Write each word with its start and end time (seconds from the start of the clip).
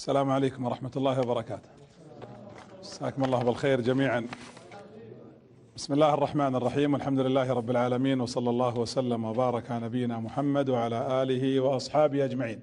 السلام 0.00 0.30
عليكم 0.30 0.66
ورحمة 0.66 0.90
الله 0.96 1.20
وبركاته. 1.20 1.68
مساكم 2.80 3.24
الله 3.24 3.38
بالخير 3.38 3.80
جميعا. 3.80 4.26
بسم 5.76 5.94
الله 5.94 6.14
الرحمن 6.14 6.54
الرحيم 6.54 6.94
والحمد 6.94 7.20
لله 7.20 7.52
رب 7.52 7.70
العالمين 7.70 8.20
وصلى 8.20 8.50
الله 8.50 8.78
وسلم 8.78 9.24
وبارك 9.24 9.70
على 9.70 9.84
نبينا 9.84 10.20
محمد 10.20 10.68
وعلى 10.68 11.22
آله 11.22 11.60
وأصحابه 11.60 12.24
أجمعين. 12.24 12.60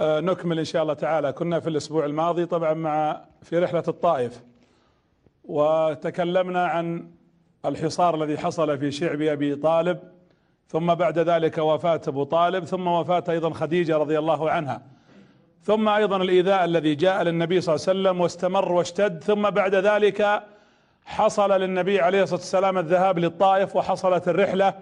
آه 0.00 0.20
نكمل 0.20 0.58
إن 0.58 0.64
شاء 0.64 0.82
الله 0.82 0.94
تعالى. 0.94 1.32
كنا 1.32 1.60
في 1.60 1.68
الأسبوع 1.68 2.04
الماضي 2.04 2.46
طبعا 2.46 2.74
مع 2.74 3.24
في 3.42 3.58
رحلة 3.58 3.84
الطائف 3.88 4.42
وتكلمنا 5.44 6.66
عن 6.66 7.10
الحصار 7.64 8.14
الذي 8.14 8.38
حصل 8.38 8.78
في 8.78 8.90
شعب 8.90 9.22
أبي 9.22 9.56
طالب 9.56 9.98
ثم 10.68 10.94
بعد 10.94 11.18
ذلك 11.18 11.58
وفاة 11.58 12.00
أبو 12.08 12.24
طالب 12.24 12.64
ثم 12.64 12.86
وفاة 12.86 13.24
أيضا 13.28 13.50
خديجة 13.50 13.96
رضي 13.96 14.18
الله 14.18 14.50
عنها. 14.50 14.99
ثم 15.62 15.88
أيضا 15.88 16.16
الإيذاء 16.16 16.64
الذي 16.64 16.94
جاء 16.94 17.22
للنبي 17.22 17.60
صلى 17.60 17.74
الله 17.74 17.86
عليه 17.88 18.00
وسلم 18.00 18.20
واستمر 18.20 18.72
واشتد 18.72 19.24
ثم 19.24 19.50
بعد 19.50 19.74
ذلك 19.74 20.42
حصل 21.04 21.60
للنبي 21.60 22.00
عليه 22.00 22.22
الصلاة 22.22 22.40
والسلام 22.40 22.78
الذهاب 22.78 23.18
للطائف 23.18 23.76
وحصلت 23.76 24.28
الرحلة. 24.28 24.74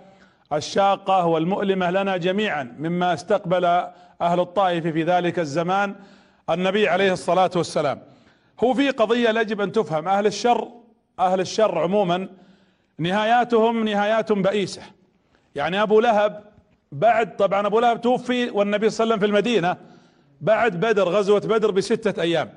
الشاقة 0.53 1.27
والمؤلمة 1.27 1.91
لنا 1.91 2.17
جميعا 2.17 2.75
مما 2.79 3.15
استقبل 3.15 3.65
أهل 4.21 4.41
الطائف 4.41 4.87
في 4.87 5.03
ذلك 5.03 5.39
الزمان 5.39 5.95
النبي 6.51 6.89
عليه 6.89 7.13
الصلاة 7.13 7.51
والسلام. 7.57 8.01
هو 8.65 8.75
في 8.75 8.91
قضية 8.91 9.29
يجب 9.29 9.61
أن 9.61 9.73
تفهم. 9.73 10.09
أهل 10.09 10.27
الشر 10.27 10.69
أهل 11.19 11.41
الشر 11.41 11.79
عموما 11.79 12.29
نهاياتهم 12.99 13.85
نهايات 13.85 14.33
بئيسة. 14.33 14.83
يعني 15.55 15.83
أبو 15.83 16.01
لهب 16.01 16.45
بعد 16.93 17.37
طبعا 17.37 17.67
أبو 17.67 17.81
لهب 17.81 18.01
توفي 18.01 18.51
والنبي 18.51 18.91
صلى 18.91 19.05
الله 19.05 19.15
عليه 19.15 19.25
وسلم 19.25 19.33
في 19.33 19.39
المدينة. 19.39 19.77
بعد 20.41 20.81
بدر 20.81 21.09
غزوة 21.09 21.41
بدر 21.41 21.71
بستة 21.71 22.23
أيام. 22.23 22.51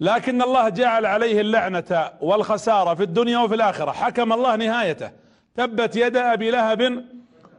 لكن 0.00 0.42
الله 0.42 0.68
جعل 0.68 1.06
عليه 1.06 1.40
اللعنة 1.40 2.10
والخسارة 2.20 2.94
في 2.94 3.02
الدنيا 3.02 3.38
وفي 3.38 3.54
الآخرة. 3.54 3.92
حكم 3.92 4.32
الله 4.32 4.56
نهايته. 4.56 5.10
تبت 5.56 5.96
يد 5.96 6.16
أبي 6.16 6.50
لهب 6.50 7.04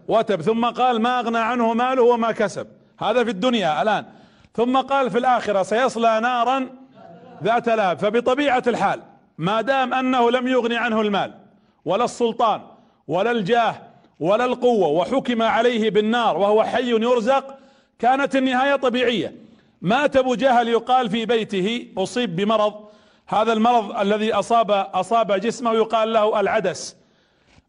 وتب. 0.08 0.42
ثم 0.42 0.66
قال 0.66 1.02
ما 1.02 1.20
أغنى 1.20 1.38
عنه 1.38 1.74
ماله 1.74 2.04
وما 2.04 2.32
كسب. 2.32 2.68
هذا 3.00 3.24
في 3.24 3.30
الدنيا 3.30 3.82
الآن. 3.82 4.06
ثم 4.56 4.78
قال 4.78 5.12
في 5.12 5.18
الآخرة 5.18 5.64
سيصلى 5.64 6.20
نارا 6.20 6.70
ذات 7.44 7.70
لهب. 7.70 8.00
فبطبيعة 8.00 8.64
الحال 8.68 9.02
ما 9.38 9.62
دام 9.62 9.94
أنه 9.94 10.32
لم 10.32 10.48
يغني 10.48 10.78
عنه 10.78 11.02
المال 11.02 11.34
ولا 11.86 12.04
السلطان 12.06 12.62
ولا 13.08 13.32
الجاه 13.32 13.76
ولا 14.20 14.46
القوة 14.46 14.88
وحكم 14.88 15.42
عليه 15.42 15.90
بالنار 15.90 16.38
وهو 16.38 16.64
حي 16.64 16.90
يرزق 16.90 17.56
كانت 18.00 18.36
النهاية 18.36 18.76
طبيعية. 18.76 19.49
مات 19.82 20.18
أبو 20.18 20.36
جهل 20.36 20.68
يقال 20.68 21.10
في 21.10 21.26
بيته 21.26 21.88
أصيب 21.98 22.36
بمرض. 22.36 22.74
هذا 23.28 23.54
المرض 23.54 24.00
الذي 24.00 24.34
اصاب 24.34 24.72
أصاب 24.72 25.32
جسمه 25.32 25.74
يقال 25.74 26.14
له 26.14 26.40
العدس. 26.40 26.96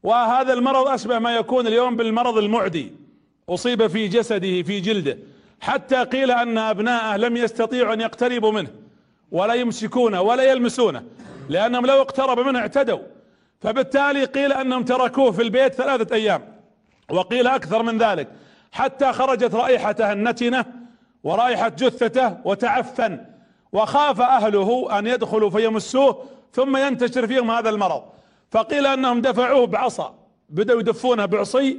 وهذا 0.03 0.53
المرض 0.53 0.89
أشبه 0.89 1.19
ما 1.19 1.37
يكون 1.37 1.67
اليوم 1.67 1.97
بالمرض 1.97 2.39
المعدي. 2.39 2.93
أصيب 3.49 3.87
في 3.87 4.09
جسده 4.09 4.63
في 4.63 4.81
جلده. 4.81 5.19
حتى 5.61 6.05
قيل 6.05 6.31
أن 6.31 6.59
أبناءه 6.59 7.17
لم 7.17 7.37
يستطيعوا 7.37 7.95
أن 7.95 8.01
يقتربوا 8.01 8.53
منه 8.53 8.71
ولا 9.33 9.55
يمسكونه 9.55 10.21
ولا 10.21 10.43
يلمسونه 10.43 11.05
لأنهم 11.49 11.87
لو 11.87 12.01
اقترب 12.01 12.39
منه 12.39 12.59
اعتدوا. 12.59 13.01
فبالتالي 13.61 14.25
قيل 14.25 14.53
أنهم 14.53 14.85
تركوه 14.85 15.31
في 15.31 15.43
البيت 15.43 15.75
ثلاثة 15.75 16.15
أيام 16.15 16.43
وقيل 17.11 17.47
أكثر 17.47 17.83
من 17.83 17.99
ذلك. 17.99 18.29
حتى 18.73 19.13
خرجت 19.13 19.55
رائحته 19.55 20.13
النتنة 20.13 20.65
ورائحة 21.25 21.69
جثته 21.69 22.37
وتعفن 22.45 23.21
وخاف 23.73 24.21
أهله 24.21 24.99
أن 24.99 25.07
يدخلوا 25.07 25.51
فيمسوه 25.51 26.25
ثم 26.53 26.77
ينتشر 26.77 27.27
فيهم 27.27 27.51
هذا 27.51 27.71
المرض. 27.71 28.03
فقيل 28.51 28.87
أنهم 28.87 29.21
دفعوه 29.21 29.67
بعصا 29.67 30.15
بدأوا 30.49 30.81
يدفونه 30.81 31.27
بعصي 31.27 31.79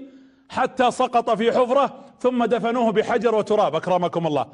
حتى 0.50 0.92
سقط 0.92 1.30
في 1.30 1.52
حفرة 1.52 1.96
ثم 2.20 2.46
دفنوه 2.46 2.92
بحجر 2.92 3.36
وتراب 3.36 3.76
أكرمكم 3.76 4.28
الله. 4.28 4.46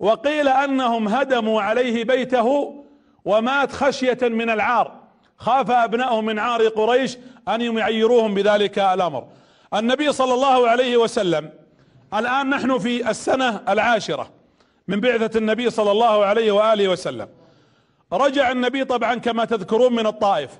وقيل 0.00 0.48
أنهم 0.48 1.08
هدموا 1.08 1.62
عليه 1.62 2.04
بيته 2.04 2.74
ومات 3.24 3.72
خشية 3.72 4.18
من 4.22 4.50
العار. 4.50 5.00
خاف 5.36 5.70
أبنائه 5.70 6.20
من 6.20 6.38
عار 6.38 6.68
قريش 6.68 7.18
أن 7.48 7.60
يعيروهم 7.60 8.34
بذلك 8.34 8.78
الأمر. 8.78 9.26
النبي 9.74 10.12
صلى 10.12 10.34
الله 10.34 10.68
عليه 10.68 10.96
وسلم 10.96 11.50
الآن 12.14 12.50
نحن 12.50 12.78
في 12.78 13.10
السنة 13.10 13.62
العاشرة 13.68 14.30
من 14.88 15.00
بعثة 15.00 15.38
النبي 15.38 15.70
صلى 15.70 15.90
الله 15.90 16.24
عليه 16.24 16.52
وآله 16.52 16.88
وسلم. 16.88 17.28
رجع 18.12 18.50
النبي 18.50 18.84
طبعا 18.84 19.14
كما 19.14 19.44
تذكرون 19.44 19.92
من 19.92 20.06
الطائف. 20.06 20.50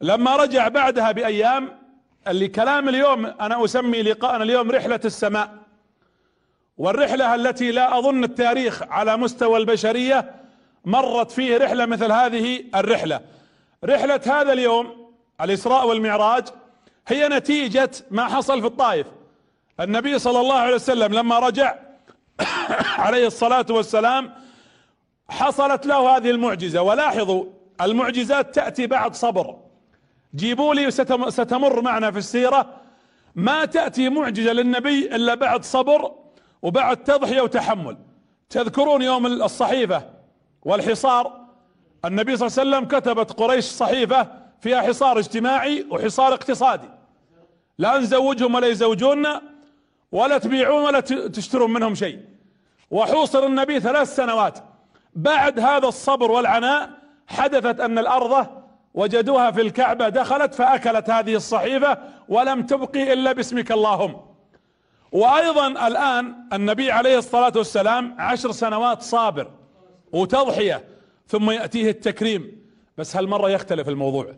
لما 0.00 0.36
رجع 0.36 0.68
بعدها 0.68 1.12
بأيام 1.12 1.78
اللي 2.28 2.48
كلام 2.48 2.88
اليوم 2.88 3.26
أنا 3.26 3.64
أسمي 3.64 4.02
لقاءنا 4.02 4.44
اليوم 4.44 4.70
رحلة 4.70 5.00
السماء. 5.04 5.54
والرحلة 6.78 7.34
التي 7.34 7.70
لا 7.70 7.98
أظن 7.98 8.24
التاريخ 8.24 8.82
على 8.82 9.16
مستوى 9.16 9.58
البشرية 9.58 10.30
مرت 10.84 11.30
فيه 11.30 11.58
رحلة 11.58 11.86
مثل 11.86 12.12
هذه 12.12 12.64
الرحلة. 12.74 13.20
رحلة 13.84 14.20
هذا 14.26 14.52
اليوم 14.52 15.12
الإسراء 15.40 15.86
والمعراج 15.86 16.44
هي 17.08 17.28
نتيجة 17.28 17.90
ما 18.10 18.24
حصل 18.24 18.60
في 18.60 18.66
الطائف. 18.66 19.06
النبي 19.80 20.18
صلى 20.18 20.40
الله 20.40 20.54
عليه 20.54 20.74
وسلم 20.74 21.14
لما 21.14 21.38
رجع 21.38 21.74
عليه 23.06 23.26
الصلاة 23.26 23.66
والسلام 23.70 24.32
حصلت 25.28 25.86
له 25.86 26.16
هذه 26.16 26.30
المعجزة. 26.30 26.82
ولاحظوا 26.82 27.44
المعجزات 27.80 28.54
تأتي 28.54 28.86
بعد 28.86 29.14
صبر. 29.14 29.56
جيبوا 30.34 30.74
لي 30.74 30.90
ستمر 31.30 31.80
معنا 31.80 32.10
في 32.10 32.18
السيرة. 32.18 32.66
ما 33.34 33.64
تأتي 33.64 34.08
معجزة 34.08 34.52
للنبي 34.52 35.16
إلا 35.16 35.34
بعد 35.34 35.64
صبر 35.64 36.12
وبعد 36.62 36.96
تضحية 36.96 37.40
وتحمل. 37.40 37.96
تذكرون 38.50 39.02
يوم 39.02 39.26
الصحيفة 39.26 40.02
والحصار؟ 40.62 41.42
النبي 42.04 42.36
صلى 42.36 42.46
الله 42.46 42.76
عليه 42.76 42.86
وسلم 42.86 42.98
كتبت 42.98 43.32
قريش 43.32 43.64
صحيفة 43.64 44.28
فيها 44.60 44.80
حصار 44.80 45.18
اجتماعي 45.18 45.86
وحصار 45.90 46.34
اقتصادي. 46.34 46.88
لا 47.78 47.98
نزوجهم 47.98 48.54
ولا 48.54 48.66
يزوجوننا. 48.66 49.51
ولا 50.12 50.38
تبيعون 50.38 50.84
ولا 50.84 51.00
تشترون 51.00 51.72
منهم 51.72 51.94
شيء. 51.94 52.20
وحوصر 52.90 53.46
النبي 53.46 53.80
ثلاث 53.80 54.16
سنوات. 54.16 54.58
بعد 55.14 55.60
هذا 55.60 55.88
الصبر 55.88 56.30
والعناء 56.30 56.90
حدثت 57.26 57.80
أن 57.80 57.98
الأرض 57.98 58.46
وجدوها 58.94 59.50
في 59.50 59.60
الكعبة 59.60 60.08
دخلت 60.08 60.54
فأكلت 60.54 61.10
هذه 61.10 61.34
الصحيفة 61.34 61.98
ولم 62.28 62.62
تبقي 62.62 63.12
إلا 63.12 63.32
باسمك 63.32 63.72
اللهم. 63.72 64.20
وأيضا 65.12 65.66
الآن 65.86 66.34
النبي 66.52 66.90
عليه 66.90 67.18
الصلاة 67.18 67.52
والسلام 67.56 68.16
عشر 68.18 68.52
سنوات 68.52 69.02
صابر 69.02 69.50
وتضحية 70.12 70.84
ثم 71.28 71.50
يأتيه 71.50 71.90
التكريم. 71.90 72.62
بس 72.98 73.16
هالمرة 73.16 73.50
يختلف 73.50 73.88
الموضوع. 73.88 74.34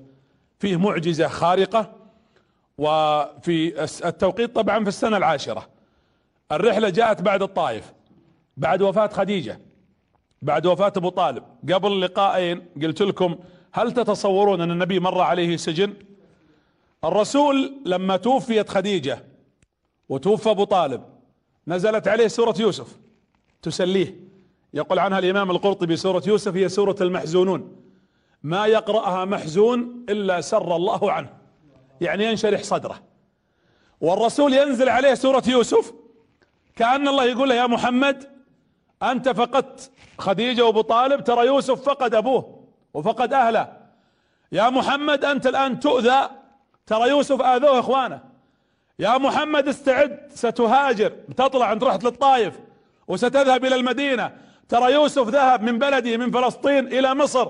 فيه 0.59 0.77
معجزة 0.77 1.29
خارقة 1.29 1.93
وفي 2.79 3.85
التوقيت 4.05 4.55
طبعا 4.55 4.83
في 4.83 4.89
السنة 4.89 5.17
العاشرة. 5.17 5.69
الرحلة 6.53 6.89
جاءت 6.89 7.23
بعد 7.23 7.43
الطائف 7.43 7.93
بعد 8.57 8.83
وفاة 8.83 9.07
خديجة 9.07 9.61
بعد 10.43 10.67
وفاة 10.67 10.93
أبو 10.97 11.09
طالب. 11.09 11.45
قبل 11.73 12.01
لقاءين 12.01 12.67
قلت 12.83 13.03
لكم 13.03 13.39
هل 13.73 13.93
تتصورون 13.93 14.61
أن 14.61 14.71
النبي 14.71 15.01
مر 15.01 15.21
عليه 15.21 15.57
سجن؟ 15.57 15.95
الرسول 17.05 17.75
لما 17.87 18.17
توفيت 18.17 18.69
خديجة 18.69 19.25
وتوفى 20.09 20.51
أبو 20.51 20.65
طالب 20.65 21.03
نزلت 21.69 22.09
عليه 22.09 22.29
سورة 22.29 22.55
يوسف. 22.61 22.99
تسليه. 23.63 24.15
يقول 24.75 24.99
عنها 24.99 25.19
الإمام 25.19 25.51
القرطبي 25.51 25.97
سورة 25.97 26.23
يوسف 26.27 26.57
هي 26.57 26.69
سورة 26.69 26.97
المحزونون. 27.01 27.77
ما 28.43 28.67
يقرأها 28.67 29.25
محزون 29.25 30.05
إلا 30.09 30.41
سر 30.41 30.77
الله 30.77 31.13
عنه. 31.13 31.44
يعني 32.05 32.25
ينشرح 32.25 32.63
صدره. 32.63 33.03
والرسول 34.01 34.55
ينزل 34.55 34.89
عليه 34.89 35.15
سورة 35.15 35.43
يوسف 35.47 35.93
كأن 36.77 37.09
الله 37.09 37.25
يقول 37.25 37.49
له 37.49 37.55
يا 37.55 37.67
محمد 37.67 38.31
أنت 39.03 39.29
فقدت 39.29 39.91
خديجة 40.19 40.65
وأبو 40.65 40.81
طالب 40.81 41.25
ترى 41.25 41.47
يوسف 41.47 41.83
فقد 41.83 42.15
أبوه 42.15 42.65
وفقد 42.95 43.33
أهله. 43.33 43.73
يا 44.53 44.71
محمد 44.71 45.25
أنت 45.25 45.47
الآن 45.47 45.81
تؤذى 45.81 46.29
ترى 46.87 47.09
يوسف 47.09 47.43
آذوه 47.43 47.81
إخوانه. 47.81 48.21
يا 48.99 49.19
محمد 49.19 49.69
استعد 49.69 50.31
ستهاجر 50.35 51.13
تطلع 51.37 51.73
انت 51.73 51.85
رحت 51.85 52.05
للطائف 52.05 52.55
وستذهب 53.09 53.65
إلى 53.65 53.75
المدينة. 53.75 54.37
ترى 54.69 54.93
يوسف 54.93 55.29
ذهب 55.29 55.63
من 55.63 55.79
بلده 55.79 56.17
من 56.17 56.31
فلسطين 56.31 56.87
إلى 56.87 57.15
مصر 57.15 57.49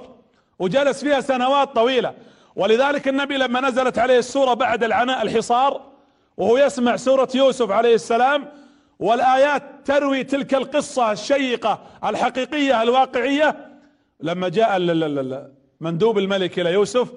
وجلس 0.58 1.04
فيها 1.04 1.20
سنوات 1.20 1.74
طويلة. 1.74 2.14
ولذلك 2.56 3.08
النبي 3.08 3.36
لما 3.36 3.60
نزلت 3.60 3.98
عليه 3.98 4.18
السورة 4.18 4.54
بعد 4.54 4.84
العناء 4.84 5.22
الحصار 5.22 5.80
وهو 6.36 6.58
يسمع 6.58 6.96
سورة 6.96 7.28
يوسف 7.34 7.70
عليه 7.70 7.94
السلام 7.94 8.48
والآيات 8.98 9.62
تروي 9.84 10.24
تلك 10.24 10.54
القصة 10.54 11.12
الشيقة 11.12 11.82
الحقيقية 12.04 12.82
الواقعية 12.82 13.56
لما 14.20 14.48
جاء 14.48 14.78
مندوب 15.80 16.18
الملك 16.18 16.58
إلى 16.58 16.72
يوسف 16.72 17.12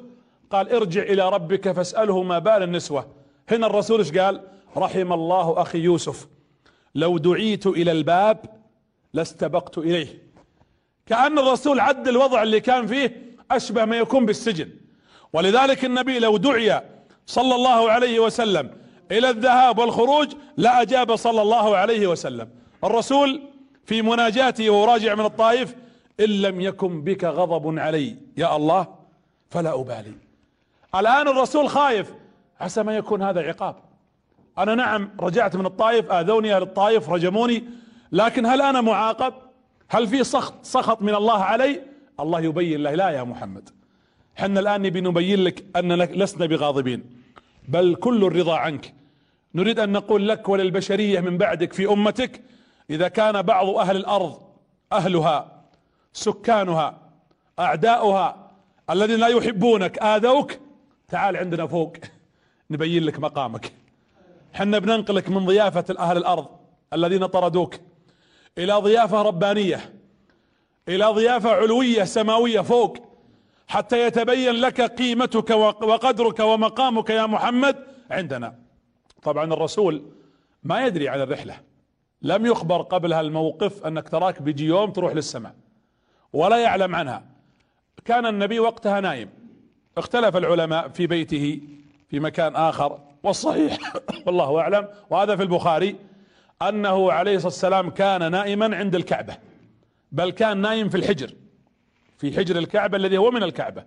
قال 0.50 0.74
ارجع 0.74 1.02
إلى 1.02 1.30
ربك 1.30 1.72
فاسأله 1.72 2.24
ما 2.24 2.40
بال 2.40 2.64
النسوة. 2.64 3.08
هنا 3.50 3.68
الرسول 3.68 4.00
إيش 4.00 4.12
قال؟ 4.12 4.42
رحم 4.78 5.14
الله 5.14 5.62
أخي 5.62 5.80
يوسف. 5.80 6.28
لو 6.96 7.18
دعيت 7.18 7.68
إلى 7.68 7.92
الباب 7.92 8.38
لاستبقت 9.14 9.78
إليه. 9.78 10.08
كأن 11.06 11.40
الرسول 11.40 11.80
عد 11.80 12.08
الوضع 12.08 12.44
اللي 12.44 12.60
كان 12.60 12.88
فيه 12.88 13.36
أشبه 13.52 13.86
ما 13.86 13.98
يكون 13.98 14.26
بالسجن. 14.26 14.70
ولذلك 15.34 15.86
النبي 15.86 16.20
لو 16.20 16.38
دعي 16.38 16.82
صلى 17.26 17.56
الله 17.56 17.92
عليه 17.92 18.20
وسلم 18.20 18.70
إلى 19.12 19.30
الذهاب 19.30 19.78
والخروج 19.78 20.34
لا 20.58 20.82
أجاب 20.82 21.16
صلى 21.16 21.42
الله 21.42 21.78
عليه 21.78 22.08
وسلم. 22.08 22.50
الرسول 22.84 23.42
في 23.86 24.02
مناجاته 24.02 24.70
وهو 24.70 24.86
راجع 24.86 25.16
من 25.16 25.26
الطائف 25.26 25.76
إن 26.20 26.26
لم 26.26 26.62
يكن 26.62 27.02
بك 27.02 27.24
غضب 27.24 27.80
علي 27.80 28.16
يا 28.38 28.56
الله 28.56 28.88
فلا 29.50 29.82
أبالي. 29.82 30.14
الآن 30.96 31.28
الرسول 31.28 31.70
خايف 31.70 32.14
عسى 32.60 32.84
ما 32.84 32.96
يكون 32.96 33.22
هذا 33.22 33.42
عقاب. 33.42 33.76
أنا 34.58 34.76
نعم 34.76 35.10
رجعت 35.20 35.56
من 35.56 35.66
الطائف 35.66 36.12
آذوني 36.12 36.56
أهل 36.56 36.62
الطائف 36.62 37.10
رجموني 37.10 37.64
لكن 38.12 38.46
هل 38.46 38.62
أنا 38.62 38.82
معاقب؟ 38.82 39.34
هل 39.90 40.08
في 40.08 40.24
سخط 40.24 40.54
سخط 40.66 41.02
من 41.02 41.16
الله 41.16 41.44
علي؟ 41.44 41.82
الله 42.20 42.40
يبين 42.40 42.84
له 42.84 42.96
لا 42.96 43.10
يا 43.10 43.24
محمد. 43.24 43.70
حنا 44.38 44.60
الآن 44.60 44.82
نبي 44.82 45.02
نبين 45.02 45.40
لك 45.44 45.66
اننا 45.76 46.04
لسنا 46.04 46.46
بغاضبين 46.46 47.04
بل 47.68 47.96
كل 47.96 48.24
الرضا 48.24 48.58
عنك. 48.58 48.94
نريد 49.56 49.80
أن 49.80 49.92
نقول 49.92 50.28
لك 50.28 50.50
وللبشرية 50.50 51.20
من 51.20 51.38
بعدك 51.38 51.74
في 51.74 51.90
أمتك 51.90 52.42
إذا 52.90 53.08
كان 53.08 53.42
بعض 53.42 53.70
أهل 53.70 53.96
الأرض 53.98 54.42
أهلها 54.92 55.64
سكانها 56.14 57.02
أعداؤها 57.60 58.52
الذين 58.90 59.20
لا 59.20 59.28
يحبونك 59.28 60.00
آذوك 60.00 60.54
تعال 61.08 61.38
عندنا 61.38 61.68
فوق 61.68 61.98
نبين 62.72 63.04
لك 63.04 63.20
مقامك. 63.20 63.74
حنا 64.54 64.80
بننقلك 64.80 65.30
من 65.30 65.46
ضيافة 65.46 65.96
أهل 66.00 66.18
الأرض 66.18 66.48
الذين 66.94 67.26
طردوك 67.26 67.76
إلى 68.58 68.74
ضيافة 68.74 69.22
ربانية 69.22 69.94
إلى 70.88 71.06
ضيافة 71.06 71.50
علوية 71.50 72.04
سماوية 72.04 72.62
فوق. 72.62 73.07
حتى 73.68 74.08
يتبين 74.08 74.56
لك 74.56 74.82
قيمتك 74.82 75.50
وقدرك 75.50 76.40
ومقامك 76.40 77.10
يا 77.10 77.26
محمد 77.26 77.76
عندنا. 78.12 78.56
طبعا 79.24 79.54
الرسول 79.54 80.04
ما 80.64 80.86
يدري 80.86 81.10
عن 81.10 81.22
الرحلة. 81.22 81.60
لم 82.22 82.46
يخبر 82.46 82.82
قبلها 82.82 83.22
الموقف 83.22 83.86
أنك 83.86 84.10
تراك 84.10 84.42
بيجي 84.42 84.66
يوم 84.66 84.92
تروح 84.92 85.14
للسماء 85.14 85.56
ولا 86.34 86.58
يعلم 86.58 86.96
عنها. 86.96 87.24
كان 88.06 88.26
النبي 88.26 88.60
وقتها 88.60 89.00
نايم. 89.00 89.30
اختلف 89.98 90.38
العلماء 90.38 90.88
في 90.88 91.08
بيته 91.08 91.62
في 92.10 92.20
مكان 92.20 92.56
آخر 92.56 93.00
والصحيح 93.24 93.78
والله 94.26 94.60
أعلم 94.60 94.88
وهذا 95.10 95.36
في 95.36 95.44
البخاري 95.44 95.96
أنه 96.62 97.12
عليه 97.12 97.36
الصلاة 97.36 97.48
والسلام 97.48 97.90
كان 97.90 98.32
نائما 98.32 98.76
عند 98.76 98.96
الكعبة 98.96 99.38
بل 100.12 100.32
كان 100.32 100.58
نايم 100.58 100.90
في 100.90 100.98
الحجر. 100.98 101.34
في 102.18 102.38
حجر 102.38 102.58
الكعبة 102.58 102.98
الذي 102.98 103.18
هو 103.18 103.32
من 103.32 103.44
الكعبة. 103.44 103.84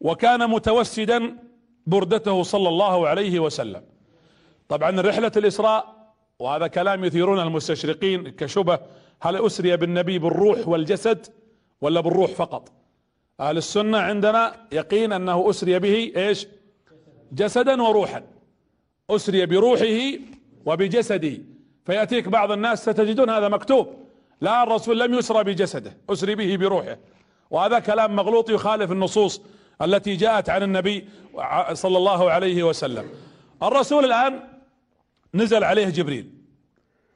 وكان 0.00 0.50
متوسدا 0.50 1.36
بردته 1.86 2.42
صلى 2.42 2.68
الله 2.68 3.08
عليه 3.08 3.40
وسلم. 3.40 3.82
طبعا 4.68 5.00
رحلة 5.00 5.32
الإسراء 5.36 6.14
وهذا 6.38 6.66
كلام 6.66 7.04
يثيرون 7.04 7.40
المستشرقين 7.40 8.28
كشبه 8.28 8.78
هل 9.20 9.46
أسري 9.46 9.76
بالنبي 9.76 10.18
بالروح 10.18 10.68
والجسد 10.68 11.26
ولا 11.80 12.00
بالروح 12.00 12.30
فقط؟ 12.30 12.72
أهل 13.40 13.56
السنة 13.56 13.98
عندنا 13.98 14.66
يقين 14.72 15.12
أنه 15.12 15.50
أسري 15.50 15.78
به 15.78 16.12
إيش؟ 16.16 16.46
جسدا 17.32 17.82
وروحا. 17.82 18.22
أسري 19.10 19.46
بروحه 19.46 20.18
وبجسده. 20.66 21.38
فيأتيك 21.84 22.28
بعض 22.28 22.52
الناس 22.52 22.82
ستجدون 22.82 23.30
هذا 23.30 23.48
مكتوب. 23.48 24.01
لا 24.42 24.62
الرسول 24.62 25.00
لم 25.00 25.14
يسرى 25.14 25.44
بجسده 25.44 25.96
أسري 26.10 26.34
به 26.34 26.56
بروحه. 26.56 26.96
وهذا 27.50 27.78
كلام 27.78 28.16
مغلوط 28.16 28.50
يخالف 28.50 28.92
النصوص 28.92 29.42
التي 29.82 30.16
جاءت 30.16 30.50
عن 30.50 30.62
النبي 30.62 31.08
صلى 31.72 31.96
الله 31.98 32.30
عليه 32.30 32.62
وسلم. 32.62 33.06
الرسول 33.62 34.04
الآن 34.04 34.40
نزل 35.34 35.64
عليه 35.64 35.88
جبريل 35.88 36.26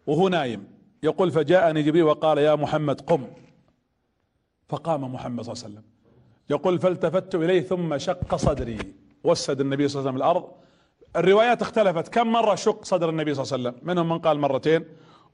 وهو 0.06 0.28
نايم. 0.28 0.66
يقول 1.02 1.30
فجاءني 1.30 1.82
جبريل 1.82 2.02
وقال 2.02 2.38
يا 2.38 2.54
محمد 2.54 3.00
قم. 3.00 3.26
فقام 4.68 5.14
محمد 5.14 5.44
صلى 5.44 5.52
الله 5.52 5.64
عليه 5.64 5.74
وسلم. 5.74 5.84
يقول 6.50 6.78
فالتفت 6.78 7.34
إليه 7.34 7.60
ثم 7.60 7.98
شق 7.98 8.36
صدري 8.36 8.78
وسد 9.24 9.60
النبي 9.60 9.88
صلى 9.88 10.00
الله 10.00 10.10
عليه 10.10 10.20
وسلم 10.20 10.30
الأرض. 10.30 10.50
الروايات 11.16 11.62
اختلفت. 11.62 12.08
كم 12.08 12.26
مرة 12.32 12.54
شق 12.54 12.84
صدر 12.84 13.08
النبي 13.10 13.34
صلى 13.34 13.42
الله 13.42 13.52
عليه 13.52 13.78
وسلم؟ 13.78 13.88
منهم 13.88 14.08
من 14.08 14.18
قال 14.18 14.38
مرتين 14.38 14.84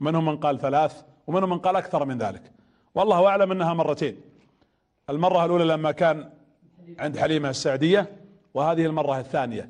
ومنهم 0.01 0.25
من 0.25 0.37
قال 0.37 0.59
ثلاث. 0.59 1.03
ومنهم 1.27 1.49
من 1.49 1.59
قال 1.59 1.75
أكثر 1.75 2.05
من 2.05 2.17
ذلك. 2.17 2.51
والله 2.95 3.27
أعلم 3.27 3.51
أنها 3.51 3.73
مرتين. 3.73 4.21
المرة 5.09 5.45
الأولى 5.45 5.65
لما 5.65 5.91
كان 5.91 6.29
عند 6.99 7.17
حليمة 7.17 7.49
السعدية 7.49 8.11
وهذه 8.53 8.85
المرة 8.85 9.19
الثانية. 9.19 9.69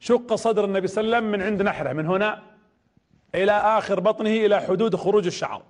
شق 0.00 0.34
صدر 0.34 0.64
النبي 0.64 0.86
صلى 0.86 1.04
الله 1.04 1.16
عليه 1.16 1.26
وسلم 1.26 1.40
من 1.40 1.46
عند 1.46 1.62
نحرة 1.62 1.92
من 1.92 2.06
هنا 2.06 2.42
إلى 3.34 3.52
آخر 3.52 4.00
بطنه 4.00 4.30
إلى 4.30 4.60
حدود 4.60 4.96
خروج 4.96 5.26
الشعر. 5.26 5.62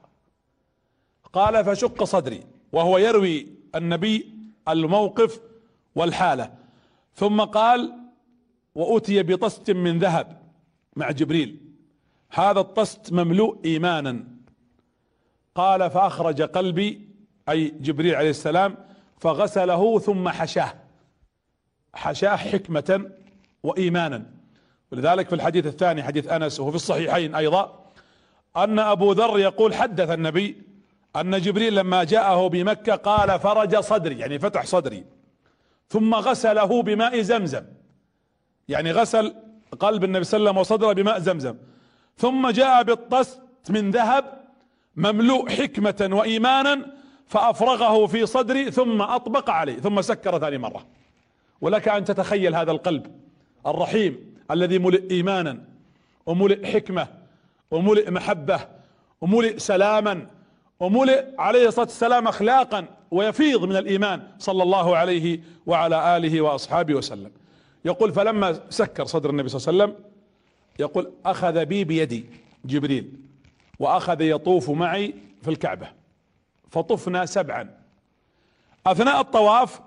قال 1.33 1.65
فشق 1.65 2.05
صدري. 2.05 2.43
وهو 2.73 2.99
يروي 2.99 3.47
النبي 3.75 4.35
الموقف 4.69 5.41
والحالة. 5.95 6.51
ثم 7.15 7.41
قال 7.41 7.93
وأتي 8.75 9.23
بطست 9.23 9.71
من 9.71 9.99
ذهب. 9.99 10.43
مع 10.97 11.11
جبريل. 11.11 11.61
هذا 12.31 12.61
الطست 12.61 13.13
مملوء 13.13 13.59
إيمانا. 13.65 14.34
قال 15.55 15.91
فأخرج 15.91 16.43
قلبي 16.43 17.09
أي 17.49 17.69
جبريل 17.81 18.15
عليه 18.15 18.31
السلام 18.31 18.77
فغسله 19.19 19.99
ثم 19.99 20.29
حشاه. 20.29 20.75
حشاه 21.95 22.37
حكمة 22.37 23.11
وإيمانا. 23.63 24.27
ولذلك 24.93 25.29
في 25.29 25.35
الحديث 25.35 25.67
الثاني 25.67 26.03
حديث 26.03 26.29
أنس 26.29 26.61
وهو 26.61 26.71
في 26.71 26.77
الصحيحين 26.77 27.35
أيضا 27.35 27.91
أن 28.57 28.79
أبو 28.79 29.13
ذر 29.13 29.39
يقول 29.39 29.75
حدث 29.75 30.11
النبي 30.11 30.63
أن 31.17 31.41
جبريل 31.41 31.75
لما 31.75 32.05
جاءه 32.05 32.47
بمكة 32.49 32.95
قال 32.95 33.41
فرج 33.41 33.77
صدري 33.77 34.19
يعني 34.19 34.39
فتح 34.39 34.67
صدري 34.67 35.05
ثم 35.89 36.15
غسله 36.15 36.83
بماء 36.83 37.21
زمزم. 37.21 37.65
يعني 38.69 38.93
غسل 38.93 39.35
قلب 39.81 40.05
النبي 40.05 40.25
صلى 40.25 40.39
الله 40.39 40.51
عليه 40.51 40.61
وسلم 40.61 40.77
وصدره 40.77 40.93
بماء 40.93 41.19
زمزم. 41.19 41.57
ثم 42.17 42.51
جاء 42.51 42.83
بالطست 42.83 43.41
من 43.71 43.91
ذهب 43.91 44.44
مملوء 44.97 45.49
حكمة 45.49 46.09
وإيمانا 46.13 46.87
فأفرغه 47.27 48.07
في 48.07 48.27
صدري 48.27 48.71
ثم 48.71 49.03
أطبق 49.03 49.51
عليه 49.51 49.75
ثم 49.81 50.03
سكر 50.03 50.39
ثاني 50.39 50.59
مرة. 50.59 50.87
ولك 51.61 51.89
أن 51.89 52.05
تتخيل 52.05 52.55
هذا 52.55 52.71
القلب 52.71 53.07
الرحيم 53.67 54.35
الذي 54.51 54.79
ملئ 54.79 55.11
إيمانا 55.11 55.65
وملئ 56.27 56.73
حكمة 56.73 57.09
وملئ 57.71 58.11
محبة 58.11 58.61
وملئ 59.21 59.59
سلاما 59.59 60.27
وملئ 60.81 61.25
عليه 61.39 61.69
الصلاة 61.69 61.87
والسلام 61.87 62.29
أخلاقا 62.29 62.87
ويفيض 63.11 63.65
من 63.65 63.77
الإيمان 63.77 64.23
صلى 64.39 64.63
الله 64.63 64.97
عليه 64.97 65.41
وعلى 65.67 66.17
آله 66.17 66.41
وأصحابه 66.41 66.95
وسلم. 66.95 67.31
يقول 67.85 68.13
فلما 68.13 68.61
سكر 68.71 69.05
صدر 69.05 69.31
النبي 69.31 69.49
صلى 69.49 69.73
الله 69.73 69.83
عليه 69.83 69.93
وسلم 69.93 70.05
يقول 70.79 71.13
أخذ 71.27 71.65
بي 71.65 71.85
بيدي 71.85 72.25
جبريل. 72.65 73.13
وأخذ 73.79 74.21
يطوف 74.21 74.71
معي 74.71 75.15
في 75.43 75.51
الكعبة. 75.51 75.89
فطفنا 76.71 77.27
سبعا. 77.27 77.71
أثناء 78.87 79.21
الطواف 79.21 79.81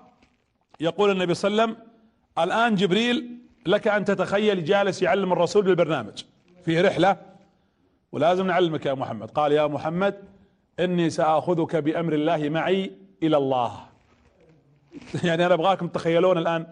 يقول 0.80 1.10
النبي 1.10 1.34
صلى 1.34 1.50
الله 1.50 1.62
عليه 1.62 1.72
وسلم 1.72 1.88
الآن 2.38 2.74
جبريل 2.74 3.38
لك 3.66 3.88
أن 3.88 4.04
تتخيل 4.04 4.64
جالس 4.64 5.02
يعلم 5.02 5.32
الرسول 5.32 5.64
بالبرنامج. 5.64 6.24
فيه 6.64 6.80
رحلة 6.80 7.16
ولازم 8.12 8.46
نعلمك 8.46 8.86
يا 8.86 8.94
محمد. 8.94 9.30
قال 9.30 9.52
يا 9.52 9.66
محمد 9.66 10.24
إني 10.80 11.10
سآخذك 11.10 11.76
بأمر 11.76 12.12
الله 12.12 12.48
معي 12.48 12.92
إلى 13.22 13.36
الله. 13.36 13.80
يعني 15.24 15.46
أنا 15.46 15.54
أبغاكم 15.54 15.88
تتخيلون 15.88 16.38
الآن. 16.38 16.66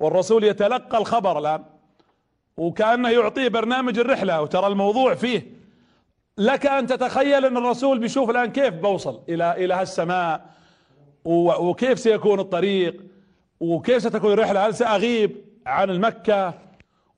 والرسول 0.00 0.44
يتلقى 0.44 0.98
الخبر 0.98 1.38
الآن 1.38 1.64
وكأنه 2.56 3.10
يعطيه 3.10 3.48
برنامج 3.48 3.98
الرحلة 3.98 4.42
وترى 4.42 4.66
الموضوع 4.66 5.14
فيه. 5.14 5.59
لك 6.38 6.66
أن 6.66 6.86
تتخيل 6.86 7.44
أن 7.44 7.56
الرسول 7.56 7.98
بيشوف 7.98 8.30
الآن 8.30 8.52
كيف 8.52 8.74
بوصل 8.74 9.22
إلى 9.28 9.64
إلى 9.64 9.74
هالسماء 9.74 10.46
وكيف 11.24 11.98
سيكون 11.98 12.40
الطريق 12.40 13.02
وكيف 13.60 14.02
ستكون 14.02 14.32
الرحلة. 14.32 14.66
هل 14.66 14.74
سأغيب 14.74 15.44
عن 15.66 15.90
المكة 15.90 16.54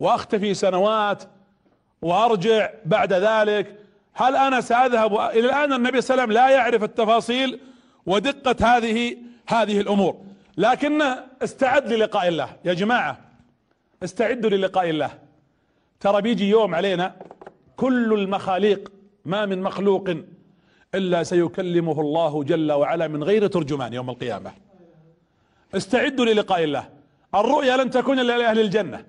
وأختفي 0.01 0.55
سنوات 0.55 1.23
وأرجع 2.03 2.71
بعد 2.85 3.13
ذلك؟ 3.13 3.79
هل 4.15 4.37
أنا 4.37 4.61
سأذهب؟ 4.61 5.15
إلى 5.15 5.47
الآن 5.47 5.73
النبي 5.73 6.01
صلى 6.01 6.15
الله 6.15 6.23
عليه 6.23 6.33
وسلم 6.33 6.33
لا 6.33 6.49
يعرف 6.51 6.83
التفاصيل 6.83 7.61
ودقة 8.07 8.77
هذه 8.77 9.17
هذه 9.47 9.81
الأمور. 9.81 10.17
لكن 10.57 11.03
استعد 11.43 11.93
للقاء 11.93 12.29
الله. 12.29 12.49
يا 12.65 12.73
جماعة 12.73 13.19
استعدوا 14.03 14.51
للقاء 14.51 14.91
الله. 14.91 15.11
ترى 16.01 16.23
بيجي 16.23 16.49
يوم 16.49 16.75
علينا 16.75 17.15
كل 17.77 18.13
المخاليق 18.13 18.93
ما 19.25 19.47
من 19.47 19.63
مخلوق 19.63 20.11
إلا 20.95 21.23
سيكلمه 21.23 22.01
الله 22.01 22.45
جل 22.45 22.73
وعلا 22.73 23.09
من 23.09 23.25
غير 23.25 23.47
ترجمان 23.47 23.93
يوم 23.93 24.11
القيامة. 24.11 24.53
استعدوا 25.75 26.25
للقاء 26.25 26.65
الله. 26.65 26.89
الرؤيا 27.35 27.77
لن 27.77 27.91
تكون 27.91 28.19
إلا 28.19 28.39
لأهل 28.39 28.59
الجنة. 28.59 29.05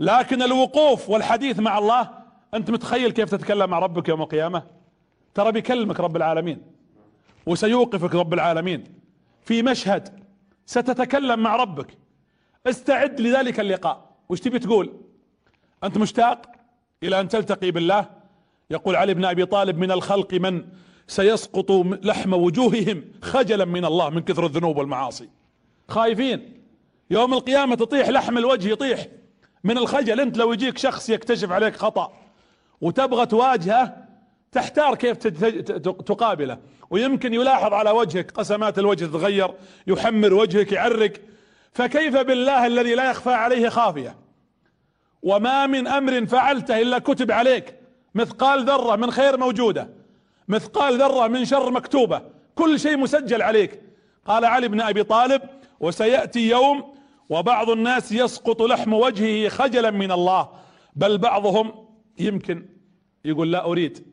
لكن 0.00 0.42
الوقوف 0.42 1.10
والحديث 1.10 1.60
مع 1.60 1.78
الله 1.78 2.10
أنت 2.54 2.70
متخيل 2.70 3.10
كيف 3.10 3.30
تتكلم 3.30 3.70
مع 3.70 3.78
ربك 3.78 4.08
يوم 4.08 4.22
القيامة؟ 4.22 4.62
ترى 5.34 5.52
بيكلمك 5.52 6.00
رب 6.00 6.16
العالمين. 6.16 6.62
وسيوقفك 7.46 8.14
رب 8.14 8.34
العالمين. 8.34 8.84
في 9.44 9.62
مشهد 9.62 10.24
ستتكلم 10.66 11.40
مع 11.40 11.56
ربك. 11.56 11.98
استعد 12.66 13.20
لذلك 13.20 13.60
اللقاء. 13.60 14.10
وش 14.28 14.40
تبي 14.40 14.58
تقول؟ 14.58 14.92
أنت 15.84 15.98
مشتاق 15.98 16.52
إلى 17.02 17.20
أن 17.20 17.28
تلتقي 17.28 17.70
بالله؟ 17.70 18.21
يقول 18.72 18.96
علي 18.96 19.14
بن 19.14 19.24
أبي 19.24 19.46
طالب 19.46 19.78
من 19.78 19.90
الخلق 19.90 20.34
من 20.34 20.64
سيسقط 21.06 21.70
لحم 22.02 22.32
وجوههم 22.32 23.04
خجلا 23.22 23.64
من 23.64 23.84
الله 23.84 24.10
من 24.10 24.22
كثر 24.22 24.46
الذنوب 24.46 24.76
والمعاصي. 24.76 25.28
خايفين. 25.88 26.62
يوم 27.10 27.34
القيامة 27.34 27.74
تطيح 27.74 28.08
لحم 28.08 28.38
الوجه 28.38 28.68
يطيح. 28.68 29.06
من 29.64 29.78
الخجل 29.78 30.20
أنت 30.20 30.36
لو 30.36 30.52
يجيك 30.52 30.78
شخص 30.78 31.10
يكتشف 31.10 31.52
عليك 31.52 31.76
خطأ 31.76 32.12
وتبغى 32.80 33.26
تواجهه 33.26 33.96
تحتار 34.52 34.94
كيف 34.94 35.16
تقابله. 35.86 36.58
ويمكن 36.90 37.34
يلاحظ 37.34 37.72
على 37.72 37.90
وجهك 37.90 38.30
قسمات 38.30 38.78
الوجه 38.78 39.04
تتغير 39.04 39.50
يحمر 39.86 40.34
وجهك 40.34 40.72
يعرق. 40.72 41.12
فكيف 41.72 42.16
بالله 42.16 42.66
الذي 42.66 42.94
لا 42.94 43.10
يخفى 43.10 43.32
عليه 43.32 43.68
خافية؟ 43.68 44.16
وما 45.22 45.66
من 45.66 45.86
أمر 45.86 46.26
فعلته 46.26 46.80
إلا 46.80 46.98
كتب 46.98 47.30
عليك. 47.30 47.81
مثقال 48.14 48.64
ذرة 48.64 48.96
من 48.96 49.10
خير 49.10 49.38
موجودة 49.38 49.88
مثقال 50.48 50.98
ذرة 50.98 51.28
من 51.28 51.44
شر 51.44 51.70
مكتوبة 51.70 52.22
كل 52.54 52.80
شيء 52.80 52.96
مسجل 52.96 53.42
عليك. 53.42 53.80
قال 54.26 54.44
علي 54.44 54.68
بن 54.68 54.80
أبي 54.80 55.02
طالب 55.02 55.42
وسيأتي 55.80 56.48
يوم 56.48 56.94
وبعض 57.28 57.70
الناس 57.70 58.12
يسقط 58.12 58.62
لحم 58.62 58.92
وجهه 58.92 59.48
خجلا 59.48 59.90
من 59.90 60.12
الله 60.12 60.48
بل 60.96 61.18
بعضهم 61.18 61.72
يمكن 62.18 62.66
يقول 63.24 63.52
لا 63.52 63.64
أريد. 63.64 64.06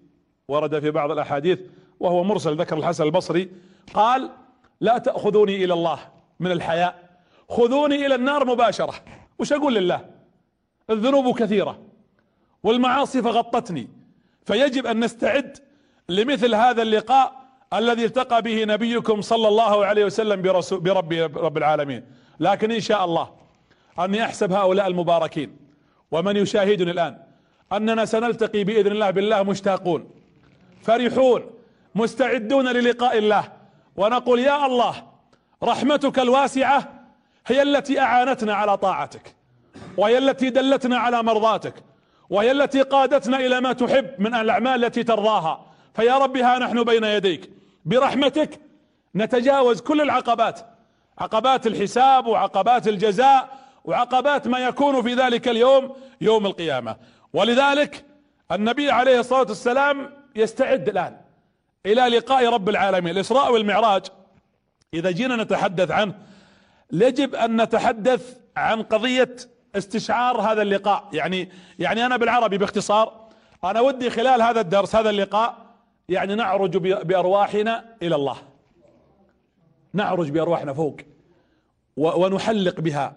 ورد 0.48 0.80
في 0.80 0.92
بعض 0.92 1.12
الأحاديث 1.12 1.60
وهو 2.00 2.24
مرسل 2.24 2.56
ذكر 2.56 2.78
الحسن 2.78 3.04
البصري 3.04 3.52
قال 3.94 4.30
لا 4.82 4.98
تأخذوني 4.98 5.64
إلى 5.64 5.74
الله 5.74 6.00
من 6.40 6.52
الحياء 6.52 7.10
خذوني 7.50 8.06
إلى 8.06 8.16
النار 8.16 8.46
مباشرة. 8.46 8.94
وش 9.40 9.54
أقول 9.54 9.76
لله؟ 9.76 10.06
الذنوب 10.90 11.40
كثيرة. 11.40 11.89
والمعاصي 12.64 13.22
فغطتني. 13.22 13.90
فيجب 14.46 14.86
أن 14.86 15.04
نستعد 15.04 15.58
لمثل 16.10 16.56
هذا 16.56 16.82
اللقاء 16.82 17.40
الذي 17.74 18.06
التقى 18.06 18.42
به 18.42 18.64
نبيكم 18.64 19.22
صلى 19.22 19.48
الله 19.48 19.86
عليه 19.86 20.06
وسلم 20.06 20.42
برسول 20.42 20.80
برب 20.80 21.14
رب 21.38 21.58
العالمين. 21.58 22.06
لكن 22.40 22.72
إن 22.72 22.80
شاء 22.80 23.06
الله 23.06 23.30
أني 24.00 24.24
أحسب 24.24 24.54
هؤلاء 24.54 24.88
المباركين. 24.88 25.58
ومن 26.12 26.38
يشاهدني 26.38 26.92
الآن 26.92 27.18
أننا 27.74 28.06
سنلتقي 28.06 28.64
بإذن 28.64 28.92
الله 28.92 29.10
بالله 29.10 29.44
مشتاقون 29.44 30.10
فرحون 30.82 31.44
مستعدون 31.96 32.68
للقاء 32.68 33.18
الله. 33.18 33.52
ونقول 33.96 34.40
يا 34.40 34.66
الله 34.66 35.04
رحمتك 35.64 36.20
الواسعة 36.20 36.94
هي 37.48 37.62
التي 37.62 38.00
أعانتنا 38.00 38.54
على 38.54 38.78
طاعتك 38.78 39.36
وهي 39.98 40.18
التي 40.18 40.50
دلتنا 40.50 40.98
على 40.98 41.24
مرضاتك. 41.24 41.74
وهي 42.30 42.52
التي 42.52 42.82
قادتنا 42.82 43.38
إلى 43.38 43.62
ما 43.62 43.74
تحب 43.74 44.10
من 44.20 44.36
الأعمال 44.36 44.86
التي 44.86 45.04
ترضاها. 45.04 45.66
فيا 45.94 46.18
رب 46.18 46.38
ها 46.38 46.60
نحن 46.60 46.84
بين 46.84 47.04
يديك. 47.04 47.50
برحمتك 47.86 48.60
نتجاوز 49.16 49.82
كل 49.82 50.02
العقبات. 50.02 50.60
عقبات 51.18 51.68
الحساب 51.68 52.28
وعقبات 52.28 52.88
الجزاء 52.88 53.50
وعقبات 53.86 54.48
ما 54.48 54.60
يكون 54.60 55.02
في 55.02 55.14
ذلك 55.14 55.48
اليوم 55.48 55.96
يوم 56.22 56.46
القيامة. 56.46 56.96
ولذلك 57.34 58.06
النبي 58.52 58.92
عليه 58.92 59.20
الصلاة 59.20 59.48
والسلام 59.50 60.12
يستعد 60.36 60.90
الآن 60.90 61.18
إلى 61.86 62.02
لقاء 62.02 62.50
رب 62.50 62.70
العالمين. 62.70 63.16
الإسراء 63.16 63.52
والمعراج 63.54 64.06
إذا 64.94 65.12
جينا 65.12 65.36
نتحدث 65.36 65.92
عنه 65.92 66.14
يجب 66.92 67.36
أن 67.36 67.62
نتحدث 67.62 68.38
عن 68.58 68.84
قضية 68.84 69.36
استشعار 69.76 70.42
هذا 70.42 70.62
اللقاء. 70.62 71.10
يعني 71.14 71.50
يعني 71.80 72.06
أنا 72.06 72.18
بالعربي 72.18 72.58
باختصار 72.58 73.14
أنا 73.64 73.80
ودي 73.80 74.10
خلال 74.10 74.42
هذا 74.42 74.62
الدرس 74.62 74.96
هذا 74.96 75.10
اللقاء 75.10 75.58
يعني 76.10 76.36
نعرج 76.36 76.78
بأرواحنا 76.78 77.86
إلى 78.02 78.16
الله. 78.16 78.38
نعرج 79.94 80.30
بأرواحنا 80.30 80.74
فوق 80.74 80.98
ونحلق 81.98 82.80
بها 82.80 83.16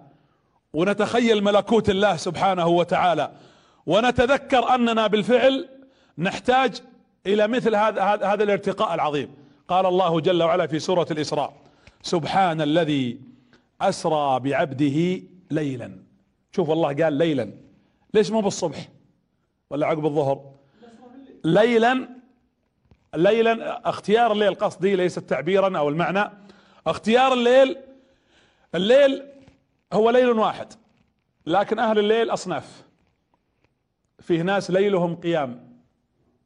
ونتخيل 0.73 1.44
ملكوت 1.44 1.90
الله 1.90 2.16
سبحانه 2.16 2.66
وتعالى 2.68 3.32
ونتذكر 3.87 4.75
أننا 4.75 5.06
بالفعل 5.06 5.68
نحتاج 6.18 6.82
إلى 7.26 7.49
مثل 7.49 7.75
هذا 7.75 8.02
هذا 8.02 8.44
الارتقاء 8.44 8.94
العظيم. 8.94 9.35
قال 9.68 9.87
الله 9.87 10.21
جل 10.21 10.42
وعلا 10.42 10.66
في 10.66 10.78
سورة 10.78 11.06
الإسراء 11.11 11.52
سبحان 12.02 12.61
الذي 12.61 13.21
أسرى 13.80 14.40
بعبده 14.40 15.23
ليلا. 15.50 15.99
شوف 16.56 16.71
الله 16.71 17.04
قال 17.04 17.12
ليلا. 17.12 17.52
ليش 18.14 18.30
مو 18.30 18.40
بالصبح؟ 18.40 18.88
ولا 19.71 19.87
عقب 19.87 20.06
الظهر؟ 20.06 20.52
ليلا 21.44 22.09
ليلا 23.14 23.88
اختيار 23.88 24.32
الليل 24.32 24.54
قصدي 24.54 24.97
ليس 24.97 25.14
تعبيرا 25.14 25.78
أو 25.78 25.88
المعنى. 25.88 26.30
اختيار 26.87 27.32
الليل 27.32 27.76
الليل 28.75 29.23
هو 29.92 30.11
ليل 30.11 30.30
واحد 30.30 30.73
لكن 31.47 31.78
أهل 31.78 31.99
الليل 31.99 32.30
أصناف. 32.30 32.85
فيه 34.21 34.42
ناس 34.42 34.71
ليلهم 34.71 35.16
قيام 35.16 35.78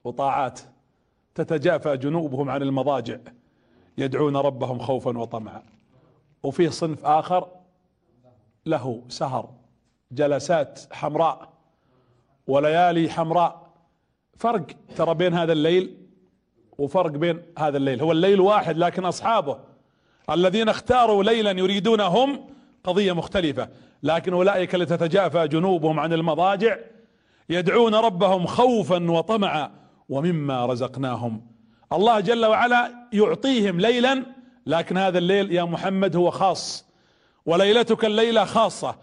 وطاعات 0.05 0.61
تتجافى 1.35 1.97
جنوبهم 1.97 2.51
عن 2.51 2.63
المضاجع 2.63 3.19
يدعون 3.99 4.37
ربهم 4.37 4.79
خوفا 4.79 5.19
وطمعا. 5.19 5.63
وفيه 6.43 6.69
صنف 6.69 7.05
آخر 7.05 7.49
له 8.67 9.03
سهر. 9.09 9.56
جلسات 10.13 10.81
حمراء 10.93 11.49
وليالي 12.47 13.11
حمراء. 13.11 13.67
فرق 14.39 14.67
ترى 14.97 15.15
بين 15.15 15.35
هذا 15.35 15.53
الليل 15.53 15.97
وفرق 16.79 17.11
بين 17.11 17.43
هذا 17.59 17.77
الليل. 17.77 18.03
هو 18.03 18.13
الليل 18.13 18.41
واحد 18.41 18.79
لكن 18.79 19.05
أصحابه 19.05 19.59
الذين 20.31 20.69
اختاروا 20.69 21.25
ليلا 21.25 21.51
يريدون 21.51 22.01
هم 22.01 22.47
قضية 22.85 23.13
مختلفة. 23.13 23.69
لكن 24.03 24.33
أولئك 24.33 24.75
اللي 24.75 24.87
تتجافى 24.87 25.49
جنوبهم 25.49 26.01
عن 26.01 26.13
المضاجع. 26.13 26.77
يدعون 27.49 27.95
ربهم 27.95 28.47
خوفا 28.47 29.11
وطمعا 29.11 29.71
ومما 30.09 30.67
رزقناهم. 30.67 31.47
الله 31.93 32.21
جل 32.21 32.47
وعلا 32.47 33.09
يعطيهم 33.13 33.81
ليلا 33.81 34.23
لكن 34.67 34.97
هذا 34.97 35.19
الليل 35.19 35.53
يا 35.53 35.63
محمد 35.63 36.17
هو 36.17 36.31
خاص. 36.31 36.87
وليلتك 37.47 38.05
الليلة 38.05 38.45
خاصة. 38.45 38.97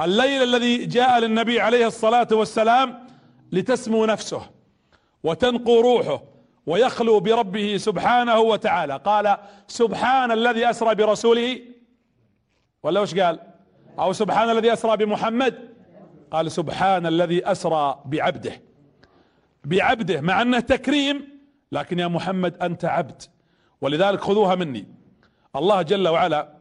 الليل 0.00 0.42
الذي 0.42 0.86
جاء 0.86 1.18
للنبي 1.18 1.60
عليه 1.60 1.86
الصلاة 1.86 2.28
والسلام 2.32 3.06
لتسمو 3.52 4.06
نفسه 4.06 4.50
وتنقو 5.22 5.80
روحه 5.80 6.22
ويخلو 6.66 7.20
بربه 7.20 7.76
سبحانه 7.76 8.38
وتعالى. 8.38 8.96
قال 9.04 9.36
سبحان 9.66 10.32
الذي 10.32 10.70
أسرى 10.70 10.94
برسوله. 10.94 11.60
ولا 12.82 13.00
وش 13.00 13.14
قال؟ 13.14 13.40
أو 13.98 14.12
سبحان 14.12 14.50
الذي 14.50 14.72
أسرى 14.72 14.96
بمحمد؟ 14.96 15.76
قال 16.30 16.52
سبحان 16.52 17.06
الذي 17.06 17.50
أسرى 17.50 18.02
بعبده. 18.04 18.62
بعبده 19.64 20.20
مع 20.20 20.42
أنه 20.42 20.60
تكريم 20.60 21.38
لكن 21.72 21.98
يا 21.98 22.06
محمد 22.06 22.62
أنت 22.62 22.84
عبد. 22.84 23.22
ولذلك 23.80 24.20
خذوها 24.20 24.54
مني. 24.54 24.88
الله 25.56 25.82
جل 25.82 26.08
وعلا 26.08 26.57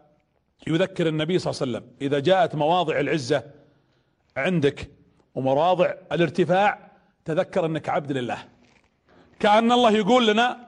يذكر 0.68 1.08
النبي 1.08 1.40
صلى 1.40 1.52
الله 1.52 1.62
عليه 1.62 1.72
وسلم 1.72 1.92
إذا 2.02 2.20
جاءت 2.20 2.56
مواضع 2.56 3.00
العزة 3.00 3.44
عندك 4.38 4.92
ومواضع 5.36 5.94
الارتفاع 6.12 6.92
تذكر 7.26 7.66
أنك 7.66 7.90
عبد 7.90 8.12
لله. 8.12 8.38
كأن 9.40 9.72
الله 9.72 9.92
يقول 9.92 10.28
لنا 10.28 10.68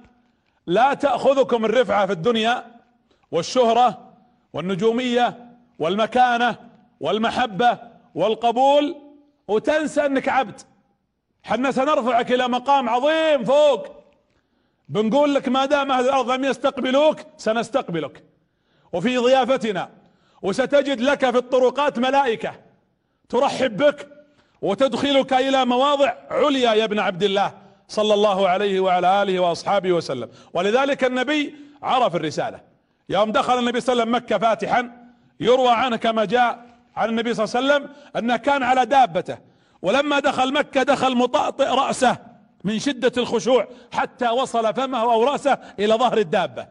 لا 0.67 0.93
تأخذكم 0.93 1.65
الرفعة 1.65 2.05
في 2.05 2.11
الدنيا 2.11 2.65
والشهرة 3.31 4.13
والنجومية 4.53 5.55
والمكانة 5.79 6.55
والمحبة 6.99 7.79
والقبول 8.15 8.95
وتنسى 9.47 10.05
أنك 10.05 10.29
عبد. 10.29 10.61
حنا 11.43 11.71
سنرفعك 11.71 12.31
إلى 12.31 12.47
مقام 12.47 12.89
عظيم 12.89 13.43
فوق. 13.45 13.87
بنقول 14.89 15.35
لك 15.35 15.47
ما 15.47 15.65
دام 15.65 15.91
أهل 15.91 16.05
الأرض 16.05 16.31
لم 16.31 16.45
يستقبلوك 16.45 17.19
سنستقبلك. 17.37 18.23
وفي 18.93 19.17
ضيافتنا 19.17 19.89
وستجد 20.41 21.01
لك 21.01 21.31
في 21.31 21.38
الطرقات 21.38 22.00
ملائكة 22.00 22.53
ترحب 23.29 23.77
بك 23.77 24.08
وتدخلك 24.62 25.34
إلى 25.34 25.65
مواضع 25.65 26.13
عليا 26.29 26.74
يا 26.74 26.84
ابن 26.84 27.00
عبد 27.00 27.24
الله 27.24 27.53
صلى 27.88 28.13
الله 28.13 28.50
عليه 28.50 28.79
وعلى 28.79 29.24
آله 29.24 29.39
وأصحابه 29.39 29.91
وسلم. 29.91 30.29
ولذلك 30.53 31.03
النبي 31.03 31.55
عرف 31.84 32.15
الرسالة. 32.15 32.60
يوم 33.10 33.31
دخل 33.31 33.60
النبي 33.60 33.81
صلى 33.81 33.93
الله 33.93 34.03
عليه 34.03 34.12
وسلم 34.12 34.24
مكة 34.24 34.38
فاتحا 34.38 34.91
يروى 35.39 35.69
عنه 35.69 35.96
كما 35.96 36.25
جاء 36.25 36.65
عن 36.96 37.10
النبي 37.10 37.34
صلى 37.34 37.46
الله 37.46 37.74
عليه 37.74 37.86
وسلم 37.86 37.96
أنه 38.15 38.38
كان 38.38 38.63
على 38.63 38.86
دابته. 38.86 39.38
ولما 39.81 40.19
دخل 40.19 40.53
مكة 40.53 40.84
دخل 40.84 41.15
مطأطئ 41.15 41.67
رأسه 41.67 42.17
من 42.63 42.79
شدة 42.79 43.12
الخشوع 43.17 43.67
حتى 43.91 44.29
وصل 44.29 44.74
فمه 44.74 45.01
أو 45.01 45.24
رأسه 45.24 45.58
إلى 45.79 45.93
ظهر 45.93 46.17
الدابة. 46.17 46.67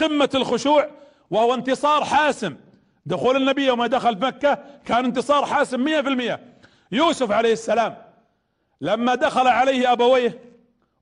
قمة 0.00 0.30
الخشوع 0.34 0.88
وهو 1.30 1.54
انتصار 1.54 2.04
حاسم. 2.04 2.56
دخول 3.06 3.36
النبي 3.36 3.66
يوم 3.66 3.86
دخل 3.86 4.18
مكة 4.18 4.58
كان 4.84 5.04
انتصار 5.04 5.46
حاسم 5.46 5.80
مية 5.80 6.00
في 6.00 6.08
المية. 6.08 6.40
يوسف 6.92 7.30
عليه 7.30 7.52
السلام 7.52 7.96
لما 8.80 9.14
دخل 9.14 9.46
عليه 9.46 9.92
أبويه 9.92 10.38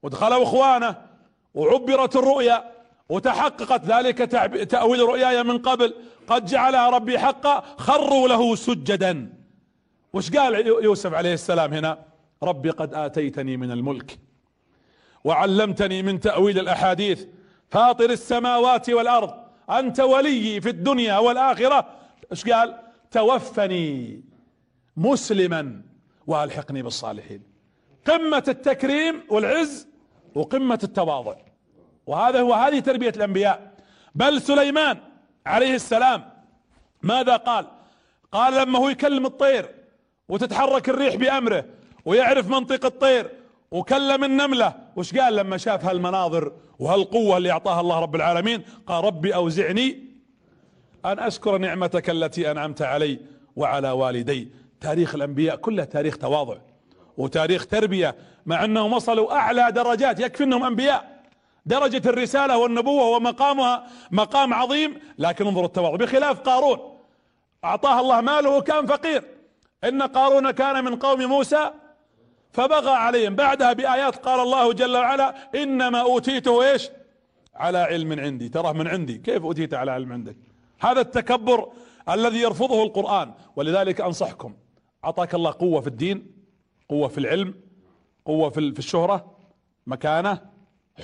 ودخلوا 0.03 0.43
أخوانه 0.43 0.97
وعبرت 1.55 2.17
الرؤيا 2.17 2.65
وتحققت 3.09 3.85
ذلك 3.85 4.19
تأويل 4.71 5.01
رؤياي 5.01 5.43
من 5.43 5.59
قبل 5.59 5.95
قد 6.29 6.45
جعلها 6.45 6.91
ربي 6.91 7.19
حقا 7.19 7.65
خروا 7.79 8.29
له 8.29 8.55
سجدا. 8.55 9.33
وش 10.13 10.31
قال 10.31 10.67
يوسف 10.67 11.15
عليه 11.15 11.35
السلام 11.35 11.75
هنا؟ 11.75 11.99
ربي 12.43 12.71
قد 12.71 12.95
آتيتني 12.95 13.57
من 13.57 13.71
الملك 13.71 14.19
وعلمتني 15.25 16.03
من 16.03 16.21
تأويل 16.21 16.59
الأحاديث 16.59 17.25
فاطر 17.71 18.11
السماوات 18.11 18.91
والأرض. 18.91 19.46
أنت 19.71 20.01
ولي 20.01 20.61
في 20.61 20.69
الدنيا 20.69 21.19
والآخرة. 21.19 21.89
إيش 22.33 22.45
قال؟ 22.45 22.79
توفني 23.11 24.21
مسلما 24.97 25.83
وألحقني 26.27 26.83
بالصالحين. 26.83 27.43
قمة 28.07 28.45
التكريم 28.49 29.23
والعز 29.29 29.89
وقمة 30.35 30.79
التواضع. 30.85 31.37
وهذا 32.07 32.41
هو 32.41 32.55
هذه 32.55 32.79
تربية 32.79 33.13
الأنبياء. 33.17 33.73
بل 34.15 34.43
سليمان 34.43 34.99
عليه 35.47 35.75
السلام 35.75 36.31
ماذا 37.03 37.37
قال؟ 37.37 37.67
قال 38.33 38.55
لما 38.55 38.79
هو 38.79 38.89
يكلم 38.89 39.27
الطير 39.27 39.75
وتتحرك 40.29 40.89
الريح 40.89 41.17
بأمره 41.17 41.65
ويعرف 42.05 42.49
منطق 42.49 42.85
الطير 42.85 43.31
وكلم 43.71 44.25
النملة. 44.25 44.75
وش 44.97 45.15
قال 45.15 45.37
لما 45.37 45.57
شاف 45.57 45.85
هالمناظر 45.85 46.53
وهالقوة 46.79 47.37
اللي 47.37 47.51
أعطاها 47.51 47.81
الله 47.81 48.01
رب 48.01 48.17
العالمين؟ 48.17 48.63
قال 48.87 49.05
ربي 49.05 49.35
أوزعني 49.35 50.07
أن 51.05 51.19
أشكر 51.19 51.59
نعمتك 51.59 52.11
التي 52.11 52.51
أنعمت 52.51 52.83
علي 52.83 53.21
وعلى 53.57 53.91
والدي. 53.91 54.49
تاريخ 54.81 55.15
الأنبياء 55.15 55.57
كله 55.57 55.85
تاريخ 55.85 56.19
تواضع 56.19 56.57
وتاريخ 57.19 57.67
تربية 57.67 58.17
مع 58.47 58.65
أنهم 58.65 58.93
وصلوا 58.93 59.33
أعلى 59.33 59.73
درجات. 59.73 60.21
يكفي 60.21 60.45
أنهم 60.45 60.65
أنبياء. 60.65 61.17
درجة 61.67 62.09
الرسالة 62.09 62.59
والنبوة 62.59 63.17
ومقامها 63.17 63.87
مقام 64.11 64.55
عظيم. 64.55 65.01
لكن 65.19 65.47
انظروا 65.47 65.67
التواضع. 65.67 65.97
بخلاف 65.97 66.41
قارون 66.41 66.79
أعطاه 67.65 68.01
الله 68.01 68.21
ماله 68.21 68.57
وكان 68.57 68.87
فقير. 68.87 69.25
إن 69.85 70.03
قارون 70.03 70.51
كان 70.51 70.85
من 70.85 70.97
قوم 70.97 71.23
موسى 71.23 71.71
فبغى 72.57 72.91
عليهم. 72.91 73.35
بعدها 73.35 73.73
بآيات 73.73 74.17
قال 74.17 74.41
الله 74.41 74.73
جل 74.73 74.97
وعلا 74.97 75.35
إنما 75.55 76.01
أوتيته 76.01 76.71
إيش؟ 76.71 76.91
على 77.55 77.79
علم 77.79 78.21
عندي. 78.21 78.49
تراه 78.49 78.73
من 78.73 78.89
عندي. 78.89 79.19
كيف 79.19 79.43
أوتيت 79.43 79.75
على 79.75 79.91
علم 79.91 80.13
عندك؟ 80.13 80.37
هذا 80.81 81.01
التكبر 81.01 81.73
الذي 82.09 82.39
يرفضه 82.39 82.83
القرآن. 82.83 83.33
ولذلك 83.57 84.01
أنصحكم. 84.01 84.55
أعطاك 85.05 85.35
الله 85.35 85.51
قوة 85.53 85.81
في 85.81 85.87
الدين 85.87 86.33
قوة 86.89 87.09
في 87.09 87.19
العلم 87.19 87.55
قوة 88.25 88.51
في 88.51 88.79
الشهرة 88.79 89.37
مكانة 89.87 90.41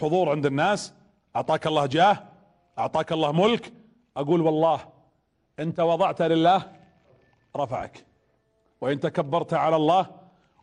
حضور 0.01 0.31
عند 0.31 0.47
الناس. 0.47 0.95
أعطاك 1.37 1.67
الله 1.67 1.87
جاه 1.87 2.25
أعطاك 2.79 3.13
الله 3.13 3.33
ملك. 3.33 3.73
أقول 4.17 4.41
والله 4.41 4.81
انت 5.59 5.81
وضعت 5.81 6.23
لله 6.23 6.63
رفعك. 7.57 8.05
وإن 8.81 9.01
تكبرت 9.01 9.55
على 9.55 9.77
الله 9.77 10.22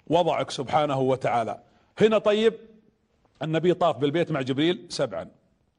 وضعك 0.10 0.52
سبحانه 0.52 1.00
وتعالى. 1.00 1.60
هنا 2.02 2.18
طيب 2.18 2.54
النبي 3.42 3.74
طاف 3.74 3.98
بالبيت 3.98 4.32
مع 4.32 4.42
جبريل 4.42 4.86
سبعا. 4.90 5.28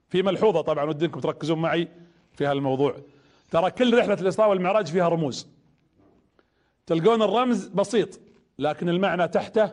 في 0.09 0.23
ملحوظة 0.23 0.61
طبعا 0.61 0.85
ودي 0.85 1.05
انكم 1.05 1.21
تركزون 1.21 1.59
معي 1.59 1.89
في 2.33 2.47
هالموضوع. 2.47 2.97
ترى 3.51 3.71
كل 3.71 3.99
رحلة 3.99 4.15
الإسراء 4.15 4.49
والمعراج 4.49 4.87
فيها 4.87 5.09
رموز. 5.09 5.47
تلقون 6.87 7.23
الرمز 7.23 7.67
بسيط 7.67 8.21
لكن 8.59 8.89
المعنى 8.89 9.29
تحته 9.29 9.73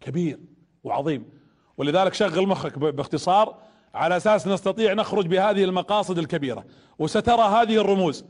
كبير 0.00 0.38
وعظيم. 0.84 1.30
ولذلك 1.76 2.14
شغل 2.14 2.46
مخك 2.46 2.78
باختصار 2.78 3.58
على 3.94 4.16
أساس 4.16 4.46
نستطيع 4.46 4.94
نخرج 4.94 5.26
بهذه 5.26 5.64
المقاصد 5.64 6.18
الكبيرة. 6.18 6.64
وسترى 6.98 7.42
هذه 7.42 7.80
الرموز. 7.80 8.24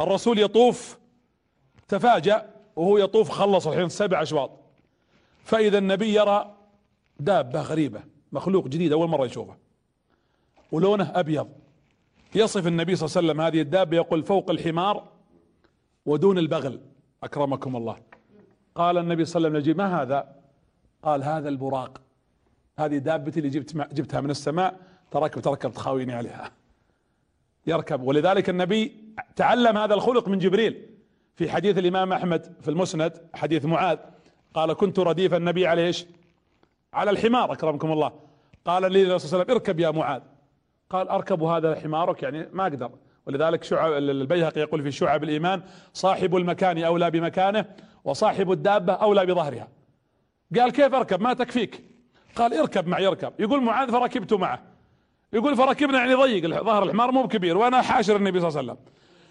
الرسول 0.00 0.38
يطوف 0.38 0.98
تفاجأ 1.88 2.50
وهو 2.76 2.98
يطوف 2.98 3.30
خلص 3.30 3.66
الحين 3.66 3.88
سبع 3.88 4.22
أشواط. 4.22 4.63
فإذا 5.44 5.78
النبي 5.78 6.14
يرى 6.14 6.56
دابة 7.20 7.60
غريبة 7.60 8.02
مخلوق 8.32 8.68
جديد 8.68 8.92
أول 8.92 9.08
مرة 9.08 9.26
يشوفه. 9.26 9.56
ولونه 10.72 11.12
أبيض. 11.14 11.48
يصف 12.34 12.66
النبي 12.66 12.96
صلى 12.96 13.06
الله 13.06 13.16
عليه 13.16 13.28
وسلم 13.28 13.40
هذه 13.40 13.60
الدابة 13.60 13.96
يقول 13.96 14.22
فوق 14.22 14.50
الحمار 14.50 15.08
ودون 16.06 16.38
البغل. 16.38 16.80
أكرمكم 17.22 17.76
الله. 17.76 17.96
قال 18.74 18.98
النبي 18.98 19.24
صلى 19.24 19.36
الله 19.36 19.48
عليه 19.48 19.58
وسلم 19.58 19.76
ما 19.76 20.02
هذا؟ 20.02 20.34
قال 21.02 21.24
هذا 21.24 21.48
البراق. 21.48 22.00
هذه 22.78 22.98
دابتي 22.98 23.40
اللي 23.40 23.50
جبت 23.50 23.76
جبتها 23.76 24.20
من 24.20 24.30
السماء 24.30 24.80
تركب 25.10 25.42
تركب 25.42 25.72
تخاويني 25.72 26.12
عليها. 26.12 26.50
يركب. 27.66 28.02
ولذلك 28.02 28.50
النبي 28.50 29.04
تعلم 29.36 29.78
هذا 29.78 29.94
الخلق 29.94 30.28
من 30.28 30.38
جبريل. 30.38 30.90
في 31.36 31.50
حديث 31.50 31.78
الإمام 31.78 32.12
أحمد 32.12 32.54
في 32.60 32.68
المسند 32.68 33.28
حديث 33.34 33.64
معاذ 33.64 33.98
قال 34.54 34.72
كنت 34.72 34.98
رديف 34.98 35.34
النبي 35.34 35.66
عليه 35.66 35.86
إيش? 35.86 36.06
على 36.92 37.10
الحمار 37.10 37.52
أكرمكم 37.52 37.92
الله. 37.92 38.12
قال 38.64 38.92
لي 38.92 39.02
الرسول 39.02 39.20
صلى 39.30 39.42
الله 39.42 39.44
عليه 39.44 39.44
وسلم 39.44 39.56
اركب 39.56 39.80
يا 39.80 39.90
معاذ. 39.90 40.22
قال 40.90 41.08
أركب 41.08 41.42
هذا 41.42 41.80
حمارك 41.80 42.22
يعني 42.22 42.48
ما 42.52 42.62
أقدر. 42.62 42.90
ولذلك 43.26 43.64
شعب 43.64 43.92
البيهقي 43.92 44.60
يقول 44.60 44.82
في 44.82 44.92
شعب 44.92 45.24
الإيمان 45.24 45.62
صاحب 45.92 46.36
المكان 46.36 46.84
أولى 46.84 47.10
بمكانه 47.10 47.64
وصاحب 48.04 48.52
الدابة 48.52 48.92
أولى 48.92 49.26
بظهرها. 49.26 49.68
قال 50.58 50.72
كيف 50.72 50.94
أركب؟ 50.94 51.20
ما 51.20 51.32
تكفيك. 51.32 51.84
قال 52.36 52.58
اركب 52.58 52.86
معي 52.86 53.06
اركب. 53.06 53.32
يقول 53.38 53.62
معاذ 53.62 53.92
فركبت 53.92 54.32
معه. 54.32 54.62
يقول 55.32 55.56
فركبنا 55.56 55.98
يعني 55.98 56.14
ضيق 56.14 56.62
ظهر 56.62 56.82
الحمار 56.82 57.12
مو 57.12 57.22
بكبير 57.22 57.56
وأنا 57.56 57.82
حاشر 57.82 58.16
النبي 58.16 58.40
صلى 58.40 58.48
الله 58.48 58.58
عليه 58.58 58.72
وسلم. 58.72 58.84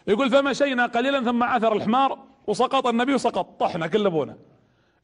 يقول 0.08 0.30
فمشينا 0.30 0.86
قليلا 0.86 1.24
ثم 1.24 1.44
عثر 1.44 1.74
الحمار 1.74 2.20
وسقط 2.48 2.88
النبي 2.88 3.14
وسقط 3.14 3.60
طحنا 3.60 3.88
كل 3.88 4.06
أبونا. 4.06 4.38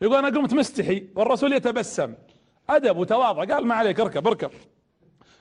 يقول 0.02 0.16
أنا 0.16 0.38
قمت 0.38 0.54
مستحي 0.54 1.08
والرسول 1.16 1.54
يتبسم. 1.54 2.14
أدب 2.70 2.98
وتواضع. 2.98 3.56
قال 3.56 3.68
ما 3.68 3.76
عليك 3.76 4.00
اركب 4.00 4.28
اركب. 4.28 4.52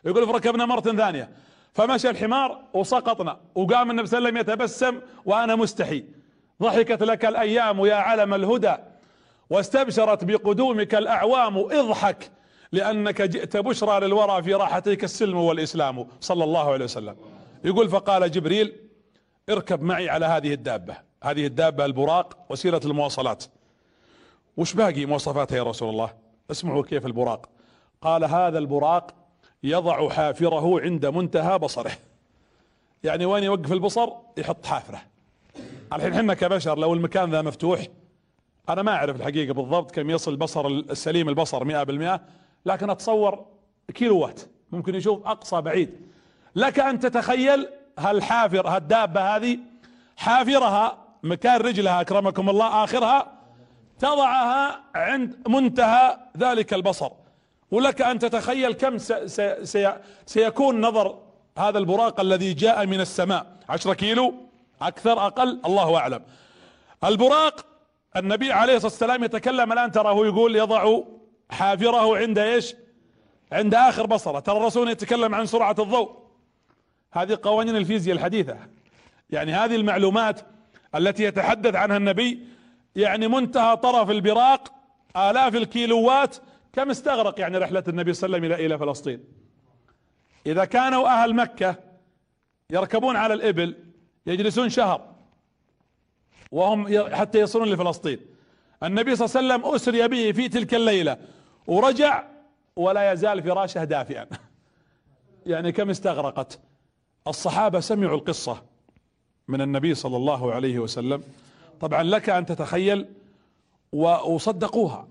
يقول 0.04 0.26
فركبنا 0.26 0.66
مرة 0.66 0.80
ثانية. 0.80 1.30
فمشى 1.74 2.10
الحمار 2.10 2.64
وسقطنا. 2.74 3.40
وقام 3.54 3.90
النبي 3.90 4.06
صلى 4.06 4.18
الله 4.18 4.28
عليه 4.28 4.40
وسلم 4.40 4.52
يتبسم 4.54 5.00
وأنا 5.24 5.56
مستحي. 5.56 6.04
ضحكت 6.62 7.02
لك 7.02 7.24
الأيام 7.24 7.86
يا 7.86 7.94
علم 7.94 8.34
الهدى. 8.34 8.76
واستبشرت 9.50 10.24
بقدومك 10.24 10.94
الأعوام. 10.94 11.58
اضحك 11.58 12.30
لأنك 12.72 13.22
جئت 13.22 13.56
بشرى 13.56 14.06
للورى 14.06 14.42
في 14.42 14.54
راحتيك 14.54 15.04
السلم 15.04 15.36
والإسلام. 15.36 16.06
صلى 16.20 16.44
الله 16.44 16.72
عليه 16.72 16.84
وسلم. 16.84 17.16
يقول 17.64 17.88
فقال 17.88 18.30
جبريل 18.30 18.76
اركب 19.50 19.82
معي 19.82 20.08
على 20.08 20.26
هذه 20.26 20.52
الدابة. 20.52 20.96
هذه 21.24 21.46
الدابة 21.46 21.84
البراق 21.84 22.38
وسيلة 22.50 22.80
المواصلات. 22.84 23.44
وش 24.58 24.74
باقي 24.74 25.06
مواصفاتها 25.06 25.56
يا 25.56 25.62
رسول 25.62 25.88
الله؟ 25.88 26.10
اسمعوا 26.50 26.82
كيف 26.82 27.06
البراق. 27.06 27.48
قال 28.02 28.24
هذا 28.24 28.58
البراق 28.58 29.14
يضع 29.62 30.08
حافره 30.08 30.80
عند 30.80 31.06
منتهى 31.06 31.58
بصره. 31.58 31.92
يعني 33.04 33.24
وين 33.24 33.44
يوقف 33.44 33.72
البصر؟ 33.72 34.08
يحط 34.36 34.66
حافره. 34.66 35.00
الحين 35.92 36.12
إحنا 36.12 36.34
كبشر 36.34 36.78
لو 36.78 36.94
المكان 36.94 37.30
ذا 37.30 37.42
مفتوح 37.42 37.86
أنا 38.68 38.82
ما 38.82 38.92
أعرف 38.92 39.16
الحقيقة 39.16 39.54
بالضبط 39.54 39.90
كم 39.90 40.10
يصل 40.10 40.30
البصر 40.32 40.66
السليم 40.66 41.28
البصر 41.28 41.64
مئة 41.64 41.82
بالمئة 41.82 42.20
لكن 42.66 42.90
أتصور 42.90 43.44
كيلو 43.94 44.18
وات 44.18 44.40
ممكن 44.72 44.94
يشوف 44.94 45.26
أقصى 45.26 45.60
بعيد. 45.60 45.90
لك 46.54 46.80
أن 46.80 47.00
تتخيل 47.00 47.68
هالحافر 47.98 48.68
هالدابة 48.68 49.36
هذه 49.36 49.58
حافرها 50.16 50.98
مكان 51.22 51.60
رجلها 51.60 52.00
أكرمكم 52.00 52.48
الله 52.50 52.84
آخرها 52.84 53.38
تضعها 53.98 54.80
عند 54.94 55.48
منتهى 55.48 56.18
ذلك 56.37 56.74
البصر. 56.74 57.11
ولك 57.70 58.02
أن 58.02 58.18
تتخيل 58.18 58.72
كم 58.72 58.98
سيكون 60.26 60.80
نظر 60.80 61.18
هذا 61.58 61.78
البراق 61.78 62.20
الذي 62.20 62.52
جاء 62.54 62.87
من 62.87 63.00
السماء. 63.00 63.46
عشرة 63.68 63.94
كيلو؟ 63.94 64.34
أكثر؟ 64.82 65.26
أقل؟ 65.26 65.61
الله 65.66 65.96
أعلم. 65.96 66.22
البراق 67.04 67.66
النبي 68.16 68.52
عليه 68.52 68.74
الصلاة 68.76 68.92
والسلام 68.92 69.24
يتكلم 69.24 69.72
الآن 69.72 69.92
تراه 69.92 70.26
يقول 70.26 70.56
يضع 70.56 71.00
حافره 71.50 72.16
عند 72.16 72.38
إيش؟ 72.38 72.74
عند 73.52 73.74
آخر 73.74 74.06
بصرة. 74.06 74.40
ترى 74.40 74.56
الرسول 74.56 74.90
يتكلم 74.90 75.34
عن 75.34 75.46
سرعة 75.46 75.76
الضوء. 75.78 76.16
هذه 77.12 77.38
قوانين 77.42 77.76
الفيزياء 77.76 78.16
الحديثة. 78.16 78.56
يعني 79.30 79.52
هذه 79.52 79.76
المعلومات 79.76 80.40
التي 80.94 81.24
يتحدث 81.24 81.74
عنها 81.74 81.96
النبي 81.96 82.57
يعني 82.98 83.28
منتهى 83.28 83.76
طرف 83.76 84.11
البراق 84.11 84.72
آلاف 85.16 85.54
الكيلوات 85.54 86.37
كم 86.72 86.90
استغرق 86.90 87.40
يعني 87.40 87.58
رحلة 87.58 87.84
النبي 87.88 88.12
صلى 88.12 88.26
الله 88.26 88.38
عليه 88.38 88.48
وسلم 88.48 88.61
إلى 88.61 88.66
إلى 88.66 88.78
فلسطين؟ 88.78 89.24
إذا 90.46 90.64
كانوا 90.64 91.08
أهل 91.08 91.34
مكة 91.34 91.76
يركبون 92.70 93.16
على 93.16 93.34
الإبل 93.34 93.76
يجلسون 94.26 94.68
شهر 94.68 95.14
وهم 96.52 97.14
حتى 97.14 97.40
يصلون 97.40 97.68
لفلسطين. 97.68 98.18
النبي 98.82 99.16
صلى 99.16 99.26
الله 99.26 99.54
عليه 99.54 99.64
وسلم 99.64 99.74
أسري 99.74 100.08
به 100.08 100.32
في 100.32 100.48
تلك 100.48 100.74
الليلة 100.74 101.18
ورجع 101.66 102.24
ولا 102.76 103.12
يزال 103.12 103.42
فراشه 103.42 103.84
دافئا. 103.84 104.26
يعني 105.46 105.72
كم 105.72 105.90
استغرقت؟ 105.90 106.61
الصحابة 107.26 107.80
سمعوا 107.80 108.16
القصة 108.16 108.62
من 109.48 109.61
النبي 109.61 109.94
صلى 109.94 110.16
الله 110.16 110.54
عليه 110.54 110.78
وسلم 110.78 111.22
طبعا 111.80 112.02
لك 112.02 112.30
أن 112.30 112.46
تتخيل 112.46 113.06
وصدقوها 113.92 115.08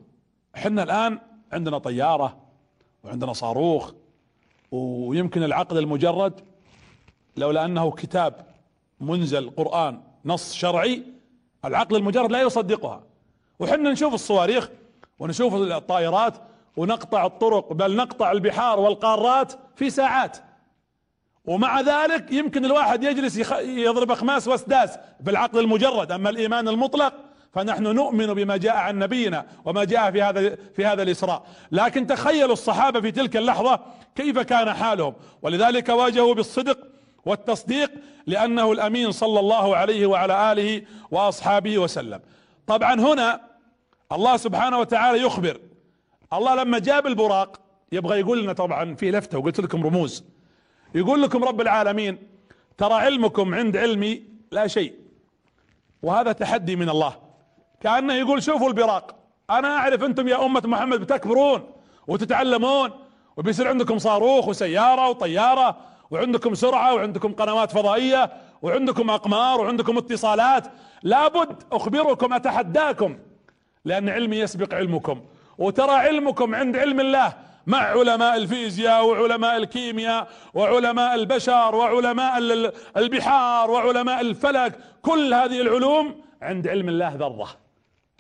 إحنا 0.56 0.84
الآن 0.84 1.20
عندنا 1.52 1.78
طيارة 1.78 2.38
وعندنا 3.04 3.34
صاروخ 3.34 3.92
ويمكن 4.72 5.44
العقد 5.44 5.78
المجرد 5.78 6.42
لولا 7.38 7.66
أنه 7.66 7.92
كتاب 7.92 8.46
منزل 9.00 9.50
قرآن 9.50 10.02
نص 10.26 10.54
شرعي 10.54 11.04
العقل 11.66 11.96
المجرد 11.96 12.32
لا 12.32 12.42
يصدقها. 12.42 13.04
وحنا 13.60 13.92
نشوف 13.92 14.14
الصواريخ 14.14 14.70
ونشوف 15.20 15.54
الطائرات 15.54 16.34
ونقطع 16.78 17.26
الطرق 17.26 17.74
بل 17.74 17.96
نقطع 17.96 18.32
البحار 18.32 18.80
والقارات 18.80 19.54
في 19.76 19.90
ساعات. 19.90 20.38
ومع 21.48 21.82
ذلك 21.82 22.32
يمكن 22.32 22.66
الواحد 22.66 23.04
يجلس 23.04 23.52
يضرب 23.62 24.12
أخماس 24.12 24.48
وأسداس 24.48 24.98
بالعقل 25.20 25.60
المجرد. 25.60 26.12
أما 26.12 26.30
الإيمان 26.30 26.68
المطلق 26.68 27.14
فنحن 27.54 27.84
نؤمن 27.84 28.34
بما 28.34 28.58
جاء 28.58 28.76
عن 28.76 29.00
نبينا 29.00 29.46
وما 29.66 29.84
جاء 29.84 30.12
في 30.12 30.22
هذا 30.22 30.58
في 30.76 30.86
هذا 30.86 31.04
الإسراء. 31.04 31.44
لكن 31.72 32.08
تخيلوا 32.08 32.54
الصحابة 32.54 33.02
في 33.02 33.12
تلك 33.12 33.38
اللحظة 33.38 33.80
كيف 34.16 34.40
كان 34.40 34.74
حالهم. 34.74 35.14
ولذلك 35.42 35.90
واجهوا 35.90 36.34
بالصدق 36.34 36.78
والتصديق 37.26 37.92
لأنه 38.28 38.72
الأمين 38.72 39.12
صلى 39.12 39.40
الله 39.40 39.76
عليه 39.76 40.06
وعلى 40.06 40.52
آله 40.52 40.82
وأصحابه 41.12 41.78
وسلم. 41.78 42.20
طبعا 42.68 42.94
هنا 42.94 43.42
الله 44.12 44.38
سبحانه 44.38 44.80
وتعالى 44.80 45.22
يخبر. 45.22 45.60
الله 46.34 46.56
لما 46.56 46.80
جاب 46.80 47.08
البراق 47.08 47.60
يبغى 47.92 48.20
يقول 48.20 48.44
لنا 48.44 48.54
طبعا 48.54 48.96
في 48.96 49.12
لفتة 49.12 49.38
وقلت 49.38 49.60
لكم 49.60 49.84
رموز. 49.84 50.24
يقول 50.98 51.22
لكم 51.22 51.44
رب 51.44 51.62
العالمين 51.62 52.18
ترى 52.78 52.94
علمكم 52.94 53.54
عند 53.56 53.78
علمي 53.78 54.24
لا 54.52 54.68
شيء 54.68 54.94
وهذا 56.04 56.32
تحدي 56.32 56.76
من 56.76 56.90
الله. 56.90 57.14
كأنه 57.82 58.14
يقول 58.14 58.44
شوفوا 58.44 58.68
البراق 58.68 59.16
أنا 59.50 59.78
أعرف 59.78 60.04
أنتم 60.04 60.28
يا 60.28 60.46
أمة 60.46 60.62
محمد 60.66 61.00
بتكبرون 61.00 61.70
وتتعلمون 62.08 62.92
وبيصير 63.38 63.68
عندكم 63.68 63.98
صاروخ 63.98 64.48
وسيارة 64.48 65.10
وطيارة 65.10 65.78
وعندكم 66.12 66.54
سرعة 66.56 66.94
وعندكم 66.96 67.34
قنوات 67.34 67.72
فضائية 67.72 68.32
وعندكم 68.62 69.10
أقمار 69.10 69.62
وعندكم 69.62 69.98
اتصالات 69.98 70.68
لابد 71.04 71.64
أخبركم 71.72 72.34
أتحداكم 72.34 73.18
لأن 73.86 74.10
علمي 74.10 74.38
يسبق 74.38 74.74
علمكم 74.74 75.22
وترى 75.58 75.92
علمكم 75.92 76.56
عند 76.56 76.78
علم 76.78 77.00
الله 77.00 77.34
مع 77.68 77.78
علماء 77.78 78.38
الفيزياء 78.38 79.06
وعلماء 79.06 79.58
الكيمياء 79.58 80.28
وعلماء 80.54 81.16
البشر 81.16 81.76
وعلماء 81.76 82.38
البحار 82.98 83.72
وعلماء 83.72 84.22
الفلك. 84.22 84.80
كل 85.02 85.34
هذه 85.34 85.62
العلوم 85.62 86.22
عند 86.42 86.68
علم 86.68 86.90
الله 86.90 87.16
ذرة 87.16 87.48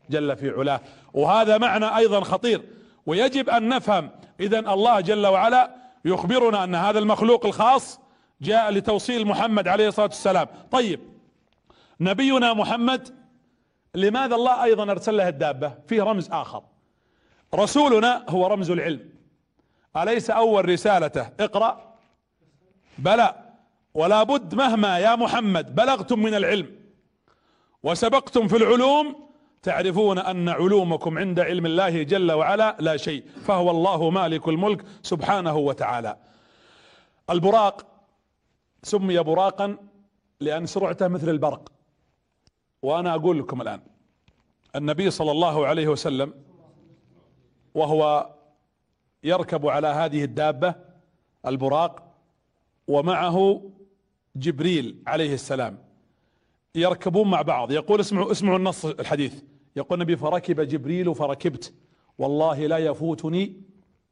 جل 0.10 0.38
في 0.38 0.50
علاه. 0.50 0.82
وهذا 1.14 1.58
معنى 1.58 1.98
أيضا 1.98 2.22
خطير. 2.22 2.62
ويجب 3.06 3.50
أن 3.50 3.70
نفهم 3.70 4.10
اذا 4.40 4.60
الله 4.60 5.00
جل 5.00 5.28
وعلا 5.28 5.76
يخبرنا 6.06 6.64
أن 6.64 6.76
هذا 6.76 7.00
المخلوق 7.00 7.46
الخاص 7.46 8.00
جاء 8.42 8.72
لتوصيل 8.72 9.28
محمد 9.28 9.68
عليه 9.68 9.88
الصلاة 9.88 10.08
والسلام. 10.08 10.48
طيب 10.72 11.00
نبينا 12.00 12.54
محمد 12.54 13.10
لماذا 13.96 14.36
الله 14.36 14.64
أيضا 14.64 14.92
أرسل 14.92 15.18
له 15.18 15.28
الدابة؟ 15.28 15.74
فيه 15.88 16.04
رمز 16.04 16.32
آخر. 16.32 16.64
رسولنا 17.56 18.26
هو 18.30 18.48
رمز 18.48 18.72
العلم. 18.72 19.17
أليس 20.04 20.30
أول 20.30 20.70
رسالته؟ 20.70 21.30
اقرأ. 21.40 21.98
بلى. 22.98 23.36
ولا 23.94 24.24
بد 24.24 24.56
مهما 24.56 25.00
يا 25.00 25.16
محمد 25.16 25.76
بلغتم 25.76 26.20
من 26.20 26.34
العلم 26.34 26.80
وسبقتم 27.84 28.48
في 28.48 28.58
العلوم 28.58 29.28
تعرفون 29.64 30.18
أن 30.20 30.50
علومكم 30.50 31.18
عند 31.18 31.40
علم 31.40 31.66
الله 31.66 32.04
جل 32.04 32.32
وعلا 32.32 32.78
لا 32.80 32.98
شيء 32.98 33.24
فهو 33.46 33.72
الله 33.72 34.10
مالك 34.10 34.48
الملك 34.48 34.86
سبحانه 35.02 35.58
وتعالى. 35.58 36.18
البراق 37.30 37.86
سمي 38.84 39.20
براقا 39.20 39.78
لأن 40.40 40.66
سرعته 40.66 41.08
مثل 41.08 41.30
البرق. 41.30 41.72
وأنا 42.82 43.16
أقول 43.16 43.40
لكم 43.40 43.62
الآن 43.62 43.82
النبي 44.76 45.10
صلى 45.10 45.32
الله 45.32 45.68
عليه 45.68 45.88
وسلم 45.88 46.34
وهو 47.76 48.30
يركب 49.28 49.68
على 49.68 49.88
هذه 49.88 50.24
الدابة 50.24 50.76
البراق 51.46 52.14
ومعه 52.88 53.62
جبريل 54.36 55.04
عليه 55.08 55.34
السلام. 55.34 55.78
يركبون 56.76 57.30
مع 57.30 57.42
بعض. 57.42 57.72
يقول 57.72 58.00
اسمعوا 58.00 58.32
اسمعوا 58.32 58.58
النص 58.58 58.86
الحديث. 58.86 59.44
يقول 59.76 60.02
النبي 60.02 60.18
فركب 60.18 60.62
جبريل 60.62 61.16
فركبت. 61.16 61.74
والله 62.18 62.68
لا 62.68 62.78
يفوتني 62.78 63.62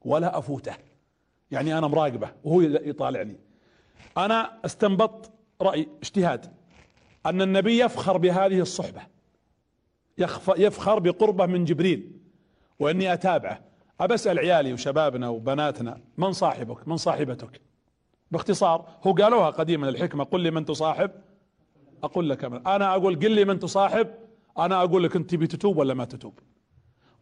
ولا 0.01 0.38
أفوته. 0.38 0.75
يعني 1.51 1.78
أنا 1.78 1.88
مراقبة 1.88 2.32
وهو 2.43 2.62
يطالعني. 2.62 3.36
أنا 4.17 4.60
استنبط 4.65 5.32
رأي 5.62 5.88
اجتهاد. 6.04 6.54
أن 7.25 7.41
النبي 7.41 7.80
يفخر 7.80 8.17
بهذه 8.17 8.60
الصحبة. 8.60 9.01
يفخر 10.58 10.99
بقربة 10.99 11.45
من 11.45 11.65
جبريل. 11.65 12.12
وإني 12.80 13.13
أتابعه. 13.13 13.62
أبسأل 14.02 14.40
عيالي 14.40 14.74
وشبابنا 14.74 15.30
وبناتنا 15.30 16.02
من 16.18 16.32
صاحبك؟ 16.34 16.88
من 16.88 16.98
صاحبتك؟ 16.98 17.62
باختصار 18.32 18.86
هو 19.08 19.14
قالوها 19.14 19.50
قديما 19.50 19.90
الحكمة 19.90 20.24
قل 20.24 20.40
لي 20.40 20.52
من 20.52 20.66
تصاحب. 20.66 21.12
أقول 22.04 22.30
لك 22.30 22.46
من 22.46 22.68
أنا 22.68 22.96
أقول 22.96 23.16
قل 23.16 23.32
لي 23.32 23.46
من 23.46 23.60
تصاحب 23.60 24.08
أنا 24.58 24.84
أقول 24.84 25.04
لك 25.04 25.16
أنت 25.16 25.36
بتتوب 25.36 25.78
ولا 25.78 25.94
ما 25.94 26.06
تتوب. 26.06 26.40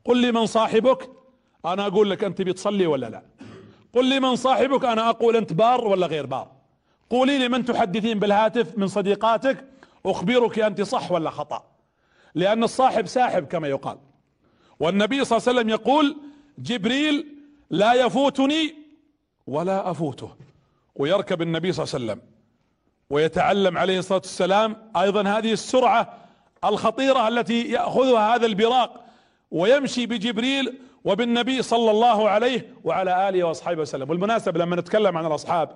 قل 0.06 0.18
لي 0.18 0.32
من 0.32 0.46
صاحبك 0.46 1.10
أنا 1.66 1.88
أقول 1.88 2.10
لك 2.10 2.24
أنت 2.24 2.42
بتصلي 2.42 2.88
ولا 2.88 3.10
لا. 3.10 3.24
قل 3.94 4.06
لي 4.06 4.20
من 4.20 4.36
صاحبك 4.36 4.86
أنا 4.86 5.10
أقول 5.10 5.36
أنت 5.36 5.54
بار 5.54 5.88
ولا 5.88 6.08
غير 6.08 6.26
بار. 6.26 6.52
قولي 7.10 7.38
لي 7.38 7.50
من 7.50 7.66
تحدثين 7.66 8.20
بالهاتف 8.20 8.78
من 8.78 8.88
صديقاتك 8.88 9.66
أخبرك 10.06 10.60
أنت 10.60 10.82
صح 10.82 11.12
ولا 11.12 11.30
خطأ. 11.30 11.64
لأن 12.36 12.64
الصاحب 12.64 13.06
ساحب 13.06 13.46
كما 13.46 13.68
يقال. 13.68 13.98
والنبي 14.80 15.26
صلى 15.26 15.38
الله 15.38 15.50
عليه 15.50 15.60
وسلم 15.60 15.70
يقول 15.70 16.18
جبريل 16.58 17.26
لا 17.70 17.94
يفوتني 17.94 18.76
ولا 19.48 19.92
أفوته. 19.92 20.30
ويركب 20.96 21.42
النبي 21.42 21.72
صلى 21.72 21.84
الله 21.84 21.94
عليه 21.96 22.06
وسلم 22.06 22.34
ويتعلم 23.10 23.78
عليه 23.78 24.00
الصلاة 24.00 24.20
والسلام 24.20 24.76
أيضا 24.96 25.22
هذه 25.22 25.54
السرعة 25.54 26.18
الخطيرة 26.66 27.28
التي 27.28 27.72
يأخذها 27.72 28.36
هذا 28.36 28.46
البراق 28.46 29.06
ويمشي 29.52 30.06
بجبريل 30.06 30.80
وبالنبي 31.06 31.62
صلى 31.62 31.92
الله 31.92 32.30
عليه 32.30 32.74
وعلى 32.84 33.30
آله 33.30 33.44
وأصحابه 33.44 33.82
وسلم. 33.82 34.10
والمناسبة 34.10 34.60
لما 34.60 34.76
نتكلم 34.76 35.18
عن 35.18 35.26
الأصحاب 35.26 35.70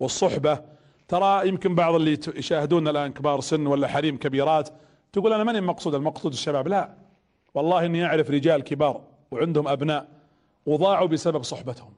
والصحبة 0.00 0.60
ترى 1.08 1.48
يمكن 1.48 1.74
بعض 1.74 1.94
اللي 1.94 2.18
يشاهدون 2.36 2.88
الآن 2.88 3.12
كبار 3.12 3.40
سن 3.40 3.66
ولا 3.66 3.88
حريم 3.88 4.16
كبيرات 4.16 4.68
تقول 5.12 5.32
أنا 5.32 5.44
ماني 5.44 5.58
المقصود 5.58 5.94
المقصود 5.94 6.32
الشباب. 6.32 6.68
لا 6.68 6.94
والله 7.54 7.86
إني 7.86 8.04
أعرف 8.04 8.30
رجال 8.30 8.62
كبار. 8.62 9.00
وعندهم 9.30 9.68
أبناء 9.68 10.08
وضاعوا 10.66 11.08
بسبب 11.08 11.42
صحبتهم. 11.42 11.92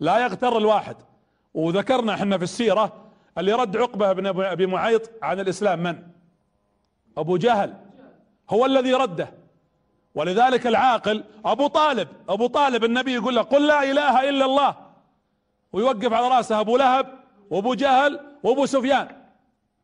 لا 0.00 0.18
يغتر 0.18 0.58
الواحد. 0.58 0.96
وذكرنا 1.54 2.14
إحنا 2.14 2.38
في 2.38 2.44
السيرة 2.44 2.92
اللي 3.38 3.52
رد 3.52 3.76
عقبة 3.76 4.12
بن 4.12 4.26
أبي 4.26 4.66
معيط 4.66 5.10
عن 5.22 5.40
الإسلام 5.40 5.82
من؟ 5.82 6.02
أبو 7.16 7.36
جهل. 7.36 7.74
هو 8.50 8.66
الذي 8.66 8.94
رده. 8.94 9.32
ولذلك 10.14 10.66
العاقل 10.66 11.24
أبو 11.44 11.66
طالب. 11.66 12.08
أبو 12.28 12.46
طالب 12.46 12.84
النبي 12.84 13.14
يقول 13.14 13.34
له 13.34 13.42
قل 13.42 13.66
لا 13.66 13.90
إله 13.90 14.28
إلا 14.28 14.44
الله. 14.44 14.76
ويوقف 15.72 16.12
على 16.12 16.28
رأسه 16.28 16.60
أبو 16.60 16.76
لهب 16.76 17.06
وأبو 17.50 17.74
جهل 17.74 18.20
وأبو 18.42 18.66
سفيان. 18.66 19.08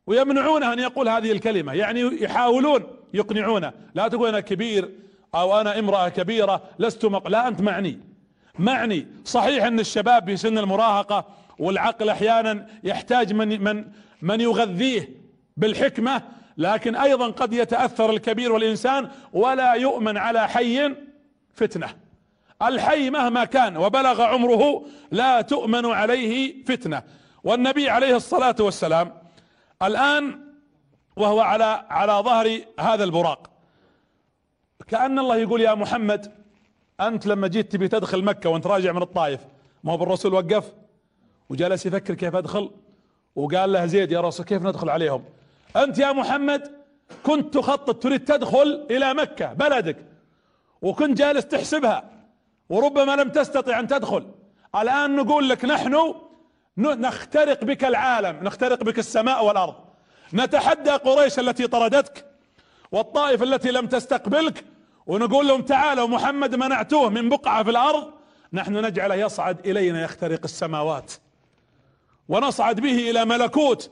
ويمنعونه 0.07 0.73
أن 0.73 0.79
يقول 0.79 1.09
هذه 1.09 1.31
الكلمة. 1.31 1.73
يعني 1.73 2.01
يحاولون 2.01 2.83
يقنعونه. 3.13 3.73
لا 3.95 4.07
تقول 4.07 4.29
أنا 4.29 4.39
كبير 4.39 4.91
أو 5.35 5.61
أنا 5.61 5.79
امرأة 5.79 6.09
كبيرة 6.09 6.61
لست 6.79 7.05
مق... 7.05 7.27
لا 7.27 7.47
أنت 7.47 7.61
معني. 7.61 7.99
معني. 8.59 9.07
صحيح 9.25 9.65
أن 9.65 9.79
الشباب 9.79 10.25
في 10.25 10.37
سن 10.37 10.57
المراهقة 10.57 11.25
والعقل 11.59 12.09
أحيانا 12.09 12.67
يحتاج 12.83 13.33
من 13.33 13.63
من 13.63 13.85
من 14.21 14.41
يغذيه 14.41 15.09
بالحكمة 15.57 16.21
لكن 16.57 16.95
أيضا 16.95 17.27
قد 17.27 17.53
يتأثر 17.53 18.09
الكبير 18.09 18.51
والإنسان 18.51 19.09
ولا 19.33 19.73
يؤمن 19.73 20.17
على 20.17 20.47
حي 20.47 20.95
فتنة. 21.53 21.87
الحي 22.61 23.09
مهما 23.09 23.45
كان 23.45 23.77
وبلغ 23.77 24.21
عمره 24.21 24.85
لا 25.11 25.41
تؤمن 25.41 25.85
عليه 25.85 26.63
فتنة. 26.63 27.03
والنبي 27.43 27.89
عليه 27.89 28.15
الصلاة 28.15 28.55
والسلام 28.59 29.13
الآن 29.83 30.39
وهو 31.15 31.39
على 31.39 31.85
على 31.89 32.13
ظهر 32.13 32.59
هذا 32.79 33.03
البراق. 33.03 33.54
كأن 34.87 35.19
الله 35.19 35.37
يقول 35.37 35.61
يا 35.61 35.73
محمد 35.73 36.31
أنت 37.01 37.27
لما 37.27 37.47
جيت 37.47 37.71
تبي 37.71 37.87
تدخل 37.87 38.23
مكة 38.23 38.49
وأنت 38.49 38.67
راجع 38.67 38.91
من 38.91 39.01
الطائف 39.01 39.39
ما 39.83 39.93
هو 39.93 39.97
بالرسول 39.97 40.33
وقف؟ 40.33 40.73
وجلس 41.49 41.85
يفكر 41.85 42.13
كيف 42.13 42.35
أدخل 42.35 42.71
وقال 43.35 43.71
له 43.71 43.85
زيد 43.85 44.11
يا 44.11 44.21
رسول 44.21 44.45
كيف 44.45 44.61
ندخل 44.61 44.89
عليهم؟ 44.89 45.23
أنت 45.75 45.99
يا 45.99 46.11
محمد 46.11 46.71
كنت 47.23 47.53
تخطط 47.53 48.03
تريد 48.03 48.25
تدخل 48.25 48.87
إلى 48.91 49.13
مكة 49.13 49.53
بلدك 49.53 49.97
وكنت 50.81 51.17
جالس 51.17 51.45
تحسبها 51.45 52.11
وربما 52.69 53.15
لم 53.15 53.29
تستطع 53.29 53.79
أن 53.79 53.87
تدخل. 53.87 54.31
الآن 54.75 55.15
نقول 55.15 55.49
لك 55.49 55.65
نحن 55.65 56.15
نخترق 56.77 57.63
بك 57.63 57.85
العالم 57.85 58.43
نخترق 58.43 58.83
بك 58.83 58.99
السماء 58.99 59.45
والأرض. 59.45 59.75
نتحدى 60.33 60.89
قريش 60.91 61.39
التي 61.39 61.67
طردتك 61.67 62.25
والطائف 62.91 63.43
التي 63.43 63.71
لم 63.71 63.87
تستقبلك 63.87 64.65
ونقول 65.07 65.47
لهم 65.47 65.61
تعالوا 65.61 66.07
محمد 66.07 66.55
منعتوه 66.55 67.09
من 67.09 67.29
بقعة 67.29 67.63
في 67.63 67.69
الأرض 67.69 68.11
نحن 68.53 68.85
نجعله 68.85 69.15
يصعد 69.15 69.67
إلينا 69.67 70.03
يخترق 70.03 70.39
السماوات. 70.43 71.11
ونصعد 72.29 72.79
به 72.79 73.09
إلى 73.09 73.25
ملكوت 73.25 73.91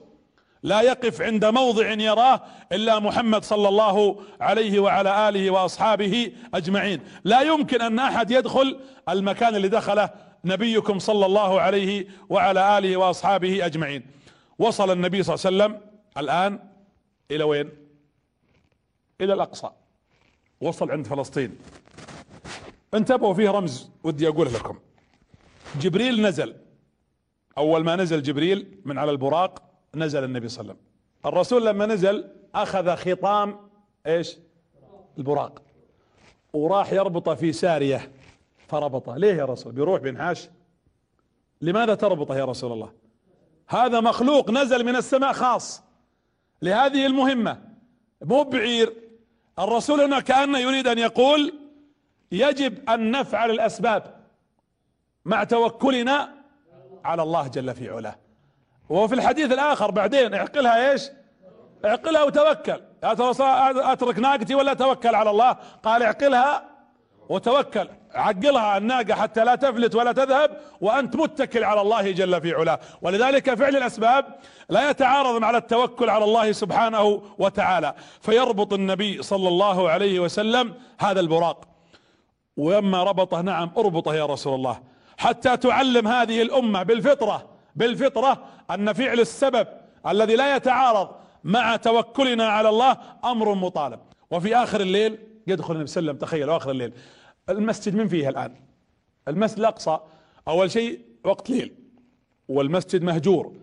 لا 0.64 0.82
يقف 0.82 1.22
عند 1.22 1.46
موضع 1.46 1.90
يراه 1.90 2.42
إلا 2.72 3.00
محمد 3.00 3.44
صلى 3.44 3.68
الله 3.68 4.22
عليه 4.42 4.80
وعلى 4.80 5.30
آله 5.30 5.52
وأصحابه 5.52 6.32
أجمعين. 6.54 7.00
لا 7.24 7.42
يمكن 7.42 7.82
أن 7.82 8.00
أحد 8.00 8.32
يدخل 8.32 8.80
المكان 9.10 9.56
اللي 9.56 9.68
دخله 9.68 10.10
نبيكم 10.46 11.00
صلى 11.00 11.26
الله 11.26 11.62
عليه 11.62 12.08
وعلى 12.30 12.78
آله 12.78 12.98
وأصحابه 12.98 13.66
أجمعين. 13.66 14.06
وصل 14.60 14.92
النبي 14.92 15.24
صلى 15.24 15.36
الله 15.36 15.64
عليه 15.64 15.74
وسلم 15.74 15.90
الآن 16.18 16.60
إلى 17.32 17.44
وين؟ 17.44 17.83
إلى 19.22 19.34
الأقصى. 19.34 19.70
وصل 20.62 20.92
عند 20.92 21.08
فلسطين. 21.08 21.58
انتبهوا 22.94 23.34
فيه 23.34 23.50
رمز 23.50 23.90
ودي 24.04 24.28
أقوله 24.28 24.52
لكم. 24.52 24.80
جبريل 25.80 26.22
نزل. 26.22 26.56
أول 27.58 27.84
ما 27.84 27.96
نزل 27.96 28.22
جبريل 28.22 28.82
من 28.86 28.98
على 28.98 29.12
البراق 29.12 29.64
نزل 29.96 30.24
النبي 30.24 30.48
صلى 30.50 30.62
الله 30.62 30.74
عليه 30.74 30.82
وسلم. 30.82 30.94
الرسول 31.34 31.66
لما 31.66 31.86
نزل 31.86 32.30
أخذ 32.56 32.96
خطام 32.96 33.60
إيش؟ 34.06 34.38
البراق. 35.18 35.62
وراح 36.54 36.94
يربطه 36.94 37.36
في 37.36 37.54
سارية 37.54 38.12
فربطه. 38.68 39.18
ليه 39.18 39.34
يا 39.34 39.46
رسول؟ 39.46 39.74
بيروح 39.74 40.02
بينحاش 40.02 40.50
لماذا 41.62 41.96
تربطه 41.96 42.38
يا 42.38 42.46
رسول 42.46 42.72
الله؟ 42.72 42.92
هذا 43.68 44.00
مخلوق 44.00 44.52
نزل 44.52 44.86
من 44.86 44.96
السماء 44.96 45.34
خاص. 45.34 45.84
لهذه 46.62 47.06
المهمة. 47.06 47.62
مو 48.22 48.44
بعير. 48.44 49.03
الرسول 49.60 50.02
هنا 50.02 50.20
كأنه 50.20 50.60
يريد 50.60 50.88
أن 50.88 50.98
يقول 50.98 51.54
يجب 52.32 52.90
أن 52.90 53.12
نفعل 53.12 53.52
الأسباب 53.52 54.16
مع 55.26 55.44
توكلنا 55.44 56.34
على 57.06 57.24
الله 57.24 57.48
جل 57.48 57.76
في 57.76 57.90
علاه. 57.90 58.16
وفي 58.90 59.16
الحديث 59.16 59.52
الآخر 59.52 59.92
بعدين 59.92 60.34
اعقلها 60.34 60.92
إيش؟ 60.92 61.10
اعقلها 61.86 62.24
وتوكل. 62.24 62.82
أترك 63.04 64.20
ناقتي 64.20 64.56
ولا 64.56 64.74
توكل 64.74 65.16
على 65.16 65.30
الله؟ 65.30 65.52
قال 65.84 66.04
اعقلها 66.04 66.70
وتوكل. 67.30 67.88
عقلها 68.14 68.78
الناقة 68.78 69.14
حتى 69.14 69.44
لا 69.44 69.56
تفلت 69.56 69.96
ولا 69.96 70.12
تذهب 70.12 70.58
وأنت 70.82 71.16
متكل 71.16 71.64
على 71.64 71.82
الله 71.82 72.12
جل 72.12 72.42
في 72.42 72.54
علاه. 72.54 72.80
ولذلك 73.02 73.54
فعل 73.54 73.76
الأسباب 73.76 74.26
لا 74.70 74.90
يتعارض 74.90 75.42
مع 75.42 75.58
التوكل 75.58 76.10
على 76.10 76.24
الله 76.24 76.52
سبحانه 76.52 77.22
وتعالى. 77.38 77.96
فيربط 78.22 78.74
النبي 78.74 79.24
صلى 79.24 79.48
الله 79.48 79.90
عليه 79.90 80.20
وسلم 80.20 80.74
هذا 81.00 81.20
البراق. 81.20 81.66
ولما 82.58 83.04
ربطه 83.04 83.42
نعم 83.42 83.72
أربطه 83.78 84.16
يا 84.16 84.26
رسول 84.26 84.56
الله. 84.56 84.80
حتى 85.18 85.58
تعلم 85.58 86.08
هذه 86.08 86.42
الأمة 86.42 86.84
بالفطرة 86.84 87.50
بالفطرة 87.76 88.44
أن 88.72 88.94
فعل 88.94 89.20
السبب 89.20 89.68
الذي 90.08 90.36
لا 90.36 90.56
يتعارض 90.56 91.10
مع 91.44 91.76
توكلنا 91.76 92.48
على 92.48 92.70
الله 92.70 92.98
أمر 93.26 93.54
مطالب. 93.54 94.00
وفي 94.32 94.56
آخر 94.56 94.82
الليل 94.82 95.20
يدخل 95.48 95.74
النبي 95.74 95.88
صلى 95.88 96.00
الله 96.00 96.10
عليه 96.10 96.20
وسلم 96.20 96.28
تخيل 96.28 96.50
آخر 96.50 96.72
الليل. 96.72 96.94
المسجد 97.50 97.96
من 97.96 98.08
فيه 98.08 98.30
الآن؟ 98.30 98.56
المسجد 99.28 99.60
الأقصى 99.60 100.00
أول 100.48 100.72
شيء 100.72 101.00
وقت 101.24 101.50
ليل 101.50 101.74
والمسجد 102.48 103.04
مهجور. 103.04 103.54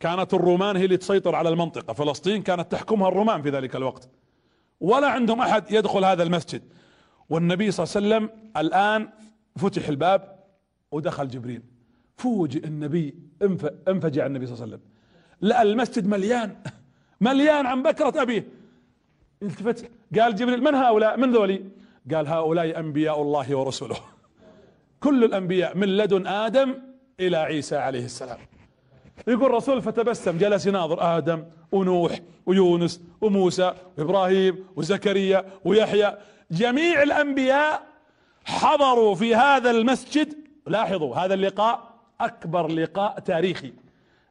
كانت 0.00 0.34
الرومان 0.34 0.76
هي 0.76 0.84
اللي 0.84 0.96
تسيطر 0.96 1.34
على 1.34 1.48
المنطقة 1.48 1.92
فلسطين 1.92 2.42
كانت 2.42 2.72
تحكمها 2.72 3.08
الرومان 3.08 3.42
في 3.42 3.50
ذلك 3.50 3.76
الوقت. 3.76 4.08
ولا 4.80 5.08
عندهم 5.08 5.40
أحد 5.40 5.72
يدخل 5.72 6.04
هذا 6.04 6.22
المسجد. 6.22 6.62
والنبي 7.30 7.70
صلى 7.70 7.84
الله 7.84 8.16
عليه 8.16 8.26
وسلم 8.26 8.50
الآن 8.56 9.08
فتح 9.56 9.88
الباب 9.88 10.38
ودخل 10.90 11.28
جبريل. 11.28 11.62
فوجئ 12.16 12.66
النبي 12.66 13.14
انفجع 13.88 14.26
النبي 14.26 14.46
صلى 14.46 14.54
الله 14.54 14.64
عليه 14.64 14.74
وسلم. 14.74 14.80
لا 15.40 15.62
المسجد 15.62 16.06
مليان 16.06 16.56
مليان 17.20 17.66
عن 17.66 17.82
بكرة 17.82 18.22
أبيه. 18.22 18.48
التفت 19.42 19.90
قال 20.18 20.36
جبريل 20.36 20.62
من 20.62 20.74
هؤلاء؟ 20.74 21.16
من 21.16 21.32
ذولي؟ 21.32 21.64
قال 22.14 22.28
هؤلاء 22.28 22.78
أنبياء 22.78 23.22
الله 23.22 23.56
ورسله. 23.56 23.96
كل 25.00 25.24
الأنبياء 25.24 25.76
من 25.76 25.96
لدن 25.96 26.26
آدم 26.26 26.74
إلى 27.20 27.36
عيسى 27.36 27.76
عليه 27.76 28.04
السلام. 28.04 28.38
يقول 29.26 29.44
الرسول 29.44 29.82
فتبسم 29.82 30.38
جلس 30.38 30.66
يناظر 30.66 31.18
آدم 31.18 31.44
ونوح 31.72 32.18
ويونس 32.46 33.00
وموسى 33.20 33.74
وإبراهيم 33.98 34.66
وزكريا 34.76 35.44
ويحيى. 35.64 36.18
جميع 36.50 37.02
الأنبياء 37.02 37.82
حضروا 38.44 39.14
في 39.14 39.34
هذا 39.34 39.70
المسجد. 39.70 40.34
لاحظوا 40.66 41.16
هذا 41.16 41.34
اللقاء 41.34 41.94
أكبر 42.20 42.68
لقاء 42.68 43.18
تاريخي. 43.18 43.72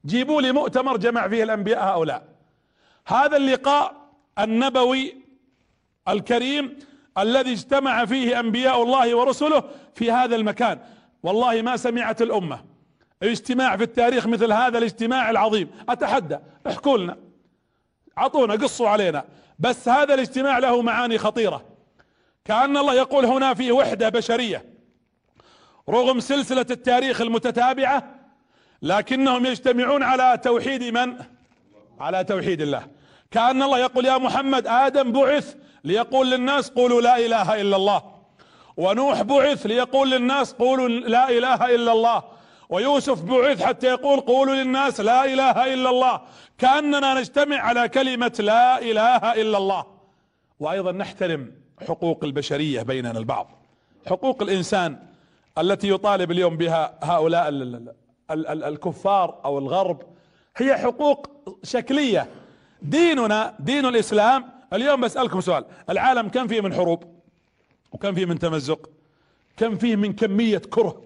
جيبوا 0.05 0.41
لي 0.41 0.51
مؤتمر 0.51 0.97
جمع 0.97 1.27
فيه 1.27 1.43
الأنبياء 1.43 1.83
هؤلاء. 1.83 2.27
هذا 3.07 3.37
اللقاء 3.37 3.95
النبوي 4.39 5.15
الكريم 6.07 6.79
الذي 7.21 7.53
اجتمع 7.53 8.05
فيه 8.05 8.39
أنبياء 8.39 8.84
الله 8.84 9.15
ورسله 9.15 9.63
في 9.95 10.12
هذا 10.12 10.36
المكان. 10.36 10.79
والله 11.23 11.62
ما 11.62 11.77
سمعت 11.77 12.21
الأمة. 12.21 12.65
اجتماع 13.23 13.77
في 13.77 13.84
التاريخ 13.84 14.27
مثل 14.27 14.51
هذا 14.51 14.77
الاجتماع 14.77 15.29
العظيم. 15.29 15.69
أتحدى. 15.89 16.38
احكوا 16.67 16.97
لنا. 16.97 17.17
اعطونا 18.17 18.53
قصوا 18.53 18.89
علينا. 18.89 19.23
بس 19.60 19.89
هذا 19.89 20.13
الاجتماع 20.13 20.60
له 20.60 20.82
معاني 20.82 21.17
خطيرة. 21.17 21.65
كأن 22.45 22.77
الله 22.77 22.93
يقول 22.93 23.25
هنا 23.25 23.53
في 23.53 23.71
وحدة 23.71 24.10
بشرية. 24.10 24.65
رغم 25.89 26.19
سلسلة 26.19 26.65
التاريخ 26.71 27.21
المتتابعة 27.21 28.15
لكنهم 28.82 29.45
يجتمعون 29.45 30.03
على 30.03 30.39
توحيد 30.43 30.84
من؟ 30.84 31.13
على 31.99 32.23
توحيد 32.23 32.62
الله. 32.62 32.88
كأن 33.32 33.63
الله 33.63 33.79
يقول 33.79 34.05
يا 34.05 34.17
محمد 34.17 34.67
آدم 34.67 35.12
بعث 35.12 35.55
ليقول 35.83 36.31
للناس 36.31 36.69
قولوا 36.69 37.01
لا 37.01 37.17
إله 37.17 37.61
إلا 37.61 37.75
الله. 37.75 38.03
ونوح 38.77 39.21
بعث 39.21 39.65
ليقول 39.65 40.11
للناس 40.11 40.53
قولوا 40.53 40.89
لا 40.89 41.29
إله 41.29 41.75
إلا 41.75 41.91
الله. 41.91 42.23
ويوسف 42.69 43.21
بعث 43.21 43.63
حتى 43.63 43.87
يقول 43.87 44.19
قولوا 44.19 44.55
للناس 44.55 44.99
لا 44.99 45.25
إله 45.25 45.73
إلا 45.73 45.89
الله. 45.89 46.21
كأننا 46.57 47.19
نجتمع 47.19 47.57
على 47.57 47.89
كلمة 47.89 48.33
لا 48.39 48.81
إله 48.81 49.33
إلا 49.41 49.57
الله. 49.57 49.85
وأيضا 50.59 50.91
نحترم 50.91 51.51
حقوق 51.87 52.23
البشرية 52.23 52.81
بيننا 52.81 53.19
البعض. 53.19 53.51
حقوق 54.07 54.41
الإنسان 54.41 54.99
التي 55.57 55.89
يطالب 55.89 56.31
اليوم 56.31 56.57
بها 56.57 56.99
هؤلاء 57.03 57.49
الكفار 58.31 59.41
أو 59.45 59.59
الغرب 59.59 60.01
هي 60.57 60.77
حقوق 60.77 61.27
شكلية. 61.63 62.27
ديننا 62.81 63.55
دين 63.59 63.85
الإسلام 63.85 64.58
اليوم 64.73 65.01
بسألكم 65.01 65.41
سؤال. 65.41 65.65
العالم 65.89 66.29
كم 66.29 66.47
فيه 66.47 66.62
من 66.62 66.73
حروب؟ 66.73 67.03
وكم 67.91 68.15
فيه 68.15 68.25
من 68.25 68.39
تمزق؟ 68.39 68.89
كم 69.58 69.77
فيه 69.77 69.95
من 69.95 70.13
كمية 70.13 70.58
كره؟ 70.58 71.01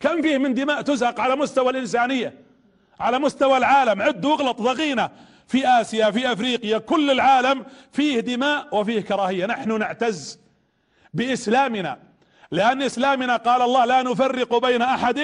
كم 0.00 0.22
فيه 0.22 0.38
من 0.38 0.54
دماء 0.54 0.82
تزهق 0.82 1.20
على 1.20 1.36
مستوى 1.36 1.70
الإنسانية؟ 1.70 2.34
على 3.00 3.18
مستوى 3.18 3.56
العالم. 3.56 4.02
عد 4.02 4.24
واغلط 4.24 4.62
ضغينة. 4.62 5.10
في 5.46 5.68
آسيا 5.68 6.10
في 6.10 6.32
أفريقيا 6.32 6.78
كل 6.78 7.10
العالم 7.10 7.66
فيه 7.92 8.20
دماء 8.20 8.76
وفيه 8.76 9.00
كراهية. 9.00 9.46
نحن 9.46 9.78
نعتز 9.78 10.38
بإسلامنا 11.14 11.98
لأن 12.50 12.82
إسلامنا 12.82 13.36
قال 13.36 13.62
الله 13.62 13.84
لا 13.84 14.02
نفرق 14.02 14.58
بين 14.58 14.82
أحد 14.82 15.18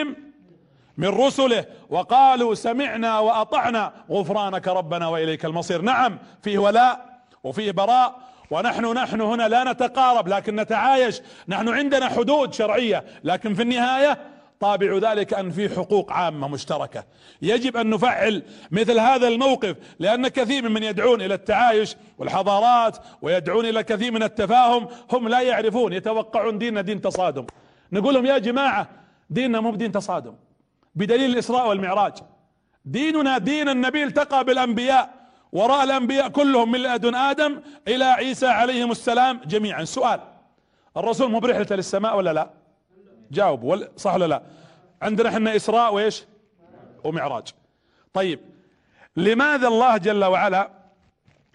من 0.99 1.09
رسله. 1.09 1.65
وقالوا 1.91 2.55
سمعنا 2.55 3.19
وأطعنا. 3.19 3.93
غفرانك 4.11 4.69
ربنا 4.69 5.09
وإليك 5.09 5.45
المصير. 5.45 5.83
نعم 5.83 6.19
فيه 6.43 6.59
ولاء. 6.59 7.06
وفيه 7.47 7.71
براء 7.71 8.19
ونحن 8.51 8.93
نحن 8.93 9.21
هنا 9.21 9.49
لا 9.49 9.73
نتقارب 9.73 10.29
لكن 10.29 10.57
نتعايش. 10.57 11.21
نحن 11.49 11.69
عندنا 11.69 12.09
حدود 12.09 12.55
شرعية 12.55 13.05
لكن 13.25 13.55
في 13.55 13.63
النهاية 13.63 14.19
طابع 14.61 14.99
ذلك 14.99 15.35
أن 15.35 15.51
في 15.51 15.69
حقوق 15.69 16.13
عامة 16.13 16.49
مشتركة. 16.49 17.05
يجب 17.43 17.77
أن 17.77 17.91
نفعل 17.91 18.43
مثل 18.71 18.99
هذا 18.99 19.29
الموقف 19.29 19.77
لأن 19.99 20.29
كثير 20.29 20.69
من 20.69 20.83
يدعون 20.83 21.23
إلى 21.23 21.35
التعايش 21.35 21.97
والحضارات 22.19 22.99
ويدعون 23.23 23.67
إلى 23.67 23.83
كثير 23.83 24.13
من 24.13 24.23
التفاهم 24.23 24.89
هم 25.13 25.29
لا 25.29 25.41
يعرفون 25.41 25.93
يتوقعون 25.93 26.59
ديننا 26.59 26.81
دين 26.81 27.01
تصادم. 27.01 27.47
نقول 27.93 28.15
لهم 28.15 28.27
يا 28.27 28.39
جماعة 28.39 28.89
ديننا 29.31 29.61
مو 29.61 29.71
بدين 29.71 29.93
تصادم. 29.93 30.35
بدليل 30.95 31.31
الإسراء 31.31 31.69
والمعراج. 31.69 32.13
ديننا 32.85 33.39
دين 33.39 33.69
النبي 33.69 34.05
التقى 34.05 34.45
بالأنبياء. 34.45 35.16
وراء 35.57 35.85
الأنبياء 35.85 36.29
كلهم 36.29 36.73
من 36.73 36.83
لدن 36.83 37.15
آدم 37.15 37.61
إلى 37.89 38.05
عيسى 38.05 38.47
عليهم 38.47 38.91
السلام 38.91 39.41
جميعا. 39.47 39.85
سؤال 39.85 40.21
الرسول 40.97 41.31
مو 41.31 41.39
برحلته 41.39 41.77
للسماء 41.77 42.17
ولا 42.17 42.33
لا؟ 42.33 42.51
جاوب 43.31 43.89
صح 43.97 44.15
ولا 44.15 44.25
لا؟ 44.25 44.43
عندنا 45.03 45.29
إحنا 45.29 45.57
إسراء 45.57 45.95
وإيش؟ 45.95 46.25
ومعراج. 47.05 47.49
طيب 48.13 48.41
لماذا 49.17 49.69
الله 49.69 49.97
جل 49.97 50.25
وعلا 50.25 50.71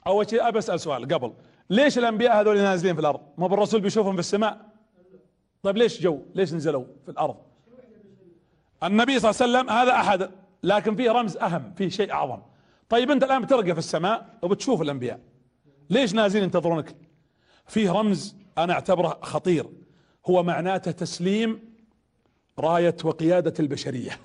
أول 0.07 0.29
شيء 0.29 0.47
ابى 0.47 0.59
أسأل 0.59 0.79
سؤال 0.79 1.13
قبل 1.13 1.33
ليش 1.69 1.97
الأنبياء 1.97 2.41
هذول 2.41 2.57
نازلين 2.57 2.93
في 2.95 3.01
الأرض؟ 3.01 3.21
ما 3.37 3.47
بالرسول 3.47 3.81
بيشوفهم 3.81 4.13
في 4.13 4.19
السماء؟ 4.19 4.57
طيب 5.63 5.77
ليش 5.77 6.01
جو؟ 6.01 6.19
ليش 6.35 6.53
نزلوا 6.53 6.85
في 7.05 7.11
الأرض؟ 7.11 7.35
النبي 8.83 9.19
صلى 9.19 9.31
الله 9.31 9.41
عليه 9.41 9.51
وسلم 9.51 9.69
هذا 9.69 9.91
أحد 9.91 10.31
لكن 10.63 10.95
فيه 10.95 11.11
رمز 11.11 11.37
أهم 11.37 11.73
فيه 11.77 11.89
شيء 11.89 12.11
أعظم. 12.11 12.39
طيب 12.91 13.11
انت 13.11 13.23
الآن 13.23 13.41
بترقى 13.41 13.73
في 13.73 13.79
السماء 13.79 14.37
وبتشوف 14.41 14.81
الأنبياء. 14.81 15.19
ليش 15.89 16.13
نازلين 16.13 16.43
ينتظرونك؟ 16.43 16.95
فيه 17.67 17.91
رمز 17.91 18.35
أنا 18.57 18.73
أعتبره 18.73 19.19
خطير. 19.21 19.65
هو 20.25 20.43
معناته 20.43 20.91
تسليم 20.91 21.59
راية 22.59 22.95
وقيادة 23.03 23.53
البشرية. 23.59 24.19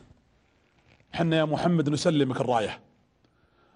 حنا 1.13 1.37
يا 1.37 1.45
محمد 1.45 1.91
نسلمك 1.91 2.41
الراية. 2.41 2.81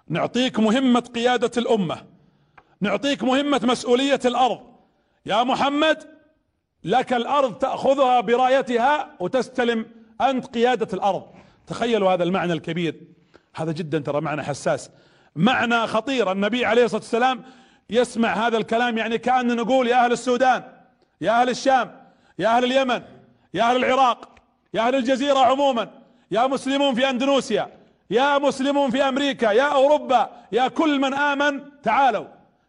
نعطيك 0.09 0.59
مهمة 0.61 1.01
قيادة 1.01 1.51
الأمة. 1.57 2.07
نعطيك 2.81 3.25
مهمة 3.25 3.61
مسؤولية 3.65 4.21
الأرض. 4.25 4.61
يا 5.27 5.43
محمد 5.43 6.03
لك 6.85 7.13
الأرض 7.13 7.55
تأخذها 7.55 8.21
برأيتها 8.21 9.17
وتستلم 9.21 9.87
أنت 10.21 10.47
قيادة 10.47 10.89
الأرض. 10.93 11.27
تخيلوا 11.67 12.13
هذا 12.13 12.23
المعنى 12.23 12.53
الكبير. 12.53 13.01
هذا 13.55 13.73
جدا 13.73 13.99
ترى 13.99 14.21
معنى 14.21 14.43
حساس. 14.43 14.91
معنى 15.37 15.87
خطير. 15.87 16.33
النبي 16.33 16.65
عليه 16.65 16.85
الصلاة 16.85 17.01
والسلام 17.01 17.43
يسمع 17.91 18.47
هذا 18.47 18.57
الكلام 18.57 18.99
يعني 18.99 19.19
كأن 19.19 19.57
نقول 19.57 19.89
يا 19.89 20.05
أهل 20.05 20.13
السودان 20.13 20.63
يا 21.21 21.41
أهل 21.41 21.49
الشام 21.49 22.01
يا 22.39 22.57
أهل 22.57 22.65
اليمن 22.65 23.03
يا 23.55 23.63
أهل 23.63 23.77
العراق 23.77 24.29
يا 24.75 24.81
أهل 24.81 24.95
الجزيرة 24.95 25.39
عموما 25.39 25.91
يا 26.31 26.47
مسلمون 26.47 26.95
في 26.95 27.11
أندونيسيا 27.11 27.69
يا 28.11 28.39
مسلمون 28.39 28.91
في 28.91 29.03
أمريكا 29.03 29.47
يا 29.47 29.63
أوروبا 29.63 30.31
يا 30.53 30.69
كل 30.69 31.01
من 31.01 31.15
آمن. 31.15 31.81
تعالوا. 31.83 32.27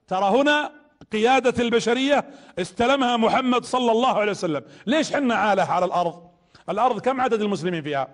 ترى 0.08 0.42
هنا 0.42 0.72
قيادة 1.12 1.64
البشرية 1.64 2.26
استلمها 2.60 3.18
محمد 3.18 3.66
صلى 3.66 3.92
الله 3.92 4.20
عليه 4.20 4.32
وسلم. 4.32 4.62
ليش 4.86 5.14
حنا 5.14 5.36
عالة 5.36 5.64
على 5.64 5.86
الأرض؟ 5.86 6.28
الأرض 6.70 7.00
كم 7.00 7.22
عدد 7.22 7.42
المسلمين 7.42 7.84
فيها؟ 7.84 8.08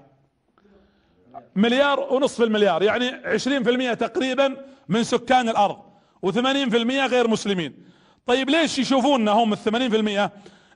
مليار 1.58 2.00
ونصف 2.14 2.42
المليار 2.42 2.84
يعني 2.84 3.08
عشرين 3.26 3.64
في 3.64 3.70
المية 3.70 3.94
تقريبا 3.94 4.58
من 4.88 5.04
سكان 5.04 5.50
الأرض 5.50 5.78
وثمانين 6.22 6.70
في 6.70 6.78
المية 6.78 7.06
غير 7.06 7.28
مسلمين. 7.28 7.86
طيب 8.26 8.50
ليش 8.50 8.80
يشوفوننا 8.80 9.32
هم 9.32 9.54
الثمانين 9.54 9.90
في 9.90 9.98
المية؟ 9.98 10.32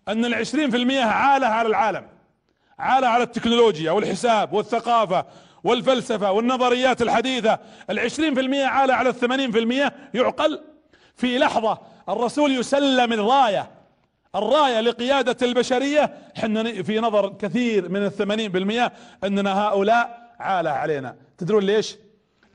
أن 0.08 0.26
العشرين 0.26 0.70
في 0.70 0.78
المية 0.78 1.04
عالة 1.04 1.48
على 1.48 1.68
العالم 1.68 2.08
عالة 2.80 3.08
على 3.08 3.24
التكنولوجيا 3.24 3.92
والحساب 3.92 4.54
والثقافة 4.54 5.26
والفلسفة 5.64 6.32
والنظريات 6.32 7.02
الحديثة. 7.02 7.60
العشرين 7.90 8.34
في 8.34 8.40
المية 8.40 8.66
عالة 8.66 8.94
على 8.94 9.10
الثمانين 9.10 9.52
في 9.52 9.60
المية 9.60 9.94
يعقل 10.14 10.62
في 11.16 11.38
لحظة 11.38 11.78
الرسول 12.10 12.52
يسلم 12.52 13.14
الراية 13.14 13.72
الراية 14.36 14.82
لقيادة 14.82 15.38
البشرية. 15.42 16.14
حنا 16.38 16.84
في 16.84 17.00
نظر 17.00 17.30
كثير 17.30 17.90
من 17.90 18.06
الثمانين 18.06 18.52
بالمئة 18.52 18.92
أننا 19.24 19.68
هؤلاء 19.68 20.21
عالة 20.42 20.70
علينا. 20.70 21.16
تدرون 21.38 21.64
ليش؟ 21.64 21.98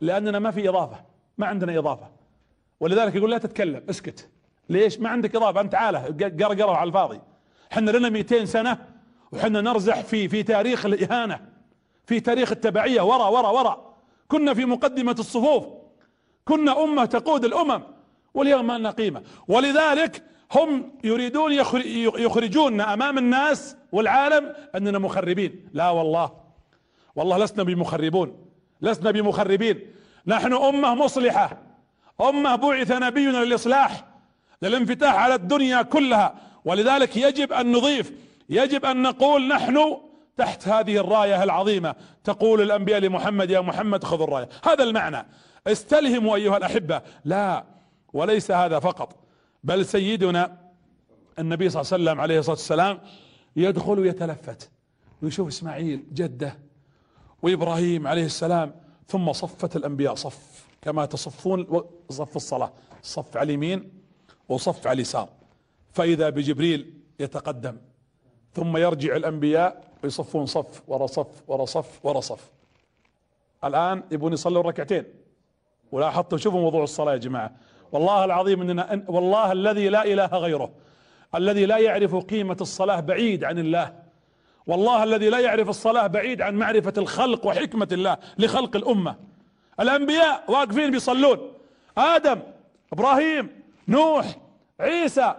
لأننا 0.01 0.39
ما 0.39 0.51
في 0.51 0.69
إضافة. 0.69 0.97
ما 1.39 1.47
عندنا 1.47 1.79
إضافة. 1.79 2.11
ولذلك 2.81 3.15
يقول 3.15 3.31
لا 3.31 3.39
تتكلم 3.39 3.83
اسكت. 3.91 4.29
ليش؟ 4.69 4.99
ما 5.01 5.09
عندك 5.09 5.37
إضافة 5.37 5.61
أنت 5.61 5.75
عالة. 5.75 6.01
قرقرة 6.41 6.77
على 6.77 6.89
الفاضي. 6.89 7.21
حنا 7.71 7.91
لنا 7.91 8.09
200 8.09 8.45
سنة 8.45 8.79
وحنا 9.33 9.61
نرزح 9.61 10.01
في 10.01 10.29
في 10.29 10.43
تاريخ 10.43 10.87
الإهانة 10.87 11.41
في 12.07 12.21
تاريخ 12.21 12.53
التبعية. 12.53 13.01
ورا 13.01 13.29
ورا 13.29 13.49
ورا. 13.49 13.95
كنا 14.29 14.55
في 14.55 14.65
مقدمة 14.65 15.17
الصفوف. 15.19 15.67
كنا 16.45 16.85
أمة 16.85 17.05
تقود 17.05 17.45
الأمم. 17.45 17.83
واليوم 18.35 18.67
ما 18.67 18.79
لنا 18.79 18.91
قيمة. 18.91 19.23
ولذلك 19.49 20.23
هم 20.53 20.93
يريدون 21.05 21.53
يخرجوننا 22.19 22.95
أمام 22.95 23.19
الناس 23.19 23.77
والعالم 23.93 24.55
أننا 24.75 24.99
مخربين. 24.99 25.69
لا 25.73 25.91
والله. 25.91 26.46
والله 27.17 27.39
لسنا 27.39 27.63
بمخربون 27.63 28.47
لسنا 28.81 29.11
بمخربين. 29.11 29.81
نحن 30.27 30.53
أمة 30.53 30.95
مصلحة 30.95 31.59
أمة 32.21 32.57
بعث 32.57 32.93
نبينا 32.93 33.45
للإصلاح 33.45 34.05
للانفتاح 34.63 35.15
على 35.15 35.35
الدنيا 35.35 35.83
كلها. 35.83 36.35
ولذلك 36.65 37.17
يجب 37.17 37.53
أن 37.53 37.73
نضيف 37.73 38.13
يجب 38.49 38.85
أن 38.85 39.03
نقول 39.03 39.49
نحن 39.49 39.97
تحت 40.37 40.69
هذه 40.69 40.97
الراية 40.97 41.43
العظيمة. 41.43 41.95
تقول 42.25 42.61
الأنبياء 42.61 43.01
لمحمد 43.01 43.51
يا 43.51 43.61
محمد 43.61 44.05
خذ 44.05 44.23
الراية. 44.23 44.49
هذا 44.65 44.85
المعنى. 44.85 45.27
استلهموا 45.67 46.37
أيها 46.37 46.57
الأحبة. 46.57 47.03
لا 47.25 47.65
وليس 48.13 48.51
هذا 48.51 48.79
فقط. 48.79 49.17
بل 49.65 49.87
سيدنا 49.87 50.59
النبي 51.39 51.71
صلى 51.71 51.83
الله 51.83 51.93
عليه 51.93 52.05
وسلم 52.05 52.21
عليه 52.21 52.39
الصلاة 52.39 52.57
والسلام 52.57 53.01
يدخل 53.57 53.99
ويتلفت. 53.99 54.71
ويشوف 55.23 55.49
إسماعيل 55.49 56.05
جدة 56.13 56.66
وإبراهيم 57.43 58.07
عليه 58.07 58.25
السلام 58.25 58.75
ثم 59.09 59.33
صفت 59.33 59.77
الأنبياء 59.77 60.15
صف 60.15 60.67
كما 60.83 61.07
تصفون 61.07 61.83
صف 62.11 62.37
الصلاة 62.37 62.73
صف 63.03 63.37
على 63.37 63.47
اليمين 63.47 63.93
وصف 64.49 64.87
على 64.87 64.95
اليسار. 64.95 65.29
فإذا 65.93 66.31
بجبريل 66.31 66.95
يتقدم 67.21 67.77
ثم 68.53 68.77
يرجع 68.77 69.17
الأنبياء 69.17 69.85
ويصفون 70.05 70.47
صف 70.47 70.83
ورا 70.89 71.07
صف 71.07 71.43
ورا 71.49 71.65
صف 71.65 72.01
ورا 72.03 72.21
صف. 72.21 72.51
الآن 73.65 74.03
يبون 74.11 74.33
يصلوا 74.33 74.63
ركعتين. 74.63 75.05
ولاحظتوا 75.93 76.39
شوفوا 76.39 76.61
موضوع 76.61 76.83
الصلاة 76.83 77.13
يا 77.13 77.17
جماعة. 77.17 77.53
والله 77.93 78.25
العظيم 78.25 78.61
إننا 78.61 79.05
والله 79.09 79.53
الذي 79.53 79.89
لا 79.89 80.05
إله 80.05 80.27
غيره 80.27 80.71
الذي 81.35 81.67
لا 81.67 81.79
يعرف 81.79 82.15
قيمة 82.15 82.57
الصلاة 82.61 83.01
بعيد 83.01 83.45
عن 83.45 83.59
الله. 83.59 84.06
والله 84.67 85.05
الذي 85.05 85.29
لا 85.29 85.39
يعرف 85.39 85.69
الصلاة 85.69 86.07
بعيد 86.07 86.43
عن 86.43 86.55
معرفة 86.55 86.93
الخلق 86.99 87.47
وحكمة 87.47 87.89
الله 87.93 88.17
لخلق 88.39 88.77
الأمة. 88.77 89.17
الأنبياء 89.81 90.45
واقفين 90.49 90.91
بيصلون. 90.91 91.39
آدم 91.99 92.41
إبراهيم 92.93 93.49
نوح 93.89 94.37
عيسى 94.81 95.35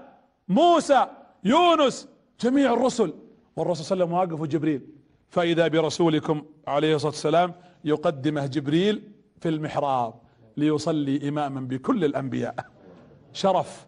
موسى 0.48 1.08
يونس 1.44 2.08
جميع 2.42 2.74
الرسل. 2.74 3.14
والرسول 3.56 3.86
صلى 3.86 4.04
الله 4.04 4.06
عليه 4.06 4.26
وسلم 4.26 4.34
واقف 4.34 4.42
وجبريل 4.42 4.82
فإذا 5.30 5.68
برسولكم 5.68 6.46
عليه 6.68 6.96
الصلاة 6.96 7.12
والسلام 7.12 7.54
يقدمه 7.84 8.46
جبريل 8.46 9.04
في 9.42 9.50
المحراب 9.50 10.14
ليصلي 10.58 11.30
إماما 11.30 11.62
بكل 11.62 12.06
الأنبياء. 12.06 12.56
شرف 13.34 13.88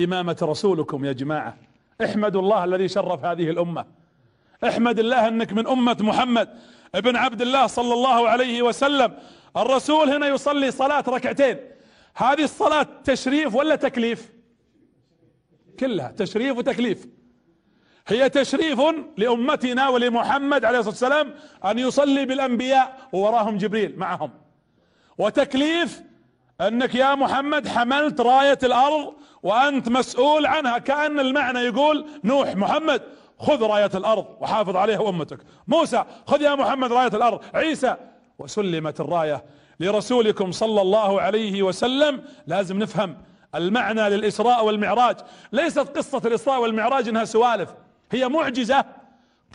إمامة 0.00 0.36
رسولكم 0.42 1.04
يا 1.04 1.12
جماعة. 1.12 1.56
احمدوا 2.04 2.40
الله 2.42 2.64
الذي 2.64 2.88
شرف 2.88 3.24
هذه 3.24 3.50
الأمة. 3.50 3.84
احمد 4.68 4.98
الله 4.98 5.28
انك 5.28 5.52
من 5.52 5.66
امة 5.66 5.96
محمد. 6.00 6.48
ابن 6.94 7.16
عبد 7.16 7.42
الله 7.42 7.66
صلى 7.66 7.94
الله 7.94 8.28
عليه 8.28 8.62
وسلم. 8.62 9.14
الرسول 9.56 10.10
هنا 10.10 10.26
يصلي 10.26 10.70
صلاة 10.70 11.04
ركعتين. 11.08 11.56
هذه 12.16 12.44
الصلاة 12.44 12.86
تشريف 13.04 13.54
ولا 13.54 13.76
تكليف؟ 13.76 14.32
كلها 15.80 16.08
تشريف 16.08 16.56
وتكليف. 16.56 17.06
هي 18.08 18.28
تشريف 18.28 18.80
لأمتنا 19.16 19.88
ولمحمد 19.88 20.64
عليه 20.64 20.78
الصلاة 20.78 20.92
والسلام 20.92 21.34
أن 21.64 21.78
يصلي 21.78 22.24
بالأنبياء 22.24 23.08
ووراهم 23.12 23.56
جبريل 23.58 23.98
معهم. 23.98 24.30
وتكليف 25.18 26.02
أنك 26.60 26.94
يا 26.94 27.14
محمد 27.14 27.68
حملت 27.68 28.20
راية 28.20 28.58
الأرض 28.62 29.14
وأنت 29.42 29.88
مسؤول 29.88 30.46
عنها. 30.46 30.78
كأن 30.78 31.20
المعنى 31.20 31.58
يقول 31.58 32.06
نوح 32.24 32.56
محمد. 32.56 33.02
خذ 33.38 33.62
راية 33.62 33.90
الأرض 33.94 34.26
وحافظ 34.40 34.76
عليها 34.76 35.08
أمتك 35.08 35.38
موسى 35.68 36.04
خذ 36.26 36.42
يا 36.42 36.54
محمد 36.54 36.92
راية 36.92 37.08
الأرض. 37.14 37.40
عيسى 37.54 37.96
وسلمت 38.38 39.00
الراية 39.00 39.44
لرسولكم 39.80 40.52
صلى 40.52 40.82
الله 40.82 41.20
عليه 41.20 41.62
وسلم. 41.62 42.22
لازم 42.46 42.78
نفهم 42.78 43.16
المعنى 43.54 44.08
للإسراء 44.08 44.64
والمعراج. 44.66 45.16
ليست 45.52 45.78
قصة 45.78 46.22
الإسراء 46.24 46.60
والمعراج 46.60 47.08
إنها 47.08 47.24
سوالف. 47.24 47.74
هي 48.10 48.28
معجزة 48.28 48.84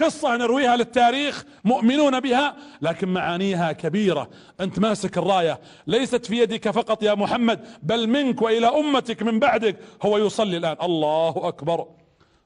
قصة 0.01 0.37
نرويها 0.37 0.75
للتاريخ 0.75 1.45
مؤمنون 1.63 2.19
بها 2.19 2.55
لكن 2.81 3.09
معانيها 3.09 3.71
كبيرة. 3.71 4.29
أنت 4.59 4.79
ماسك 4.79 5.17
الراية. 5.17 5.59
ليست 5.87 6.25
في 6.25 6.39
يدك 6.39 6.69
فقط 6.69 7.03
يا 7.03 7.13
محمد 7.13 7.67
بل 7.83 8.07
منك 8.07 8.41
وإلى 8.41 8.67
أمتك 8.67 9.23
من 9.23 9.39
بعدك. 9.39 9.75
هو 10.01 10.17
يصلي 10.17 10.57
الآن. 10.57 10.75
الله 10.81 11.33
أكبر. 11.37 11.85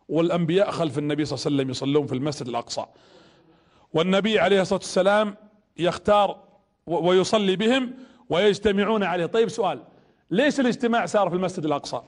والأنبياء 0.10 0.72
خلف 0.72 0.98
النبي 0.98 1.26
صلى 1.26 1.36
الله 1.36 1.46
عليه 1.46 1.56
وسلم 1.56 1.70
يصلون 1.70 2.08
في 2.08 2.14
المسجد 2.14 2.48
الأقصى. 2.48 2.86
والنبي 3.94 4.40
عليه 4.40 4.62
الصلاة 4.62 4.80
والسلام 4.80 5.36
يختار 5.78 6.44
ويصلي 6.88 7.56
بهم 7.56 7.94
ويجتمعون 8.30 9.04
عليه. 9.04 9.26
طيب 9.26 9.50
سؤال 9.50 9.84
ليش 10.32 10.60
الاجتماع 10.60 11.06
صار 11.06 11.30
في 11.30 11.36
المسجد 11.36 11.66
الأقصى؟ 11.66 12.02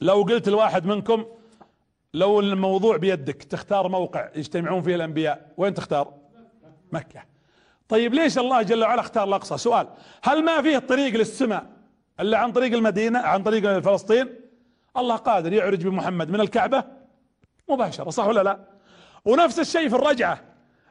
لو 0.00 0.22
قلت 0.22 0.48
لواحد 0.48 0.86
منكم 0.86 1.24
لو 2.14 2.40
الموضوع 2.40 2.96
بيدك 2.96 3.42
تختار 3.42 3.88
موقع 3.88 4.30
يجتمعون 4.36 4.82
فيه 4.82 4.94
الأنبياء 4.94 5.52
وين 5.56 5.74
تختار؟ 5.74 6.12
مكة. 6.92 7.22
طيب 7.88 8.14
ليش 8.14 8.38
الله 8.38 8.62
جل 8.62 8.82
وعلا 8.82 9.00
اختار 9.00 9.28
الأقصى؟ 9.28 9.58
سؤال 9.58 9.88
هل 10.22 10.44
ما 10.44 10.62
فيه 10.62 10.78
طريق 10.78 11.14
للسماء 11.14 11.66
إلا 12.20 12.38
عن 12.38 12.52
طريق 12.52 12.72
المدينة 12.72 13.18
عن 13.18 13.42
طريق 13.42 13.78
فلسطين 13.78 14.28
الله 14.96 15.16
قادر 15.16 15.52
يعرج 15.52 15.86
بمحمد 15.86 16.30
من 16.30 16.40
الكعبة 16.40 16.84
مباشرة 17.68 18.10
صح 18.10 18.26
ولا 18.26 18.42
لا؟ 18.42 18.58
ونفس 19.24 19.58
الشيء 19.58 19.88
في 19.88 19.94
الرجعة. 19.94 20.40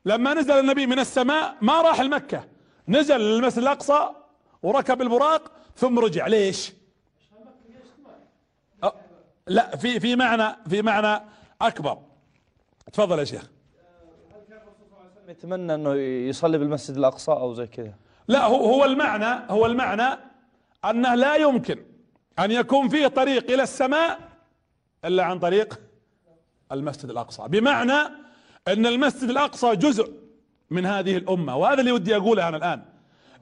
لما 0.05 0.33
نزل 0.33 0.59
النبي 0.59 0.87
من 0.87 0.99
السماء 0.99 1.55
ما 1.61 1.81
راح 1.81 1.99
المكة 1.99 2.43
نزل 2.87 3.19
للمسجد 3.19 3.57
الأقصى 3.57 4.09
وركب 4.63 5.01
البراق 5.01 5.51
ثم 5.75 5.99
رجع. 5.99 6.27
ليش؟ 6.27 6.73
لا 9.47 9.75
في 9.75 9.99
في 9.99 10.15
معنى 10.15 10.55
في 10.69 10.81
معنى 10.81 11.23
أكبر. 11.61 11.97
تفضل 12.93 13.19
يا 13.19 13.23
شيخ. 13.23 13.49
يتمنى 15.27 15.75
إنه 15.75 15.93
يصلي 16.29 16.57
بالمسجد 16.57 16.97
الأقصى 16.97 17.31
أو 17.31 17.53
زي 17.53 17.67
كذا. 17.67 17.93
لا 18.27 18.45
هو 18.45 18.55
هو 18.55 18.85
المعنى 18.85 19.51
هو 19.51 19.65
المعنى 19.65 20.19
أنه 20.85 21.15
لا 21.15 21.35
يمكن 21.35 21.85
أن 22.39 22.51
يكون 22.51 22.89
فيه 22.89 23.07
طريق 23.07 23.51
إلى 23.51 23.63
السماء 23.63 24.19
إلا 25.05 25.23
عن 25.23 25.39
طريق 25.39 25.79
المسجد 26.75 27.09
الأقصى. 27.09 27.43
بمعنى 27.47 27.99
أن 28.67 28.85
المسجد 28.85 29.29
الأقصى 29.29 29.75
جزء 29.75 30.13
من 30.69 30.85
هذه 30.85 31.17
الأمة 31.17 31.57
وهذا 31.57 31.79
اللي 31.79 31.91
ودي 31.91 32.15
أقوله 32.15 32.47
أنا 32.47 32.57
الآن. 32.57 32.81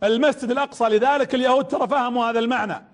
المسجد 0.03 0.51
الأقصى 0.51 0.83
لذلك 0.83 1.35
اليهود 1.35 1.67
ترى 1.67 1.87
فهموا 1.87 2.25
هذا 2.25 2.39
المعنى. 2.39 2.85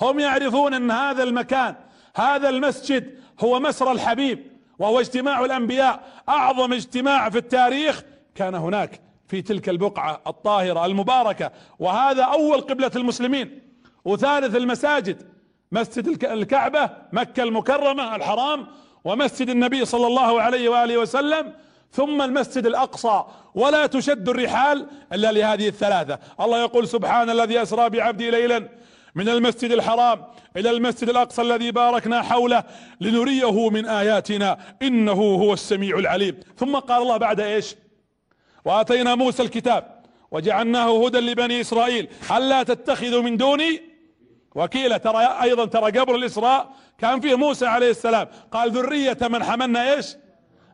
هم 0.00 0.18
يعرفون 0.18 0.74
أن 0.74 0.90
هذا 0.90 1.22
المكان 1.22 1.74
هذا 2.16 2.48
المسجد 2.48 3.18
هو 3.40 3.60
مسرى 3.60 3.92
الحبيب 3.92 4.46
وهو 4.78 5.00
اجتماع 5.00 5.44
الأنبياء. 5.44 6.02
أعظم 6.28 6.72
اجتماع 6.72 7.30
في 7.30 7.38
التاريخ 7.38 8.02
كان 8.34 8.54
هناك 8.54 9.00
في 9.28 9.42
تلك 9.42 9.68
البقعة 9.68 10.20
الطاهرة 10.26 10.86
المباركة. 10.86 11.50
وهذا 11.78 12.22
أول 12.22 12.60
قبلة 12.60 12.90
المسلمين. 12.96 13.60
وثالث 14.04 14.56
المساجد 14.56 15.22
مسجد 15.72 16.24
الكعبة 16.24 16.90
مكة 17.12 17.42
المكرمة 17.42 18.16
الحرام. 18.16 18.66
ومسجد 19.04 19.48
النبي 19.48 19.84
صلى 19.84 20.06
الله 20.06 20.42
عليه 20.42 20.68
وآله 20.68 20.98
وسلم 20.98 21.52
ثم 21.92 22.22
المسجد 22.22 22.66
الأقصى 22.66 23.24
ولا 23.54 23.86
تشد 23.86 24.28
الرحال 24.28 24.86
إلا 25.12 25.32
لهذه 25.32 25.68
الثلاثة. 25.68 26.18
الله 26.40 26.60
يقول 26.60 26.88
سبحان 26.88 27.30
الذي 27.30 27.62
أسرى 27.62 27.90
بعبده 27.90 28.30
ليلا 28.30 28.68
من 29.14 29.28
المسجد 29.28 29.72
الحرام 29.72 30.24
إلى 30.56 30.70
المسجد 30.70 31.08
الأقصى 31.08 31.42
الذي 31.42 31.70
باركنا 31.70 32.22
حوله 32.22 32.64
لنريه 33.00 33.68
من 33.68 33.86
آياتنا 33.86 34.58
إنه 34.82 35.12
هو 35.12 35.52
السميع 35.52 35.98
العليم. 35.98 36.40
ثم 36.56 36.76
قال 36.76 37.02
الله 37.02 37.16
بعد 37.16 37.40
إيش؟ 37.40 37.76
وآتينا 38.64 39.14
موسى 39.14 39.42
الكتاب 39.42 40.04
وجعلناه 40.30 41.06
هدى 41.06 41.18
لبني 41.18 41.60
إسرائيل. 41.60 42.08
الا 42.36 42.62
تتخذوا 42.62 43.22
من 43.22 43.36
دوني 43.36 43.93
وكيلا 44.54 44.96
ترى 44.96 45.24
أيضا 45.42 45.64
ترى 45.64 46.00
قبل 46.00 46.14
الإسراء 46.14 46.70
كان 46.98 47.20
فيه 47.20 47.34
موسى 47.34 47.66
عليه 47.66 47.90
السلام. 47.90 48.28
قال 48.52 48.70
ذرية 48.70 49.18
من 49.22 49.44
حملنا 49.44 49.94
إيش؟ 49.94 50.16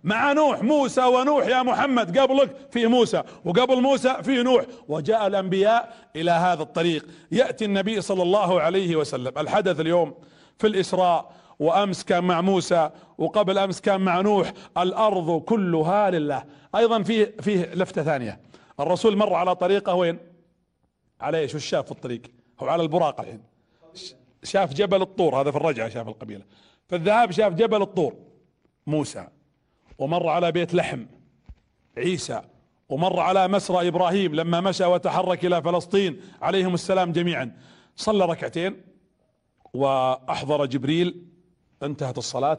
مع 0.05 0.33
نوح. 0.33 0.63
موسى 0.63 1.05
ونوح 1.05 1.47
يا 1.47 1.63
محمد 1.63 2.19
قبلك 2.19 2.57
في 2.71 2.87
موسى 2.87 3.23
وقبل 3.45 3.81
موسى 3.81 4.23
في 4.23 4.43
نوح. 4.43 4.65
وجاء 4.89 5.27
الأنبياء 5.27 5.95
إلى 6.17 6.31
هذا 6.31 6.63
الطريق. 6.63 7.07
يأتي 7.33 7.65
النبي 7.65 8.01
صلى 8.01 8.23
الله 8.23 8.61
عليه 8.61 8.97
وسلم. 8.97 9.33
الحدث 9.39 9.81
اليوم 9.81 10.15
في 10.59 10.67
الإسراء 10.67 11.33
وأمس 11.59 12.05
كان 12.05 12.25
مع 12.25 12.41
موسى 12.41 12.91
وقبل 13.19 13.59
أمس 13.59 13.81
كان 13.81 14.01
مع 14.01 14.21
نوح. 14.21 14.53
الأرض 14.79 15.41
كلها 15.41 16.11
لله. 16.11 16.45
أيضا 16.77 17.03
فيه 17.03 17.35
فيه 17.41 17.75
لفتة 17.75 18.03
ثانية. 18.03 18.41
الرسول 18.81 19.17
مر 19.17 19.35
على 19.35 19.55
طريقه 19.55 19.95
وين؟ 19.95 20.19
على 21.21 21.39
إيش؟ 21.39 21.55
وش 21.55 21.65
شاف 21.65 21.85
في 21.85 21.93
الطريق؟ 21.93 22.23
هو 22.61 22.69
على 22.69 22.83
البراق 22.83 23.21
الحين. 23.21 23.50
شاف 24.43 24.75
جبل 24.75 25.03
الطور 25.03 25.41
هذا 25.41 25.51
في 25.51 25.57
الرجعة 25.57 25.89
شاف 25.89 26.09
القبيلة. 26.09 26.45
في 26.89 26.97
الذهاب 26.97 27.31
شاف 27.31 27.53
جبل 27.53 27.83
الطور 27.83 28.15
موسى 28.87 29.29
ومر 29.99 30.29
على 30.29 30.53
بيت 30.53 30.75
لحم 30.75 31.07
عيسى 31.99 32.43
ومر 32.89 33.21
على 33.21 33.49
مسرى 33.49 33.89
إبراهيم 33.89 34.35
لما 34.35 34.61
مشى 34.61 34.85
وتحرك 34.85 35.45
إلى 35.45 35.63
فلسطين 35.63 36.21
عليهم 36.43 36.75
السلام 36.75 37.13
جميعا. 37.13 37.57
صلى 37.97 38.25
ركعتين 38.25 38.83
وأحضر 39.75 40.67
جبريل 40.67 41.27
انتهت 41.83 42.19
الصلاة 42.19 42.59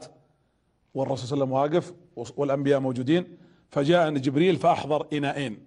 والرسول 0.94 1.28
صلى 1.28 1.44
الله 1.44 1.58
عليه 1.58 1.78
وسلم 1.78 1.92
واقف 2.16 2.38
والأنبياء 2.38 2.80
موجودين 2.80 3.38
فجاء 3.70 4.10
جبريل 4.10 4.56
فأحضر 4.56 5.06
إناءين. 5.12 5.66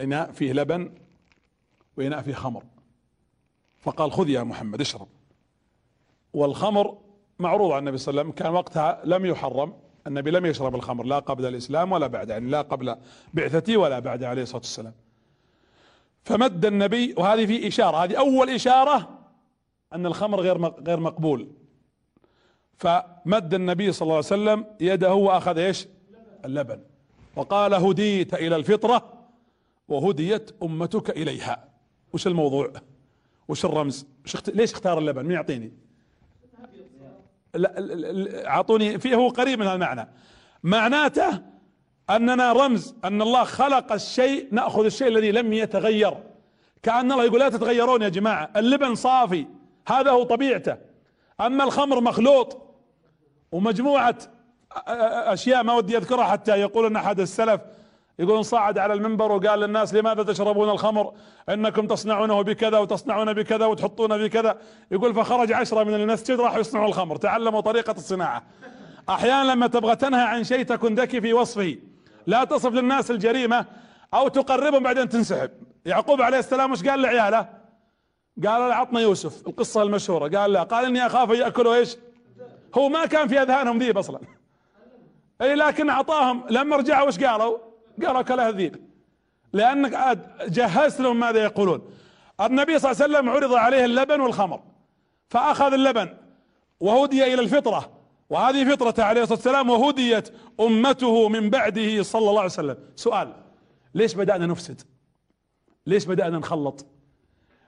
إناء 0.00 0.32
فيه 0.32 0.52
لبن 0.52 0.94
وإناء 1.96 2.22
فيه 2.22 2.34
خمر. 2.34 2.62
فقال 3.86 4.12
خذ 4.12 4.28
يا 4.28 4.42
محمد 4.42 4.80
اشرب. 4.80 5.08
والخمر 6.32 6.98
معروض 7.38 7.72
عن 7.72 7.78
النبي 7.78 7.98
صلى 7.98 8.10
الله 8.10 8.20
عليه 8.20 8.30
وسلم 8.30 8.44
كان 8.44 8.52
وقتها 8.54 9.00
لم 9.04 9.26
يحرم 9.26 9.74
النبي 10.06 10.30
لم 10.30 10.46
يشرب 10.46 10.74
الخمر 10.74 11.04
لا 11.04 11.18
قبل 11.18 11.46
الإسلام 11.46 11.92
ولا 11.92 12.06
بعد 12.06 12.28
يعني 12.28 12.50
لا 12.50 12.62
قبل 12.62 12.96
بعثته 13.34 13.76
ولا 13.76 13.98
بعد 13.98 14.24
عليه 14.24 14.42
الصلاة 14.42 14.58
والسلام. 14.58 14.94
فمد 16.24 16.66
النبي 16.66 17.14
وهذه 17.18 17.46
في 17.46 17.68
إشارة 17.68 17.96
هذه 17.96 18.18
أول 18.18 18.50
إشارة 18.50 19.18
أن 19.92 20.06
الخمر 20.06 20.40
غير 20.40 20.66
غير 20.66 21.00
مقبول. 21.00 21.48
فمد 22.78 23.54
النبي 23.54 23.92
صلى 23.92 24.02
الله 24.06 24.14
عليه 24.14 24.26
وسلم 24.26 24.66
يده 24.80 25.14
وأخذ 25.14 25.58
إيش؟ 25.58 25.88
اللبن. 26.44 26.80
وقال 27.36 27.74
هديت 27.74 28.34
إلى 28.34 28.56
الفطرة 28.56 29.12
وهديت 29.88 30.50
أمتك 30.62 31.10
إليها. 31.10 31.68
وش 32.12 32.26
الموضوع؟ 32.26 32.72
وش 33.48 33.64
الرمز؟ 33.64 34.06
وش 34.24 34.36
ليش 34.48 34.72
اختار 34.72 34.98
اللبن؟ 34.98 35.22
مين 35.22 35.32
يعطيني؟ 35.32 35.72
لا 37.54 38.48
اعطوني 38.48 38.98
فيه 38.98 39.14
هو 39.14 39.28
قريب 39.28 39.58
من 39.58 39.66
المعنى. 39.66 40.08
معناته 40.62 41.42
أننا 42.10 42.52
رمز 42.52 42.94
أن 43.04 43.22
الله 43.22 43.44
خلق 43.44 43.92
الشيء 43.92 44.48
نأخذ 44.52 44.84
الشيء 44.84 45.08
الذي 45.08 45.32
لم 45.32 45.52
يتغير. 45.52 46.14
كأن 46.82 47.12
الله 47.12 47.24
يقول 47.24 47.40
لا 47.40 47.48
تتغيرون 47.48 48.02
يا 48.02 48.08
جماعة 48.08 48.50
اللبن 48.56 48.94
صافي 48.94 49.46
هذا 49.88 50.10
هو 50.10 50.22
طبيعته. 50.22 50.76
أما 51.40 51.64
الخمر 51.64 52.00
مخلوط 52.00 52.62
ومجموعة 53.52 54.18
أشياء 54.86 55.62
ما 55.62 55.72
ودي 55.72 55.96
أذكرها 55.96 56.24
حتى 56.24 56.60
يقول 56.60 56.86
أن 56.86 56.96
أحد 56.96 57.20
السلف 57.20 57.60
يقولون 58.18 58.42
صعد 58.42 58.78
على 58.78 58.94
المنبر 58.94 59.32
وقال 59.32 59.60
للناس 59.60 59.94
لماذا 59.94 60.22
تشربون 60.22 60.70
الخمر؟ 60.70 61.12
إنكم 61.48 61.86
تصنعونه 61.86 62.42
بكذا 62.42 62.78
وتصنعون 62.78 63.32
بكذا 63.32 63.66
وتحطون 63.66 64.18
بكذا. 64.18 64.58
يقول 64.90 65.14
فخرج 65.14 65.52
عشرة 65.52 65.84
من 65.84 65.94
المسجد 65.94 66.40
راحوا 66.40 66.58
يصنعوا 66.58 66.88
الخمر. 66.88 67.16
تعلموا 67.16 67.60
طريقة 67.60 67.92
الصناعة. 67.92 68.42
أحيانا 69.08 69.52
لما 69.52 69.66
تبغى 69.66 69.96
تنهى 69.96 70.22
عن 70.22 70.44
شيء 70.44 70.62
تكن 70.62 70.94
ذكي 70.94 71.20
في 71.20 71.32
وصفه. 71.32 71.76
لا 72.26 72.44
تصف 72.44 72.72
للناس 72.72 73.10
الجريمة 73.10 73.66
أو 74.14 74.28
تقربهم 74.28 74.82
بعدين 74.82 75.08
تنسحب. 75.08 75.50
يعقوب 75.86 76.22
عليه 76.22 76.38
السلام 76.38 76.72
وش 76.72 76.84
قال 76.84 77.02
لعياله؟ 77.02 77.48
قال 78.46 78.72
عطنا 78.72 79.00
يوسف 79.00 79.46
القصة 79.46 79.82
المشهورة. 79.82 80.38
قال 80.38 80.52
لا 80.52 80.62
قال 80.62 80.84
إني 80.84 81.06
أخاف 81.06 81.30
يأكلوا 81.30 81.74
إيش؟ 81.74 81.96
هو 82.78 82.88
ما 82.88 83.06
كان 83.06 83.28
في 83.28 83.42
أذهانهم 83.42 83.78
ذيب 83.78 83.98
أصلا. 83.98 84.20
إي 85.42 85.54
لكن 85.54 85.90
أعطاهم. 85.90 86.44
لما 86.50 86.76
رجعوا 86.76 87.08
وش 87.08 87.24
قالوا؟ 87.24 87.58
كله 88.00 88.48
الذيب 88.48 88.76
لأنك 89.52 89.94
عاد 89.94 90.52
جهزت 90.52 91.00
لهم 91.00 91.20
ماذا 91.20 91.42
يقولون. 91.42 91.90
النبي 92.40 92.78
صلى 92.78 92.90
الله 92.92 93.02
عليه 93.02 93.14
وسلم 93.14 93.28
عرض 93.28 93.54
عليه 93.54 93.84
اللبن 93.84 94.20
والخمر 94.20 94.62
فأخذ 95.28 95.72
اللبن 95.72 96.08
وهدي 96.80 97.34
إلى 97.34 97.42
الفطرة 97.42 97.92
وهذه 98.30 98.74
فطرته 98.74 99.04
عليه 99.04 99.22
الصلاة 99.22 99.38
والسلام 99.38 99.70
وهديت 99.70 100.28
أمته 100.60 101.28
من 101.28 101.50
بعده 101.50 102.02
صلى 102.02 102.30
الله 102.30 102.40
عليه 102.40 102.50
وسلم. 102.50 102.76
سؤال 102.96 103.32
ليش 103.94 104.14
بدأنا 104.14 104.46
نفسد؟ 104.46 104.80
ليش 105.86 106.04
بدأنا 106.04 106.38
نخلط؟ 106.38 106.86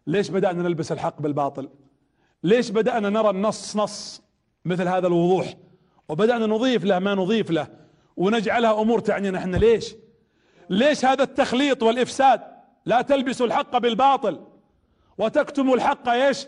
ليش 0.07 0.31
بدأنا 0.31 0.63
نلبس 0.63 0.93
الحق 0.93 1.21
بالباطل؟ 1.21 1.69
ليش 2.43 2.71
بدأنا 2.71 3.11
نرى 3.11 3.31
النص 3.31 3.77
نص 3.77 4.23
مثل 4.65 4.89
هذا 4.89 5.07
الوضوح؟ 5.07 5.55
وبدأنا 6.09 6.47
نضيف 6.47 6.85
له 6.85 6.99
ما 6.99 7.15
نضيف 7.15 7.51
له 7.51 7.69
ونجعلها 8.17 8.81
أمور 8.81 9.01
تعنينا 9.01 9.39
إحنا. 9.39 9.57
ليش؟ 9.57 9.95
ليش 10.71 11.05
هذا 11.05 11.23
التخليط 11.23 11.83
والإفساد؟ 11.83 12.41
لا 12.87 13.03
تلبسوا 13.03 13.47
الحق 13.47 13.79
بالباطل. 13.79 14.41
وتكتموا 15.19 15.75
الحق 15.75 16.09
إيش؟ 16.09 16.47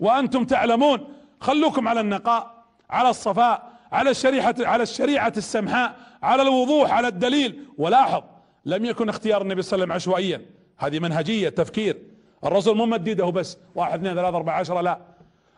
وأنتم 0.00 0.44
تعلمون. 0.44 1.12
خلوكم 1.40 1.88
على 1.88 2.00
النقاء 2.00 2.64
على 2.90 3.10
الصفاء 3.10 3.72
على 3.92 4.10
الشريعة 4.10 4.54
على 4.60 4.82
الشريعة 4.82 5.32
السمحاء 5.36 5.96
على 6.22 6.42
الوضوح 6.42 6.92
على 6.92 7.08
الدليل. 7.08 7.64
ولاحظ 7.78 8.22
لم 8.64 8.84
يكن 8.84 9.08
اختيار 9.08 9.42
النبي 9.42 9.62
صلى 9.62 9.74
الله 9.74 9.94
عليه 9.94 9.94
وسلم 9.94 10.12
عشوائيا. 10.12 10.42
هذه 10.78 10.98
منهجية 10.98 11.48
تفكير. 11.48 12.02
الرسول 12.44 12.76
مو 12.76 12.86
مديده 12.86 13.24
بس. 13.24 13.58
واحد 13.74 13.98
اثنين 13.98 14.14
ثلاثة 14.14 14.36
أربعة 14.36 14.54
عشرة 14.54 14.80
لا. 14.80 14.98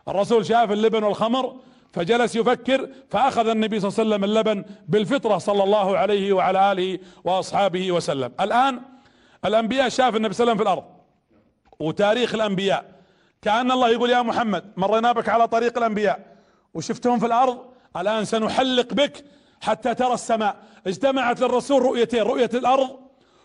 الرسول 0.07 0.45
شاف 0.45 0.71
اللبن 0.71 1.03
والخمر 1.03 1.55
فجلس 1.93 2.35
يفكر 2.35 2.89
فأخذ 3.09 3.47
النبي 3.47 3.79
صلى 3.79 3.89
الله 3.89 3.99
عليه 3.99 4.09
وسلم 4.09 4.23
اللبن 4.23 4.65
بالفطرة 4.87 5.37
صلى 5.37 5.63
الله 5.63 5.97
عليه 5.97 6.33
وعلى 6.33 6.71
آله 6.71 6.99
وأصحابه 7.23 7.91
وسلم. 7.91 8.31
الآن 8.39 8.81
الأنبياء 9.45 9.89
شاف 9.89 10.15
النبي 10.15 10.33
صلى 10.33 10.43
الله 10.43 10.51
عليه 10.51 10.51
وسلم 10.51 10.57
في 10.57 10.63
الأرض 10.63 10.83
وتاريخ 11.79 12.35
الأنبياء. 12.35 12.85
كأن 13.41 13.71
الله 13.71 13.89
يقول 13.89 14.09
يا 14.09 14.21
محمد 14.21 14.71
مرينا 14.77 15.11
بك 15.11 15.29
على 15.29 15.47
طريق 15.47 15.77
الأنبياء. 15.77 16.37
وشفتهم 16.73 17.19
في 17.19 17.25
الأرض؟ 17.25 17.65
الآن 17.97 18.25
سنحلق 18.25 18.93
بك 18.93 19.25
حتى 19.61 19.95
ترى 19.95 20.13
السماء. 20.13 20.55
اجتمعت 20.87 21.41
للرسول 21.41 21.81
رؤيتين 21.81 22.21
رؤية 22.21 22.49
الأرض 22.53 22.99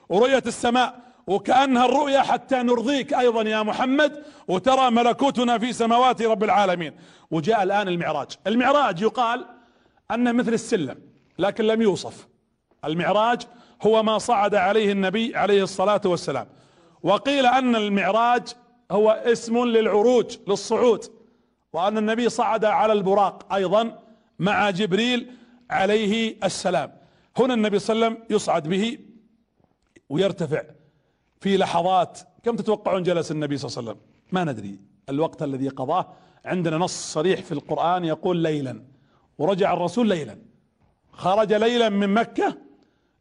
ورؤية 0.08 0.42
السماء. 0.46 1.03
وكأنها 1.26 1.84
الرؤيا 1.84 2.20
حتى 2.20 2.56
نرضيك 2.56 3.14
أيضا 3.14 3.42
يا 3.42 3.62
محمد 3.62 4.22
وترى 4.48 4.90
ملكوتنا 4.90 5.58
في 5.58 5.72
سماوات 5.72 6.22
رب 6.22 6.44
العالمين. 6.44 6.92
وجاء 7.30 7.62
الآن 7.62 7.88
المعراج. 7.88 8.28
المعراج 8.46 9.02
يقال 9.02 9.46
أنه 10.10 10.32
مثل 10.32 10.52
السلم 10.52 10.96
لكن 11.38 11.64
لم 11.64 11.82
يوصف. 11.82 12.28
المعراج 12.84 13.42
هو 13.82 14.02
ما 14.02 14.18
صعد 14.18 14.54
عليه 14.54 14.92
النبي 14.92 15.36
عليه 15.36 15.62
الصلاة 15.62 16.00
والسلام. 16.04 16.46
وقيل 17.02 17.46
أن 17.46 17.76
المعراج 17.76 18.42
هو 18.90 19.10
اسم 19.10 19.64
للعروج 19.64 20.36
للصعود. 20.48 21.04
وأن 21.72 21.98
النبي 21.98 22.28
صعد 22.28 22.64
على 22.64 22.92
البراق 22.92 23.54
أيضا 23.54 23.98
مع 24.38 24.70
جبريل 24.70 25.30
عليه 25.70 26.36
السلام. 26.44 26.92
هنا 27.38 27.54
النبي 27.54 27.78
صلى 27.78 27.94
الله 27.94 28.06
عليه 28.06 28.16
وسلم 28.16 28.36
يصعد 28.36 28.68
به 28.68 28.98
ويرتفع. 30.08 30.62
في 31.44 31.56
لحظات 31.56 32.20
كم 32.42 32.56
تتوقعون 32.56 33.02
جلس 33.02 33.30
النبي 33.30 33.56
صلى 33.56 33.68
الله 33.68 33.78
عليه 33.78 33.90
وسلم؟ 33.90 34.00
ما 34.32 34.44
ندري. 34.44 34.78
الوقت 35.08 35.42
الذي 35.42 35.68
قضاه 35.68 36.06
عندنا 36.44 36.76
نص 36.76 37.12
صريح 37.12 37.40
في 37.40 37.52
القرآن 37.52 38.04
يقول 38.04 38.36
ليلا 38.36 38.82
ورجع 39.38 39.72
الرسول 39.72 40.08
ليلا. 40.08 40.38
خرج 41.12 41.52
ليلا 41.52 41.88
من 41.88 42.14
مكة 42.14 42.56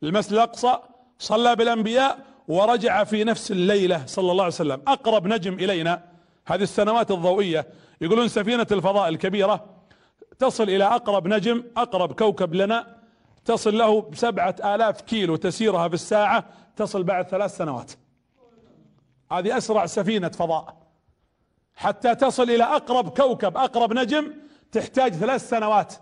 للمسجد 0.01 0.33
الأقصى 0.33 0.77
صلى 1.19 1.55
بالأنبياء 1.55 2.19
ورجع 2.47 3.03
في 3.03 3.23
نفس 3.23 3.51
الليلة 3.51 4.05
صلى 4.05 4.31
الله 4.31 4.43
عليه 4.43 4.53
وسلم. 4.53 4.81
أقرب 4.87 5.27
نجم 5.27 5.53
إلينا 5.53 6.03
هذه 6.47 6.63
السنوات 6.63 7.11
الضوئية 7.11 7.67
يقولون 8.01 8.27
سفينة 8.27 8.67
الفضاء 8.71 9.09
الكبيرة 9.09 9.65
تصل 10.39 10.63
إلى 10.63 10.83
أقرب 10.83 11.27
نجم 11.27 11.63
أقرب 11.77 12.11
كوكب 12.11 12.53
لنا 12.53 12.97
تصل 13.45 13.77
له 13.77 14.01
بسبعة 14.01 14.55
آلاف 14.75 15.01
كيلو 15.01 15.35
تسيرها 15.35 15.87
في 15.87 15.93
الساعة 15.93 16.45
تصل 16.75 17.03
بعد 17.03 17.27
ثلاث 17.27 17.57
سنوات. 17.57 17.91
هذه 19.31 19.57
أسرع 19.57 19.85
سفينة 19.85 20.29
فضاء. 20.29 20.77
حتى 21.75 22.15
تصل 22.15 22.43
إلى 22.43 22.63
أقرب 22.63 23.09
كوكب 23.09 23.57
أقرب 23.57 23.93
نجم 23.93 24.33
تحتاج 24.71 25.13
ثلاث 25.13 25.49
سنوات. 25.49 25.93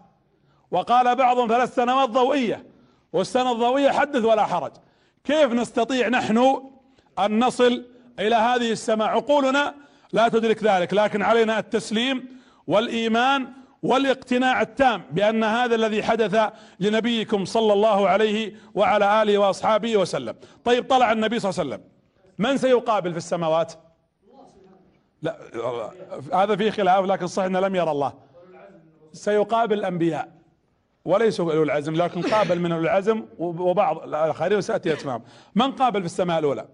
وقال 0.72 1.16
بعضهم 1.16 1.48
ثلاث 1.48 1.76
سنوات 1.76 2.10
ضوئية 2.10 2.66
والسنة 3.14 3.52
الضوئية 3.52 3.92
حدث 3.92 4.26
ولا 4.26 4.46
حرج. 4.46 4.72
كيف 5.24 5.54
نستطيع 5.54 6.08
نحن 6.08 6.64
أن 7.20 7.40
نصل 7.44 7.86
إلى 8.20 8.36
هذه 8.36 8.72
السماء؟ 8.72 9.08
عقولنا 9.08 9.76
لا 10.14 10.28
تدرك 10.28 10.64
ذلك 10.64 10.94
لكن 10.94 11.22
علينا 11.22 11.60
التسليم 11.60 12.42
والإيمان 12.68 13.48
والاقتناع 13.84 14.62
التام 14.62 15.04
بأن 15.12 15.44
هذا 15.44 15.76
الذي 15.76 16.04
حدث 16.04 16.52
لنبيكم 16.80 17.46
صلى 17.46 17.74
الله 17.74 18.10
عليه 18.10 18.56
وعلى 18.76 19.22
آله 19.22 19.38
وأصحابه 19.38 19.98
وسلم. 19.98 20.36
طيب 20.64 20.88
طلع 20.88 21.12
النبي 21.12 21.40
صلى 21.40 21.50
الله 21.50 21.60
عليه 21.60 21.70
وسلم. 21.70 21.91
من 22.42 22.58
سيقابل 22.58 23.12
في 23.12 23.18
السماوات؟ 23.18 23.74
لا 25.22 25.38
هذا 26.34 26.56
فيه 26.56 26.72
خلاف 26.72 27.06
لكن 27.06 27.28
صحيح 27.28 27.46
إنه 27.46 27.60
لم 27.60 27.76
يرى 27.76 27.92
الله. 27.92 28.14
سيقابل 29.14 29.80
الأنبياء. 29.80 30.42
وليسوا 31.06 31.52
أولو 31.52 31.64
العزم 31.64 31.96
لكن 31.96 32.22
قابل 32.22 32.60
من 32.60 32.72
أولو 32.72 32.84
العزم 32.84 33.26
وبعض 33.40 34.04
الآخرين 34.04 34.62
ساتي 34.62 34.94
اسمائهم 34.94 35.24
من 35.56 35.72
قابل 35.72 36.00
في 36.00 36.06
السماء 36.06 36.40
الأولى؟ 36.40 36.68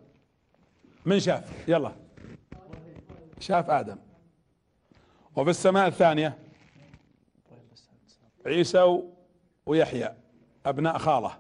من 1.06 1.20
شاف؟ 1.20 1.44
يلا. 1.68 1.92
شاف 3.40 3.70
آدم. 3.70 3.98
وفي 5.36 5.50
السماء 5.50 5.88
الثانية؟ 5.88 6.38
عيسى 8.46 9.02
ويحيى 9.66 10.14
أبناء 10.66 10.98
خالة. 10.98 11.32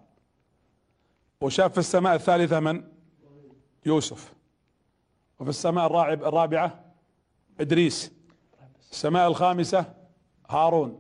وشاف 1.42 1.72
في 1.72 1.78
السماء 1.78 2.16
الثالثة 2.16 2.60
من؟ 2.60 2.97
يوسف. 3.88 4.34
وفي 5.40 5.50
السماء 5.50 6.14
الرابعة 6.14 6.86
إدريس. 7.60 8.12
السماء 8.92 9.28
الخامسة 9.28 9.94
هارون. 10.50 11.00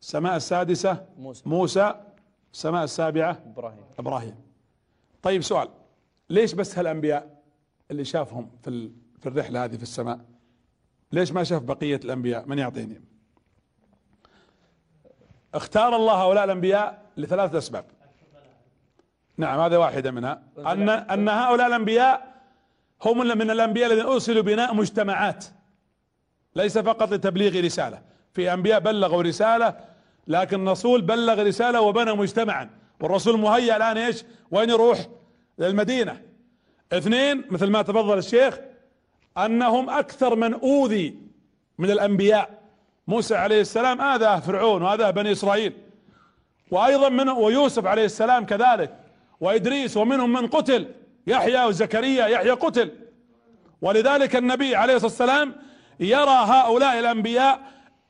السماء 0.00 0.36
السادسة 0.36 1.06
موسى, 1.16 1.48
موسى. 1.48 1.94
السماء 2.52 2.84
السابعة 2.84 3.42
إبراهيم. 3.46 3.84
إبراهيم. 3.98 4.34
طيب 5.22 5.42
سؤال. 5.42 5.68
ليش 6.30 6.52
بس 6.54 6.78
هالأنبياء 6.78 7.42
اللي 7.90 8.04
شافهم 8.04 8.50
في 8.62 8.90
في 9.20 9.28
الرحلة 9.28 9.64
هذه 9.64 9.76
في 9.76 9.82
السماء؟ 9.82 10.20
ليش 11.12 11.32
ما 11.32 11.44
شاف 11.44 11.62
بقية 11.62 12.00
الأنبياء؟ 12.04 12.48
من 12.48 12.58
يعطيني؟ 12.58 13.00
اختار 15.54 15.96
الله 15.96 16.12
هؤلاء 16.12 16.44
الأنبياء 16.44 17.10
لثلاثة 17.16 17.58
أسباب. 17.58 17.84
نعم 19.36 19.60
هذه 19.60 19.76
واحدة 19.76 20.10
منها. 20.10 20.42
ان 20.58 20.88
أن 20.88 21.28
هؤلاء 21.28 21.66
الأنبياء 21.66 22.32
هم 23.04 23.18
من 23.18 23.50
الأنبياء 23.50 23.92
الذين 23.92 24.06
أرسلوا 24.06 24.42
بناء 24.42 24.74
مجتمعات 24.74 25.44
ليس 26.56 26.78
فقط 26.78 27.12
لتبليغ 27.12 27.64
رسالة. 27.64 28.02
في 28.32 28.52
أنبياء 28.52 28.80
بلغوا 28.80 29.22
رسالة 29.22 29.74
لكن 30.26 30.68
الرسول 30.68 31.02
بلغ 31.02 31.42
رسالة 31.42 31.80
وبنى 31.80 32.12
مجتمعا. 32.12 32.70
والرسول 33.00 33.40
مهيأ 33.40 33.76
الآن 33.76 33.98
إيش؟ 33.98 34.24
وين 34.50 34.70
يروح؟ 34.70 35.06
للمدينة. 35.58 36.20
اثنين 36.92 37.44
مثل 37.50 37.70
ما 37.70 37.82
تفضل 37.82 38.18
الشيخ 38.18 38.58
أنهم 39.38 39.90
أكثر 39.90 40.36
من 40.36 40.54
أوذي 40.54 41.18
من 41.78 41.90
الأنبياء. 41.90 42.62
موسى 43.06 43.36
عليه 43.36 43.60
السلام 43.60 44.00
اذاه 44.00 44.40
فرعون 44.40 44.82
واذاه 44.82 45.10
بني 45.10 45.32
إسرائيل. 45.32 45.72
وأيضا 46.70 47.08
من 47.08 47.28
ويوسف 47.28 47.86
عليه 47.86 48.04
السلام 48.04 48.46
كذلك. 48.46 49.01
وإدريس 49.42 49.96
ومنهم 49.96 50.32
من 50.32 50.46
قتل 50.46 50.88
يحيى 51.26 51.64
وزكريا 51.64 52.26
يحيى 52.26 52.50
قتل. 52.50 52.90
ولذلك 53.80 54.36
النبي 54.36 54.76
عليه 54.76 54.94
الصلاة 54.96 55.10
والسلام 55.10 55.54
يرى 56.00 56.44
هؤلاء 56.54 56.98
الأنبياء 56.98 57.60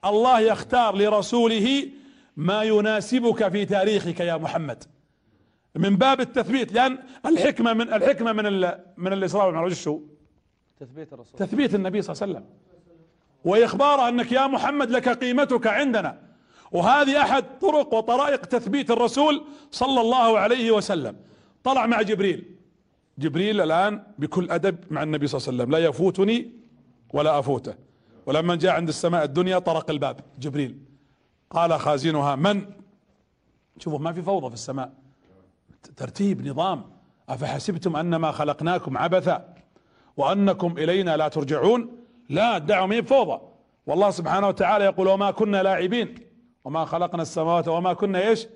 الله 0.05 0.41
يختار 0.41 0.97
لرسوله 0.97 1.89
ما 2.37 2.63
يناسبك 2.63 3.49
في 3.49 3.65
تاريخك 3.65 4.21
يا 4.21 4.37
محمد. 4.37 4.85
من 5.75 5.97
باب 5.97 6.21
التثبيت 6.21 6.73
لأن 6.73 6.99
الحكمة 7.27 7.73
من 7.73 7.93
الحكمة 7.93 8.33
من 8.33 8.45
من 8.97 9.13
الإسراء 9.13 9.47
والمعراج. 9.47 9.73
شو؟ 9.73 10.01
تثبيت 10.81 11.13
الرسول. 11.13 11.39
تثبيت 11.39 11.75
النبي 11.75 12.03
صلى 12.03 12.13
الله 12.15 12.23
عليه 12.23 12.33
وسلم. 12.33 12.47
واخباره 13.45 14.09
أنك 14.09 14.33
يا 14.33 14.47
محمد 14.47 14.91
لك 14.91 15.09
قيمتك 15.09 15.67
عندنا. 15.67 16.32
وهذه 16.73 17.23
أحد 17.23 17.45
طرق 17.59 17.95
وطرائق 17.95 18.37
تثبيت 18.37 18.91
الرسول 18.91 19.45
صلى 19.71 20.01
الله 20.01 20.39
عليه 20.39 20.71
وسلم. 20.71 21.17
طلع 21.65 21.87
مع 21.87 22.03
جبريل. 22.03 22.57
جبريل 23.19 23.61
الآن 23.61 24.03
بكل 24.19 24.51
أدب 24.51 24.77
مع 24.91 25.03
النبي 25.03 25.27
صلى 25.27 25.39
الله 25.39 25.49
عليه 25.49 25.57
وسلم. 25.57 25.71
لا 25.71 25.89
يفوتني 25.89 26.53
ولا 27.13 27.39
أفوته. 27.39 27.75
ولما 28.27 28.55
جاء 28.55 28.73
عند 28.73 28.89
السماء 28.89 29.25
الدنيا 29.25 29.59
طرق 29.59 29.91
الباب. 29.91 30.21
جبريل 30.39 30.79
قال 31.51 31.81
خازنها 31.81 32.37
من؟ 32.37 32.65
شوفوا 33.79 33.99
ما 33.99 34.13
في 34.13 34.23
فوضى 34.23 34.49
في 34.49 34.55
السماء. 34.55 34.93
ترتيب 35.97 36.49
نظام. 36.49 36.85
أفحسبتم 37.29 37.97
أنما 37.97 38.31
خلقناكم 38.33 38.99
عبثا 38.99 39.55
وأنكم 40.17 40.79
إلينا 40.79 41.17
لا 41.17 41.29
ترجعون؟ 41.29 41.97
لا 42.29 42.57
الدعوه 42.57 42.87
ما 42.87 43.03
فوضى 43.03 43.41
والله 43.87 44.11
سبحانه 44.11 44.49
وتعالى 44.49 44.85
يقول 44.85 45.09
وما 45.09 45.31
كنا 45.31 45.63
لاعبين. 45.63 46.32
وما 46.65 46.85
خلقنا 46.85 47.23
السماوات 47.23 47.69
وما 47.69 47.93
كنا 47.93 48.29
إيش؟ 48.29 48.47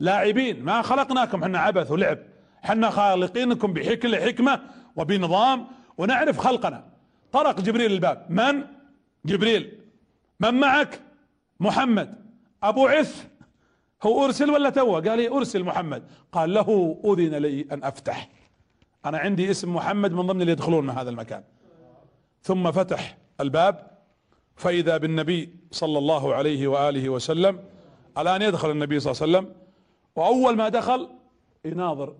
لاعبين. 0.00 0.64
ما 0.64 0.82
خلقناكم. 0.82 1.42
إحنا 1.42 1.58
عبث 1.58 1.90
ولعب. 1.90 2.18
إحنا 2.64 2.90
خالقينكم 2.90 3.72
بحكمة 3.72 4.16
حكمة 4.16 4.60
وبنظام 4.96 5.66
ونعرف 5.98 6.38
خلقنا. 6.38 6.84
طرق 7.32 7.60
جبريل 7.60 7.92
الباب. 7.92 8.26
من؟ 8.28 8.64
جبريل. 9.24 9.78
من 10.40 10.54
معك؟ 10.54 11.00
محمد. 11.60 12.14
أبو 12.62 12.86
عث. 12.86 13.26
هو 14.02 14.24
أرسل 14.24 14.50
ولا 14.50 14.70
توه؟ 14.70 15.08
قال 15.08 15.18
لي 15.18 15.28
أرسل 15.28 15.64
محمد. 15.64 16.02
قال 16.32 16.54
له 16.54 16.98
أذن 17.04 17.34
لي 17.34 17.66
أن 17.72 17.84
أفتح. 17.84 18.28
أنا 19.06 19.18
عندي 19.18 19.50
اسم 19.50 19.74
محمد 19.74 20.12
من 20.12 20.26
ضمن 20.26 20.40
اللي 20.40 20.52
يدخلون 20.52 20.86
من 20.86 20.90
هذا 20.90 21.10
المكان. 21.10 21.42
ثم 22.42 22.70
فتح 22.72 23.16
الباب. 23.40 23.95
فإذا 24.56 24.96
بالنبي 24.96 25.56
صلى 25.70 25.98
الله 25.98 26.34
عليه 26.34 26.68
وآله 26.68 27.08
وسلم 27.08 27.64
الآن 28.18 28.42
يدخل 28.42 28.70
النبي 28.70 29.00
صلى 29.00 29.12
الله 29.12 29.22
عليه 29.22 29.48
وسلم 29.48 29.54
وأول 30.16 30.56
ما 30.56 30.68
دخل 30.68 31.08
يناظر 31.64 32.16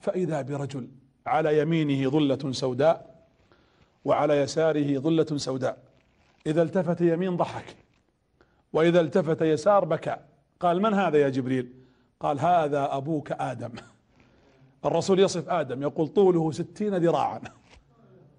فإذا 0.00 0.42
برجل 0.42 0.88
على 1.26 1.58
يمينه 1.58 2.10
ظلة 2.10 2.52
سوداء 2.52 3.26
وعلى 4.04 4.36
يساره 4.36 4.98
ظلة 4.98 5.36
سوداء. 5.36 5.78
إذا 6.46 6.62
التفت 6.62 7.00
يمين 7.00 7.36
ضحك 7.36 7.76
وإذا 8.72 9.00
التفت 9.00 9.42
يسار 9.42 9.84
بكى. 9.84 10.16
قال 10.60 10.82
من 10.82 10.94
هذا 10.94 11.18
يا 11.18 11.28
جبريل؟ 11.28 11.72
قال 12.20 12.40
هذا 12.40 12.96
أبوك 12.96 13.32
آدم. 13.32 13.72
الرسول 14.84 15.20
يصف 15.20 15.48
آدم 15.48 15.82
يقول 15.82 16.08
طوله 16.08 16.50
ستين 16.52 16.96
ذراعا. 16.96 17.40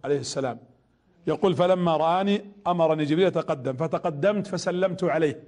عليه 0.04 0.20
السلام. 0.20 0.60
يقول 1.28 1.56
فلما 1.56 1.98
رآني 1.98 2.52
أمرني 2.68 3.06
جبريل 3.06 3.28
يتقدم 3.28 3.74
فتقدمت 3.74 4.48
فسلمت 4.48 5.04
عليه. 5.04 5.44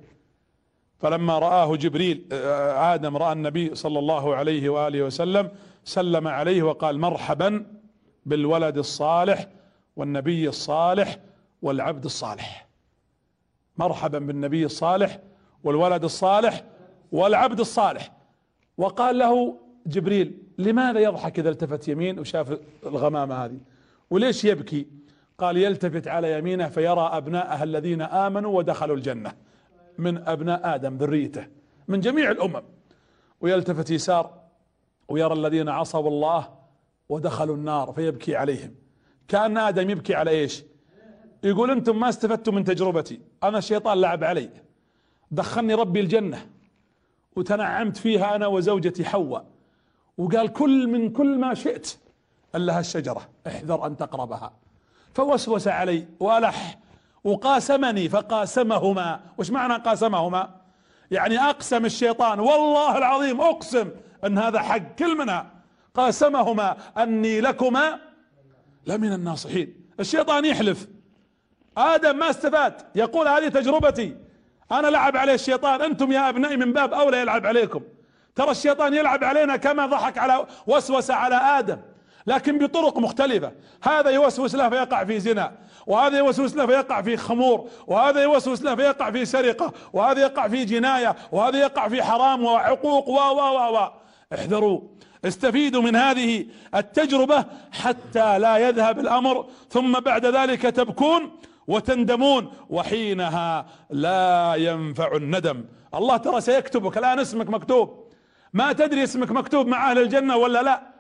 فلما 1.00 1.40
رآه 1.40 1.76
جبريل 1.76 2.28
آه، 2.32 2.94
آدم 2.94 3.18
رأى 3.18 3.34
النبي 3.34 3.76
صلى 3.76 4.00
الله 4.00 4.36
عليه 4.36 4.70
وآله 4.70 5.02
وسلم 5.04 5.52
سلم 5.84 6.28
عليه 6.28 6.64
وقال 6.64 7.00
مرحبا 7.00 7.66
بالولد 8.26 8.78
الصالح 8.78 9.48
والنبي 9.96 10.50
الصالح 10.50 11.18
والعبد 11.62 12.06
الصالح. 12.06 12.68
مرحبا 13.78 14.20
بالنبي 14.20 14.66
الصالح 14.66 15.20
والولد 15.64 16.04
الصالح 16.04 16.64
والعبد 17.12 17.60
الصالح. 17.60 18.12
وقال 18.78 19.18
له 19.18 19.60
جبريل 19.86 20.38
لماذا 20.58 21.00
يضحك 21.00 21.40
إذا 21.40 21.50
التفت 21.50 21.88
يمين 21.88 22.20
وشاف 22.20 22.60
الغمامة 22.86 23.46
هذه؟ 23.46 23.60
وليش 24.10 24.46
يبكي؟ 24.46 24.88
قال 25.40 25.58
يلتفت 25.58 26.08
على 26.08 26.38
يمينه 26.38 26.70
فيرى 26.70 27.10
ابناءه 27.14 27.64
الذين 27.64 28.02
آمنوا 28.02 28.58
ودخلوا 28.58 28.96
الجنة 28.96 29.34
من 29.98 30.28
أبناء 30.28 30.76
آدم 30.76 30.98
ذريته 30.98 31.48
من 31.88 32.00
جميع 32.00 32.32
الأمم. 32.32 32.64
ويلتفت 33.42 33.90
يسار 33.90 34.40
ويرى 35.08 35.34
الذين 35.34 35.70
عصوا 35.70 36.08
الله 36.08 36.50
ودخلوا 37.10 37.56
النار 37.56 37.92
فيبكي 37.92 38.36
عليهم. 38.36 38.76
كأن 39.28 39.58
آدم 39.58 39.90
يبكي 39.90 40.16
على 40.16 40.32
إيش؟ 40.32 40.64
يقول 41.44 41.72
أنتم 41.72 42.00
ما 42.00 42.10
استفدتم 42.10 42.56
من 42.56 42.64
تجربتي. 42.64 43.22
أنا 43.44 43.58
الشيطان 43.58 44.02
لعب 44.02 44.24
علي. 44.24 44.50
دخلني 45.32 45.74
ربي 45.74 46.00
الجنة 46.00 46.46
وتنعمت 47.36 47.98
فيها 47.98 48.36
أنا 48.36 48.48
وزوجتي 48.48 49.06
حواء. 49.06 49.46
وقال 50.18 50.54
كل 50.54 50.88
من 50.88 51.10
كل 51.10 51.38
ما 51.38 51.54
شئت 51.54 51.98
الا 52.56 52.80
هالشجرة 52.80 53.30
احذر 53.48 53.86
أن 53.86 53.98
تقربها. 53.98 54.54
فوسوس 55.20 55.67
علي 55.67 56.07
وألح 56.20 56.78
وقاسمني 57.24 58.09
فقاسمهما. 58.09 59.20
وش 59.38 59.49
معنى 59.51 59.74
قاسمهما؟ 59.74 60.49
يعني 61.11 61.39
أقسم 61.39 61.86
الشيطان 61.86 62.39
والله 62.39 62.97
العظيم 62.97 63.41
أقسم 63.41 63.89
أن 64.26 64.38
هذا 64.38 64.59
حق 64.59 64.95
كل 64.99 65.17
منها 65.17 65.51
قاسمهما 65.95 66.78
أني 66.97 67.41
لكما 67.41 67.99
لمن 68.88 69.13
الناصحين. 69.13 69.89
الشيطان 69.99 70.45
يحلف. 70.45 70.88
آدم 71.78 72.17
ما 72.17 72.30
استفاد. 72.30 72.74
يقول 72.95 73.28
هذه 73.28 73.47
تجربتي. 73.47 74.17
أنا 74.72 74.88
لعب 74.88 75.17
عليه 75.17 75.34
الشيطان. 75.34 75.82
أنتم 75.82 76.11
يا 76.11 76.30
أبنائي 76.30 76.57
من 76.57 76.74
باب 76.74 76.93
أولى 76.93 77.17
يلعب 77.22 77.45
عليكم. 77.45 77.82
ترى 78.36 78.51
الشيطان 78.51 78.93
يلعب 78.93 79.24
علينا 79.24 79.57
كما 79.57 79.86
ضحك 79.86 80.17
على 80.17 80.45
وسوس 80.67 81.11
على 81.11 81.36
آدم. 81.36 81.78
لكن 82.30 82.58
بطرق 82.58 82.98
مختلفة. 82.98 83.52
هذا 83.84 84.10
يوسوس 84.10 84.56
له 84.56 84.70
فيقع 84.70 85.04
في 85.04 85.20
زنا 85.20 85.52
وهذا 85.88 86.18
يوسوس 86.18 86.56
له 86.56 86.66
فيقع 86.66 87.02
في 87.02 87.18
خمور 87.18 87.68
وهذا 87.88 88.24
يوسوس 88.24 88.64
له 88.64 88.76
فيقع 88.76 89.12
في 89.12 89.26
سرقة 89.26 89.74
وهذا 89.94 90.22
يقع 90.22 90.48
في 90.48 90.66
جناية 90.66 91.16
وهذا 91.32 91.60
يقع 91.60 91.88
في 91.88 92.04
حرام 92.04 92.44
وعقوق 92.44 93.10
و 93.10 93.14
و 93.14 93.76
و. 93.76 93.90
احذروا. 94.34 94.82
استفيدوا 95.26 95.82
من 95.82 95.96
هذه 95.96 96.46
التجربة 96.76 97.46
حتى 97.72 98.40
لا 98.40 98.58
يذهب 98.58 99.00
الأمر 99.00 99.46
ثم 99.70 100.00
بعد 100.00 100.26
ذلك 100.26 100.62
تبكون 100.62 101.32
وتندمون 101.68 102.52
وحينها 102.70 103.66
لا 103.90 104.56
ينفع 104.56 105.16
الندم. 105.16 105.66
الله 105.96 106.18
ترى 106.18 106.42
سيكتبك. 106.42 106.98
الآن 106.98 107.20
اسمك 107.20 107.50
مكتوب. 107.50 107.88
ما 108.54 108.74
تدري 108.74 109.04
اسمك 109.04 109.32
مكتوب 109.32 109.68
مع 109.68 109.92
أهل 109.92 109.98
الجنة 110.00 110.38
ولا 110.38 110.64
لا؟ 110.64 110.99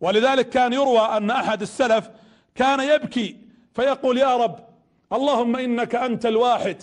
ولذلك 0.00 0.48
كان 0.48 0.72
يروى 0.72 1.00
أن 1.00 1.30
أحد 1.30 1.62
السلف 1.62 2.10
كان 2.54 2.80
يبكي 2.80 3.36
فيقول 3.74 4.18
يا 4.18 4.36
رب 4.36 4.58
اللهم 5.12 5.56
إنك 5.56 5.94
أنت 5.94 6.26
الواحد 6.26 6.76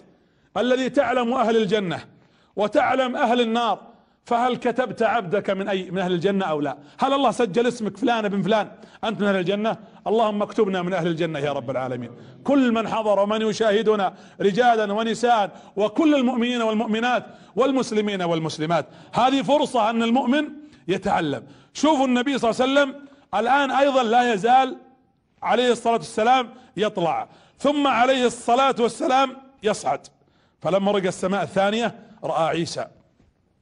الذي 0.58 0.90
تعلم 0.90 1.34
أهل 1.34 1.58
الجنة 1.58 2.00
وتعلم 2.56 3.16
أهل 3.16 3.42
النار 3.42 3.80
فهل 4.26 4.56
كتبت 4.56 5.04
عبدك 5.04 5.50
من 5.50 5.68
اي 5.68 5.92
من 5.92 6.00
أهل 6.00 6.12
الجنة 6.12 6.46
أو 6.46 6.62
لا؟ 6.62 6.78
هل 7.00 7.14
الله 7.14 7.32
سجل 7.32 7.68
اسمك 7.68 7.98
فلان 7.98 8.26
ابن 8.26 8.42
فلان؟ 8.42 8.72
أنت 9.04 9.22
من 9.22 9.28
أهل 9.28 9.36
الجنة؟ 9.36 9.78
اللهم 10.08 10.42
اكتبنا 10.42 10.82
من 10.82 10.94
أهل 10.94 11.08
الجنة 11.08 11.40
يا 11.40 11.52
رب 11.52 11.70
العالمين. 11.70 12.12
كل 12.44 12.72
من 12.72 12.88
حضر 12.88 13.20
ومن 13.20 13.42
يشاهدنا 13.42 14.14
رجالا 14.42 14.94
ونساء 14.94 15.52
وكل 15.76 16.16
المؤمنين 16.16 16.62
والمؤمنات 16.62 17.26
والمسلمين 17.56 18.22
والمسلمات. 18.22 18.86
هذه 19.14 19.42
فرصة 19.42 19.90
أن 19.90 20.04
المؤمن 20.04 20.50
يتعلم. 20.88 21.44
شوفوا 21.74 22.06
النبي 22.06 22.38
صلى 22.38 22.52
الله 22.52 22.62
عليه 22.62 22.72
وسلم 22.74 23.06
الآن 23.36 23.72
أيضا 23.72 24.04
لا 24.04 24.34
يزال 24.34 24.78
عليه 25.42 25.72
الصلاة 25.72 25.94
والسلام 25.94 26.50
يطلع 26.78 27.28
ثم 27.60 27.88
عليه 27.88 28.26
الصلاة 28.26 28.76
والسلام 28.80 29.38
يصعد. 29.64 30.08
فلما 30.62 30.92
رقى 30.92 31.08
السماء 31.08 31.44
الثانية 31.44 31.96
رأى 32.24 32.48
عيسى. 32.48 32.86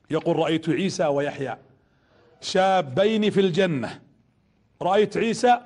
يقول 0.10 0.36
رأيت 0.36 0.70
عيسى 0.70 1.06
ويحيى 1.06 1.58
شابين 2.42 3.30
في 3.30 3.40
الجنة. 3.40 4.00
رأيت 4.82 5.18
عيسى 5.18 5.60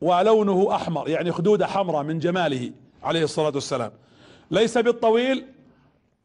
ولونه 0.00 0.74
أحمر 0.74 1.08
يعني 1.08 1.32
خدوده 1.32 1.66
حمراء 1.66 2.02
من 2.02 2.18
جماله 2.18 2.72
عليه 3.02 3.24
الصلاة 3.24 3.52
والسلام. 3.54 3.92
ليس 4.50 4.78
بالطويل 4.78 5.46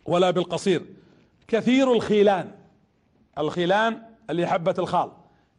ولا 0.06 0.32
بالقصير 0.32 0.86
كثير 1.48 1.94
الخيلان. 1.94 2.52
الخيلان 3.38 4.02
اللي 4.30 4.48
حبة 4.48 4.76
الخال. 4.80 5.12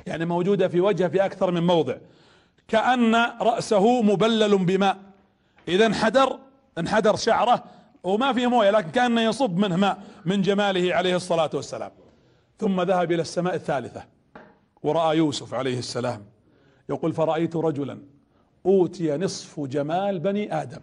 يعني 0.06 0.24
موجودة 0.24 0.68
في 0.68 0.80
وجهه 0.80 1.08
في 1.08 1.24
أكثر 1.24 1.50
من 1.50 1.62
موضع. 1.62 1.96
كأن 2.68 3.14
رأسه 3.40 4.02
مبلل 4.02 4.58
بماء. 4.64 4.98
إذا 5.68 5.86
انحدر 5.86 6.38
انحدر 6.78 7.16
شعره 7.16 7.64
وما 8.02 8.32
فيه 8.32 8.46
موية 8.46 8.70
لكن 8.70 8.90
كأنه 8.90 9.20
يصب 9.20 9.58
منه 9.58 9.76
ماء 9.76 9.98
من 10.24 10.42
جماله 10.42 10.94
عليه 10.94 11.16
الصلاة 11.16 11.50
والسلام. 11.54 11.90
ثم 12.58 12.80
ذهب 12.82 13.12
إلى 13.12 13.22
السماء 13.22 13.54
الثالثة 13.54 14.04
ورأى 14.82 15.16
يوسف 15.16 15.54
عليه 15.54 15.78
السلام. 15.78 16.24
يقول 16.88 17.12
فرأيت 17.12 17.56
رجلا 17.56 17.98
أوتي 18.66 19.16
نصف 19.16 19.60
جمال 19.60 20.18
بني 20.18 20.62
آدم. 20.62 20.80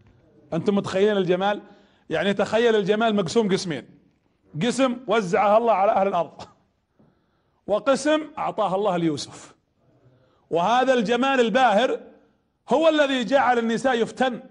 أنتم 0.52 0.74
متخيلين 0.74 1.16
الجمال؟ 1.16 1.60
يعني 2.10 2.34
تخيل 2.34 2.76
الجمال 2.76 3.14
مقسوم 3.14 3.52
قسمين. 3.52 3.84
قسم 4.62 4.96
وزعها 5.06 5.58
الله 5.58 5.72
على 5.72 5.92
أهل 5.92 6.08
الأرض. 6.08 6.42
وقسم 7.66 8.20
أعطاه 8.38 8.74
الله 8.74 8.96
ليوسف. 8.96 9.54
وهذا 10.50 10.94
الجمال 10.94 11.40
الباهر 11.40 12.00
هو 12.68 12.88
الذي 12.88 13.24
جعل 13.24 13.58
النساء 13.58 13.94
يفتن. 13.94 14.42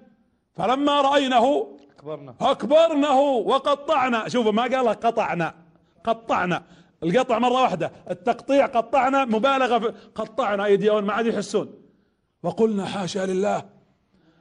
فلما 0.54 1.02
رأينه 1.02 1.78
اكبرنا 1.98 2.36
أكبرنه 2.42 3.20
وقطعنا. 3.22 4.30
شوفوا 4.30 4.52
ما 4.52 4.64
قالها 4.64 4.94
قطعنا. 4.94 5.56
قطعنا. 6.04 6.64
القطع 7.04 7.40
مرة 7.40 7.62
واحدة. 7.62 7.92
التقطيع 8.10 8.66
قطعنا 8.66 9.26
مبالغة 9.26 9.80
في 9.80 9.94
قطعنا. 10.16 10.66
ايديهم 10.66 11.04
ما 11.04 11.14
عاد 11.14 11.26
يحسون. 11.26 11.74
وقلنا 12.44 12.86
حاشا 12.86 13.26
لله. 13.26 13.66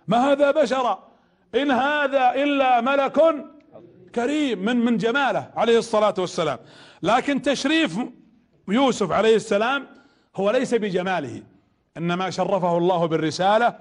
ما 0.06 0.32
هذا 0.32 0.50
بشرا؟ 0.50 1.08
إن 1.54 1.70
هذا 1.70 2.34
إلا 2.34 2.80
ملك 2.80 3.46
كريم 4.14 4.64
من 4.64 4.84
من 4.84 4.96
جماله 4.96 5.50
عليه 5.56 5.78
الصلاة 5.78 6.14
والسلام. 6.18 6.58
لكن 7.02 7.42
تشريف 7.42 7.98
يوسف 8.68 9.12
عليه 9.12 9.36
السلام 9.36 9.86
هو 10.36 10.50
ليس 10.50 10.74
بجماله 10.74 11.42
إنما 11.96 12.30
شرفه 12.30 12.78
الله 12.78 13.06
بالرسالة 13.06 13.76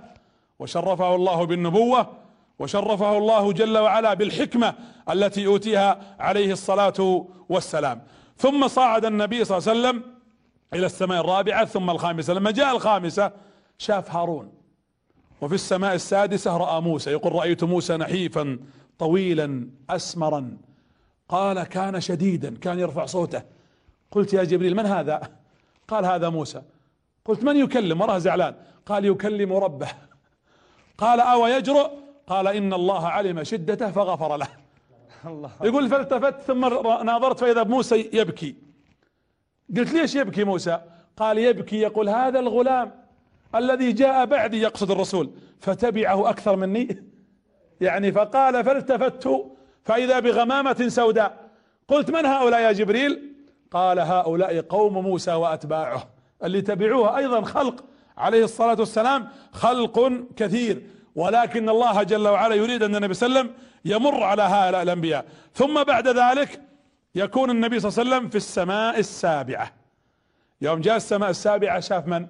وشرفه 0.59 1.15
الله 1.15 1.45
بالنبوة 1.45 2.11
وشرفه 2.59 3.17
الله 3.17 3.53
جل 3.53 3.77
وعلا 3.77 4.13
بالحكمة 4.13 4.73
التي 5.09 5.47
أوتيها 5.47 6.15
عليه 6.19 6.51
الصلاة 6.51 7.25
والسلام. 7.49 8.01
ثم 8.37 8.67
صعد 8.67 9.05
النبي 9.05 9.45
صلى 9.45 9.57
الله 9.57 9.69
عليه 9.69 9.79
وسلم 9.79 10.03
إلى 10.73 10.85
السماء 10.85 11.21
الرابعة 11.21 11.65
ثم 11.65 11.89
الخامسة. 11.89 12.33
لما 12.33 12.51
جاء 12.51 12.75
الخامسة 12.75 13.31
شاف 13.77 14.15
هارون 14.15 14.51
وفي 15.41 15.55
السماء 15.55 15.95
السادسة 15.95 16.57
رأى 16.57 16.81
موسى 16.81 17.11
يقول 17.11 17.35
رأيت 17.35 17.63
موسى 17.63 17.97
نحيفا 17.97 18.59
طويلا 18.99 19.67
أسمرا 19.89 20.57
قال 21.29 21.63
كان 21.63 22.01
شديدا 22.01 22.57
كان 22.57 22.79
يرفع 22.79 23.05
صوته. 23.05 23.41
قلت 24.13 24.33
يا 24.33 24.43
جبريل 24.43 24.75
من 24.75 24.85
هذا؟ 24.85 25.21
قال 25.87 26.05
هذا 26.05 26.29
موسى. 26.29 26.61
قلت 27.25 27.43
من 27.43 27.55
يكلم؟ 27.55 28.01
وراه 28.01 28.17
زعلان. 28.17 28.55
قال 28.85 29.05
يكلم 29.05 29.53
ربه. 29.53 29.87
قال 30.97 31.19
أو 31.19 31.47
يجرؤ؟ 31.47 31.89
قال 32.27 32.47
إن 32.47 32.73
الله 32.73 33.07
علم 33.07 33.43
شدته 33.43 33.91
فغفر 33.91 34.37
له. 34.37 34.47
الله. 35.25 35.51
يقول 35.63 35.89
فالتفت 35.89 36.41
ثم 36.41 36.61
ناظرت 37.05 37.39
فإذا 37.39 37.63
موسى 37.63 38.09
يبكي. 38.13 38.55
قلت 39.77 39.93
ليش 39.93 40.15
يبكي 40.15 40.43
موسى؟ 40.43 40.81
قال 41.17 41.37
يبكي 41.37 41.79
يقول 41.79 42.09
هذا 42.09 42.39
الغلام 42.39 42.91
الذي 43.55 43.91
جاء 43.91 44.25
بعدي 44.25 44.61
يقصد 44.61 44.91
الرسول 44.91 45.31
فتبعه 45.59 46.29
أكثر 46.29 46.55
مني؟ 46.55 47.03
يعني 47.81 48.11
فقال 48.11 48.63
فالتفت 48.63 49.29
فإذا 49.83 50.19
بغمامة 50.19 50.87
سوداء. 50.87 51.49
قلت 51.87 52.11
من 52.11 52.25
هؤلاء 52.25 52.61
يا 52.61 52.71
جبريل؟ 52.71 53.32
قال 53.73 53.99
هؤلاء 53.99 54.61
قوم 54.61 54.97
موسى 54.97 55.33
وأتباعه 55.33 56.09
اللي 56.43 56.61
تبعوه 56.61 57.17
أيضا 57.17 57.41
خلق 57.41 57.83
عليه 58.17 58.43
الصلاة 58.43 58.75
والسلام 58.79 59.27
خلق 59.51 60.11
كثير 60.35 60.81
ولكن 61.15 61.69
الله 61.69 62.03
جل 62.03 62.27
وعلا 62.27 62.55
يريد 62.55 62.83
أن 62.83 62.95
النبي 62.95 63.13
صلى 63.13 63.27
الله 63.27 63.39
عليه 63.39 63.49
وسلم 63.49 63.63
يمر 63.85 64.23
على 64.23 64.41
هؤلاء 64.41 64.81
الأنبياء. 64.81 65.25
ثم 65.53 65.83
بعد 65.83 66.07
ذلك 66.07 66.61
يكون 67.15 67.49
النبي 67.49 67.79
صلى 67.79 67.89
الله 67.89 67.99
عليه 67.99 68.09
وسلم 68.17 68.29
في 68.29 68.35
السماء 68.35 68.99
السابعة. 68.99 69.73
يوم 70.61 70.81
جاء 70.81 70.95
السماء 70.95 71.29
السابعة 71.29 71.79
شاف 71.79 72.07
من؟ 72.07 72.27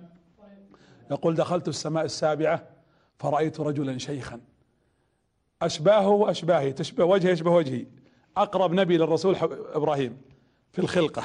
يقول 1.12 1.36
دخلت 1.36 1.68
السماء 1.68 2.06
السابعة 2.06 2.64
فرأيت 3.20 3.60
رجلا 3.60 3.98
شيخا. 3.98 4.40
أشباهه 5.62 6.10
وأشباهي 6.10 6.74
تشبه 6.74 7.06
وجهه 7.06 7.30
يشبه 7.30 7.52
وجهي 7.52 7.86
أقرب 8.38 8.74
نبي 8.74 8.98
للرسول 8.98 9.36
إبراهيم. 9.74 10.33
في 10.74 10.80
الخلقة. 10.80 11.24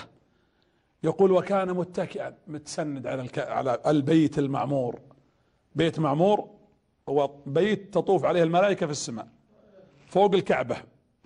يقول 1.03 1.33
وكان 1.33 1.75
متكئا 1.75 2.35
متسند 2.47 3.07
على 3.07 3.23
الك... 3.23 3.39
على 3.39 3.79
البيت 3.87 4.39
المعمور. 4.39 4.99
بيت 5.75 5.99
معمور 5.99 6.51
هو 7.09 7.31
بيت 7.47 7.95
تطوف 7.95 8.25
عليه 8.25 8.43
الملائكة 8.43 8.87
في 8.87 8.93
السماء 8.93 9.29
فوق 10.09 10.35
الكعبة 10.35 10.77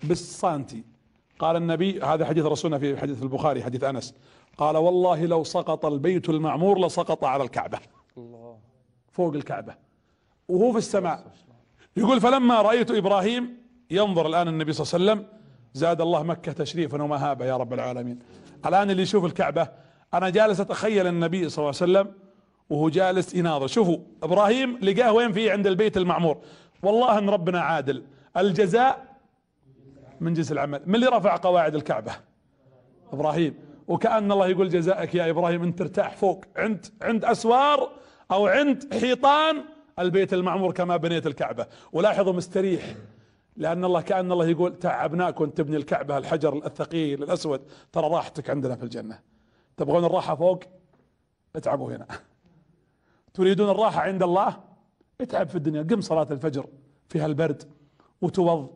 بالسانتي. 0.02 0.84
قال 1.38 1.56
النبي 1.56 2.02
هذا 2.02 2.24
حديث 2.26 2.44
رسولنا 2.44 2.78
في 2.78 2.96
حديث 2.96 3.22
البخاري 3.22 3.62
حديث 3.64 3.84
أنس. 3.84 4.14
قال 4.58 4.76
والله 4.76 5.26
لو 5.26 5.44
سقط 5.44 5.86
البيت 5.86 6.28
المعمور 6.28 6.86
لسقط 6.86 7.24
على 7.24 7.42
الكعبة. 7.42 7.78
الله. 8.18 8.58
فوق 9.12 9.34
الكعبة. 9.34 9.74
وهو 10.48 10.72
في 10.72 10.78
السماء. 10.78 11.32
يقول 11.96 12.20
فلما 12.20 12.62
رأيت 12.62 12.90
إبراهيم 12.90 13.62
ينظر 13.90 14.26
الآن 14.26 14.48
النبي 14.48 14.72
صلى 14.72 15.00
الله 15.00 15.10
عليه 15.10 15.22
وسلم 15.22 15.41
زاد 15.74 16.00
الله 16.00 16.22
مكة 16.22 16.52
تشريفا 16.52 17.02
ومهابة 17.02 17.44
يا 17.44 17.56
رب 17.56 17.72
العالمين. 17.72 18.18
الآن 18.66 18.90
اللي 18.90 19.02
يشوف 19.02 19.24
الكعبة 19.24 19.68
أنا 20.14 20.30
جالس 20.30 20.60
أتخيل 20.60 21.06
النبي 21.06 21.48
صلى 21.48 21.62
الله 21.62 21.80
عليه 21.80 21.92
وسلم 21.92 22.14
وهو 22.70 22.88
جالس 22.88 23.34
يناظر. 23.34 23.66
شوفوا 23.66 23.98
إبراهيم 24.22 24.78
لقاه 24.82 25.12
وين؟ 25.12 25.32
فيه 25.32 25.52
عند 25.52 25.66
البيت 25.66 25.96
المعمور. 25.96 26.38
والله 26.82 27.18
أن 27.18 27.30
ربنا 27.30 27.60
عادل. 27.60 28.04
الجزاء 28.36 29.16
من 30.20 30.34
جنس 30.34 30.52
العمل. 30.52 30.82
من 30.86 30.94
اللي 30.94 31.06
رفع 31.06 31.36
قواعد 31.36 31.74
الكعبة؟ 31.74 32.12
إبراهيم. 33.12 33.54
وكأن 33.88 34.32
الله 34.32 34.48
يقول 34.48 34.68
جزاءك 34.68 35.14
يا 35.14 35.30
إبراهيم 35.30 35.62
أنت 35.62 35.78
ترتاح 35.78 36.16
فوق. 36.16 36.44
عند 36.56 36.86
عند 37.02 37.24
أسوار 37.24 37.90
أو 38.30 38.46
عند 38.46 38.94
حيطان 38.94 39.64
البيت 39.98 40.34
المعمور 40.34 40.72
كما 40.72 40.96
بنيت 40.96 41.26
الكعبة. 41.26 41.66
ولاحظوا 41.92 42.32
مستريح. 42.32 42.94
لأن 43.56 43.84
الله 43.84 44.00
كأن 44.00 44.32
الله 44.32 44.46
يقول 44.46 44.78
تعبناك 44.78 45.40
وانت 45.40 45.56
تبني 45.56 45.76
الكعبة 45.76 46.18
الحجر 46.18 46.66
الثقيل 46.66 47.22
الأسود. 47.22 47.60
ترى 47.92 48.08
راحتك 48.08 48.50
عندنا 48.50 48.76
في 48.76 48.82
الجنة. 48.82 49.18
تبغون 49.76 50.04
الراحة 50.04 50.34
فوق؟ 50.34 50.62
اتعبوا 51.56 51.92
هنا. 51.92 52.06
تريدون 53.34 53.70
الراحة 53.70 54.00
عند 54.00 54.22
الله؟ 54.22 54.60
اتعب 55.20 55.48
في 55.48 55.54
الدنيا. 55.54 55.82
قم 55.82 56.00
صلاة 56.00 56.26
الفجر. 56.30 56.66
فيها 57.08 57.26
البرد. 57.26 57.62
وتوض. 58.22 58.70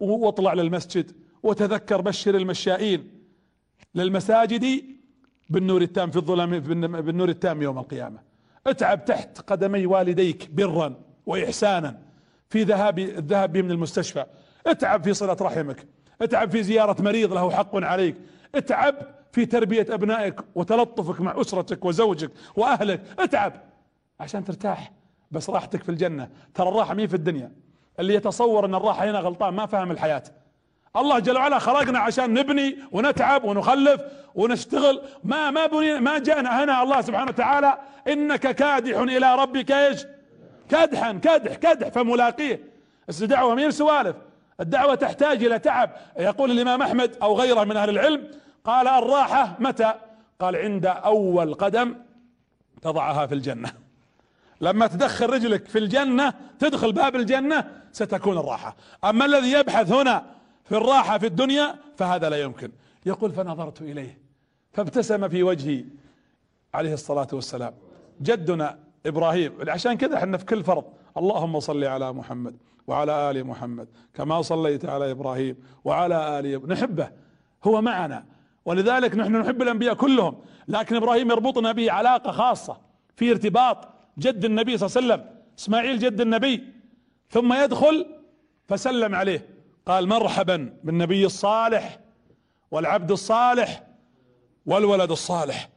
واطلع 0.00 0.52
للمسجد. 0.52 1.12
وتذكر 1.42 2.00
بشر 2.00 2.34
المشائين. 2.34 3.24
للمساجد 3.94 4.84
بالنور 5.50 5.82
التام 5.82 6.10
في 6.10 6.16
الظلام 6.16 6.58
بالنور 7.00 7.28
التام 7.28 7.62
يوم 7.62 7.78
القيامة. 7.78 8.18
اتعب 8.66 9.04
تحت 9.04 9.40
قدمي 9.40 9.86
والديك 9.86 10.50
برا 10.50 10.94
وإحسانا. 11.26 12.11
في 12.52 12.62
ذهاب 12.62 12.98
الذهاب 12.98 13.52
بهم 13.52 13.70
المستشفى. 13.70 14.24
اتعب 14.66 15.04
في 15.04 15.14
صلة 15.14 15.36
رحمك. 15.40 15.86
اتعب 16.22 16.50
في 16.50 16.62
زيارة 16.62 17.02
مريض 17.02 17.32
له 17.32 17.50
حق 17.50 17.76
عليك. 17.76 18.16
اتعب 18.54 18.94
في 19.32 19.46
تربية 19.46 19.86
أبنائك 19.90 20.40
وتلطفك 20.54 21.20
مع 21.20 21.40
أسرتك 21.40 21.84
وزوجك 21.84 22.30
وأهلك. 22.56 23.00
اتعب 23.18 23.52
عشان 24.20 24.44
ترتاح. 24.44 24.92
بس 25.30 25.50
راحتك 25.50 25.82
في 25.82 25.88
الجنة. 25.88 26.28
ترى 26.54 26.68
الراحة 26.68 26.94
مين 26.94 27.06
في 27.06 27.14
الدنيا. 27.14 27.52
اللي 28.00 28.14
يتصور 28.14 28.66
إن 28.66 28.74
الراحة 28.74 29.04
هنا 29.04 29.18
غلطان 29.18 29.54
ما 29.54 29.66
فهم 29.66 29.90
الحياة. 29.90 30.22
الله 30.96 31.18
جل 31.18 31.36
وعلا 31.36 31.58
خلقنا 31.58 31.98
عشان 31.98 32.34
نبني 32.34 32.78
ونتعب 32.92 33.44
ونخلف 33.44 34.00
ونشتغل. 34.34 35.02
ما 35.24 35.50
ما 35.50 35.66
بني 35.66 36.00
ما 36.00 36.18
جاءنا 36.18 36.64
هنا 36.64 36.82
الله 36.82 37.00
سبحانه 37.00 37.30
وتعالى 37.30 37.78
إنك 38.08 38.40
كادح 38.40 38.98
إلى 38.98 39.34
ربك 39.34 39.72
إيش؟ 39.72 40.04
كدحا 40.72 41.12
كدح 41.12 41.54
كدح 41.54 41.88
فملاقيه. 41.88 42.60
الدعوة 43.22 43.54
مين 43.54 43.70
سوالف. 43.70 44.16
الدعوة 44.60 44.94
تحتاج 44.94 45.44
إلى 45.44 45.58
تعب. 45.58 45.90
يقول 46.18 46.50
الإمام 46.50 46.82
أحمد 46.82 47.16
أو 47.22 47.40
غيره 47.40 47.64
من 47.64 47.76
أهل 47.76 47.90
العلم 47.90 48.30
قال 48.64 48.88
الراحة 48.88 49.56
متى؟ 49.58 49.94
قال 50.40 50.56
عند 50.56 50.86
أول 50.86 51.54
قدم 51.54 51.94
تضعها 52.82 53.26
في 53.26 53.34
الجنة. 53.34 53.72
لما 54.60 54.86
تدخل 54.86 55.30
رجلك 55.30 55.68
في 55.68 55.78
الجنة 55.78 56.34
تدخل 56.58 56.92
باب 56.92 57.16
الجنة 57.16 57.64
ستكون 57.92 58.38
الراحة. 58.38 58.76
أما 59.04 59.24
الذي 59.24 59.52
يبحث 59.52 59.92
هنا 59.92 60.26
في 60.64 60.76
الراحة 60.76 61.18
في 61.18 61.26
الدنيا 61.26 61.74
فهذا 61.96 62.30
لا 62.30 62.36
يمكن. 62.36 62.72
يقول 63.06 63.32
فنظرت 63.32 63.82
إليه 63.82 64.18
فابتسم 64.72 65.28
في 65.28 65.42
وجهي 65.42 65.84
عليه 66.74 66.94
الصلاة 66.94 67.28
والسلام. 67.32 67.74
جدنا 68.22 68.78
إبراهيم. 69.06 69.52
عشان 69.68 69.94
كذا 69.94 70.16
إحنا 70.16 70.38
في 70.38 70.44
كل 70.44 70.64
فرض. 70.64 70.84
اللهم 71.16 71.60
صل 71.60 71.84
على 71.84 72.12
محمد 72.12 72.56
وعلى 72.86 73.30
آل 73.30 73.44
محمد 73.44 73.88
كما 74.14 74.42
صليت 74.42 74.84
على 74.84 75.10
إبراهيم 75.10 75.56
وعلى 75.84 76.38
آل 76.38 76.68
نحبه. 76.68 77.10
هو 77.64 77.82
معنا. 77.82 78.24
ولذلك 78.64 79.16
نحن 79.16 79.36
نحب 79.36 79.62
الأنبياء 79.62 79.94
كلهم. 79.94 80.38
لكن 80.68 80.96
إبراهيم 80.96 81.30
يربطنا 81.30 81.72
به 81.72 81.92
علاقة 81.92 82.32
خاصة 82.32 82.80
في 83.16 83.30
ارتباط 83.30 83.88
جد 84.18 84.44
النبي 84.44 84.78
صلى 84.78 84.86
الله 84.86 84.96
عليه 84.96 85.22
وسلم 85.22 85.34
إسماعيل 85.58 85.98
جد 85.98 86.20
النبي. 86.20 86.64
ثم 87.30 87.52
يدخل 87.52 88.06
فسلم 88.68 89.14
عليه. 89.14 89.48
قال 89.86 90.08
مرحبا 90.08 90.74
بالنبي 90.84 91.26
الصالح 91.26 91.98
والعبد 92.70 93.10
الصالح 93.10 93.82
والولد 94.66 95.10
الصالح. 95.10 95.68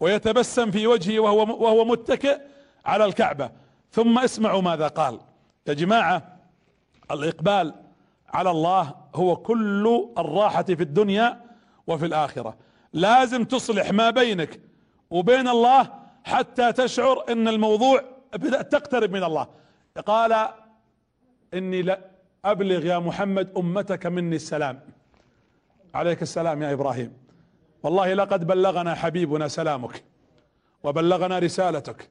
ويتبسم 0.00 0.70
في 0.70 0.86
وجهه 0.86 1.20
وهو 1.20 1.38
وهو 1.38 1.84
متكئ 1.84 2.40
على 2.84 3.04
الكعبة. 3.04 3.50
ثم 3.90 4.18
اسمعوا 4.18 4.62
ماذا 4.62 4.88
قال. 4.88 5.20
يا 5.66 5.72
جماعة 5.72 6.36
الإقبال 7.10 7.74
على 8.28 8.50
الله 8.50 8.94
هو 9.14 9.36
كل 9.36 10.08
الراحة 10.18 10.62
في 10.62 10.82
الدنيا 10.82 11.40
وفي 11.86 12.06
الآخرة. 12.06 12.56
لازم 12.92 13.44
تصلح 13.44 13.92
ما 13.92 14.10
بينك 14.10 14.60
وبين 15.10 15.48
الله 15.48 15.92
حتى 16.24 16.72
تشعر 16.72 17.24
إن 17.32 17.48
الموضوع 17.48 18.04
بدأت 18.34 18.72
تقترب 18.72 19.12
من 19.12 19.24
الله. 19.24 19.46
قال 20.06 20.48
إني 21.54 21.82
لا 21.82 22.00
ابلغ 22.44 22.86
يا 22.86 22.98
محمد 22.98 23.52
أمتك 23.56 24.06
مني 24.06 24.36
السلام. 24.36 24.80
عليك 25.94 26.22
السلام 26.22 26.62
يا 26.62 26.72
إبراهيم. 26.72 27.12
والله 27.82 28.14
لقد 28.14 28.46
بلغنا 28.46 28.94
حبيبنا 28.94 29.48
سلامك 29.48 30.04
وبلغنا 30.82 31.38
رسالتك. 31.38 32.08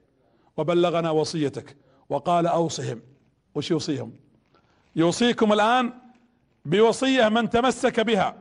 وبلغنا 0.62 1.10
وصيتك. 1.12 1.78
وقال 2.10 2.48
أوصهم. 2.48 3.02
وش 3.56 3.72
يوصيهم؟ 3.72 4.14
يوصيكم 4.96 5.54
الآن 5.54 5.94
بوصية 6.66 7.30
من 7.30 7.50
تمسك 7.50 8.00
بها 8.00 8.36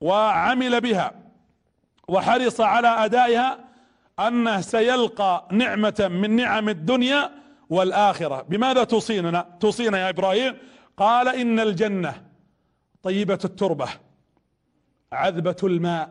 وعمل 0.00 0.80
بها 0.80 1.12
وحرص 2.08 2.60
على 2.60 2.88
أدائها 2.88 3.58
انه 4.18 4.60
سيلقى 4.60 5.48
نعمة 5.52 6.08
من 6.10 6.36
نعم 6.36 6.68
الدنيا 6.68 7.30
والآخرة. 7.70 8.42
بماذا 8.42 8.84
توصينا؟ 8.84 9.56
توصينا 9.60 9.98
يا 9.98 10.08
إبراهيم. 10.08 10.56
قال 10.96 11.28
إن 11.28 11.60
الجنة 11.60 12.22
طيبة 13.02 13.38
التربة 13.44 13.88
عذبة 15.12 15.56
الماء 15.62 16.10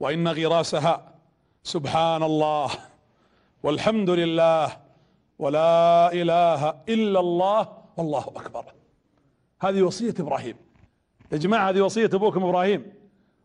وإن 0.00 0.28
غراسها 0.28 1.14
سبحان 1.62 2.22
الله. 2.22 2.70
والحمد 3.62 4.10
لله 4.10 4.76
ولا 5.38 6.12
إله 6.12 6.74
إلا 6.88 7.20
الله 7.20 7.68
والله 7.96 8.24
أكبر. 8.36 8.64
هذه 9.60 9.82
وصية 9.82 10.14
إبراهيم. 10.20 10.56
يا 11.32 11.36
جماعة 11.36 11.70
هذه 11.70 11.80
وصية 11.80 12.10
أبوكم 12.14 12.44
إبراهيم. 12.44 12.92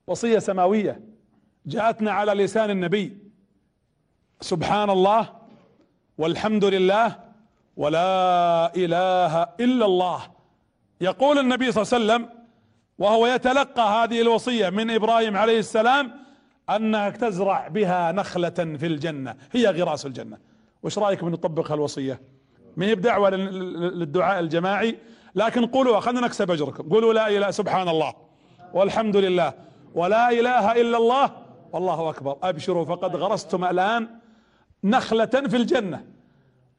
وصية 0.07 0.39
سماوية. 0.39 1.01
جاءتنا 1.65 2.11
على 2.11 2.33
لسان 2.33 2.69
النبي. 2.69 3.17
سبحان 4.41 4.89
الله 4.89 5.29
والحمد 6.17 6.65
لله 6.65 7.19
ولا 7.77 8.75
إله 8.75 9.43
إلا 9.43 9.85
الله. 9.85 10.21
يقول 11.01 11.39
النبي 11.39 11.71
صلى 11.71 11.81
الله 11.81 11.93
عليه 11.93 12.23
وسلم 12.23 12.43
وهو 12.99 13.27
يتلقى 13.27 14.03
هذه 14.03 14.21
الوصية 14.21 14.69
من 14.69 14.91
إبراهيم 14.91 15.37
عليه 15.37 15.59
السلام 15.59 16.22
أنك 16.75 17.17
تزرع 17.17 17.67
بها 17.67 18.11
نخلة 18.11 18.49
في 18.49 18.85
الجنة. 18.85 19.35
هي 19.51 19.67
غراس 19.67 20.05
الجنة. 20.05 20.37
وش 20.83 20.99
رايكم 20.99 21.29
نطبق 21.29 21.71
هالوصية؟ 21.71 22.21
ما 22.77 22.85
هي 22.85 22.95
بدعوة 22.95 23.29
للدعاء 23.29 24.39
الجماعي. 24.39 24.97
لكن 25.35 25.65
قولوا 25.65 25.99
خلنا 25.99 26.21
نكسب 26.21 26.51
أجركم. 26.51 26.89
قولوا 26.89 27.13
لا 27.13 27.27
إله 27.27 27.51
سبحان 27.51 27.89
الله. 27.89 28.13
والحمد 28.73 29.17
لله. 29.17 29.53
ولا 29.95 30.29
إله 30.29 30.71
إلا 30.71 30.97
الله. 30.97 31.31
والله 31.73 32.09
أكبر. 32.09 32.37
أبشروا 32.43 32.85
فقد 32.85 33.15
غرستم 33.15 33.65
الآن 33.65 34.07
نخلة 34.83 35.25
في 35.25 35.57
الجنة. 35.57 36.05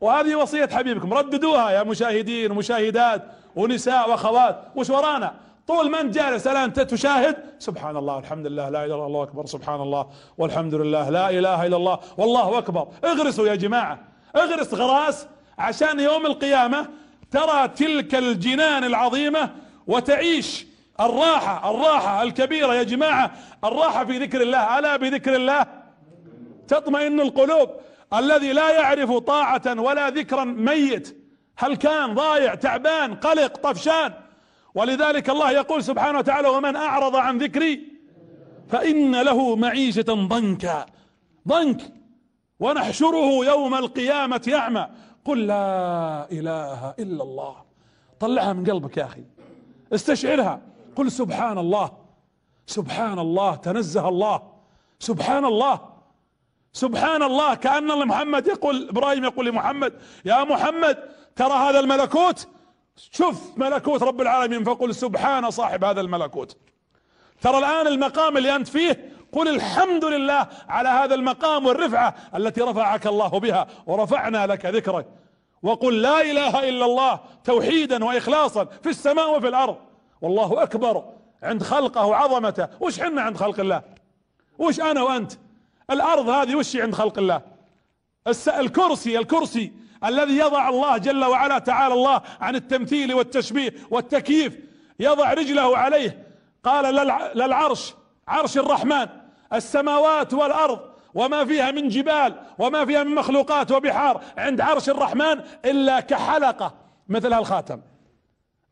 وهذه 0.01 0.34
وصية 0.34 0.66
حبيبكم. 0.66 1.14
رددوها 1.14 1.70
يا 1.70 1.82
مشاهدين 1.82 2.51
ومشاهدات 2.51 3.22
ونساء 3.57 4.11
وأخوات. 4.11 4.64
وش 4.76 4.90
ورانا؟ 4.90 5.34
طول 5.67 5.91
ما 5.91 6.01
انت 6.01 6.15
جالس 6.15 6.47
الآن 6.47 6.73
تشاهد؟ 6.73 7.37
سبحان 7.59 7.97
الله 7.97 8.19
الحمد 8.19 8.47
لله 8.47 8.69
لا 8.69 8.85
إله 8.85 8.95
إلا 8.95 9.07
الله 9.07 9.23
أكبر 9.23 9.47
سبحان 9.47 9.81
الله 9.81 10.07
والحمد 10.39 10.75
لله 10.75 11.11
لا 11.11 11.31
إله 11.31 11.67
إلا 11.67 11.77
الله 11.77 11.99
والله 12.17 12.59
أكبر. 12.59 12.89
اغرسوا 13.05 13.47
يا 13.47 13.55
جماعة 13.55 13.99
اغرس 14.37 14.75
غراس 14.75 15.27
عشان 15.59 16.01
يوم 16.01 16.27
القيامة 16.27 16.89
ترى 17.31 17.69
تلك 17.69 18.15
الجنان 18.15 18.85
العظيمة 18.85 19.51
وتعيش 19.87 20.67
الراحة 21.01 21.71
الراحة 21.71 22.23
الكبيرة 22.23 22.75
يا 22.75 22.83
جماعة 22.83 23.31
الراحة 23.65 24.05
في 24.05 24.19
ذكر 24.19 24.41
الله 24.43 24.79
ألا 24.79 24.97
بذكر 24.97 25.37
الله؟ 25.37 25.67
تطمئن 26.69 27.21
القلوب. 27.21 27.71
الذي 28.15 28.53
لا 28.53 28.71
يعرف 28.71 29.12
طاعة 29.12 29.62
ولا 29.81 30.11
ذكرا 30.11 30.45
ميت 30.45 31.17
هل 31.57 31.77
كان 31.77 32.15
ضايع 32.15 32.55
تعبان 32.55 33.15
قلق 33.15 33.57
طفشان 33.57 34.12
ولذلك 34.75 35.31
الله 35.31 35.51
يقول 35.51 35.85
سبحانه 35.85 36.18
وتعالى 36.18 36.49
ومن 36.49 36.77
أعرض 36.77 37.16
عن 37.16 37.39
ذكري 37.39 37.81
فإن 38.68 39.22
له 39.22 39.57
معيشة 39.57 40.05
ضنكا. 40.09 40.87
ضنك. 41.49 41.81
ونحشره 42.61 43.45
يوم 43.45 43.75
القيامة 43.75 44.53
اعمى 44.55 44.89
قل 45.25 45.47
لا 45.47 46.27
إله 46.33 46.95
إلا 46.99 47.22
الله. 47.22 47.57
طلعها 48.20 48.53
من 48.53 48.64
قلبك 48.64 48.97
يا 48.97 49.05
أخي. 49.05 49.25
استشعرها. 49.95 50.61
قل 50.97 51.11
سبحان 51.11 51.59
الله. 51.59 51.91
سبحان 52.66 53.18
الله. 53.18 53.55
تنزه 53.55 54.09
الله. 54.09 54.43
سبحان 54.99 55.45
الله. 55.45 55.81
سبحان 56.72 57.22
الله. 57.22 57.55
كأن 57.55 58.09
محمد 58.09 58.47
يقول 58.47 58.89
إبراهيم 58.89 59.25
يقول 59.25 59.47
لمحمد 59.47 59.93
يا 60.25 60.45
محمد 60.45 60.97
ترى 61.37 61.53
هذا 61.53 61.81
الملكوت 61.81 62.49
شوف 62.97 63.59
ملكوت 63.59 64.03
رب 64.03 64.20
العالمين 64.20 64.64
فقل 64.64 64.95
سبحان 64.95 65.51
صاحب 65.51 65.84
هذا 65.84 66.01
الملكوت. 66.01 66.57
ترى 67.40 67.59
الآن 67.59 67.86
المقام 67.86 68.36
اللي 68.36 68.57
أنت 68.57 68.68
فيه 68.68 69.12
قل 69.32 69.49
الحمد 69.49 70.05
لله 70.05 70.49
على 70.68 70.88
هذا 70.88 71.14
المقام 71.14 71.66
والرفعة 71.66 72.14
التي 72.36 72.61
رفعك 72.61 73.07
الله 73.07 73.28
بها 73.28 73.66
ورفعنا 73.86 74.47
لك 74.47 74.66
ذكرك. 74.66 75.07
وقل 75.62 76.03
لا 76.03 76.20
إله 76.20 76.68
إلا 76.68 76.84
الله 76.84 77.20
توحيدا 77.45 78.05
وإخلاصا 78.05 78.64
في 78.64 78.88
السماء 78.88 79.36
وفي 79.36 79.49
الأرض. 79.49 79.76
والله 80.20 80.62
أكبر. 80.62 81.05
عند 81.42 81.62
خلقه 81.62 82.07
وعظمته 82.07 82.68
وش 82.80 83.01
حنا 83.01 83.22
عند 83.22 83.36
خلق 83.36 83.61
الله؟ 83.61 83.82
وش 84.59 84.80
أنا 84.80 85.03
وأنت؟ 85.03 85.32
الأرض 85.90 86.28
هذه 86.28 86.55
وش 86.55 86.76
عند 86.76 86.95
خلق 86.95 87.18
الله؟ 87.18 87.42
الكرسي 88.49 89.18
الكرسي 89.18 89.72
الذي 90.05 90.36
يضع 90.36 90.68
الله 90.68 90.98
جل 90.98 91.24
وعلا 91.24 91.59
تعالى 91.59 91.94
الله 91.94 92.22
عن 92.40 92.57
التمثيل 92.57 93.14
والتشبيه 93.14 93.74
والتكييف 93.90 94.59
يضع 95.00 95.32
رجله 95.32 95.78
عليه 95.78 96.26
قال 96.64 96.94
للعرش 97.34 97.94
عرش 98.28 98.59
الرحمن 98.59 99.07
السماوات 99.52 100.34
والأرض 100.34 100.80
وما 101.14 101.44
فيها 101.44 101.70
من 101.70 101.88
جبال 101.88 102.34
وما 102.59 102.84
فيها 102.84 103.02
من 103.02 103.14
مخلوقات 103.14 103.72
وبحار 103.72 104.22
عند 104.38 104.61
عرش 104.61 104.88
الرحمن 104.88 105.40
إلا 105.64 106.00
كحلقة 106.00 106.74
مثل 107.09 107.32
هالخاتم 107.32 107.80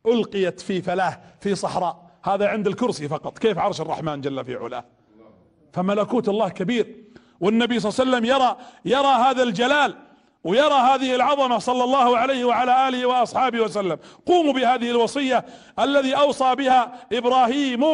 ألقيت 0.05 0.61
في 0.61 0.81
فلاه 0.81 1.19
في 1.39 1.55
صحراء 1.55 2.03
هذا 2.23 2.47
عند 2.47 2.67
الكرسي 2.67 3.07
فقط 3.07 3.37
كيف 3.37 3.57
عرش 3.57 3.81
الرحمن 3.81 4.21
جل 4.21 4.45
في 4.45 4.55
علاه؟ 4.55 4.85
فملكوت 5.73 6.29
الله 6.29 6.49
كبير 6.49 7.03
والنبي 7.39 7.79
صلى 7.79 7.89
الله 7.89 8.17
عليه 8.17 8.27
وسلم 8.27 8.35
يرى 8.35 8.57
يرى 8.85 9.13
هذا 9.13 9.43
الجلال 9.43 9.95
ويرى 10.43 10.73
هذه 10.73 11.15
العظمة 11.15 11.59
صلى 11.59 11.83
الله 11.83 12.17
عليه 12.17 12.45
وعلى 12.45 12.87
آله 12.89 13.05
وأصحابه 13.05 13.61
وسلم. 13.61 13.97
قوموا 14.25 14.53
بهذه 14.53 14.91
الوصية 14.91 15.45
الذي 15.79 16.13
أوصى 16.13 16.55
بها 16.55 17.07
إبراهيم 17.13 17.85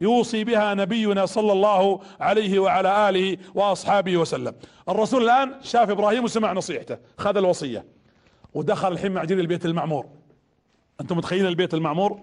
يوصي 0.00 0.44
بها 0.44 0.74
نبينا 0.74 1.26
صلى 1.26 1.52
الله 1.52 2.00
عليه 2.20 2.58
وعلى 2.58 3.08
آله 3.08 3.36
وأصحابه 3.54 4.16
وسلم. 4.16 4.54
الرسول 4.88 5.24
الآن 5.24 5.54
شاف 5.62 5.90
إبراهيم 5.90 6.24
وسمع 6.24 6.52
نصيحته 6.52 6.98
خذ 7.18 7.36
الوصية 7.36 7.84
ودخل 8.54 8.92
الحين 8.92 9.12
مع 9.12 9.24
جيل 9.24 9.40
البيت 9.40 9.66
المعمور. 9.66 10.06
أنتم 11.00 11.16
متخيلين 11.16 11.46
البيت 11.46 11.74
المعمور؟ 11.74 12.20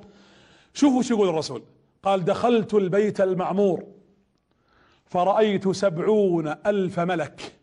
شوفوا 0.73 1.01
شو 1.01 1.13
يقول 1.13 1.29
الرسول. 1.29 1.63
قال 2.03 2.25
دخلت 2.25 2.73
البيت 2.73 3.21
المعمور 3.21 3.83
فرأيت 5.05 5.69
سبعون 5.69 6.55
ألف 6.65 6.99
ملك. 6.99 7.62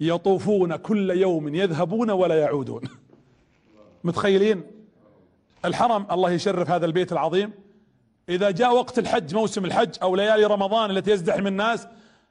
يطوفون 0.00 0.76
كل 0.76 1.10
يوم 1.10 1.54
يذهبون 1.54 2.10
ولا 2.10 2.40
يعودون. 2.40 2.82
متخيلين؟ 4.04 4.62
الحرم 5.64 6.06
الله 6.10 6.30
يشرف 6.30 6.70
هذا 6.70 6.86
البيت 6.86 7.12
العظيم. 7.12 7.52
إذا 8.28 8.50
جاء 8.50 8.74
وقت 8.74 8.98
الحج 8.98 9.34
موسم 9.34 9.64
الحج 9.64 9.90
أو 10.02 10.16
ليالي 10.16 10.44
رمضان 10.44 10.90
التي 10.90 11.10
يزدحم 11.10 11.46
الناس 11.46 11.86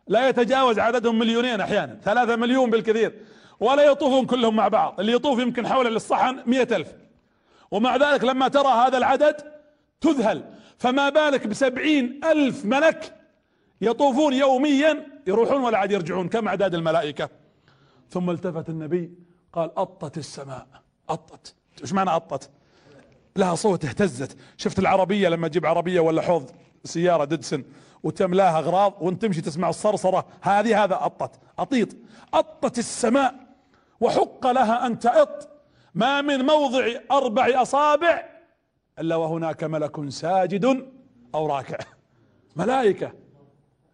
لا 0.07 0.29
يتجاوز 0.29 0.79
عددهم 0.79 1.19
مليونين 1.19 1.61
أحيانا 1.61 1.99
ثلاثة 2.03 2.35
مليون 2.35 2.69
بالكثير. 2.69 3.13
ولا 3.59 3.83
يطوفون 3.83 4.25
كلهم 4.25 4.55
مع 4.55 4.67
بعض 4.67 4.99
اللي 4.99 5.13
يطوف 5.13 5.39
يمكن 5.39 5.67
حول 5.67 5.93
للصحن 5.93 6.39
مئة 6.45 6.75
ألف. 6.75 6.87
ومع 7.71 7.95
ذلك 7.95 8.23
لما 8.23 8.47
ترى 8.47 8.67
هذا 8.67 8.97
العدد 8.97 9.35
تذهل. 10.01 10.43
فما 10.77 11.09
بالك 11.09 11.47
بسبعين 11.47 12.21
ألف 12.23 12.65
ملك 12.65 13.15
يطوفون 13.81 14.33
يوميا 14.33 15.07
يروحون 15.27 15.61
ولا 15.61 15.77
عاد 15.77 15.91
يرجعون 15.91 16.29
كم 16.29 16.47
أعداد 16.47 16.75
الملائكة؟ 16.75 17.29
ثم 18.13 18.29
التفت 18.29 18.69
النبي 18.69 19.11
قال 19.53 19.77
أطت 19.77 20.17
السماء. 20.17 20.67
أطت 21.09 21.55
إيش 21.81 21.93
معنى 21.93 22.09
أطت 22.09 22.49
لها 23.35 23.55
صوت 23.55 23.85
اهتزت. 23.85 24.37
شفت 24.57 24.79
العربية 24.79 25.29
لما 25.29 25.47
تجيب 25.47 25.65
عربية 25.65 25.99
ولا 25.99 26.21
حوض 26.21 26.51
سيارة 26.83 27.25
ديدسن 27.25 27.63
وتملاها 28.03 28.59
أغراض 28.59 28.93
وأنت 29.01 29.21
تمشي 29.21 29.41
تسمع 29.41 29.69
الصرصرة. 29.69 30.25
هذه 30.41 30.83
هذا 30.83 31.05
أطت 31.05 31.39
أطيط. 31.59 31.89
أطت 32.33 32.77
السماء. 32.77 33.35
وحق 33.99 34.47
لها 34.47 34.85
أن 34.85 34.99
تأط. 34.99 35.49
ما 35.95 36.21
من 36.21 36.45
موضع 36.45 36.87
أربع 37.11 37.61
أصابع 37.61 38.29
إلا 38.99 39.15
وهناك 39.15 39.63
ملك 39.63 40.09
ساجد 40.09 40.87
أو 41.35 41.47
راكع. 41.47 41.77
ملائكة. 42.55 43.11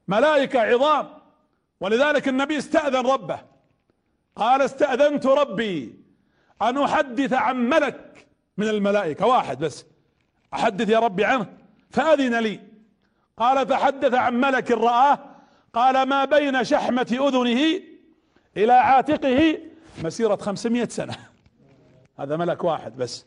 ملائكة 0.08 0.60
عظام. 0.60 1.08
ولذلك 1.82 2.28
النبي 2.28 2.58
استأذن 2.58 3.08
ربه. 3.08 3.49
قال 4.40 4.62
استأذنت 4.62 5.26
ربي 5.26 5.96
أن 6.62 6.78
أحدث 6.78 7.34
عن 7.34 7.70
ملك 7.70 8.28
من 8.58 8.68
الملائكة 8.68 9.26
واحد 9.26 9.60
بس. 9.60 9.86
أحدث 10.54 10.90
يا 10.90 11.00
ربي 11.00 11.26
عنه 11.26 11.46
فأذن 11.90 12.40
لي. 12.40 12.60
قال 13.38 13.68
فحدث 13.68 14.14
عن 14.14 14.42
ملك 14.42 14.72
رآه 14.72 15.20
قال 15.74 16.10
ما 16.10 16.26
بين 16.26 16.64
شحمة 16.64 17.08
أذنه 17.12 17.82
إلى 18.58 18.74
عاتقه 18.74 19.58
مسيرة 20.04 20.36
خمسمائة 20.36 20.88
سنة. 20.88 21.16
هذا 22.20 22.38
ملك 22.38 22.64
واحد 22.64 22.98
بس. 22.98 23.26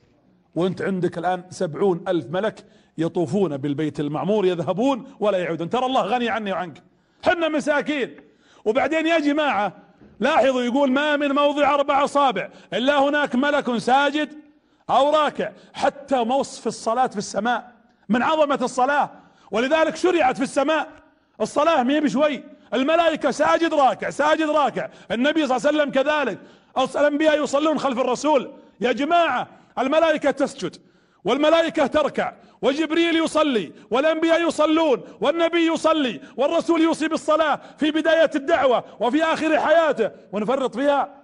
وأنت 0.54 0.82
عندك 0.82 1.18
الآن 1.18 1.44
سبعون 1.50 2.04
ألف 2.08 2.26
ملك 2.30 2.64
يطوفون 2.98 3.56
بالبيت 3.56 4.00
المعمور 4.00 4.46
يذهبون 4.46 5.14
ولا 5.20 5.38
يعودون. 5.38 5.70
ترى 5.70 5.86
الله 5.86 6.02
غني 6.02 6.28
عني 6.28 6.52
وعنك. 6.52 6.82
حنا 7.24 7.48
مساكين. 7.48 8.16
وبعدين 8.64 9.06
يا 9.06 9.18
جماعة 9.18 9.91
لاحظوا 10.22 10.62
يقول 10.62 10.92
ما 10.92 11.16
من 11.16 11.32
موضع 11.32 11.74
أربع 11.74 12.04
أصابع 12.04 12.48
إلا 12.72 12.98
هناك 12.98 13.34
ملك 13.34 13.78
ساجد 13.78 14.28
أو 14.90 15.16
راكع 15.16 15.50
حتى 15.74 16.18
وصف 16.18 16.66
الصلاة 16.66 17.06
في 17.06 17.16
السماء 17.16 17.72
من 18.08 18.22
عظمة 18.22 18.58
الصلاة 18.62 19.10
ولذلك 19.50 19.96
شرعت 19.96 20.36
في 20.36 20.42
السماء 20.42 20.88
الصلاة 21.40 21.82
مي 21.82 22.00
بشوي 22.00 22.44
الملائكة 22.74 23.30
ساجد 23.30 23.74
راكع 23.74 24.10
ساجد 24.10 24.50
راكع 24.50 24.88
النبي 25.10 25.46
صلى 25.46 25.56
الله 25.56 25.68
عليه 25.68 25.78
وسلم 25.78 25.90
كذلك 25.90 26.38
الأنبياء 26.96 27.42
يصلون 27.42 27.78
خلف 27.78 27.98
الرسول 27.98 28.52
يا 28.80 28.92
جماعة 28.92 29.48
الملائكة 29.78 30.30
تسجد 30.30 30.76
والملائكة 31.24 31.86
تركع 31.86 32.32
وجبريل 32.62 33.16
يصلي 33.16 33.72
والأنبياء 33.90 34.48
يصلون 34.48 35.02
والنبي 35.20 35.66
يصلي 35.66 36.20
والرسول 36.36 36.80
يوصي 36.80 37.08
بالصلاة 37.08 37.60
في 37.78 37.90
بداية 37.90 38.30
الدعوة 38.34 38.84
وفي 39.00 39.22
آخر 39.24 39.60
حياته. 39.60 40.10
ونفرط 40.32 40.76
فيها. 40.76 41.22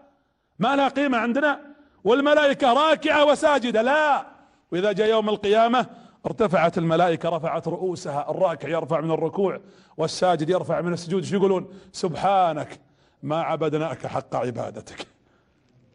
ما 0.59 0.77
لها 0.77 0.89
قيمة 0.89 1.19
عندنا. 1.19 1.61
والملائكة 2.05 2.73
راكعة 2.73 3.25
وساجدة. 3.25 3.83
لا. 3.83 4.27
وإذا 4.73 4.93
جاء 4.93 5.09
يوم 5.09 5.29
القيامة 5.29 5.87
ارتفعت 6.27 6.79
الملائكة 6.79 7.29
رفعت 7.29 7.69
رؤوسها. 7.69 8.31
الراكع 8.31 8.69
يرفع 8.69 9.01
من 9.01 9.11
الركوع 9.11 9.61
والساجد 9.97 10.51
يرفع 10.51 10.81
من 10.81 10.93
السجود. 10.93 11.25
شو 11.25 11.37
يقولون؟ 11.37 11.69
سبحانك 11.93 12.81
ما 13.23 13.43
عبدناك 13.43 14.07
حق 14.07 14.37
عبادتك. 14.37 15.07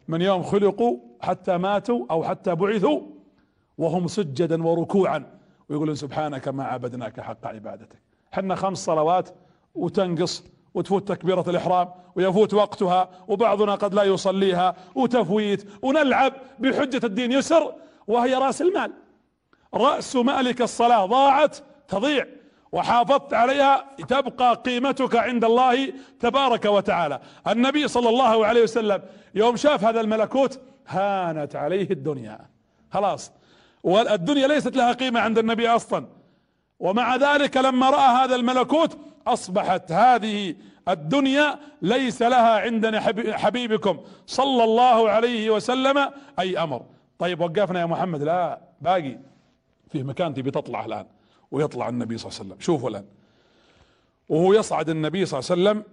من 0.08 0.22
يوم 0.22 0.42
خلقوا 0.42 0.98
حتى 1.20 1.56
ماتوا 1.56 2.06
أو 2.10 2.24
حتى 2.24 2.54
بعثوا 2.54 3.00
وهم 3.78 4.08
سجدا 4.08 4.66
وركوعا. 4.66 5.33
ويقولون 5.68 5.94
سبحانك 5.94 6.48
ما 6.48 6.64
عبدناك 6.64 7.20
حق 7.20 7.46
عبادتك. 7.46 8.02
حنا 8.32 8.54
خمس 8.54 8.78
صلوات 8.84 9.28
وتنقص 9.74 10.44
وتفوت 10.74 11.08
تكبيرة 11.08 11.44
الإحرام 11.48 11.88
ويفوت 12.16 12.54
وقتها 12.54 13.08
وبعضنا 13.28 13.74
قد 13.74 13.94
لا 13.94 14.02
يصليها 14.02 14.76
وتفويت 14.94 15.68
ونلعب 15.82 16.32
بحجة 16.58 17.06
الدين 17.06 17.32
يسر 17.32 17.74
وهي 18.06 18.34
رأس 18.34 18.62
المال. 18.62 18.92
رأس 19.74 20.16
مالك 20.16 20.62
الصلاة 20.62 21.06
ضاعت 21.06 21.56
تضيع 21.88 22.26
وحافظت 22.72 23.34
عليها 23.34 23.84
تبقى 24.08 24.54
قيمتك 24.54 25.16
عند 25.16 25.44
الله 25.44 25.92
تبارك 26.20 26.64
وتعالى. 26.64 27.20
النبي 27.48 27.88
صلى 27.88 28.08
الله 28.08 28.46
عليه 28.46 28.62
وسلم 28.62 29.02
يوم 29.34 29.56
شاف 29.56 29.84
هذا 29.84 30.00
الملكوت 30.00 30.60
هانت 30.88 31.56
عليه 31.56 31.90
الدنيا. 31.90 32.38
خلاص. 32.90 33.32
والدنيا 33.84 34.46
ليست 34.46 34.76
لها 34.76 34.92
قيمة 34.92 35.20
عند 35.20 35.38
النبي 35.38 35.68
أصلا. 35.68 36.06
ومع 36.80 37.16
ذلك 37.16 37.56
لما 37.56 37.90
رأى 37.90 38.24
هذا 38.24 38.34
الملكوت 38.34 38.98
أصبحت 39.26 39.92
هذه 39.92 40.54
الدنيا 40.88 41.58
ليس 41.82 42.22
لها 42.22 42.60
عند 42.60 42.96
حبيبكم 43.30 44.00
صلى 44.26 44.64
الله 44.64 45.10
عليه 45.10 45.50
وسلم 45.50 46.10
أي 46.38 46.58
أمر. 46.58 46.86
طيب 47.18 47.40
وقفنا 47.40 47.80
يا 47.80 47.86
محمد. 47.86 48.22
لا 48.22 48.60
باقي 48.80 49.18
في 49.88 50.02
مكان 50.02 50.34
تبي 50.34 50.50
تطلع 50.50 50.84
الآن. 50.84 51.06
ويطلع 51.50 51.88
النبي 51.88 52.18
صلى 52.18 52.28
الله 52.28 52.40
عليه 52.40 52.50
وسلم. 52.50 52.60
شوفوا 52.60 52.90
الآن. 52.90 53.04
وهو 54.28 54.52
يصعد 54.52 54.88
النبي 54.90 55.26
صلى 55.26 55.40
الله 55.40 55.50
عليه 55.50 55.62
وسلم 55.62 55.84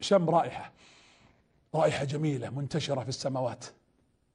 شم 0.00 0.30
رائحة. 0.30 0.72
رائحة 1.74 2.04
جميلة 2.04 2.50
منتشرة 2.50 3.00
في 3.00 3.08
السماوات. 3.08 3.64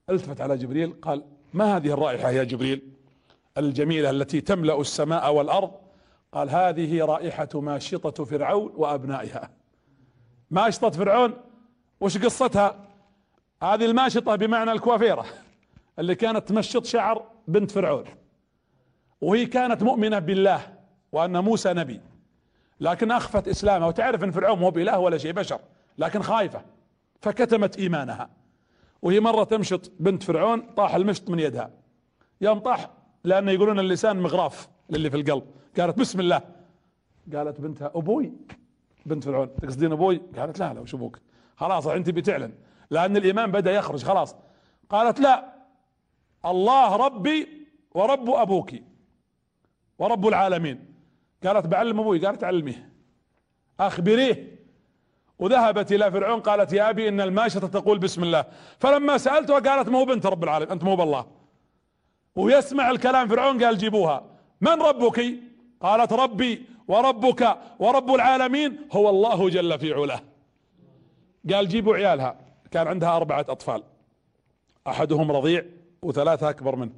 ألتفت 0.10 0.41
على 0.41 0.58
جبريل 0.58 0.93
قال 1.02 1.24
ما 1.56 1.78
هذه 1.78 1.93
الرائحة 1.93 2.32
يا 2.32 2.43
جبريل؟ 2.43 2.82
الجميلة 3.58 4.10
التي 4.10 4.41
تملأ 4.41 4.82
السماء 4.82 5.34
والأرض. 5.34 5.72
قال 6.32 6.49
هذه 6.49 7.06
رائحة 7.06 7.49
ماشطة 7.53 8.26
فرعون 8.26 8.74
وأبنائها. 8.76 9.49
ماشطة 10.51 10.89
فرعون؟ 10.89 11.34
وش 11.99 12.18
قصتها؟ 12.18 12.86
هذه 13.64 13.86
الماشطة 13.86 14.36
بمعنى 14.36 14.72
الكوافيرة 14.72 15.26
اللي 15.99 16.16
كانت 16.16 16.47
تمشط 16.47 16.86
شعر 16.86 17.24
بنت 17.47 17.72
فرعون. 17.72 18.06
وهي 19.22 19.45
كانت 19.45 19.84
مؤمنة 19.84 20.20
بالله 20.20 20.62
وأن 21.12 21.38
موسى 21.38 21.74
نبي. 21.74 22.01
لكن 22.80 23.12
أخفت 23.12 23.47
إسلامها. 23.47 23.88
وتعرف 23.88 24.24
أن 24.24 24.32
فرعون 24.32 24.60
مو 24.60 24.70
بإله 24.70 24.99
ولا 24.99 25.18
شيء 25.18 25.32
بشر 25.32 25.60
لكن 25.97 26.22
خايفة. 26.22 26.62
فكتمت 27.22 27.78
إيمانها. 27.78 28.30
وهي 29.02 29.20
مرة 29.20 29.43
تمشط 29.43 29.91
بنت 30.00 30.24
فرعون 30.24 30.62
طاح 30.62 30.96
المشط 30.96 31.30
من 31.30 31.39
يدها. 31.39 31.72
يوم 32.41 32.60
طاح 32.60 32.89
لأن 33.24 33.50
يقولون 33.50 33.80
اللسان 33.80 34.22
مغراف 34.22 34.70
للي 34.89 35.10
في 35.10 35.18
القلب. 35.18 35.43
قالت 35.80 36.00
بسم 36.00 36.20
الله. 36.20 36.41
قالت 37.34 37.62
بنتها 37.62 37.91
أبوي. 37.96 38.34
بنت 39.06 39.24
فرعون 39.24 39.56
تقصدين 39.56 39.91
أبوي؟ 39.91 40.22
قالت 40.38 40.60
لا 40.60 40.74
لا 40.74 40.80
وش 40.80 40.96
أبوك؟ 40.96 41.20
خلاص 41.56 41.88
أنت 41.88 42.10
بتعلن. 42.10 42.54
لأن 42.89 43.18
الإيمان 43.18 43.52
بدأ 43.52 43.72
يخرج 43.72 44.04
خلاص. 44.04 44.36
قالت 44.89 45.20
لا 45.20 45.54
الله 46.46 46.96
ربي 46.96 47.68
ورب 47.96 48.30
أبوك 48.30 48.72
ورب 50.00 50.28
العالمين. 50.28 50.93
قالت 51.43 51.68
بعلم 51.68 52.00
أبوي. 52.00 52.26
قالت 52.26 52.43
علميه. 52.43 52.93
أخبريه. 53.80 54.55
وذهبت 55.40 55.92
إلى 55.92 56.12
فرعون 56.12 56.40
قالت 56.40 56.74
يا 56.74 56.90
أبي 56.90 57.10
إن 57.10 57.22
الماشطة 57.22 57.68
تقول 57.68 58.00
بسم 58.00 58.24
الله. 58.24 58.46
فلما 58.80 59.18
سألتها 59.18 59.60
قالت 59.60 59.90
مو 59.90 60.06
بنت 60.06 60.26
رب 60.26 60.44
العالمين 60.44 60.72
أنت 60.72 60.84
مو 60.84 60.96
بالله. 60.96 61.26
ويسمع 62.36 62.92
الكلام 62.92 63.28
فرعون 63.28 63.64
قال 63.64 63.78
جيبوها. 63.78 64.24
من 64.62 64.82
ربك؟ 64.82 65.34
قالت 65.82 66.14
ربي 66.14 66.66
وربك 66.88 67.58
ورب 67.80 68.14
العالمين 68.14 68.78
هو 68.92 69.10
الله 69.10 69.50
جل 69.50 69.80
في 69.80 69.94
علاه. 69.94 70.22
قال 71.54 71.68
جيبوا 71.68 71.96
عيالها. 71.96 72.36
كان 72.72 72.88
عندها 72.88 73.16
أربعة 73.16 73.46
أطفال. 73.50 73.84
أحدهم 74.88 75.32
رضيع 75.32 75.66
وثلاثة 76.02 76.50
أكبر 76.50 76.76
منه. 76.76 76.94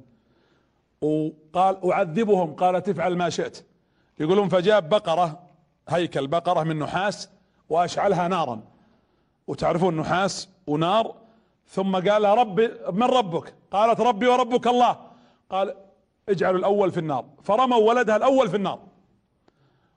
وقال 1.00 1.92
أعذبهم 1.92 2.54
قال 2.54 2.82
تفعل 2.82 3.16
ما 3.16 3.30
شئت. 3.30 3.66
يقولون 4.20 4.48
فجاب 4.48 4.88
بقرة 4.88 5.42
هيكل 5.88 6.26
بقرة 6.26 6.62
من 6.62 6.78
نحاس 6.78 7.30
وأشعلها 7.68 8.28
نارا. 8.28 8.60
وتعرفون 9.46 9.96
نحاس 9.96 10.48
ونار. 10.66 11.14
ثم 11.66 12.10
قال 12.10 12.24
ربي 12.24 12.70
من 12.92 13.02
ربك؟ 13.02 13.54
قالت 13.70 14.00
ربي 14.00 14.26
وربك 14.26 14.66
الله. 14.66 14.96
قال 15.50 15.74
اجعلوا 16.28 16.58
الأول 16.58 16.90
في 16.90 17.00
النار. 17.00 17.24
فرموا 17.42 17.78
ولدها 17.78 18.16
الأول 18.16 18.48
في 18.48 18.56
النار. 18.56 18.80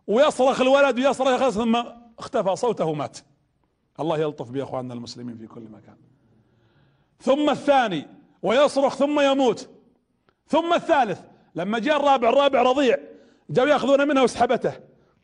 ويصرخ 0.07 0.61
الولد 0.61 0.99
ويصرخ 0.99 1.49
ثم 1.49 1.83
اختفى 2.19 2.55
صوته 2.55 2.85
ومات 2.85 3.17
الله 3.99 4.17
يلطف 4.17 4.51
بإخواننا 4.51 4.93
المسلمين 4.93 5.37
في 5.37 5.47
كل 5.47 5.61
مكان. 5.61 5.97
ثم 7.19 7.49
الثاني 7.49 8.07
ويصرخ 8.41 8.95
ثم 8.95 9.19
يموت. 9.19 9.69
ثم 10.47 10.73
الثالث 10.73 11.21
لما 11.55 11.79
جاء 11.79 11.97
الرابع 11.97 12.29
الرابع 12.29 12.61
رضيع 12.61 12.97
جاءوا 13.49 13.69
يأخذون 13.69 14.07
منها 14.07 14.23
وسحبته 14.23 14.73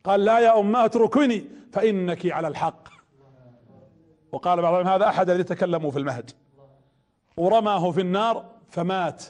قال 0.08 0.26
لا 0.26 0.40
يا 0.40 0.60
أمة 0.60 0.86
اتركني 0.86 1.46
فإنك 1.72 2.32
على 2.32 2.48
الحق. 2.48 2.88
وقال 4.32 4.62
بعضهم 4.62 4.88
هذا 4.88 5.08
أحد 5.08 5.30
الذي 5.30 5.44
تكلموا 5.44 5.92
في 5.92 6.00
المهد. 6.00 6.32
ورماه 7.38 7.92
في 7.92 8.02
النار 8.02 8.46
فمات 8.70 9.24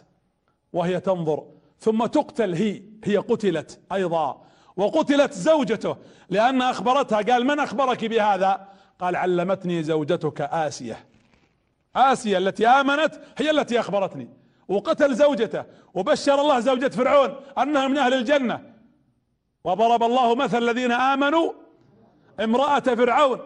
وهي 0.74 1.00
تنظر. 1.00 1.44
ثم 1.80 2.06
تقتل 2.06 2.54
هي 2.54 2.82
هي 3.04 3.18
قتلت 3.18 3.80
أيضا 3.92 4.42
وقتلت 4.78 5.34
زوجته 5.34 5.98
لأن 6.30 6.62
أخبرتها. 6.62 7.22
قال 7.22 7.46
من 7.46 7.60
أخبرك 7.60 8.06
بهذا؟ 8.06 8.68
قال 9.00 9.16
علمتني 9.16 9.84
زوجتك 9.84 10.42
آسية. 10.42 11.06
آسية 11.96 12.38
التي 12.38 12.68
آمنت 12.68 13.16
هي 13.38 13.52
التي 13.52 13.80
أخبرتني. 13.80 14.30
وقتل 14.68 15.16
زوجته 15.16 15.64
وبشر 15.94 16.42
الله 16.42 16.60
زوجة 16.60 16.88
فرعون 16.88 17.36
أنها 17.58 17.88
من 17.88 17.98
أهل 17.98 18.14
الجنة. 18.14 18.77
وضرب 19.64 20.04
الله 20.04 20.36
مثل 20.36 20.58
الذين 20.58 20.92
آمنوا 20.92 21.54
امرأة 22.40 22.80
فرعون 22.80 23.40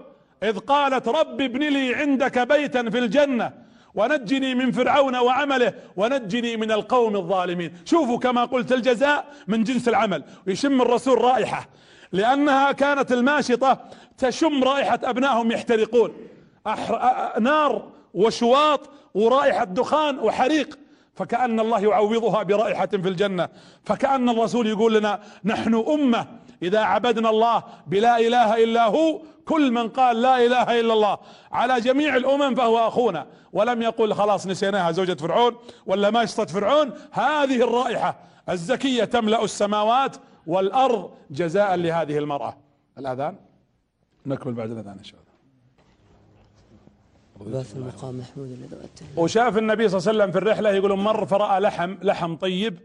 إذ 0.43 0.57
قالت 0.59 1.07
رب 1.07 1.41
ابن 1.41 1.59
لي 1.59 1.95
عندك 1.95 2.39
بيتا 2.39 2.89
في 2.89 2.99
الجنة 2.99 3.51
ونجني 3.95 4.55
من 4.55 4.71
فرعون 4.71 5.15
وعمله 5.15 5.73
ونجني 5.95 6.57
من 6.57 6.71
القوم 6.71 7.15
الظالمين. 7.15 7.73
شوفوا 7.85 8.17
كما 8.17 8.45
قلت 8.45 8.71
الجزاء 8.71 9.25
من 9.47 9.63
جنس 9.63 9.87
العمل 9.87 10.23
ويشم 10.47 10.81
الرسول 10.81 11.21
رائحة 11.21 11.67
لأنها 12.11 12.71
كانت 12.71 13.11
الماشطة 13.11 13.79
تشم 14.17 14.63
رائحة 14.63 14.99
أبنائهم 15.03 15.51
يحترقون. 15.51 16.13
نار 17.39 17.89
وشواط 18.13 18.89
ورائحة 19.13 19.63
دخان 19.63 20.19
وحريق. 20.19 20.79
فكأن 21.13 21.59
الله 21.59 21.79
يعوضها 21.79 22.43
برائحة 22.43 22.87
في 22.87 23.09
الجنة. 23.09 23.49
فكأن 23.83 24.29
الرسول 24.29 24.67
يقول 24.67 24.93
لنا 24.95 25.19
نحن 25.45 25.75
أمة 25.75 26.27
إذا 26.63 26.79
عبدنا 26.79 27.29
الله 27.29 27.63
بلا 27.87 28.19
إله 28.19 28.63
إلا 28.63 28.85
هو 28.85 29.21
كل 29.45 29.71
من 29.71 29.89
قال 29.89 30.21
لا 30.21 30.45
إله 30.45 30.79
إلا 30.79 30.93
الله 30.93 31.17
على 31.51 31.81
جميع 31.81 32.15
الأمم 32.15 32.55
فهو 32.55 32.87
أخونا. 32.87 33.27
ولم 33.53 33.81
يقل 33.81 34.13
خلاص 34.13 34.47
نسيناها 34.47 34.91
زوجة 34.91 35.13
فرعون 35.13 35.55
ولا 35.85 36.09
ماشطة 36.09 36.45
فرعون. 36.45 36.93
هذه 37.11 37.63
الرائحة 37.63 38.19
الزكية 38.49 39.03
تملأ 39.03 39.43
السماوات 39.43 40.15
والأرض 40.47 41.11
جزاء 41.31 41.75
لهذه 41.75 42.17
المرأة. 42.17 42.57
الأذان؟ 42.97 43.35
نكمل 44.25 44.53
بعد 44.53 44.71
الأذان 44.71 44.97
إن 44.97 45.03
شاء 45.03 45.19
الله. 45.19 45.20
باث 47.47 47.75
المقام 47.75 48.17
محمود 48.17 48.47
لذوات 48.47 48.99
وشاف 49.17 49.57
النبي 49.57 49.89
صلى 49.89 49.97
الله 49.99 50.09
عليه 50.09 50.19
وسلم 50.19 50.31
في 50.31 50.37
الرحلة 50.37 50.69
يقولون 50.69 50.99
مر 50.99 51.25
فرأى 51.25 51.59
لحم 51.59 51.95
لحم 52.01 52.35
طيب 52.35 52.79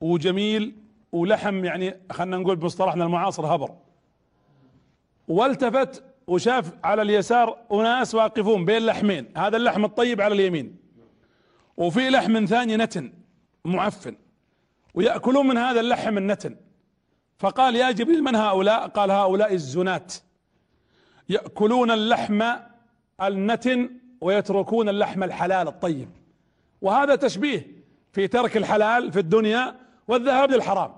وجميل 0.00 0.74
ولحم 1.12 1.64
يعني 1.64 2.00
خلينا 2.10 2.36
نقول 2.36 2.56
بمصطلحنا 2.56 3.04
المعاصر 3.04 3.54
هبر. 3.54 3.74
والتفت 5.28 6.02
وشاف 6.26 6.72
على 6.84 7.02
اليسار 7.02 7.58
أناس 7.72 8.14
واقفون 8.14 8.64
بين 8.64 8.86
لحمين 8.86 9.32
هذا 9.36 9.56
اللحم 9.56 9.84
الطيب 9.84 10.20
على 10.20 10.34
اليمين. 10.34 10.76
وفي 11.76 12.10
لحم 12.10 12.44
ثاني 12.44 12.76
نتن 12.76 13.12
معفن 13.64 14.16
ويأكلون 14.94 15.46
من 15.46 15.58
هذا 15.58 15.80
اللحم 15.80 16.18
النتن. 16.18 16.56
فقال 17.38 17.76
يا 17.76 17.90
جبريل 17.90 18.24
من 18.24 18.34
هؤلاء؟ 18.36 18.88
قال 18.88 19.10
هؤلاء 19.10 19.54
الزنات. 19.54 20.14
يأكلون 21.28 21.90
اللحم 21.90 22.42
النتن 23.22 23.90
ويتركون 24.20 24.88
اللحم 24.88 25.22
الحلال 25.22 25.68
الطيب. 25.68 26.08
وهذا 26.82 27.14
تشبيه 27.14 27.66
في 28.12 28.28
ترك 28.28 28.56
الحلال 28.56 29.12
في 29.12 29.18
الدنيا 29.18 29.74
والذهاب 30.08 30.50
للحرام. 30.50 30.92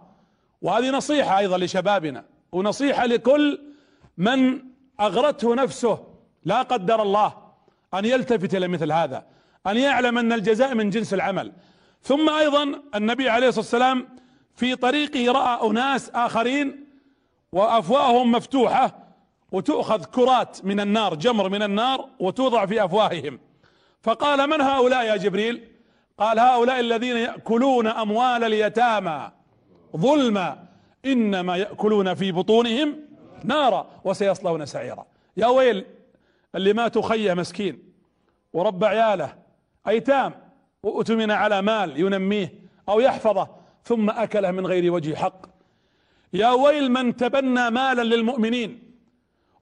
وهذه 0.62 0.90
نصيحة 0.90 1.38
أيضا 1.38 1.58
لشبابنا 1.58 2.24
ونصيحة 2.52 3.06
لكل 3.06 3.60
من 4.18 4.62
أغرته 5.00 5.54
نفسه 5.54 6.06
لا 6.44 6.62
قدر 6.62 7.02
الله 7.02 7.34
أن 7.94 8.04
يلتفت 8.04 8.54
إلى 8.54 8.68
مثل 8.68 8.92
هذا 8.92 9.24
أن 9.66 9.76
يعلم 9.76 10.18
أن 10.18 10.32
الجزاء 10.32 10.74
من 10.74 10.90
جنس 10.90 11.14
العمل. 11.14 11.52
ثم 12.02 12.30
أيضا 12.30 12.82
النبي 12.94 13.28
عليه 13.28 13.48
الصلاة 13.48 13.62
والسلام 13.62 14.08
في 14.54 14.76
طريقه 14.76 15.32
رأى 15.32 15.70
أناس 15.70 16.10
آخرين 16.10 16.86
وأفواههم 17.52 18.32
مفتوحة 18.32 19.09
وتؤخذ 19.52 20.04
كرات 20.04 20.64
من 20.64 20.80
النار 20.80 21.14
جمر 21.14 21.48
من 21.48 21.62
النار 21.62 22.08
وتوضع 22.18 22.66
في 22.66 22.84
أفواههم. 22.84 23.40
فقال 24.02 24.50
من 24.50 24.60
هؤلاء 24.60 25.04
يا 25.04 25.16
جبريل؟ 25.16 25.68
قال 26.18 26.38
هؤلاء 26.38 26.80
الذين 26.80 27.16
يأكلون 27.16 27.86
أموال 27.86 28.44
اليتامى. 28.44 29.30
ظلما 29.96 30.64
إنما 31.04 31.56
يأكلون 31.56 32.14
في 32.14 32.32
بطونهم 32.32 32.96
نارا 33.44 33.86
وسيصلون 34.04 34.66
سعيرا. 34.66 35.06
يا 35.36 35.46
ويل 35.46 35.84
اللي 36.54 36.72
ماتوا 36.72 37.02
خية 37.02 37.34
مسكين 37.34 37.92
ورب 38.52 38.84
عياله 38.84 39.34
أيتام 39.88 40.34
وأتمن 40.82 41.30
على 41.30 41.62
مال 41.62 42.00
ينميه 42.00 42.54
أو 42.88 43.00
يحفظه 43.00 43.48
ثم 43.84 44.10
أكله 44.10 44.50
من 44.50 44.66
غير 44.66 44.92
وجه 44.92 45.14
حق. 45.14 45.46
يا 46.32 46.50
ويل 46.50 46.92
من 46.92 47.16
تبنى 47.16 47.70
مالا 47.70 48.02
للمؤمنين 48.02 48.89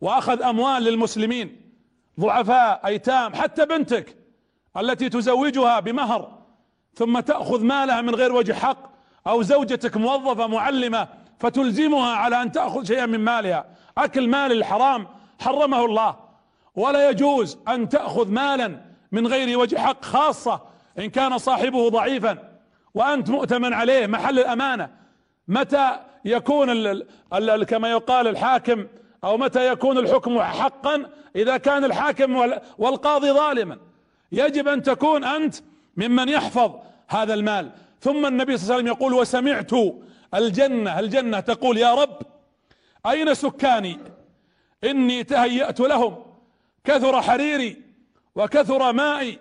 وأخذ 0.00 0.42
أموال 0.42 0.82
للمسلمين 0.82 1.60
ضعفاء 2.20 2.80
أيتام 2.86 3.34
حتى 3.34 3.66
بنتك 3.66 4.16
التي 4.76 5.08
تزوجها 5.08 5.80
بمهر 5.80 6.38
ثم 6.94 7.20
تأخذ 7.20 7.64
مالها 7.64 8.00
من 8.00 8.14
غير 8.14 8.32
وجه 8.32 8.52
حق 8.52 8.90
أو 9.26 9.42
زوجتك 9.42 9.96
موظفة 9.96 10.46
معلمة 10.46 11.08
فتلزمها 11.38 12.16
على 12.16 12.42
أن 12.42 12.52
تأخذ 12.52 12.84
شيئا 12.84 13.06
من 13.06 13.20
مالها. 13.20 13.66
أكل 13.98 14.28
مال 14.28 14.52
الحرام 14.52 15.08
حرمه 15.40 15.84
الله. 15.84 16.16
ولا 16.74 17.10
يجوز 17.10 17.58
أن 17.68 17.88
تأخذ 17.88 18.30
مالا 18.30 18.80
من 19.12 19.26
غير 19.26 19.58
وجه 19.58 19.76
حق 19.76 20.04
خاصة 20.04 20.60
إن 20.98 21.10
كان 21.10 21.38
صاحبه 21.38 21.88
ضعيفا. 21.88 22.38
وأنت 22.94 23.30
مؤتمن 23.30 23.72
عليه 23.72 24.06
محل 24.06 24.38
الأمانة. 24.38 24.90
متى 25.48 26.00
يكون 26.24 26.70
ال 26.70 27.06
ال 27.32 27.64
كما 27.64 27.90
يقال 27.90 28.28
الحاكم 28.28 28.86
أو 29.24 29.36
متى 29.36 29.68
يكون 29.68 29.98
الحكم 29.98 30.40
حقا 30.40 31.10
إذا 31.36 31.56
كان 31.56 31.84
الحاكم 31.84 32.36
والقاضي 32.78 33.32
ظالما. 33.32 33.78
يجب 34.32 34.68
أن 34.68 34.82
تكون 34.82 35.24
أنت 35.24 35.54
ممن 35.96 36.28
يحفظ 36.28 36.72
هذا 37.08 37.34
المال. 37.34 37.70
ثم 38.00 38.26
النبي 38.26 38.56
صلى 38.56 38.64
الله 38.64 38.74
عليه 38.74 38.84
وسلم 38.84 38.96
يقول 38.96 39.14
وسمعت 39.14 39.70
الجنة 40.34 40.98
الجنة 40.98 41.40
تقول 41.40 41.78
يا 41.78 41.94
رب 41.94 42.18
أين 43.06 43.34
سكاني؟ 43.34 43.98
إني 44.84 45.24
تهيأت 45.24 45.80
لهم. 45.80 46.16
كثر 46.84 47.22
حريري 47.22 47.82
وكثر 48.34 48.92
مائي 48.92 49.38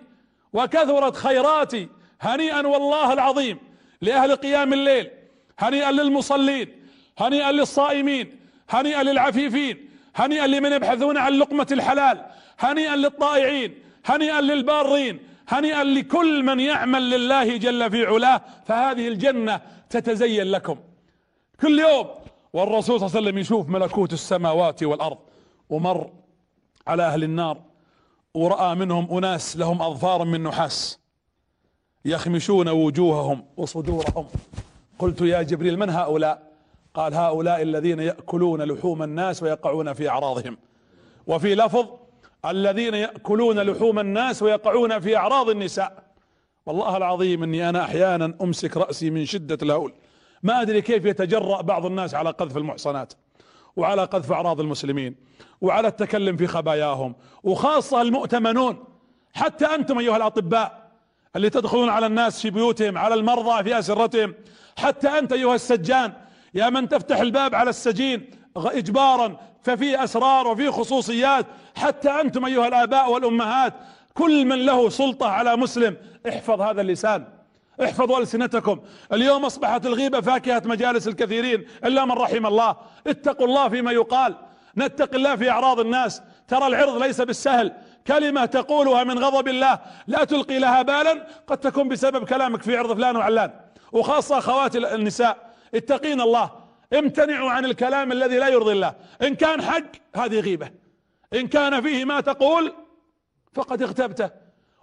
وكثرت 0.52 1.16
خيراتي. 1.16 1.88
هنيئا 2.20 2.66
والله 2.66 3.12
العظيم 3.12 3.58
لأهل 4.00 4.36
قيام 4.36 4.72
الليل. 4.72 5.10
هنيئا 5.58 5.92
للمصلين. 5.92 6.84
هنيئا 7.18 7.52
للصائمين. 7.52 8.37
هنيئا 8.68 9.02
للعفيفين 9.02 9.88
هنيئا 10.16 10.46
لمن 10.46 10.72
يبحثون 10.72 11.16
عن 11.16 11.32
لقمة 11.32 11.66
الحلال 11.72 12.24
هنيئا 12.58 12.96
للطائعين 12.96 13.74
هنيئا 14.06 14.40
للبارين 14.40 15.20
هنيئا 15.48 15.84
لكل 15.84 16.42
من 16.42 16.60
يعمل 16.60 17.10
لله 17.10 17.56
جل 17.56 17.90
في 17.90 18.06
علاه 18.06 18.40
فهذه 18.66 19.08
الجنة 19.08 19.60
تتزين 19.90 20.46
لكم. 20.46 20.78
كل 21.60 21.78
يوم 21.78 22.06
والرسول 22.52 23.00
صلى 23.00 23.06
الله 23.06 23.16
عليه 23.16 23.26
وسلم 23.28 23.38
يشوف 23.38 23.68
ملكوت 23.68 24.12
السماوات 24.12 24.82
والأرض 24.82 25.18
ومر 25.70 26.10
على 26.86 27.02
أهل 27.02 27.24
النار 27.24 27.60
ورأى 28.34 28.74
منهم 28.74 29.16
أناس 29.16 29.56
لهم 29.56 29.82
أظفار 29.82 30.24
من 30.24 30.42
نحاس 30.42 31.00
يخمشون 32.04 32.68
وجوههم 32.68 33.44
وصدورهم. 33.56 34.26
قلت 34.98 35.20
يا 35.20 35.42
جبريل 35.42 35.78
من 35.78 35.90
هؤلاء؟ 35.90 36.47
قال 36.98 37.14
هؤلاء 37.14 37.62
الذين 37.62 38.00
يأكلون 38.00 38.62
لحوم 38.62 39.02
الناس 39.02 39.42
ويقعون 39.42 39.92
في 39.92 40.08
أعراضهم. 40.08 40.58
وفي 41.26 41.54
لفظ 41.54 41.86
الذين 42.46 42.94
يأكلون 42.94 43.60
لحوم 43.60 43.98
الناس 43.98 44.42
ويقعون 44.42 45.00
في 45.00 45.16
أعراض 45.16 45.48
النساء. 45.50 46.02
والله 46.66 46.96
العظيم 46.96 47.42
إني 47.42 47.68
أنا 47.68 47.84
أحيانا 47.84 48.34
أمسك 48.42 48.76
رأسي 48.76 49.10
من 49.10 49.24
شدة 49.24 49.58
الهول. 49.62 49.92
ما 50.42 50.62
أدري 50.62 50.82
كيف 50.82 51.04
يتجرأ 51.04 51.60
بعض 51.62 51.86
الناس 51.86 52.14
على 52.14 52.30
قذف 52.30 52.56
المحصنات 52.56 53.12
وعلى 53.76 54.04
قذف 54.04 54.32
أعراض 54.32 54.60
المسلمين 54.60 55.14
وعلى 55.60 55.88
التكلم 55.88 56.36
في 56.36 56.46
خباياهم 56.46 57.14
وخاصة 57.42 58.02
المؤتمنون. 58.02 58.84
حتى 59.34 59.64
أنتم 59.64 59.98
أيها 59.98 60.16
الأطباء 60.16 60.90
اللي 61.36 61.50
تدخلون 61.50 61.88
على 61.88 62.06
الناس 62.06 62.42
في 62.42 62.50
بيوتهم 62.50 62.98
على 62.98 63.14
المرضى 63.14 63.64
في 63.64 63.78
أسرتهم. 63.78 64.34
حتى 64.76 65.08
أنت 65.08 65.32
أيها 65.32 65.54
السجان 65.54 66.12
يا 66.54 66.70
من 66.70 66.88
تفتح 66.88 67.20
الباب 67.20 67.54
على 67.54 67.70
السجين 67.70 68.30
اجبارا 68.56 69.36
ففي 69.62 70.04
أسرار 70.04 70.48
وفي 70.48 70.70
خصوصيات. 70.70 71.46
حتى 71.76 72.10
أنتم 72.10 72.44
أيها 72.44 72.68
الآباء 72.68 73.12
والأمهات 73.12 73.74
كل 74.14 74.44
من 74.44 74.66
له 74.66 74.88
سلطة 74.88 75.28
على 75.28 75.56
مسلم 75.56 75.96
احفظ 76.28 76.60
هذا 76.60 76.80
اللسان 76.80 77.24
احفظوا 77.84 78.18
ألسنتكم. 78.18 78.80
اليوم 79.12 79.44
أصبحت 79.44 79.86
الغيبة 79.86 80.20
فاكهة 80.20 80.62
مجالس 80.64 81.08
الكثيرين 81.08 81.66
إلا 81.84 82.04
من 82.04 82.12
رحم 82.12 82.46
الله. 82.46 82.76
اتقوا 83.06 83.46
الله 83.46 83.68
فيما 83.68 83.92
يقال 83.92 84.34
نتق 84.78 85.14
الله 85.14 85.36
في 85.36 85.50
أعراض 85.50 85.80
الناس. 85.80 86.22
ترى 86.48 86.66
العرض 86.66 87.02
ليس 87.02 87.20
بالسهل. 87.20 87.72
كلمة 88.06 88.44
تقولها 88.44 89.04
من 89.04 89.18
غضب 89.18 89.48
الله 89.48 89.78
لا 90.06 90.24
تلقي 90.24 90.58
لها 90.58 90.82
بالا 90.82 91.26
قد 91.46 91.58
تكون 91.58 91.88
بسبب 91.88 92.24
كلامك 92.24 92.62
في 92.62 92.76
عرض 92.76 92.96
فلان 92.96 93.16
وعلان. 93.16 93.50
وخاصة 93.92 94.38
أخواتي 94.38 94.94
النساء 94.94 95.47
اتقين 95.74 96.20
الله 96.20 96.50
امتنعوا 96.92 97.50
عن 97.50 97.64
الكلام 97.64 98.12
الذي 98.12 98.38
لا 98.38 98.48
يرضي 98.48 98.72
الله. 98.72 98.94
إن 99.22 99.34
كان 99.34 99.62
حق 99.62 99.82
هذه 100.16 100.40
غيبة. 100.40 100.70
إن 101.34 101.48
كان 101.48 101.82
فيه 101.82 102.04
ما 102.04 102.20
تقول 102.20 102.72
فقد 103.54 103.82
اغتبته. 103.82 104.30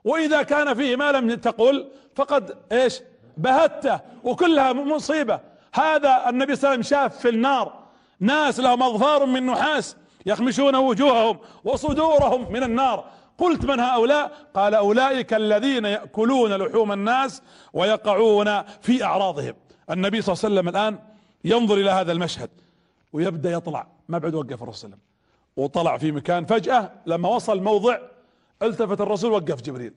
وإذا 0.04 0.42
كان 0.42 0.74
فيه 0.74 0.96
ما 0.96 1.12
لم 1.12 1.34
تقل 1.36 1.92
فقد 2.16 2.58
إيش؟ 2.72 3.02
بهته. 3.38 4.00
وكلها 4.24 4.74
مصيبة. 4.74 5.40
هذا 5.74 6.30
النبي 6.30 6.56
صلى 6.56 6.64
الله 6.64 6.70
عليه 6.70 6.80
وسلم 6.80 7.00
شاف 7.00 7.20
في 7.20 7.30
النار. 7.30 7.86
ناس 8.20 8.60
لهم 8.60 8.84
أظفار 8.84 9.26
من 9.26 9.46
نحاس 9.46 9.98
يخمشون 10.26 10.76
وجوههم 10.76 11.40
وصدورهم 11.64 12.52
من 12.52 12.64
النار. 12.64 13.06
قلت 13.38 13.66
من 13.66 13.80
هؤلاء؟ 13.80 14.32
قال 14.54 14.76
أولئك 14.76 15.34
الذين 15.34 15.86
يأكلون 15.86 16.54
لحوم 16.54 16.92
الناس 16.92 17.42
ويقعون 17.74 18.64
في 18.82 19.04
أعراضهم. 19.04 19.54
النبي 19.90 20.22
صلى 20.22 20.34
الله 20.34 20.46
عليه 20.46 20.56
وسلم 20.56 20.70
الآن 20.70 21.00
ينظر 21.44 21.76
إلى 21.76 21.90
هذا 21.90 22.12
المشهد 22.12 22.50
ويبدأ 23.14 23.52
يطلع. 23.52 23.88
ما 24.10 24.18
بعد 24.18 24.36
وقف 24.36 24.64
الرسول 24.64 24.92
وطلع 25.58 25.98
في 25.98 26.12
مكان 26.12 26.46
فجأة 26.46 26.92
لما 27.06 27.30
وصل 27.30 27.64
موضع 27.64 27.98
التفت 28.62 29.02
الرسول 29.02 29.32
وقف 29.32 29.62
جبريل. 29.62 29.94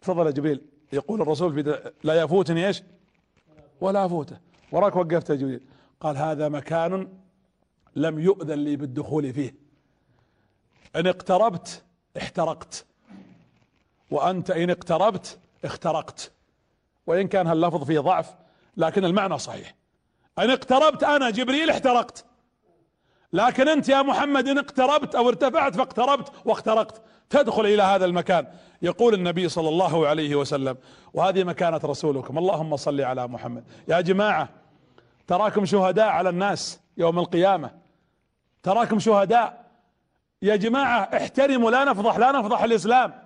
تفضل 0.00 0.26
يا 0.26 0.30
جبريل. 0.30 0.60
يقول 0.92 1.22
الرسول 1.22 1.54
في 1.54 1.92
لا 2.04 2.14
يفوتني 2.14 2.66
إيش؟ 2.66 2.82
ولا 3.80 4.06
أفوته. 4.06 4.38
وراك 4.72 4.96
وقفت 4.96 5.30
يا 5.30 5.34
جبريل. 5.34 5.60
قال 6.00 6.16
هذا 6.16 6.48
مكان 6.48 7.08
لم 7.96 8.18
يؤذن 8.18 8.58
لي 8.58 8.76
بالدخول 8.76 9.32
فيه. 9.32 9.54
إن 10.96 11.06
اقتربت 11.06 11.82
احترقت. 12.16 12.84
وأنت 14.10 14.50
إن 14.50 14.70
اقتربت 14.70 15.38
اخترقت. 15.64 16.32
وإن 17.06 17.28
كان 17.28 17.46
هاللفظ 17.46 17.84
فيه 17.84 18.00
ضعف 18.00 18.34
لكن 18.76 19.04
المعنى 19.04 19.38
صحيح. 19.38 19.74
إن 20.38 20.50
اقتربت 20.50 21.04
أنا 21.04 21.30
جبريل 21.30 21.70
احترقت. 21.70 22.24
لكن 23.32 23.68
أنت 23.68 23.88
يا 23.88 24.02
محمد 24.02 24.48
إن 24.48 24.58
اقتربت 24.58 25.14
أو 25.14 25.28
ارتفعت 25.28 25.76
فاقتربت 25.76 26.32
واخترقت. 26.44 27.02
تدخل 27.30 27.66
إلى 27.66 27.82
هذا 27.82 28.04
المكان. 28.04 28.46
يقول 28.82 29.14
النبي 29.14 29.48
صلى 29.48 29.68
الله 29.68 30.08
عليه 30.08 30.34
وسلم 30.34 30.76
وهذه 31.14 31.44
مكانة 31.44 31.80
رسولكم. 31.84 32.38
اللهم 32.38 32.76
صل 32.76 33.00
على 33.00 33.28
محمد. 33.28 33.64
يا 33.88 34.00
جماعة 34.00 34.48
تراكم 35.26 35.64
شهداء 35.64 36.08
على 36.08 36.28
الناس 36.28 36.80
يوم 36.96 37.18
القيامة. 37.18 37.70
تراكم 38.62 38.98
شهداء. 38.98 39.64
يا 40.42 40.56
جماعة 40.56 41.00
احترموا 41.02 41.70
لا 41.70 41.84
نفضح 41.84 42.16
لا 42.16 42.32
نفضح 42.32 42.62
الإسلام. 42.62 43.22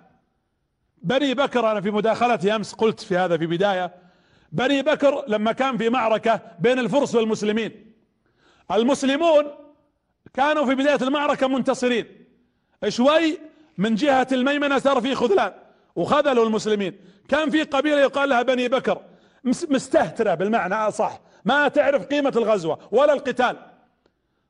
بني 1.01 1.33
بكر 1.33 1.71
أنا 1.71 1.81
في 1.81 1.91
مداخلتي 1.91 2.55
أمس 2.55 2.73
قلت 2.73 2.99
في 2.99 3.17
هذا 3.17 3.37
في 3.37 3.45
بداية 3.45 4.08
بني 4.51 4.81
بكر 4.81 5.23
لما 5.27 5.51
كان 5.51 5.77
في 5.77 5.89
معركة 5.89 6.41
بين 6.59 6.79
الفرس 6.79 7.15
والمسلمين. 7.15 7.93
المسلمون 8.71 9.45
كانوا 10.33 10.65
في 10.65 10.75
بداية 10.75 10.99
المعركة 11.01 11.47
منتصرين. 11.47 12.05
شوي 12.87 13.39
من 13.77 13.95
جهة 13.95 14.27
الميمنة 14.31 14.79
صار 14.79 15.01
في 15.01 15.15
خذلان 15.15 15.53
وخذلوا 15.95 16.45
المسلمين. 16.45 16.99
كان 17.29 17.49
في 17.49 17.63
قبيلة 17.63 17.99
يقال 17.99 18.29
لها 18.29 18.41
بني 18.41 18.67
بكر. 18.67 19.01
مستهترة 19.43 20.33
بالمعنى 20.33 20.75
اصح 20.75 21.19
ما 21.45 21.67
تعرف 21.67 22.05
قيمة 22.05 22.33
الغزوة 22.35 22.79
ولا 22.91 23.13
القتال. 23.13 23.57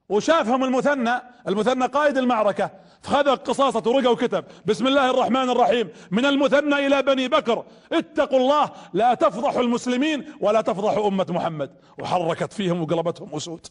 وشافهم 0.09 0.63
المثنى 0.63 1.21
المثنى 1.47 1.85
قائد 1.85 2.17
المعركة 2.17 2.71
فخذ 3.01 3.35
قصاصة 3.35 3.83
ورقة 3.85 4.11
وكتب. 4.11 4.43
بسم 4.65 4.87
الله 4.87 5.09
الرحمن 5.09 5.49
الرحيم. 5.49 5.89
من 6.11 6.25
المثنى 6.25 6.87
إلى 6.87 7.01
بني 7.01 7.27
بكر. 7.27 7.65
اتقوا 7.91 8.39
الله 8.39 8.69
لا 8.93 9.13
تفضحوا 9.13 9.61
المسلمين 9.61 10.33
ولا 10.41 10.61
تفضحوا 10.61 11.07
أمة 11.07 11.25
محمد. 11.29 11.71
وحركت 11.99 12.53
فيهم 12.53 12.81
وقلبتهم 12.81 13.35
اسود 13.35 13.67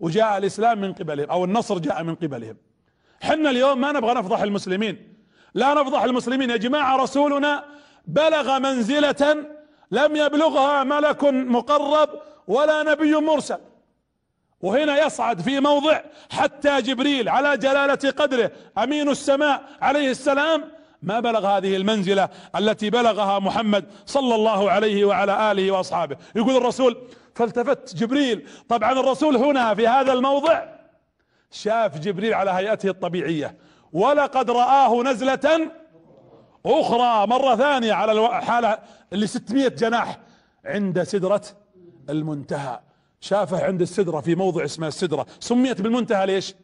وجاء 0.00 0.38
الإسلام 0.38 0.80
من 0.80 0.92
قبلهم 0.92 1.30
أو 1.30 1.44
النصر 1.44 1.78
جاء 1.78 2.02
من 2.02 2.14
قبلهم. 2.14 2.56
حنا 3.22 3.50
اليوم 3.50 3.80
ما 3.80 3.92
نبغى 3.92 4.14
نفضح 4.14 4.40
المسلمين. 4.40 5.14
لا 5.54 5.74
نفضح 5.74 6.02
المسلمين 6.02 6.50
يا 6.50 6.56
جماعة 6.56 6.96
رسولنا 6.96 7.64
بلغ 8.06 8.58
منزلة 8.58 9.36
لم 9.90 10.16
يبلغها 10.16 10.84
ملك 10.84 11.24
مقرب 11.24 12.08
ولا 12.46 12.82
نبي 12.82 13.16
مرسل. 13.16 13.58
وهنا 14.62 15.06
يصعد 15.06 15.40
في 15.40 15.60
موضع 15.60 16.00
حتى 16.30 16.82
جبريل 16.82 17.28
على 17.28 17.56
جلالة 17.56 18.10
قدره. 18.10 18.50
أمين 18.78 19.08
السماء 19.08 19.62
عليه 19.82 20.10
السلام. 20.10 20.64
ما 21.02 21.20
بلغ 21.20 21.46
هذه 21.46 21.76
المنزلة 21.76 22.28
التي 22.56 22.90
بلغها 22.90 23.38
محمد 23.38 23.84
صلى 24.06 24.34
الله 24.34 24.70
عليه 24.70 25.04
وعلى 25.04 25.52
آله 25.52 25.70
وأصحابه. 25.70 26.16
يقول 26.36 26.56
الرسول 26.56 26.98
فالتفت 27.34 27.94
جبريل. 27.96 28.48
طبعا 28.68 28.92
الرسول 28.92 29.36
هنا 29.36 29.74
في 29.74 29.88
هذا 29.88 30.12
الموضع 30.12 30.62
شاف 31.50 31.98
جبريل 31.98 32.34
على 32.34 32.50
هيئته 32.50 32.88
الطبيعية. 32.88 33.56
ولقد 33.92 34.50
رآه 34.50 35.02
نزلة 35.02 35.70
أخرى 36.66 37.26
مرة 37.26 37.56
ثانية 37.56 37.92
على 37.92 38.12
الحالة 38.12 38.78
اللي 39.12 39.26
600 39.26 39.68
جناح 39.68 40.18
عند 40.64 41.02
سدرة 41.02 41.42
المنتهى. 42.10 42.80
شافه 43.22 43.64
عند 43.64 43.80
السدرة 43.80 44.20
في 44.20 44.34
موضع 44.34 44.64
اسمه 44.64 44.88
السدرة. 44.88 45.26
سميت 45.40 45.80
بالمنتهى 45.80 46.26
ليش؟ 46.26 46.54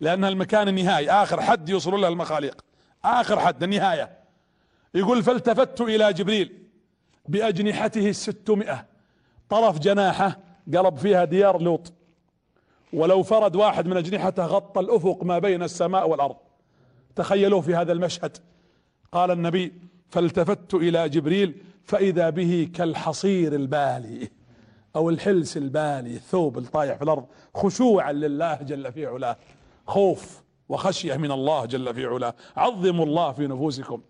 لأنها 0.00 0.28
المكان 0.28 0.68
النهائي. 0.68 1.10
آخر 1.10 1.40
حد 1.40 1.68
يوصل 1.68 2.00
له 2.00 2.08
المخاليق. 2.08 2.64
آخر 3.04 3.40
حد 3.40 3.62
النهاية. 3.62 4.18
يقول 4.94 5.22
فالتفت 5.22 5.80
إلى 5.80 6.12
جبريل 6.12 6.62
بأجنحته 7.28 8.08
الستمائة. 8.08 8.86
طرف 9.48 9.78
جناحه 9.78 10.38
قلب 10.74 10.96
فيها 10.96 11.24
ديار 11.24 11.62
لوط. 11.62 11.92
ولو 12.92 13.22
فرد 13.22 13.56
واحد 13.56 13.86
من 13.86 13.96
أجنحته 13.96 14.46
غطى 14.46 14.80
الأفق 14.80 15.24
ما 15.24 15.38
بين 15.38 15.62
السماء 15.62 16.08
والأرض. 16.08 16.36
تخيلوا 17.16 17.60
في 17.60 17.74
هذا 17.74 17.92
المشهد. 17.92 18.36
قال 19.12 19.30
النبي 19.30 19.72
فالتفت 20.10 20.74
إلى 20.74 21.08
جبريل 21.08 21.62
فإذا 21.84 22.30
به 22.30 22.68
كالحصير 22.74 23.54
البالي. 23.54 24.41
أو 24.96 25.10
الحلس 25.10 25.56
البالي 25.56 26.16
الثوب 26.16 26.58
الطايح 26.58 26.96
في 26.96 27.02
الأرض 27.02 27.26
خشوعا 27.54 28.12
لله 28.12 28.54
جل 28.54 28.92
في 28.92 29.06
علاه. 29.06 29.36
خوف 29.86 30.42
وخشية 30.68 31.16
من 31.16 31.32
الله 31.32 31.64
جل 31.64 31.94
في 31.94 32.06
علاه. 32.06 32.34
عظموا 32.56 33.06
الله 33.06 33.32
في 33.32 33.46
نفوسكم. 33.46 34.02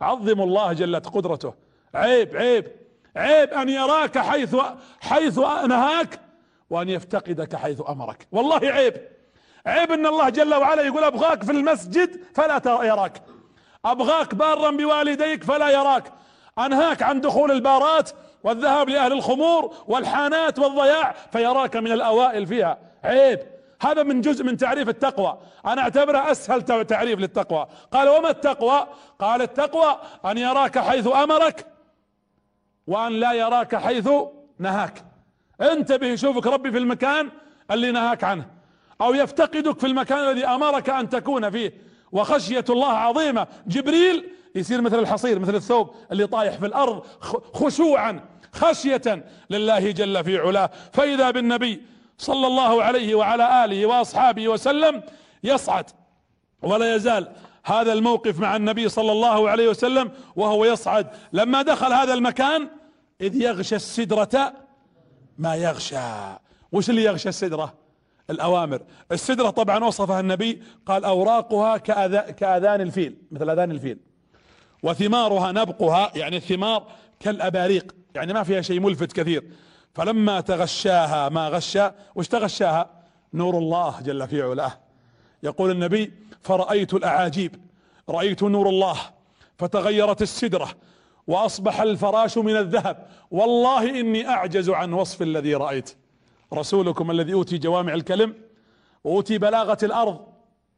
عظموا 0.00 0.46
الله 0.46 0.72
جلت 0.72 1.08
قدرته. 1.08 1.54
عيب 1.94 2.36
عيب 2.36 2.66
عيب 3.16 3.50
أن 3.50 3.68
يراك 3.68 4.18
حيث 4.18 4.56
حيث 5.00 5.38
نهاك 5.38 6.20
وأن 6.70 6.88
يفتقدك 6.88 7.56
حيث 7.56 7.82
أمرك. 7.88 8.28
والله 8.32 8.60
عيب. 8.62 8.94
عيب 9.66 9.92
أن 9.92 10.06
الله 10.06 10.28
جل 10.28 10.54
وعلا 10.54 10.82
يقول 10.82 11.04
أبغاك 11.04 11.42
في 11.44 11.52
المسجد 11.52 12.20
فلا 12.34 12.84
يراك. 12.84 13.22
أبغاك 13.84 14.34
بارا 14.34 14.70
بوالديك 14.70 15.44
فلا 15.44 15.70
يراك. 15.70 16.12
أنهاك 16.58 17.02
عن 17.02 17.20
دخول 17.20 17.50
البارات 17.50 18.10
والذهاب 18.44 18.88
لأهل 18.88 19.12
الخمور 19.12 19.74
والحانات 19.86 20.58
والضياع 20.58 21.14
فيراك 21.32 21.76
من 21.76 21.92
الأوائل 21.92 22.46
فيها. 22.46 22.78
عيب. 23.04 23.40
هذا 23.82 24.02
من 24.02 24.20
جزء 24.20 24.44
من 24.44 24.56
تعريف 24.56 24.88
التقوى. 24.88 25.38
أنا 25.66 25.82
أعتبره 25.82 26.30
أسهل 26.30 26.62
تعريف 26.62 27.18
للتقوى. 27.18 27.66
قال 27.92 28.08
وما 28.08 28.30
التقوى؟ 28.30 28.86
قال 29.18 29.42
التقوى 29.42 29.98
أن 30.24 30.38
يراك 30.38 30.78
حيث 30.78 31.06
أمرك 31.06 31.66
وأن 32.86 33.12
لا 33.12 33.32
يراك 33.32 33.76
حيث 33.76 34.08
نهاك. 34.58 35.04
انتبه 35.60 36.06
يشوفك 36.06 36.46
ربي 36.46 36.72
في 36.72 36.78
المكان 36.78 37.30
اللي 37.70 37.90
نهاك 37.90 38.24
عنه. 38.24 38.46
أو 39.00 39.14
يفتقدك 39.14 39.78
في 39.78 39.86
المكان 39.86 40.18
الذي 40.18 40.46
أمرك 40.46 40.90
أن 40.90 41.08
تكون 41.08 41.50
فيه. 41.50 41.72
وخشية 42.12 42.64
الله 42.70 42.92
عظيمة. 42.92 43.46
جبريل 43.66 44.30
يصير 44.54 44.80
مثل 44.80 44.98
الحصير 44.98 45.38
مثل 45.38 45.54
الثوب 45.54 45.94
اللي 46.12 46.26
طايح 46.26 46.54
في 46.54 46.66
الأرض 46.66 47.02
خشوعا. 47.54 48.20
خشية 48.54 49.24
لله 49.50 49.90
جل 49.90 50.24
في 50.24 50.38
علاه. 50.38 50.70
فإذا 50.92 51.30
بالنبي 51.30 51.82
صلى 52.18 52.46
الله 52.46 52.82
عليه 52.82 53.14
وعلى 53.14 53.64
آله 53.64 53.86
وأصحابه 53.86 54.48
وسلم 54.48 55.02
يصعد 55.44 55.90
ولا 56.62 56.94
يزال 56.94 57.28
هذا 57.64 57.92
الموقف 57.92 58.38
مع 58.38 58.56
النبي 58.56 58.88
صلى 58.88 59.12
الله 59.12 59.50
عليه 59.50 59.68
وسلم 59.68 60.10
وهو 60.36 60.64
يصعد. 60.64 61.06
لما 61.32 61.62
دخل 61.62 61.92
هذا 61.92 62.14
المكان 62.14 62.68
إذ 63.20 63.34
يغشى 63.34 63.76
السدرة 63.76 64.52
ما 65.38 65.54
يغشى. 65.54 65.96
وش 66.72 66.90
اللي 66.90 67.04
يغشى 67.04 67.28
السدرة؟ 67.28 67.74
الأوامر. 68.30 68.82
السدرة 69.12 69.50
طبعا 69.50 69.84
وصفها 69.84 70.20
النبي 70.20 70.62
قال 70.86 71.04
أوراقها 71.04 71.76
كأذان 72.30 72.80
الفيل 72.80 73.16
مثل 73.30 73.50
أذان 73.50 73.70
الفيل. 73.70 73.98
وثمارها 74.82 75.52
نبقها 75.52 76.12
يعني 76.14 76.36
الثمار 76.36 76.86
كالأباريق. 77.20 77.94
يعني 78.14 78.32
ما 78.32 78.42
فيها 78.42 78.60
شيء 78.60 78.80
ملفت 78.80 79.12
كثير. 79.12 79.44
فلما 79.94 80.40
تغشاها 80.40 81.28
ما 81.28 81.48
غشى 81.48 81.90
وش 82.14 82.28
تغشاها؟ 82.28 82.90
نور 83.34 83.58
الله 83.58 84.00
جل 84.00 84.28
في 84.28 84.42
علاه. 84.42 84.72
يقول 85.42 85.70
النبي 85.70 86.12
فرأيت 86.42 86.94
الأعاجيب 86.94 87.56
رأيت 88.08 88.42
نور 88.42 88.68
الله 88.68 88.96
فتغيرت 89.58 90.22
السدرة 90.22 90.68
وأصبح 91.26 91.80
الفراش 91.80 92.38
من 92.38 92.56
الذهب. 92.56 93.06
والله 93.30 94.00
إني 94.00 94.28
أعجز 94.28 94.70
عن 94.70 94.92
وصف 94.92 95.22
الذي 95.22 95.54
رأيت. 95.54 95.96
رسولكم 96.52 97.10
الذي 97.10 97.34
أوتي 97.34 97.58
جوامع 97.58 97.94
الكلم 97.94 98.34
وأوتي 99.04 99.38
بلاغة 99.38 99.78
الأرض 99.82 100.26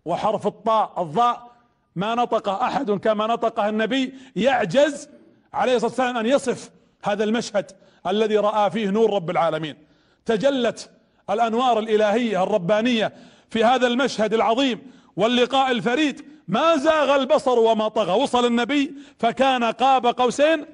وحرف 0.04 0.46
الطاء 0.46 1.02
الضاء 1.02 1.52
ما 1.96 2.14
نطق 2.14 2.48
أحد 2.48 2.90
كما 2.90 3.26
نطقه 3.26 3.68
النبي 3.68 4.14
يعجز 4.36 5.08
عليه 5.52 5.74
الصلاة 5.74 5.90
والسلام 5.90 6.16
أن 6.16 6.26
يصف 6.26 6.70
هذا 7.08 7.24
المشهد 7.24 7.70
الذي 8.06 8.36
رأى 8.36 8.70
فيه 8.70 8.90
نور 8.90 9.14
رب 9.14 9.30
العالمين. 9.30 9.76
تجلت 10.24 10.90
الأنوار 11.30 11.78
الإلهية 11.78 12.42
الربانية 12.42 13.12
في 13.50 13.64
هذا 13.64 13.86
المشهد 13.86 14.34
العظيم 14.34 14.82
واللقاء 15.16 15.70
الفريد. 15.70 16.24
ما 16.48 16.76
زاغ 16.76 17.16
البصر 17.16 17.58
وما 17.58 17.88
طغى. 17.88 18.22
وصل 18.22 18.46
النبي 18.46 18.94
فكان 19.18 19.64
قاب 19.64 20.06
قوسين 20.06 20.66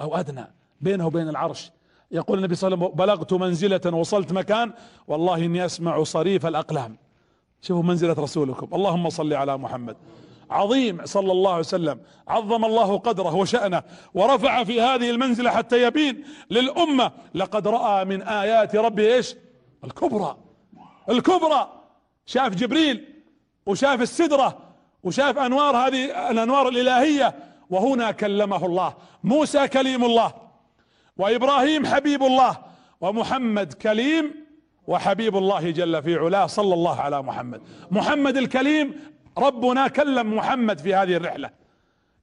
أو 0.00 0.16
أدنى 0.16 0.44
بينه 0.80 1.06
وبين 1.06 1.28
العرش. 1.28 1.70
يقول 2.10 2.38
النبي 2.38 2.54
صلى 2.54 2.74
الله 2.74 2.84
عليه 2.84 2.94
وسلم 2.94 3.06
بلغت 3.06 3.32
منزلة 3.32 3.96
وصلت 3.96 4.32
مكان. 4.32 4.72
والله 5.08 5.36
إني 5.44 5.64
أسمع 5.64 6.02
صريف 6.02 6.46
الأقلام. 6.46 6.96
شوفوا 7.62 7.82
منزلة 7.82 8.12
رسولكم. 8.12 8.68
اللهم 8.74 9.10
صل 9.10 9.32
على 9.32 9.58
محمد. 9.58 9.96
عظيم 10.54 11.06
صلى 11.06 11.32
الله 11.32 11.50
عليه 11.50 11.60
وسلم. 11.60 12.00
عظم 12.28 12.64
الله 12.64 12.98
قدره 12.98 13.34
وشأنه 13.34 13.82
ورفع 14.14 14.64
في 14.64 14.80
هذه 14.80 15.10
المنزلة 15.10 15.50
حتى 15.50 15.82
يبين 15.82 16.24
للأمة 16.50 17.12
لقد 17.34 17.68
رأى 17.68 18.04
من 18.04 18.22
آيات 18.22 18.76
ربه 18.76 19.14
إيش؟ 19.14 19.36
الكبرى. 19.84 20.36
الكبرى. 21.10 21.72
شاف 22.26 22.54
جبريل 22.54 23.04
وشاف 23.66 24.02
السدرة 24.02 24.58
وشاف 25.04 25.38
أنوار 25.38 25.76
هذه 25.76 26.30
الأنوار 26.30 26.68
الإلهية. 26.68 27.34
وهنا 27.70 28.10
كلمه 28.10 28.66
الله. 28.66 28.94
موسى 29.24 29.68
كليم 29.68 30.04
الله. 30.04 30.32
وإبراهيم 31.16 31.86
حبيب 31.86 32.22
الله. 32.22 32.56
ومحمد 33.00 33.72
كليم 33.72 34.44
وحبيب 34.86 35.36
الله 35.36 35.70
جل 35.70 36.02
في 36.02 36.16
علاه 36.16 36.46
صلى 36.46 36.74
الله 36.74 37.00
على 37.00 37.22
محمد. 37.22 37.62
محمد 37.90 38.36
الكليم 38.36 39.13
ربنا 39.38 39.88
كلم 39.88 40.36
محمد 40.36 40.78
في 40.78 40.94
هذه 40.94 41.16
الرحلة. 41.16 41.50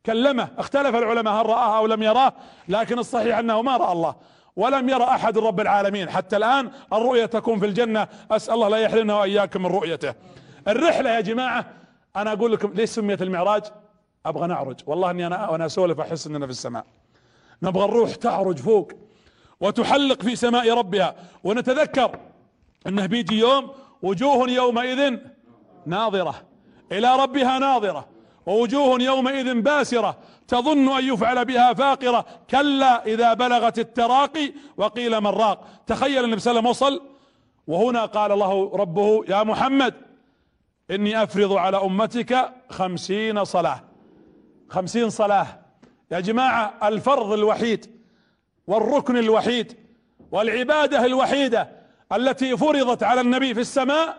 كلمه 0.05 0.47
اختلف 0.57 0.95
العلماء 0.95 1.33
هل 1.33 1.45
رآه 1.45 1.77
أو 1.77 1.85
لم 1.85 2.03
يراه 2.03 2.33
لكن 2.67 2.99
الصحيح 2.99 3.37
أنه 3.37 3.61
ما 3.61 3.77
رأى 3.77 3.91
الله 3.91 4.15
ولم 4.55 4.89
يرى 4.89 5.03
أحد 5.03 5.37
رب 5.37 5.59
العالمين. 5.59 6.09
حتى 6.09 6.37
الآن 6.37 6.71
الرؤية 6.93 7.25
تكون 7.25 7.59
في 7.59 7.65
الجنة. 7.65 8.07
أسأل 8.31 8.53
الله 8.53 8.67
لا 8.67 8.77
يحرمنا 8.77 9.15
وإياكم 9.15 9.61
من 9.61 9.69
رؤيته. 9.71 10.13
الرحلة 10.67 11.09
يا 11.09 11.21
جماعة 11.21 11.65
أنا 12.15 12.33
أقول 12.33 12.51
لكم 12.51 12.73
ليش 12.73 12.89
سميت 12.89 13.21
المعراج؟ 13.21 13.63
أبغى 14.25 14.47
نعرج. 14.47 14.79
والله 14.87 15.11
إني 15.11 15.27
أنا 15.27 15.49
وأنا 15.49 15.65
أسولف 15.65 15.99
أحس 15.99 16.27
إننا 16.27 16.45
في 16.45 16.51
السماء. 16.51 16.85
نبغى 17.63 17.85
الروح 17.85 18.15
تعرج 18.15 18.57
فوق 18.57 18.91
وتحلق 19.59 20.21
في 20.21 20.35
سماء 20.35 20.73
ربها. 20.73 21.15
ونتذكر 21.43 22.19
إنه 22.87 23.05
بيجي 23.05 23.39
يوم 23.39 23.71
وجوه 24.01 24.49
يومئذ 24.49 25.17
ناظرة. 25.85 26.50
إلى 26.91 27.15
ربها 27.15 27.59
ناظرة. 27.59 28.07
ووجوه 28.45 29.01
يومئذ 29.01 29.61
باسرة. 29.61 30.17
تظن 30.47 30.97
أن 30.97 31.13
يفعل 31.13 31.45
بها 31.45 31.73
فاقرة. 31.73 32.25
كلا 32.49 33.05
إذا 33.05 33.33
بلغت 33.33 33.79
التراقي 33.79 34.53
وقيل 34.77 35.21
من 35.21 35.27
راق. 35.27 35.67
تخيل 35.87 36.23
النبي 36.23 36.39
صلى 36.39 36.51
الله 36.51 36.61
عليه 36.61 36.69
وسلم 36.69 36.89
وصل. 36.89 37.11
وهنا 37.67 38.05
قال 38.05 38.31
الله 38.31 38.71
ربه 38.75 39.25
يا 39.27 39.43
محمد 39.43 39.93
إني 40.91 41.23
أفرض 41.23 41.53
على 41.53 41.77
أمتك 41.77 42.53
خمسين 42.69 43.45
صلاة. 43.45 43.83
خمسين 44.69 45.09
صلاة. 45.09 45.47
يا 46.11 46.19
جماعة 46.19 46.73
الفرض 46.83 47.31
الوحيد 47.31 48.01
والركن 48.67 49.17
الوحيد 49.17 49.77
والعبادة 50.31 51.05
الوحيدة 51.05 51.69
التي 52.13 52.57
فرضت 52.57 53.03
على 53.03 53.21
النبي 53.21 53.53
في 53.53 53.59
السماء 53.59 54.17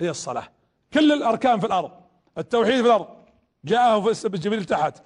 هي 0.00 0.10
الصلاة. 0.10 0.55
كل 0.96 1.12
الأركان 1.12 1.60
في 1.60 1.66
الأرض 1.66 1.90
التوحيد 2.38 2.80
في 2.80 2.86
الأرض 2.86 3.06
جاءه 3.64 4.12
في 4.12 4.28
جبريل 4.28 4.64
تحت 4.64 5.02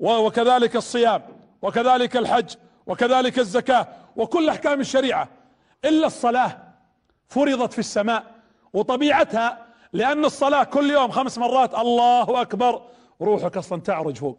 وكذلك 0.00 0.76
الصيام 0.76 1.22
وكذلك 1.62 2.16
الحج 2.16 2.54
وكذلك 2.86 3.38
الزكاة 3.38 3.88
وكل 4.16 4.48
أحكام 4.48 4.80
الشريعة 4.80 5.28
إلا 5.84 6.06
الصلاة 6.06 6.58
فرضت 7.28 7.72
في 7.72 7.78
السماء 7.78 8.24
وطبيعتها 8.72 9.66
لأن 9.92 10.24
الصلاة 10.24 10.64
كل 10.64 10.90
يوم 10.90 11.10
خمس 11.10 11.38
مرات 11.38 11.74
الله 11.74 12.40
أكبر 12.40 12.82
روحك 13.20 13.56
أصلا 13.56 13.80
تعرج 13.80 14.16
فوق 14.16 14.38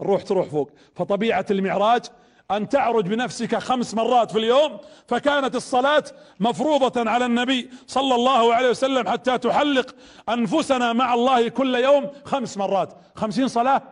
الروح 0.00 0.22
تروح 0.22 0.48
فوق 0.48 0.70
فطبيعة 0.94 1.46
المعراج 1.50 2.04
أن 2.50 2.68
تعرج 2.68 3.08
بنفسك 3.08 3.56
خمس 3.58 3.94
مرات 3.94 4.30
في 4.30 4.38
اليوم 4.38 4.78
فكانت 5.06 5.54
الصلاة 5.54 6.04
مفروضة 6.40 7.10
على 7.10 7.26
النبي 7.26 7.70
صلى 7.86 8.14
الله 8.14 8.54
عليه 8.54 8.70
وسلم 8.70 9.08
حتى 9.08 9.38
تحلق 9.38 9.94
أنفسنا 10.28 10.92
مع 10.92 11.14
الله 11.14 11.48
كل 11.48 11.74
يوم 11.74 12.10
خمس 12.24 12.56
مرات. 12.56 12.94
خمسين 13.14 13.48
صلاة 13.48 13.82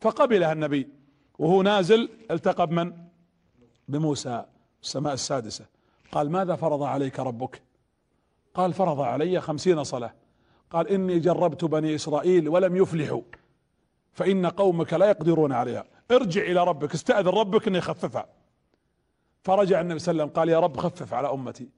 فقبلها 0.00 0.52
النبي 0.52 0.88
وهو 1.38 1.62
نازل 1.62 2.08
التقى 2.30 2.66
بمن 2.66 2.92
بموسى 3.88 4.44
السماء 4.82 5.12
السادسة. 5.12 5.64
قال 6.12 6.30
ماذا 6.30 6.56
فرض 6.56 6.82
عليك 6.82 7.20
ربك؟ 7.20 7.62
قال 8.54 8.72
فرض 8.72 9.00
علي 9.00 9.40
خمسين 9.40 9.84
صلاة. 9.84 10.14
قال 10.70 10.88
إني 10.88 11.18
جربت 11.18 11.64
بني 11.64 11.94
إسرائيل 11.94 12.48
ولم 12.48 12.76
يفلحوا 12.76 13.22
فإن 14.12 14.46
قومك 14.46 14.94
لا 14.94 15.06
يقدرون 15.06 15.52
عليها. 15.52 15.84
ارجع 16.10 16.42
إلى 16.42 16.64
ربك 16.64 16.94
استأذن 16.94 17.28
ربك 17.28 17.68
انه 17.68 17.78
يخففها 17.78 18.26
فرجع 19.42 19.80
النبي 19.80 19.98
صلى 19.98 20.12
الله 20.12 20.22
عليه 20.22 20.32
وسلم 20.32 20.40
قال 20.40 20.48
يا 20.48 20.60
رب 20.60 20.76
خفف 20.76 21.14
على 21.14 21.30
أمتي. 21.30 21.68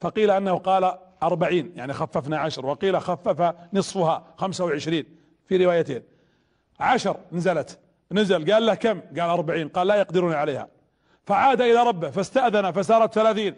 فقيل 0.00 0.30
أنه 0.30 0.58
قال 0.58 0.98
أربعين 1.22 1.72
يعني 1.76 1.92
خففنا 1.92 2.38
عشر 2.38 2.66
وقيل 2.66 3.00
خفف 3.00 3.54
نصفها 3.72 4.34
خمسة 4.36 4.64
وعشرين 4.64 5.16
في 5.46 5.64
روايتين. 5.64 6.02
عشر 6.80 7.16
نزلت. 7.32 7.78
نزل 8.12 8.52
قال 8.52 8.66
له 8.66 8.74
كم؟ 8.74 9.00
قال 9.00 9.20
أربعين 9.20 9.68
قال 9.68 9.86
لا 9.86 9.94
يقدرون 9.94 10.34
عليها. 10.34 10.68
فعاد 11.24 11.60
إلى 11.60 11.82
ربه 11.82 12.10
فاستأذن 12.10 12.70
فصارت 12.70 13.14
ثلاثين. 13.14 13.54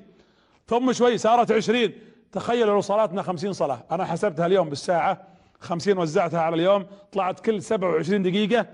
ثم 0.66 0.92
شوي 0.92 1.18
صارت 1.18 1.52
عشرين. 1.52 1.92
تخيلوا 2.32 2.74
لو 2.74 2.80
صلاتنا 2.80 3.22
خمسين 3.22 3.52
صلاة. 3.52 3.84
أنا 3.90 4.04
حسبتها 4.04 4.46
اليوم 4.46 4.68
بالساعة 4.68 5.26
خمسين 5.60 5.98
وزعتها 5.98 6.40
على 6.40 6.54
اليوم 6.54 6.86
طلعت 7.12 7.40
كل 7.40 7.62
سبعة 7.62 7.90
وعشرين 7.90 8.22
دقيقة 8.22 8.66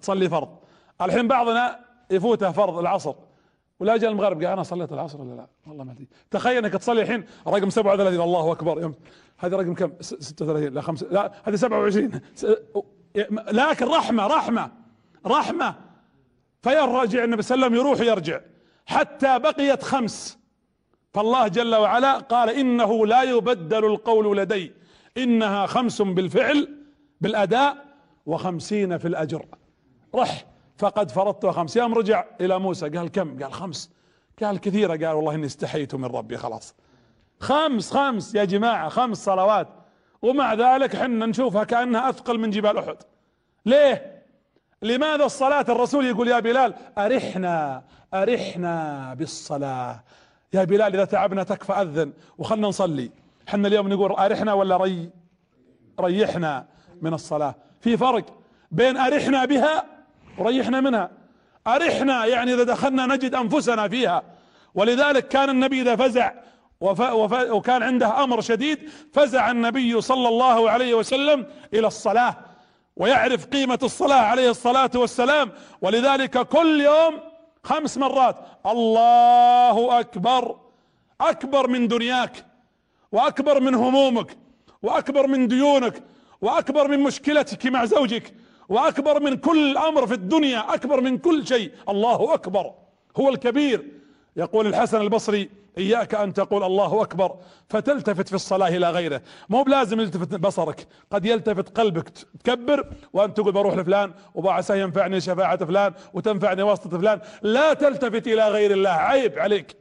تصلي 0.00 0.28
فرض. 0.28 0.59
الحين 1.02 1.28
بعضنا 1.28 1.80
يفوته 2.10 2.52
فرض 2.52 2.78
العصر. 2.78 3.14
ولا 3.80 3.96
جاء 3.96 4.10
المغرب 4.10 4.42
قال 4.42 4.52
أنا 4.52 4.62
صليت 4.62 4.92
العصر 4.92 5.20
ولا 5.20 5.34
لا؟ 5.34 5.46
والله 5.66 5.84
ما 5.84 5.92
أدري. 5.92 6.08
تخيل 6.30 6.64
إنك 6.64 6.72
تصلي 6.72 7.02
الحين 7.02 7.24
رقم 7.46 7.70
37 7.70 8.20
الله 8.20 8.52
أكبر. 8.52 8.80
يوم 8.80 8.94
هذه 9.38 9.52
رقم 9.52 9.74
كم؟ 9.74 9.92
36 10.00 10.74
لا 10.74 10.80
5 10.80 11.06
لا 11.10 11.32
هذه 11.44 11.56
27 11.56 12.20
لكن 13.52 13.86
رحمة 13.86 14.26
رحمة 14.26 14.70
رحمة. 15.26 15.74
فيرجع 16.62 17.24
النبي 17.24 17.42
صلى 17.42 17.54
الله 17.54 17.66
عليه 17.66 17.76
وسلم 17.76 17.86
يروح 17.86 18.00
يرجع 18.00 18.40
حتى 18.86 19.38
بقيت 19.38 19.82
خمس. 19.82 20.38
فالله 21.14 21.48
جل 21.48 21.74
وعلا 21.74 22.18
قال 22.18 22.50
إنه 22.50 23.06
لا 23.06 23.22
يبدل 23.22 23.84
القول 23.84 24.36
لدي. 24.36 24.72
إنها 25.16 25.66
خمس 25.66 26.02
بالفعل 26.02 26.78
بالأداء 27.20 27.76
وخمسين 28.26 28.98
في 28.98 29.08
الأجر. 29.08 29.46
رح. 30.14 30.44
فقد 30.80 31.10
فرضت 31.10 31.46
خمس. 31.46 31.76
يوم 31.76 31.94
رجع 31.94 32.24
إلى 32.40 32.58
موسى. 32.58 32.88
قال 32.88 33.08
كم؟ 33.08 33.42
قال 33.42 33.52
خمس. 33.52 33.90
قال 34.42 34.60
كثيرة. 34.60 35.06
قال 35.06 35.16
والله 35.16 35.34
إني 35.34 35.46
استحيت 35.46 35.94
من 35.94 36.04
ربي. 36.04 36.36
خلاص. 36.36 36.74
خمس 37.40 37.90
خمس 37.92 38.34
يا 38.34 38.44
جماعة. 38.44 38.88
خمس 38.88 39.24
صلوات. 39.24 39.68
ومع 40.22 40.54
ذلك 40.54 40.96
حنا 40.96 41.26
نشوفها 41.26 41.64
كأنها 41.64 42.10
أثقل 42.10 42.38
من 42.38 42.50
جبال 42.50 42.78
أحد. 42.78 42.96
ليه؟ 43.66 44.22
لماذا 44.82 45.24
الصلاة؟ 45.24 45.66
الرسول 45.68 46.06
يقول 46.06 46.28
يا 46.28 46.40
بلال 46.40 46.74
أرحنا 46.98 47.82
أرحنا 48.14 49.14
بالصلاة. 49.14 50.04
يا 50.52 50.64
بلال 50.64 50.94
إذا 50.94 51.04
تعبنا 51.04 51.42
تكفى 51.42 51.72
أذن 51.72 52.12
وخلنا 52.38 52.68
نصلي. 52.68 53.10
حنا 53.46 53.68
اليوم 53.68 53.88
نقول 53.88 54.12
أرحنا 54.12 54.52
ولا 54.52 54.76
ري 54.76 55.10
ريحنا 56.00 56.66
من 57.02 57.14
الصلاة. 57.14 57.54
في 57.80 57.96
فرق 57.96 58.24
بين 58.70 58.96
أرحنا 58.96 59.44
بها 59.44 59.99
وريحنا 60.40 60.80
منها. 60.80 61.10
أرحنا 61.66 62.26
يعني 62.26 62.54
إذا 62.54 62.64
دخلنا 62.64 63.06
نجد 63.06 63.34
أنفسنا 63.34 63.88
فيها. 63.88 64.22
ولذلك 64.74 65.28
كان 65.28 65.50
النبي 65.50 65.82
إذا 65.82 65.96
فزع 65.96 66.32
وف 66.80 67.00
وف 67.00 67.32
وكان 67.32 67.82
عنده 67.82 68.24
أمر 68.24 68.40
شديد 68.40 68.90
فزع 69.12 69.50
النبي 69.50 70.00
صلى 70.00 70.28
الله 70.28 70.70
عليه 70.70 70.94
وسلم 70.94 71.46
إلى 71.74 71.86
الصلاة 71.86 72.36
ويعرف 72.96 73.46
قيمة 73.46 73.78
الصلاة 73.82 74.20
عليه 74.20 74.50
الصلاة 74.50 74.90
والسلام. 74.94 75.52
ولذلك 75.82 76.38
كل 76.38 76.80
يوم 76.80 77.20
خمس 77.64 77.98
مرات 77.98 78.36
الله 78.66 80.00
أكبر 80.00 80.56
أكبر 81.20 81.68
من 81.68 81.88
دنياك 81.88 82.44
وأكبر 83.12 83.60
من 83.60 83.74
همومك 83.74 84.36
وأكبر 84.82 85.26
من 85.26 85.48
ديونك 85.48 86.02
وأكبر 86.40 86.88
من 86.88 87.00
مشكلتك 87.00 87.66
مع 87.66 87.84
زوجك. 87.84 88.34
وأكبر 88.70 89.20
من 89.20 89.36
كل 89.36 89.76
أمر 89.76 90.06
في 90.06 90.14
الدنيا 90.14 90.74
أكبر 90.74 91.00
من 91.00 91.18
كل 91.18 91.46
شيء. 91.46 91.72
الله 91.88 92.34
أكبر 92.34 92.72
هو 93.16 93.28
الكبير. 93.28 93.84
يقول 94.36 94.66
الحسن 94.66 95.00
البصري 95.00 95.50
إياك 95.78 96.14
أن 96.14 96.32
تقول 96.32 96.64
الله 96.64 97.02
أكبر 97.02 97.36
فتلتفت 97.68 98.28
في 98.28 98.34
الصلاة 98.34 98.68
إلى 98.68 98.90
غيره. 98.90 99.20
مو 99.48 99.62
بلازم 99.62 100.00
يلتفت 100.00 100.34
بصرك 100.34 100.86
قد 101.10 101.26
يلتفت 101.26 101.78
قلبك. 101.78 102.08
تكبر 102.44 102.86
وان 103.12 103.34
تقول 103.34 103.52
بروح 103.52 103.74
لفلان 103.74 104.12
وبعسى 104.34 104.80
ينفعني 104.80 105.20
شفاعة 105.20 105.64
فلان 105.64 105.94
وتنفعني 106.14 106.62
واسطة 106.62 106.98
فلان. 106.98 107.20
لا 107.42 107.74
تلتفت 107.74 108.26
إلى 108.26 108.48
غير 108.48 108.70
الله 108.70 108.90
عيب 108.90 109.38
عليك. 109.38 109.76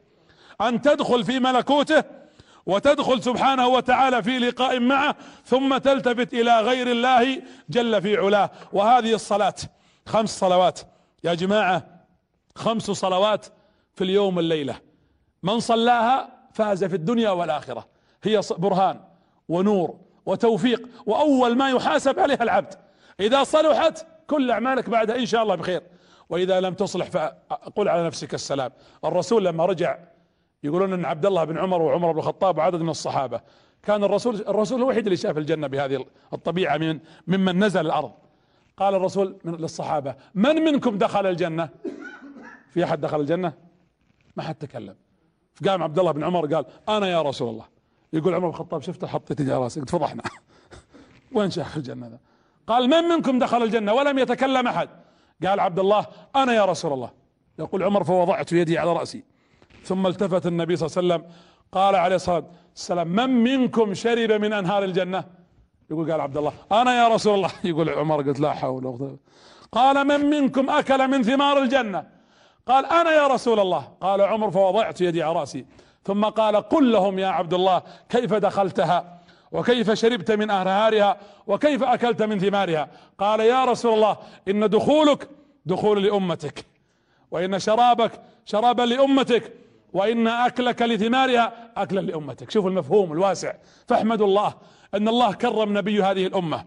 أن 0.61 0.81
تدخل 0.81 1.23
في 1.23 1.39
ملكوته 1.39 2.03
وتدخل 2.65 3.23
سبحانه 3.23 3.67
وتعالى 3.67 4.23
في 4.23 4.39
لقاء 4.39 4.79
معه 4.79 5.15
ثم 5.45 5.77
تلتفت 5.77 6.33
إلى 6.33 6.61
غير 6.61 6.91
الله 6.91 7.41
جل 7.69 8.01
في 8.01 8.17
علاه. 8.17 8.49
وهذه 8.73 9.13
الصلاة 9.13 9.55
خمس 10.05 10.39
صلوات. 10.39 10.79
يا 11.23 11.33
جماعة 11.33 11.83
خمس 12.55 12.91
صلوات 12.91 13.45
في 13.95 14.03
اليوم 14.03 14.39
الليلة 14.39 14.75
من 15.43 15.59
صلاها 15.59 16.29
فاز 16.53 16.83
في 16.83 16.95
الدنيا 16.95 17.29
والآخرة. 17.29 17.87
هي 18.23 18.41
برهان 18.57 18.99
ونور 19.49 19.99
وتوفيق 20.25 20.87
وأول 21.05 21.57
ما 21.57 21.69
يحاسب 21.69 22.19
عليها 22.19 22.43
العبد. 22.43 22.73
إذا 23.19 23.43
صلحت 23.43 24.05
كل 24.27 24.51
أعمالك 24.51 24.89
بعدها 24.89 25.15
إن 25.15 25.25
شاء 25.25 25.43
الله 25.43 25.55
بخير. 25.55 25.81
وإذا 26.29 26.59
لم 26.59 26.73
تصلح 26.73 27.09
فقل 27.09 27.89
على 27.89 28.07
نفسك 28.07 28.33
السلام. 28.33 28.71
الرسول 29.05 29.45
لما 29.45 29.65
رجع 29.65 29.97
يقولون 30.63 30.93
إن 30.93 31.05
عبد 31.05 31.25
الله 31.25 31.43
بن 31.43 31.57
عمر 31.57 31.81
وعمر 31.81 32.11
بن 32.11 32.19
الخطاب 32.19 32.57
وعدد 32.57 32.81
من 32.81 32.89
الصحابة. 32.89 33.41
كان 33.83 34.03
الرسول 34.03 34.35
الرسول 34.35 34.79
الوحيد 34.79 35.03
اللي 35.05 35.17
شاف 35.17 35.37
الجنة 35.37 35.67
بهذه 35.67 36.05
الطبيعة 36.33 36.77
من 36.77 36.99
ممن 37.27 37.63
نزل 37.63 37.85
الأرض. 37.85 38.11
قال 38.77 38.95
الرسول 38.95 39.37
من 39.43 39.55
للصحابة 39.55 40.15
من 40.35 40.55
منكم 40.55 40.97
دخل 40.97 41.25
الجنة؟ 41.25 41.69
في 42.69 42.83
أحد 42.83 43.01
دخل 43.01 43.21
الجنة؟ 43.21 43.53
ما 44.35 44.43
حد 44.43 44.55
تكلم. 44.55 44.95
فقام 45.55 45.83
عبد 45.83 45.99
الله 45.99 46.11
بن 46.11 46.23
عمر 46.23 46.55
قال 46.55 46.65
أنا 46.89 47.07
يا 47.07 47.21
رسول 47.21 47.49
الله. 47.49 47.65
يقول 48.13 48.33
عمر 48.33 48.47
بن 48.47 48.53
الخطاب 48.53 48.81
شفته 48.81 49.07
حطيت 49.07 49.41
على 49.41 49.57
راسي 49.57 49.79
قلت 49.79 49.89
فضحنا 49.89 50.23
وين 51.35 51.51
شيخ 51.51 51.77
الجنة 51.77 52.07
ذا؟ 52.07 52.19
قال 52.67 52.89
من 52.89 53.03
منكم 53.03 53.39
دخل 53.39 53.63
الجنة 53.63 53.93
ولم 53.93 54.19
يتكلم 54.19 54.67
أحد؟ 54.67 54.89
قال 55.45 55.59
عبد 55.59 55.79
الله 55.79 56.05
أنا 56.35 56.53
يا 56.53 56.65
رسول 56.65 56.93
الله. 56.93 57.11
يقول 57.59 57.83
عمر 57.83 58.03
فوضعت 58.03 58.51
يدي 58.51 58.77
على 58.77 58.93
رأسي. 58.93 59.23
ثم 59.83 60.07
التفت 60.07 60.45
النبي 60.45 60.75
صلى 60.75 60.87
الله 60.87 61.13
عليه 61.13 61.23
وسلم 61.23 61.35
قال 61.71 61.95
عليه 61.95 62.15
الصلاة 62.15 62.43
والسلام 62.71 63.07
من 63.07 63.29
منكم 63.29 63.93
شرب 63.93 64.31
من 64.31 64.53
أنهار 64.53 64.83
الجنة؟ 64.83 65.23
يقول 65.91 66.11
قال 66.11 66.21
عبد 66.21 66.37
الله 66.37 66.53
أنا 66.71 67.03
يا 67.03 67.07
رسول 67.07 67.35
الله. 67.35 67.51
يقول 67.63 67.89
عمر 67.89 68.21
قلت 68.21 68.39
لا 68.39 68.53
حول 68.53 68.85
ولا 68.85 68.97
قوة. 68.97 69.17
قال 69.71 70.07
من 70.07 70.29
منكم 70.29 70.69
أكل 70.69 71.07
من 71.07 71.23
ثمار 71.23 71.57
الجنة؟ 71.57 72.03
قال 72.67 72.85
أنا 72.85 73.11
يا 73.11 73.27
رسول 73.27 73.59
الله. 73.59 73.87
قال 74.01 74.21
عمر 74.21 74.51
فوضعت 74.51 75.01
يدي 75.01 75.23
على 75.23 75.39
رأسي. 75.39 75.65
ثم 76.03 76.25
قال 76.25 76.55
قل 76.55 76.91
لهم 76.91 77.19
يا 77.19 77.27
عبد 77.27 77.53
الله 77.53 77.81
كيف 78.09 78.33
دخلتها؟ 78.33 79.19
وكيف 79.51 79.91
شربت 79.91 80.31
من 80.31 80.51
أنهارها؟ 80.51 81.17
وكيف 81.47 81.83
أكلت 81.83 82.23
من 82.23 82.39
ثمارها؟ 82.39 82.89
قال 83.19 83.39
يا 83.39 83.65
رسول 83.65 83.93
الله 83.93 84.17
إن 84.47 84.69
دخولك 84.69 85.29
دخول 85.65 86.03
لأمتك 86.03 86.65
وإن 87.31 87.59
شرابك 87.59 88.11
شرابا 88.45 88.81
لأمتك 88.81 89.53
وإن 89.93 90.27
أكلك 90.27 90.81
لثمارها 90.81 91.53
أكلا 91.77 91.99
لأمتك. 91.99 92.51
شوفوا 92.51 92.69
المفهوم 92.69 93.11
الواسع. 93.13 93.53
فاحمدوا 93.87 94.27
الله 94.27 94.53
أن 94.93 95.07
الله 95.07 95.33
كرم 95.33 95.77
نبي 95.77 96.03
هذه 96.03 96.27
الأمة 96.27 96.65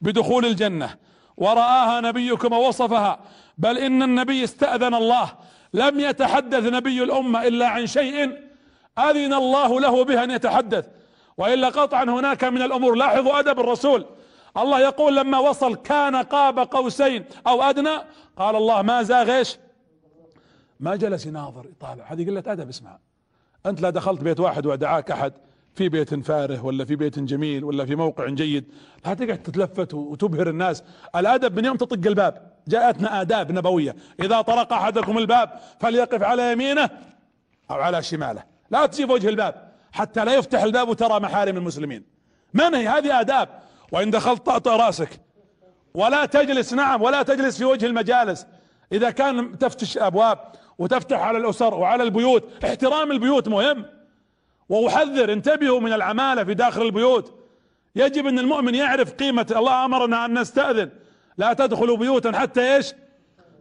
بدخول 0.00 0.44
الجنة 0.46 0.96
ورآها 1.36 2.00
نبيكم 2.00 2.52
ووصفها. 2.52 3.20
بل 3.58 3.78
إن 3.78 4.02
النبي 4.02 4.44
استأذن 4.44 4.94
الله 4.94 5.32
لم 5.74 6.00
يتحدث 6.00 6.72
نبي 6.72 7.02
الأمة 7.02 7.46
إلا 7.46 7.68
عن 7.68 7.86
شيء 7.86 8.38
أذن 8.98 9.34
الله 9.34 9.80
له 9.80 10.04
به 10.04 10.24
أن 10.24 10.30
يتحدث. 10.30 10.86
وإلا 11.38 11.68
قطعا 11.68 12.04
هناك 12.04 12.44
من 12.44 12.62
الأمور. 12.62 12.94
لاحظوا 12.94 13.38
أدب 13.38 13.60
الرسول. 13.60 14.06
الله 14.56 14.80
يقول 14.80 15.16
لما 15.16 15.38
وصل 15.38 15.74
كان 15.74 16.16
قاب 16.16 16.58
قوسين 16.58 17.24
أو 17.46 17.62
أدنى 17.62 17.98
قال 18.36 18.56
الله 18.56 18.82
ما 18.82 19.02
زاغ 19.02 19.36
إيش 19.38 19.58
ما 20.80 20.96
جلس 20.96 21.26
يناظر 21.26 21.66
يطالع. 21.66 22.04
هذه 22.12 22.26
قلة 22.26 22.42
أدب 22.46 22.68
اسمها 22.68 22.98
أنت 23.66 23.80
لا 23.80 23.90
دخلت 23.90 24.22
بيت 24.22 24.40
واحد 24.40 24.66
ودعاك 24.66 25.10
أحد 25.10 25.32
في 25.74 25.88
بيت 25.88 26.14
فاره 26.14 26.64
ولا 26.64 26.84
في 26.84 26.96
بيت 26.96 27.18
جميل 27.18 27.64
ولا 27.64 27.84
في 27.84 27.94
موقع 27.94 28.28
جيد. 28.28 28.64
لا 29.06 29.14
تقعد 29.14 29.42
تتلفت 29.42 29.94
وتبهر 29.94 30.48
الناس. 30.48 30.82
الأدب 31.16 31.56
من 31.58 31.64
يوم 31.64 31.76
تطق 31.76 32.06
الباب. 32.06 32.52
جاءتنا 32.68 33.20
آداب 33.20 33.52
نبوية. 33.52 33.96
إذا 34.20 34.40
طرق 34.40 34.72
أحدكم 34.72 35.18
الباب 35.18 35.50
فليقف 35.80 36.22
على 36.22 36.52
يمينه 36.52 36.90
أو 37.70 37.76
على 37.76 38.02
شماله. 38.02 38.42
لا 38.70 38.86
تجي 38.86 39.04
وجه 39.04 39.28
الباب. 39.28 39.70
حتى 39.92 40.24
لا 40.24 40.34
يفتح 40.34 40.62
الباب 40.62 40.88
وترى 40.88 41.20
محارم 41.20 41.56
المسلمين. 41.56 42.04
من 42.54 42.74
هي؟ 42.74 42.88
هذه 42.88 43.20
آداب. 43.20 43.48
وإن 43.92 44.10
دخلت 44.10 44.46
طأطأ 44.46 44.76
رأسك. 44.76 45.20
ولا 45.94 46.26
تجلس 46.26 46.72
نعم 46.72 47.02
ولا 47.02 47.22
تجلس 47.22 47.58
في 47.58 47.64
وجه 47.64 47.86
المجالس. 47.86 48.46
إذا 48.92 49.10
كان 49.10 49.58
تفتش 49.58 49.98
أبواب 49.98 50.38
وتفتح 50.80 51.18
على 51.18 51.38
الأسر 51.38 51.74
وعلى 51.74 52.02
البيوت. 52.02 52.64
احترام 52.64 53.12
البيوت 53.12 53.48
مهم. 53.48 53.84
وأحذر 54.68 55.32
انتبهوا 55.32 55.80
من 55.80 55.92
العمالة 55.92 56.44
في 56.44 56.54
داخل 56.54 56.82
البيوت. 56.82 57.34
يجب 57.96 58.26
أن 58.26 58.38
المؤمن 58.38 58.74
يعرف 58.74 59.12
قيمة 59.12 59.46
الله. 59.56 59.84
أمرنا 59.84 60.24
أن 60.24 60.38
نستأذن. 60.38 60.90
لا 61.38 61.52
تدخلوا 61.52 61.96
بيوتا 61.96 62.38
حتى 62.38 62.76
إيش؟ 62.76 62.94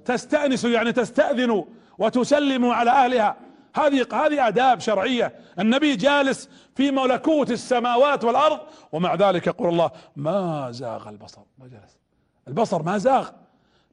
تستأنسوا 0.05 0.69
يعني 0.69 0.91
تستأذنوا 0.91 1.63
وتسلموا 1.97 2.73
على 2.73 2.91
أهلها. 2.91 3.37
هذه 3.75 4.05
هذه 4.13 4.47
آداب 4.47 4.79
شرعية. 4.79 5.33
النبي 5.59 5.95
جالس 5.95 6.49
في 6.75 6.91
ملكوت 6.91 7.51
السماوات 7.51 8.23
والأرض 8.23 8.59
ومع 8.91 9.15
ذلك 9.15 9.47
يقول 9.47 9.69
الله 9.69 9.91
ما 10.15 10.67
زاغ 10.71 11.09
البصر. 11.09 11.41
ما 11.57 11.67
جلس. 11.67 11.99
البصر 12.47 12.83
ما 12.83 12.97
زاغ. 12.97 13.29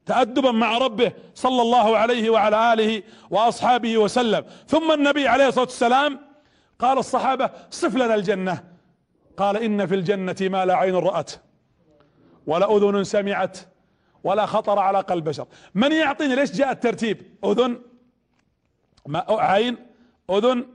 تأدبا 0.07 0.51
مع 0.51 0.77
ربه 0.77 1.11
صلى 1.35 1.61
الله 1.61 1.97
عليه 1.97 2.29
وعلى 2.29 2.73
آله 2.73 3.03
وأصحابه 3.29 3.97
وسلم. 3.97 4.45
ثم 4.67 4.91
النبي 4.91 5.27
عليه 5.27 5.47
الصلاة 5.47 5.65
والسلام 5.65 6.19
قال 6.79 6.97
الصحابة 6.97 7.49
صف 7.69 7.95
لنا 7.95 8.15
الجنة. 8.15 8.63
قال 9.37 9.57
إن 9.57 9.85
في 9.85 9.95
الجنة 9.95 10.35
ما 10.41 10.65
لا 10.65 10.75
عين 10.75 10.95
رأت 10.95 11.31
ولا 12.47 12.77
أذن 12.77 13.03
سمعت 13.03 13.57
ولا 14.23 14.45
خطر 14.45 14.79
على 14.79 14.99
قلب 14.99 15.23
بشر. 15.23 15.47
من 15.75 15.91
يعطيني؟ 15.91 16.35
ليش 16.35 16.51
جاء 16.51 16.71
الترتيب؟ 16.71 17.37
أذن 17.45 17.81
ما 19.05 19.25
عين 19.29 19.77
أذن 20.29 20.65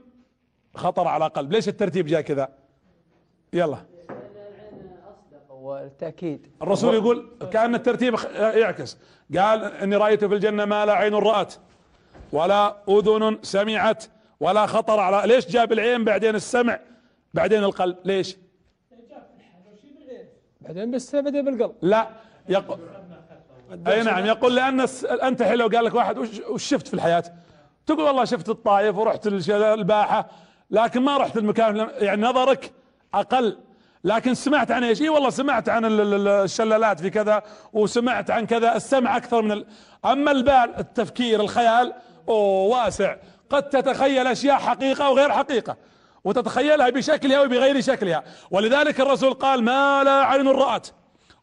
خطر 0.75 1.07
على 1.07 1.27
قلب. 1.27 1.51
ليش 1.51 1.67
الترتيب 1.67 2.05
جاء 2.05 2.21
كذا؟ 2.21 2.49
يلا. 3.53 3.92
والتأكيد. 5.73 6.47
الرسول 6.61 6.93
يقول 6.93 7.29
كأن 7.51 7.75
الترتيب 7.75 8.15
يعكس. 8.35 8.97
قال 9.37 9.63
إني 9.63 9.95
رأيت 9.95 10.25
في 10.25 10.33
الجنة 10.33 10.65
ما 10.65 10.85
لا 10.85 10.93
عين 10.93 11.13
رأت 11.13 11.53
ولا 12.31 12.75
أذن 12.89 13.39
سمعت 13.41 14.03
ولا 14.39 14.65
خطر 14.65 14.99
على. 14.99 15.33
ليش 15.33 15.47
جاب 15.47 15.71
العين 15.71 16.03
بعدين 16.03 16.35
السمع 16.35 16.79
بعدين 17.33 17.63
القلب؟ 17.63 17.97
ليش؟ 18.05 18.37
بعدين 20.61 20.91
بس 20.91 21.15
بدأ 21.15 21.41
بالقلب. 21.41 21.75
لا 21.81 22.07
يقول 22.49 22.79
أي 23.87 24.03
نعم 24.03 24.25
يقول 24.25 24.55
لأن 24.55 24.85
أنت 25.23 25.43
حلو 25.43 25.67
قال 25.67 25.85
لك 25.85 25.93
واحد 25.93 26.17
وش 26.49 26.63
شفت 26.63 26.87
في 26.87 26.93
الحياة؟ 26.93 27.23
تقول 27.85 28.01
والله 28.01 28.25
شفت 28.25 28.49
الطايف 28.49 28.97
ورحت 28.97 29.27
الباحة 29.27 30.29
لكن 30.71 31.01
ما 31.01 31.17
رحت 31.17 31.37
المكان 31.37 31.87
يعني 31.97 32.21
نظرك 32.21 32.71
أقل. 33.13 33.57
لكن 34.03 34.33
سمعت 34.33 34.71
عن 34.71 34.83
إيش؟ 34.83 35.01
إي 35.01 35.09
والله 35.09 35.29
سمعت 35.29 35.69
عن 35.69 35.81
الشلالات 35.85 36.99
في 36.99 37.09
كذا 37.09 37.43
وسمعت 37.73 38.31
عن 38.31 38.45
كذا 38.45 38.75
السمع 38.75 39.17
أكثر 39.17 39.41
من 39.41 39.51
ال... 39.51 39.65
أما 40.05 40.31
البال 40.31 40.73
التفكير 40.77 41.41
الخيال 41.41 41.93
أوه 42.29 42.77
واسع. 42.77 43.15
قد 43.49 43.69
تتخيل 43.69 44.27
أشياء 44.27 44.57
حقيقة 44.57 45.09
وغير 45.09 45.31
حقيقة 45.31 45.77
وتتخيلها 46.23 46.89
بشكلها 46.89 47.41
وبغير 47.41 47.81
شكلها. 47.81 48.23
ولذلك 48.51 49.01
الرسول 49.01 49.33
قال 49.33 49.63
ما 49.63 50.03
لا 50.03 50.25
عين 50.25 50.47
رأت 50.47 50.87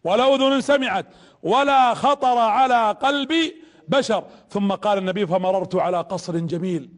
ولا 0.05 0.35
أذن 0.35 0.61
سمعت 0.61 1.07
ولا 1.43 1.95
خطر 1.95 2.39
على 2.39 2.97
قلب 3.03 3.33
بشر. 3.89 4.25
ثم 4.49 4.73
قال 4.73 4.99
النبي 4.99 5.27
فمررت 5.27 5.77
على 5.77 6.01
قصر 6.01 6.39
جميل 6.39 6.91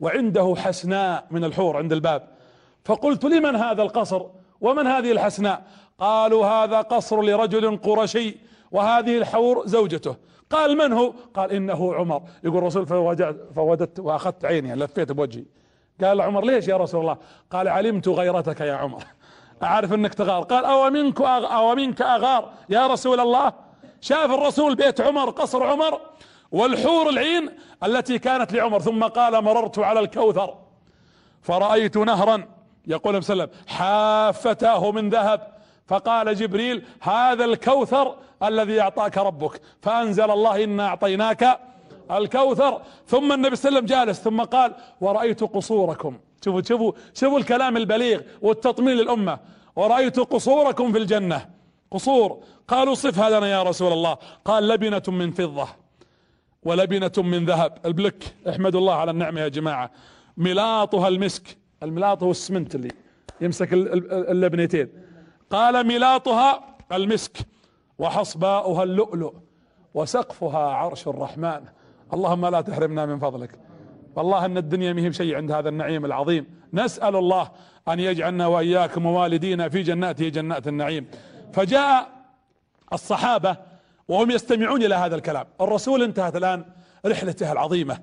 وعنده 0.00 0.54
حسناء 0.58 1.26
من 1.30 1.44
الحور 1.44 1.76
عند 1.76 1.92
الباب. 1.92 2.28
فقلت 2.84 3.24
لمن 3.24 3.56
هذا 3.56 3.82
القصر؟ 3.82 4.22
ومن 4.62 4.86
هذه 4.86 5.12
الحسناء؟ 5.12 5.62
قالوا 5.98 6.46
هذا 6.46 6.80
قصر 6.80 7.22
لرجل 7.22 7.76
قرشي 7.76 8.36
وهذه 8.70 9.18
الحور 9.18 9.66
زوجته. 9.66 10.16
قال 10.50 10.76
من 10.76 10.92
هو؟ 10.92 11.14
قال 11.34 11.52
إنه 11.52 11.94
عمر. 11.94 12.22
يقول 12.44 12.58
الرسول 12.58 12.86
فوجدت 13.54 14.00
وأخذت 14.00 14.44
عيني 14.44 14.74
لفيت 14.74 15.12
بوجهي. 15.12 15.44
قال 16.04 16.20
عمر 16.20 16.44
ليش 16.44 16.68
يا 16.68 16.76
رسول 16.76 17.00
الله؟ 17.00 17.16
قال 17.50 17.68
علمت 17.68 18.08
غيرتك 18.08 18.60
يا 18.60 18.74
عمر. 18.74 19.02
أعرف 19.62 19.92
إنك 19.92 20.14
تغار. 20.14 20.42
قال 20.42 20.64
أو 20.64 20.90
منك 20.90 21.20
أو 21.20 21.74
منك 21.74 22.02
أغار 22.02 22.52
يا 22.68 22.86
رسول 22.86 23.20
الله؟ 23.20 23.52
شاف 24.00 24.30
الرسول 24.30 24.74
بيت 24.74 25.00
عمر 25.00 25.30
قصر 25.30 25.66
عمر 25.66 26.00
والحور 26.52 27.08
العين 27.08 27.50
التي 27.84 28.18
كانت 28.18 28.52
لعمر. 28.52 28.80
ثم 28.80 29.04
قال 29.04 29.44
مررت 29.44 29.78
على 29.78 30.00
الكوثر 30.00 30.54
فرأيت 31.42 31.96
نهرا. 31.96 32.61
يقول 32.86 33.24
صلى 33.24 33.32
الله 33.32 33.42
عليه 33.42 33.52
وسلم 33.52 33.76
حافتاه 33.76 34.90
من 34.90 35.10
ذهب. 35.10 35.52
فقال 35.86 36.34
جبريل 36.34 36.84
هذا 37.00 37.44
الكوثر 37.44 38.16
الذي 38.42 38.80
أعطاك 38.80 39.18
ربك. 39.18 39.60
فأنزل 39.82 40.30
الله 40.30 40.64
إنا 40.64 40.86
أعطيناك 40.86 41.60
الكوثر. 42.10 42.82
ثم 43.06 43.32
النبي 43.32 43.56
صلى 43.56 43.68
الله 43.68 43.78
عليه 43.78 43.86
وسلم 43.86 44.04
جالس 44.06 44.20
ثم 44.20 44.42
قال 44.42 44.74
ورأيت 45.00 45.44
قصوركم. 45.44 46.18
شوفوا 46.44 46.62
شوفوا 46.62 46.92
شوفوا 47.14 47.38
الكلام 47.38 47.76
البليغ 47.76 48.20
والتطمين 48.42 48.96
للأمة. 48.96 49.38
ورأيت 49.76 50.20
قصوركم 50.20 50.92
في 50.92 50.98
الجنة. 50.98 51.48
قصور. 51.90 52.38
قالوا 52.68 52.94
صفها 52.94 53.30
لنا 53.30 53.46
يا 53.46 53.62
رسول 53.62 53.92
الله. 53.92 54.16
قال 54.44 54.68
لبنة 54.68 55.02
من 55.08 55.30
فضة 55.30 55.68
ولبنة 56.62 57.12
من 57.18 57.44
ذهب. 57.44 57.78
البلك 57.84 58.34
احمدوا 58.48 58.80
الله 58.80 58.94
على 58.94 59.10
النعمة 59.10 59.40
يا 59.40 59.48
جماعة. 59.48 59.90
ملاطها 60.36 61.08
المسك. 61.08 61.61
الملاط 61.82 62.22
هو 62.22 62.30
السمنت 62.30 62.74
اللي 62.74 62.90
يمسك 63.40 63.72
اللبنتين. 63.72 64.88
قال 65.50 65.86
ملاطها 65.86 66.76
المسك 66.92 67.38
وحصباؤها 67.98 68.82
اللؤلؤ 68.82 69.34
وسقفها 69.94 70.58
عرش 70.58 71.08
الرحمن. 71.08 71.60
اللهم 72.12 72.46
لا 72.46 72.60
تحرمنا 72.60 73.06
من 73.06 73.18
فضلك. 73.18 73.58
والله 74.16 74.44
أن 74.44 74.58
الدنيا 74.58 74.92
مهم 74.92 75.12
شيء 75.12 75.36
عند 75.36 75.52
هذا 75.52 75.68
النعيم 75.68 76.04
العظيم. 76.04 76.46
نسأل 76.72 77.16
الله 77.16 77.50
أن 77.88 78.00
يجعلنا 78.00 78.46
وإياكم 78.46 79.06
ووالدينا 79.06 79.68
في 79.68 79.82
جناته 79.82 80.28
جنات 80.28 80.68
النعيم. 80.68 81.06
فجاء 81.52 82.08
الصحابة 82.92 83.56
وهم 84.08 84.30
يستمعون 84.30 84.82
إلى 84.82 84.94
هذا 84.94 85.16
الكلام. 85.16 85.46
الرسول 85.60 86.02
انتهت 86.02 86.36
الآن 86.36 86.64
رحلته 87.06 87.52
العظيمة. 87.52 87.98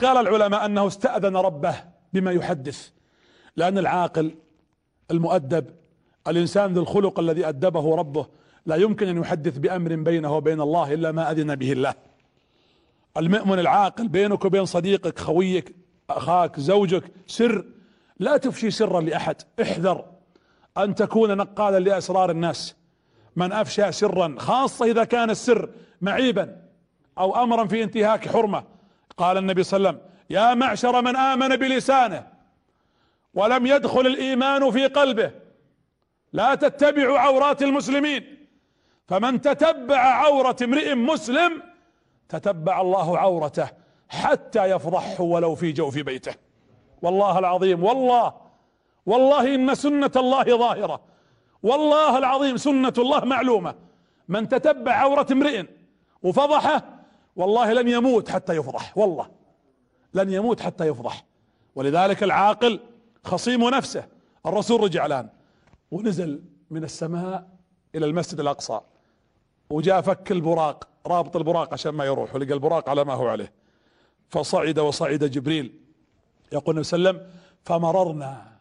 قال 0.00 0.28
العلماء 0.28 0.66
أنه 0.66 0.86
استأذن 0.86 1.36
ربه 1.36 1.74
بما 2.12 2.32
يحدث. 2.32 2.90
لأن 3.56 3.78
العاقل 3.78 4.34
المؤدب 5.10 5.66
الإنسان 6.28 6.74
ذو 6.74 6.82
الخلق 6.82 7.20
الذي 7.20 7.48
أدبه 7.48 7.94
ربه 7.96 8.26
لا 8.66 8.76
يمكن 8.76 9.08
أن 9.08 9.18
يحدث 9.18 9.58
بأمر 9.58 9.96
بينه 9.96 10.36
وبين 10.36 10.60
الله 10.60 10.94
إلا 10.94 11.12
ما 11.12 11.30
أذن 11.30 11.54
به 11.54 11.72
الله. 11.72 11.94
المؤمن 13.16 13.58
العاقل 13.58 14.08
بينك 14.08 14.44
وبين 14.44 14.64
صديقك 14.64 15.18
خويك 15.18 15.74
أخاك 16.10 16.60
زوجك 16.60 17.04
سر 17.26 17.64
لا 18.18 18.36
تفشي 18.36 18.70
سرا 18.70 19.00
لأحد. 19.00 19.36
احذر 19.62 20.04
أن 20.78 20.94
تكون 20.94 21.36
نقالا 21.36 21.78
لأسرار 21.78 22.30
الناس. 22.30 22.76
من 23.36 23.52
أفشى 23.52 23.92
سرا 23.92 24.34
خاصة 24.38 24.84
إذا 24.86 25.04
كان 25.04 25.30
السر 25.30 25.70
معيبا 26.00 26.62
أو 27.18 27.42
امرا 27.42 27.66
في 27.66 27.82
انتهاك 27.82 28.28
حرمة. 28.28 28.64
قال 29.16 29.38
النبي 29.38 29.62
صلى 29.62 29.76
الله 29.76 29.88
عليه 29.88 29.98
وسلم 29.98 30.12
يا 30.30 30.54
معشر 30.54 31.02
من 31.02 31.16
آمن 31.16 31.56
بلسانه 31.56 32.31
ولم 33.34 33.66
يدخل 33.66 34.06
الإيمان 34.06 34.70
في 34.70 34.86
قلبه. 34.86 35.30
لا 36.32 36.54
تتبعوا 36.54 37.18
عورات 37.18 37.62
المسلمين. 37.62 38.46
فمن 39.08 39.40
تتبع 39.40 39.98
عورة 39.98 40.56
امرئ 40.62 40.94
مسلم 40.94 41.62
تتبع 42.28 42.80
الله 42.80 43.18
عورته 43.18 43.68
حتى 44.08 44.64
يفضحه 44.64 45.22
ولو 45.22 45.54
في 45.54 45.72
جوف 45.72 45.98
بيته. 45.98 46.34
والله 47.02 47.38
العظيم 47.38 47.84
والله 47.84 48.34
والله 49.06 49.54
إن 49.54 49.74
سنة 49.74 50.10
الله 50.16 50.44
ظاهرة. 50.44 51.00
والله 51.62 52.18
العظيم 52.18 52.56
سنة 52.56 52.92
الله 52.98 53.24
معلومة. 53.24 53.74
من 54.28 54.48
تتبع 54.48 54.92
عورة 54.92 55.26
امرئ 55.32 55.64
وفضحه 56.22 56.82
والله 57.36 57.72
لن 57.72 57.88
يموت 57.88 58.28
حتى 58.28 58.56
يفضح. 58.56 58.98
والله 58.98 59.30
لن 60.14 60.30
يموت 60.30 60.60
حتى 60.60 60.86
يفضح. 60.86 61.24
ولذلك 61.74 62.22
العاقل 62.22 62.80
خصيم 63.24 63.68
نفسه. 63.68 64.06
الرسول 64.46 64.80
رجع 64.80 65.06
الآن. 65.06 65.28
ونزل 65.90 66.42
من 66.70 66.84
السماء 66.84 67.48
إلى 67.94 68.06
المسجد 68.06 68.40
الأقصى. 68.40 68.80
وجاء 69.70 70.00
فك 70.00 70.32
البراق 70.32 70.88
رابط 71.06 71.36
البراق 71.36 71.72
عشان 71.72 71.92
ما 71.92 72.04
يروح 72.04 72.34
ولقى 72.34 72.54
البراق 72.54 72.88
على 72.88 73.04
ما 73.04 73.14
هو 73.14 73.28
عليه. 73.28 73.52
فصعد 74.28 74.78
وصعد 74.78 75.24
جبريل. 75.24 75.80
يقول 76.52 76.74
النبي 76.74 76.84
صلى 76.84 76.98
الله 76.98 77.08
عليه 77.08 77.18
وسلم 77.18 77.32
فمررنا 77.64 78.52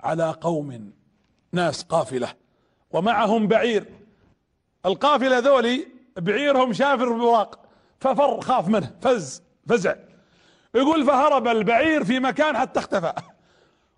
على 0.00 0.30
قوم 0.40 0.92
ناس 1.52 1.82
قافلة 1.82 2.28
ومعهم 2.90 3.48
بعير. 3.48 3.84
القافلة 4.86 5.38
ذولي 5.38 5.88
بعيرهم 6.16 6.72
شافر 6.72 7.14
البراق 7.14 7.58
ففر 8.00 8.40
خاف 8.40 8.68
منه 8.68 8.96
فز 9.00 9.42
فزع. 9.68 9.94
يقول 10.74 11.06
فهرب 11.06 11.48
البعير 11.48 12.04
في 12.04 12.20
مكان 12.20 12.56
حتى 12.56 12.80
اختفى. 12.80 13.12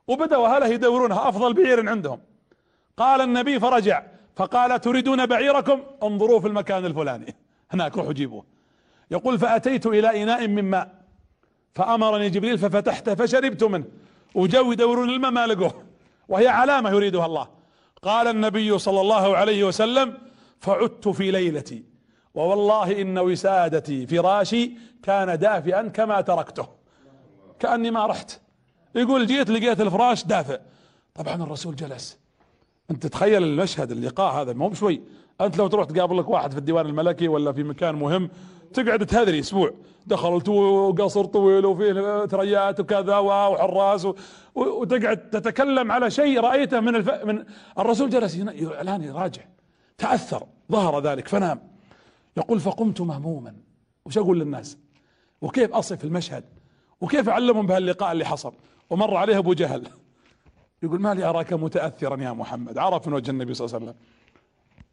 وبدأوا 0.08 0.56
اهله 0.56 0.66
يدورونها 0.66 1.28
أفضل 1.28 1.54
بعير 1.54 1.88
عندهم. 1.88 2.20
قال 2.96 3.20
النبي 3.20 3.60
فرجع 3.60 4.02
فقال 4.36 4.80
تريدون 4.80 5.26
بعيركم؟ 5.26 5.80
انظروا 6.02 6.40
في 6.40 6.46
المكان 6.46 6.86
الفلاني. 6.86 7.36
هناك 7.72 7.96
روحوا 7.96 8.12
جيبوه. 8.12 8.44
يقول 9.10 9.38
فأتيت 9.38 9.86
إلى 9.86 10.22
إناء 10.22 10.48
من 10.48 10.64
ماء 10.64 10.94
فأمرني 11.74 12.30
جبريل 12.30 12.58
ففتحته 12.58 13.14
فشربت 13.14 13.64
منه. 13.64 13.84
وجو 14.34 14.72
يدورون 14.72 15.10
الماء 15.10 15.30
ما 15.30 15.46
لقوه. 15.46 15.82
وهي 16.28 16.48
علامة 16.48 16.90
يريدها 16.90 17.26
الله. 17.26 17.48
قال 18.02 18.26
النبي 18.28 18.78
صلى 18.78 19.00
الله 19.00 19.36
عليه 19.36 19.64
وسلم 19.64 20.18
فعدت 20.60 21.08
في 21.08 21.30
ليلتي. 21.30 21.84
ووالله 22.34 23.00
إن 23.00 23.18
وسادتي 23.18 24.06
فراشي 24.06 24.72
كان 25.02 25.38
دافئا 25.38 25.88
كما 25.88 26.20
تركته. 26.20 26.68
كأني 27.58 27.90
ما 27.90 28.06
رحت. 28.06 28.40
يقول 28.94 29.26
جيت 29.26 29.50
لقيت 29.50 29.80
الفراش 29.80 30.24
دافئ. 30.24 30.60
طبعا 31.14 31.42
الرسول 31.42 31.76
جلس. 31.76 32.18
أنت 32.90 33.06
تخيل 33.06 33.42
المشهد 33.42 33.90
اللقاء 33.90 34.42
هذا 34.42 34.52
مو 34.52 34.68
بشوي. 34.68 35.02
أنت 35.40 35.58
لو 35.58 35.66
تروح 35.66 35.86
تقابل 35.86 36.18
لك 36.18 36.28
واحد 36.28 36.52
في 36.52 36.58
الديوان 36.58 36.86
الملكي 36.86 37.28
ولا 37.28 37.52
في 37.52 37.62
مكان 37.62 37.94
مهم 37.94 38.30
تقعد 38.74 39.06
تهذري 39.06 39.40
أسبوع. 39.40 39.74
دخلت 40.06 40.48
وقصر 40.48 41.24
طويل 41.24 41.66
وفيه 41.66 42.26
ثريات 42.26 42.80
وكذا 42.80 43.18
وحراس 43.18 44.08
وتقعد 44.54 45.30
تتكلم 45.30 45.92
على 45.92 46.10
شيء 46.10 46.40
رأيته 46.40 46.80
من 46.80 46.96
الف... 46.96 47.10
من 47.10 47.44
الرسول 47.78 48.10
جلس 48.10 48.36
الآن 48.36 49.02
يراجع. 49.02 49.42
تأثر 49.98 50.46
ظهر 50.72 51.00
ذلك 51.00 51.28
فنام. 51.28 51.60
يقول 52.36 52.60
فقمت 52.60 53.00
مهموما. 53.00 53.54
وش 54.04 54.18
أقول 54.18 54.40
للناس؟ 54.40 54.78
وكيف 55.42 55.72
أصف 55.72 56.04
المشهد؟ 56.04 56.44
وكيف 57.00 57.28
اعلمهم 57.28 57.66
بهاللقاء 57.66 58.12
اللي 58.12 58.24
حصل؟ 58.24 58.52
ومر 58.90 59.16
عليه 59.16 59.38
أبو 59.38 59.52
جهل. 59.52 59.88
يقول 60.82 61.00
ما 61.00 61.14
لي 61.14 61.24
أراك 61.24 61.52
متاثرا 61.52 62.22
يا 62.22 62.32
محمد. 62.32 62.78
عرف 62.78 63.08
من 63.08 63.14
وجه 63.14 63.30
النبي 63.30 63.54
صلى 63.54 63.66
الله 63.66 63.76
عليه 63.76 63.86
وسلم. 63.86 63.98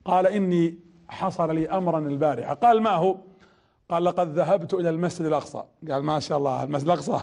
قال 0.06 0.28
إني 0.28 0.80
حصل 1.10 1.56
لي 1.56 1.70
امرا 1.70 2.00
البارحة. 2.00 2.54
قال 2.54 2.82
ما 2.82 2.92
هو؟ 2.92 3.18
قال 3.90 4.04
لقد 4.04 4.34
ذهبت 4.34 4.74
إلى 4.74 4.90
المسجد 4.90 5.26
الأقصى. 5.26 5.64
قال 5.92 6.04
ما 6.04 6.20
شاء 6.20 6.38
الله 6.38 6.64
المسجد 6.64 6.86
الأقصى. 6.86 7.22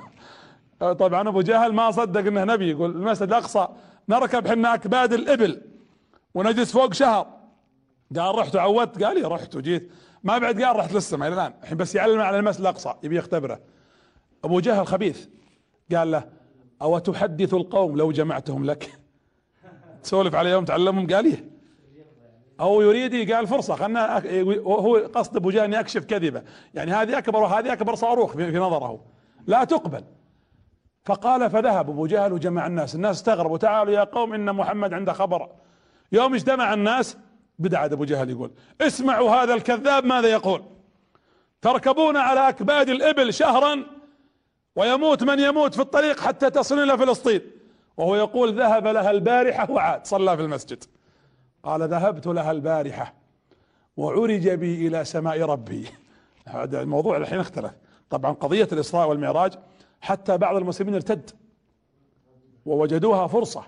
طبعا 1.05 1.29
أبو 1.29 1.41
جهل 1.41 1.73
ما 1.73 1.91
صدق 1.91 2.21
إنه 2.21 2.45
نبي. 2.45 2.71
يقول 2.71 2.91
المسجد 2.91 3.29
الأقصى 3.29 3.69
نركب 4.09 4.49
حنا 4.49 4.75
اكباد 4.75 5.13
الإبل 5.13 5.63
ونجلس 6.35 6.73
فوق 6.73 6.95
شهر. 6.95 7.27
قال 8.17 8.39
رحت 8.39 8.57
وعودت 8.57 9.03
قال 9.03 9.21
لي 9.21 9.29
رحت 9.29 9.57
وجيت. 9.57 9.91
ما 10.23 10.39
بعد 10.39 10.63
قال 10.63 10.77
رحت 10.77 10.93
للسماء 10.93 11.29
إلى 11.29 11.35
الآن. 11.35 11.55
الحين 11.63 11.79
بس 11.79 11.95
يعلم 11.95 12.21
على 12.21 12.39
المسجد 12.39 12.61
الأقصى 12.61 12.95
يبي 13.03 13.17
يختبره. 13.17 13.61
أبو 14.45 14.61
جهل 14.61 14.87
خبيث. 14.87 15.27
قال 15.93 16.11
له 16.11 16.29
أو 16.83 16.99
تحدث 16.99 17.55
القوم 17.55 17.97
لو 17.97 18.13
جمعتهم 18.13 18.65
لك؟ 18.65 18.99
تسولف 20.03 20.35
عليهم 20.35 20.65
تعلمهم؟ 20.65 21.07
قال 21.07 21.27
إيه. 21.27 21.45
أو 22.61 22.81
يريد 22.81 23.33
قال 23.33 23.47
فرصة 23.47 23.75
خلنا 23.75 24.23
هو 24.67 24.97
قصد 24.97 25.37
أبو 25.37 25.51
جهل 25.51 25.75
يكشف 25.75 26.05
كذبة. 26.05 26.43
يعني 26.75 26.93
هذه 26.93 27.19
أكبر 27.19 27.43
وهذه 27.43 27.73
أكبر 27.73 27.95
صاروخ 27.95 28.33
في 28.33 28.59
نظره. 28.59 29.05
لا 29.47 29.65
تقبل. 29.65 30.05
فقال 31.05 31.51
فذهب 31.51 31.91
أبو 31.91 32.07
جهل 32.07 32.33
وجمع 32.33 32.67
الناس. 32.67 32.95
الناس 32.95 33.17
استغربوا. 33.17 33.59
تعالوا 33.59 33.93
يا 33.93 34.05
قوم 34.05 34.35
إن 34.35 34.53
محمد 34.53 34.95
عنده 34.95 35.13
خبر. 35.13 35.49
يوم 36.13 36.35
اجتمع 36.35 36.75
الناس 36.75 37.17
بدعة 37.59 37.87
أبو 37.87 38.05
جهل 38.05 38.31
يقول 38.31 38.51
اسمعوا 38.81 39.31
هذا 39.31 39.55
الكذاب 39.55 40.05
ماذا 40.05 40.29
يقول؟ 40.29 40.63
تركبون 41.63 42.17
على 42.17 42.49
أكباد 42.49 42.89
الإبل 42.89 43.35
شهرا 43.35 43.85
ويموت 44.77 45.23
من 45.23 45.41
يموت 45.41 45.75
في 45.75 45.81
الطريق 45.83 46.21
حتى 46.21 46.51
تصل 46.51 46.79
إلى 46.79 46.99
فلسطين. 46.99 47.41
وهو 47.97 48.17
يقول 48.17 48.59
ذهب 48.59 48.87
لها 48.87 49.11
البارحة 49.11 49.71
وعاد 49.71 50.07
صلى 50.07 50.37
في 50.37 50.43
المسجد. 50.43 50.85
قال 51.63 51.83
ذهبت 51.83 52.27
لها 52.27 52.51
البارحة 52.51 53.15
وعرج 53.97 54.49
بي 54.49 54.87
إلى 54.87 55.05
سماء 55.05 55.43
ربي. 55.43 55.87
هذا 56.49 56.83
الموضوع 56.83 57.17
الحين 57.17 57.41
اختلف. 57.41 57.73
طبعا 58.11 58.33
قضية 58.33 58.69
الإسراء 58.73 59.09
والمعراج 59.09 59.53
حتى 60.01 60.39
بعض 60.39 60.57
المسلمين 60.57 60.95
ارتد 60.95 61.31
ووجدوها 62.67 63.27
فرصة. 63.27 63.65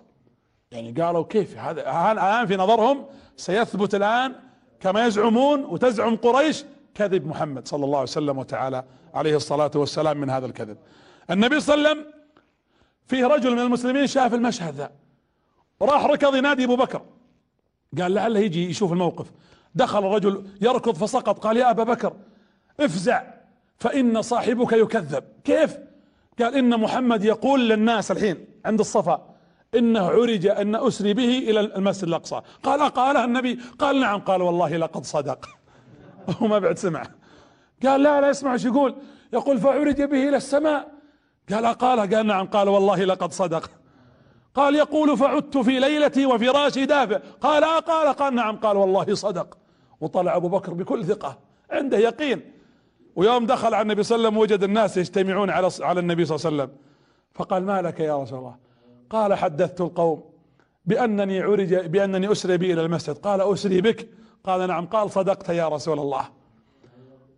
يعني 0.70 1.02
قالوا 1.02 1.24
كيف؟ 1.24 1.58
هذا 1.58 2.12
الان 2.12 2.46
في 2.46 2.56
نظرهم 2.56 3.06
سيثبت 3.36 3.94
الآن 3.94 4.34
كما 4.80 5.06
يزعمون 5.06 5.64
وتزعم 5.64 6.16
قريش 6.16 6.64
كذب 6.96 7.26
محمد 7.26 7.68
صلى 7.68 7.84
الله 7.84 7.98
عليه 7.98 8.08
وسلم 8.08 8.38
وتعالى 8.38 8.84
عليه 9.14 9.36
الصلاة 9.36 9.70
والسلام 9.74 10.16
من 10.20 10.30
هذا 10.30 10.46
الكذب. 10.46 10.76
النبي 11.30 11.60
صلى 11.60 11.74
الله 11.74 11.88
عليه 11.88 12.00
وسلم 12.00 12.12
فيه 13.06 13.26
رجل 13.26 13.52
من 13.52 13.58
المسلمين 13.58 14.06
شاف 14.06 14.34
المشهد 14.34 14.74
ذا. 14.74 14.90
راح 15.82 16.04
ركض 16.04 16.34
ينادي 16.34 16.64
أبو 16.64 16.76
بكر. 16.76 17.02
قال 18.00 18.14
لعله 18.14 18.40
يجي 18.40 18.70
يشوف 18.70 18.92
الموقف. 18.92 19.26
دخل 19.74 19.98
الرجل 19.98 20.46
يركض 20.60 20.94
فسقط. 20.94 21.38
قال 21.38 21.56
يا 21.56 21.70
أبا 21.70 21.84
بكر 21.84 22.12
افزع 22.80 23.22
فإن 23.78 24.22
صاحبك 24.22 24.72
يكذب. 24.72 25.24
كيف؟ 25.44 25.76
قال 26.38 26.54
إن 26.54 26.80
محمد 26.80 27.24
يقول 27.24 27.68
للناس 27.68 28.10
الحين 28.10 28.46
عند 28.64 28.80
الصفا 28.80 29.34
إنه 29.74 30.06
عرج 30.06 30.46
أن 30.46 30.74
أسري 30.74 31.14
به 31.14 31.38
إلى 31.38 31.60
المسجد 31.60 32.08
الأقصى. 32.08 32.40
قال 32.62 32.80
قالها 32.90 33.24
النبي؟ 33.24 33.58
قال 33.78 34.00
نعم. 34.00 34.20
قال 34.20 34.42
والله 34.42 34.76
لقد 34.76 35.04
صدق. 35.04 35.55
هو 36.30 36.46
ما 36.46 36.58
بعد 36.58 36.78
سمع. 36.78 37.02
قال 37.82 38.02
لا 38.02 38.20
لا 38.20 38.30
اسمع 38.30 38.52
إيش 38.52 38.64
يقول؟ 38.64 38.94
يقول 39.32 39.58
فعرج 39.58 40.02
به 40.02 40.28
إلى 40.28 40.36
السماء. 40.36 40.88
قال 41.52 41.66
قالها 41.66 42.04
قال 42.04 42.26
نعم. 42.26 42.46
قال 42.46 42.68
والله 42.68 43.04
لقد 43.04 43.32
صدق. 43.32 43.70
قال 44.54 44.74
يقول 44.74 45.18
فعدت 45.18 45.58
في 45.58 45.78
ليلتي 45.78 46.26
وفراشي 46.26 46.86
دافئ. 46.86 47.18
قال 47.40 47.64
آه 47.64 47.78
قال 47.78 48.16
قال 48.16 48.34
نعم. 48.34 48.56
قال 48.56 48.76
والله 48.76 49.14
صدق. 49.14 49.58
وطلع 50.00 50.36
أبو 50.36 50.48
بكر 50.48 50.74
بكل 50.74 51.04
ثقة. 51.04 51.38
عنده 51.70 51.98
يقين. 51.98 52.52
ويوم 53.16 53.46
دخل 53.46 53.74
على 53.74 53.82
النبي 53.82 54.02
صلى 54.02 54.16
الله 54.16 54.28
عليه 54.28 54.38
وسلم 54.38 54.42
وجد 54.42 54.62
الناس 54.64 54.96
يجتمعون 54.96 55.50
على 55.50 55.70
على 55.80 56.00
النبي 56.00 56.24
صلى 56.24 56.36
الله 56.36 56.46
عليه 56.46 56.56
وسلم. 56.56 56.76
فقال 57.34 57.64
ما 57.64 57.82
لك 57.82 58.00
يا 58.00 58.22
رسول 58.22 58.38
الله؟ 58.38 58.56
قال 59.10 59.34
حدثت 59.34 59.80
القوم 59.80 60.24
بأنني 60.84 61.40
عرج 61.40 61.74
بأنني 61.74 62.32
أسري 62.32 62.56
بي 62.56 62.72
إلى 62.72 62.82
المسجد. 62.82 63.18
قال 63.18 63.40
أسري 63.40 63.80
بك. 63.80 64.08
قال 64.46 64.68
نعم. 64.68 64.86
قال 64.86 65.10
صدقت 65.10 65.48
يا 65.48 65.68
رسول 65.68 65.98
الله. 66.00 66.28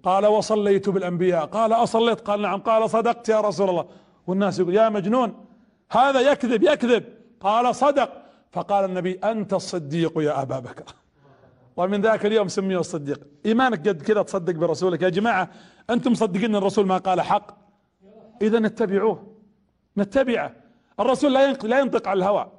قال 0.03 0.27
وصليت 0.27 0.89
بالأنبياء. 0.89 1.47
قال 1.47 1.73
أصليت. 1.73 2.21
قال 2.21 2.43
نعم. 2.43 2.61
قال 2.61 2.91
صدقت 2.91 3.29
يا 3.29 3.41
رسول 3.41 3.71
الله. 3.71 3.87
والناس 4.27 4.59
يقول 4.59 4.75
يا 4.75 4.89
مجنون. 4.89 5.45
هذا 5.91 6.21
يكذب 6.21 6.63
يكذب. 6.63 7.05
قال 7.41 7.75
صدق. 7.75 8.11
فقال 8.53 8.85
النبي 8.85 9.13
أنت 9.13 9.55
الصديق 9.55 10.13
يا 10.19 10.43
أبا 10.43 10.59
بكر. 10.59 10.85
ومن 11.77 12.01
ذاك 12.01 12.27
اليوم 12.27 12.49
سميه 12.49 12.81
الصديق. 12.81 13.21
إيمانك 13.47 13.89
قد 13.89 14.03
كذا 14.03 14.23
تصدق 14.23 14.55
برسولك. 14.55 15.03
يا 15.03 15.09
جماعة 15.09 15.49
أنتم 15.91 16.13
مصدقين 16.13 16.57
الرسول 16.57 16.87
ما 16.87 16.99
قال 16.99 17.21
حق؟ 17.21 17.47
إذا 18.43 18.59
نتبعوه 18.59 19.27
نتبعه. 19.99 20.53
الرسول 21.01 21.33
لا 21.35 21.81
ينطق, 21.81 22.09
على 22.09 22.19
الهوى. 22.19 22.53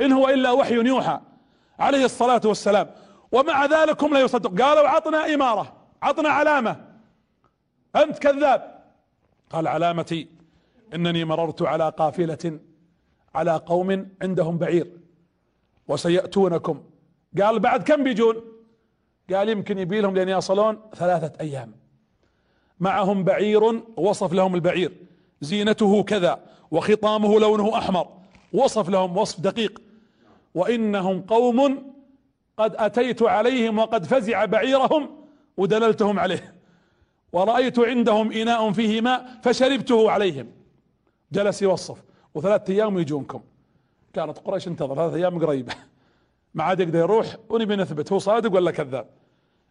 إن 0.00 0.12
هو 0.12 0.28
إلا 0.28 0.50
وحي 0.50 0.74
يوحى. 0.74 1.20
عليه 1.78 2.04
الصلاة 2.04 2.40
والسلام. 2.44 2.90
ومع 3.32 3.64
ذلك 3.66 4.04
هم 4.04 4.14
لا 4.14 4.20
يصدق. 4.20 4.62
قالوا 4.62 4.88
عطنا 4.88 5.34
إمارة 5.34 5.76
عطنا 6.02 6.28
علامة. 6.28 6.84
أنت 7.96 8.18
كذاب. 8.18 8.78
قال 9.50 9.68
علامتي 9.68 10.28
إنني 10.94 11.24
مررت 11.24 11.62
على 11.62 11.88
قافلة 11.88 12.60
على 13.34 13.56
قوم 13.66 14.08
عندهم 14.22 14.58
بعير 14.58 14.92
وسيأتونكم. 15.88 16.82
قال 17.40 17.60
بعد 17.60 17.82
كم 17.82 18.04
بيجون؟ 18.04 18.36
قال 19.34 19.48
يمكن 19.48 19.78
يبي 19.78 20.00
لهم 20.00 20.14
لين 20.14 20.28
يصلون 20.28 20.80
ثلاثة 20.96 21.40
أيام. 21.40 21.72
معهم 22.80 23.24
بعير 23.24 23.82
وصف 23.96 24.32
لهم 24.32 24.54
البعير. 24.54 24.92
زينته 25.40 26.02
كذا 26.02 26.40
وخطامه 26.70 27.40
لونه 27.40 27.78
أحمر. 27.78 28.08
وصف 28.52 28.88
لهم 28.88 29.16
وصف 29.16 29.40
دقيق. 29.40 29.82
وإنهم 30.54 31.20
قوم 31.20 31.92
قد 32.58 32.74
أتيت 32.76 33.22
عليهم 33.22 33.78
وقد 33.78 34.04
فزع 34.04 34.44
بعيرهم 34.44 35.10
ودللتهم 35.56 36.18
عليه. 36.18 36.54
ورأيت 37.32 37.78
عندهم 37.78 38.32
إناء 38.32 38.72
فيه 38.72 39.00
ماء 39.00 39.26
فشربته 39.42 40.10
عليهم. 40.10 40.50
جلس 41.32 41.62
يوصف. 41.62 42.02
وثلاثة 42.34 42.72
أيام 42.72 42.98
يجونكم. 42.98 43.40
كانت 44.12 44.38
قريش 44.38 44.68
انتظر. 44.68 44.94
ثلاثة 44.94 45.16
أيام 45.16 45.46
قريبة. 45.46 45.72
ما 46.54 46.64
عاد 46.64 46.80
يقدر 46.80 46.98
يروح. 46.98 47.36
ونبي 47.48 47.76
نثبت 47.76 48.12
هو 48.12 48.18
صادق 48.18 48.54
ولا 48.54 48.70
كذاب؟ 48.70 49.06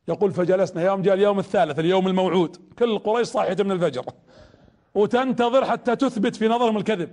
يقول 0.07 0.31
فجلسنا. 0.31 0.85
يوم 0.85 1.01
جاء 1.01 1.13
اليوم 1.13 1.39
الثالث 1.39 1.79
اليوم 1.79 2.07
الموعود. 2.07 2.57
كل 2.79 2.99
قريش 2.99 3.27
صاحية 3.27 3.57
من 3.59 3.71
الفجر. 3.71 4.05
وتنتظر 4.95 5.65
حتى 5.65 5.95
تثبت 5.95 6.35
في 6.35 6.47
نظرهم 6.47 6.77
الكذب. 6.77 7.11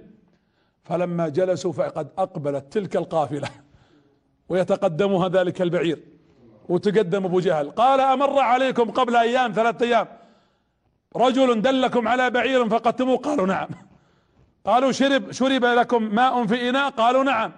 فلما 0.85 1.29
جلسوا 1.29 1.73
فقد 1.73 2.09
أقبلت 2.19 2.73
تلك 2.73 2.97
القافلة. 2.97 3.49
ويتقدمها 4.49 5.29
ذلك 5.29 5.63
البعير. 5.63 6.03
وتقدم 6.69 7.25
أبو 7.25 7.41
جهل. 7.41 7.71
قال 7.71 8.01
أمر 8.01 8.39
عليكم 8.39 8.91
قبل 8.91 9.17
أيام 9.17 9.53
ثلاثة 9.53 9.87
أيام 9.87 10.07
رجل 11.17 11.63
دلكم 11.63 12.09
على 12.09 12.31
بعير 12.31 12.69
فقدتموه؟ 12.69 13.17
قالوا 13.17 13.47
نعم. 13.47 13.69
قالوا 14.67 14.93
شرب 14.93 15.33
شرب 15.33 15.65
لكم 15.65 16.03
ماء 16.03 16.47
في 16.47 16.69
إناء؟ 16.69 16.91
قالوا 16.91 17.25
نعم. 17.25 17.53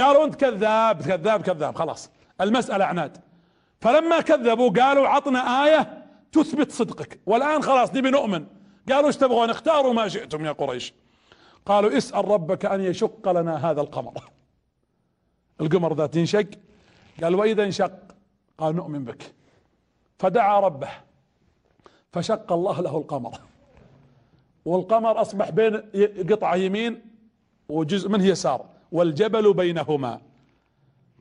قالوا 0.00 0.24
أنت 0.24 0.34
كذاب 0.34 1.02
كذاب 1.02 1.42
كذاب. 1.42 1.76
خلاص 1.76 2.10
المسألة 2.40 2.84
عناد. 2.84 3.16
فلما 3.80 4.20
كذبوا 4.20 4.70
قالوا 4.70 5.08
عطنا 5.08 5.64
آية 5.64 6.04
تثبت 6.32 6.72
صدقك. 6.72 7.20
والآن 7.26 7.62
خلاص 7.62 7.94
نبي 7.94 8.10
نؤمن. 8.10 8.46
قالوا 8.92 9.06
إيش 9.06 9.16
تبغون؟ 9.16 9.50
اختاروا 9.50 9.92
ما 9.92 10.08
شئتم 10.08 10.44
يا 10.44 10.52
قريش. 10.52 10.94
قالوا 11.66 11.96
اسأل 11.96 12.28
ربك 12.28 12.64
أن 12.64 12.80
يشق 12.80 13.32
لنا 13.32 13.70
هذا 13.70 13.80
القمر. 13.80 14.12
القمر 15.60 15.94
ذات 15.94 16.16
ينشق 16.16 16.46
قال 17.22 17.34
وإذا 17.34 17.64
انشق؟ 17.64 17.92
قال 18.58 18.76
نؤمن 18.76 19.04
بك. 19.04 19.32
فدعا 20.18 20.60
ربه. 20.60 20.88
فشق 22.12 22.52
الله 22.52 22.80
له 22.80 22.96
القمر. 22.96 23.38
والقمر 24.64 25.20
أصبح 25.20 25.50
بين 25.50 25.82
قطعة 26.30 26.56
يمين 26.56 27.02
وجزء 27.68 28.08
منه 28.08 28.26
يسار 28.26 28.66
والجبل 28.92 29.54
بينهما. 29.54 30.20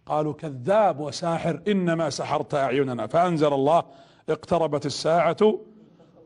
قالوا 0.05 0.33
كذاب 0.33 0.99
وساحر 0.99 1.61
إنما 1.67 2.09
سحرت 2.09 2.53
أعيننا. 2.53 3.07
فأنزل 3.07 3.53
الله 3.53 3.83
اقتربت 4.29 4.85
الساعة 4.85 5.59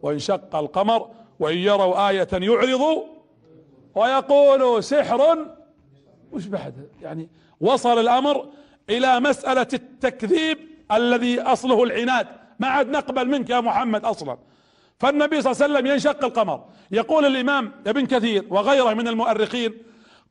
وانشق 0.01 0.55
القمر 0.55 1.09
وإن 1.39 1.57
يروا 1.57 2.09
آية 2.09 2.27
يعرضوا 2.33 3.03
ويقولوا 3.95 4.81
سحر. 4.81 5.37
وش 6.31 6.45
بعد؟ 6.45 6.89
يعني 7.01 7.29
وصل 7.61 7.99
الأمر 7.99 8.49
إلى 8.89 9.19
مسألة 9.19 9.67
التكذيب 9.73 10.57
الذي 10.91 11.41
أصله 11.41 11.83
العناد. 11.83 12.27
ما 12.59 12.67
عاد 12.67 12.89
نقبل 12.89 13.27
منك 13.27 13.49
يا 13.49 13.59
محمد 13.59 14.05
أصلا. 14.05 14.37
فالنبي 14.99 15.41
صلى 15.41 15.51
الله 15.51 15.63
عليه 15.63 15.73
وسلم 15.73 15.87
ينشق 15.91 16.25
القمر. 16.25 16.65
يقول 16.91 17.25
الإمام 17.25 17.71
ابن 17.87 18.05
كثير 18.05 18.45
وغيره 18.49 18.93
من 18.93 19.07
المؤرخين 19.07 19.73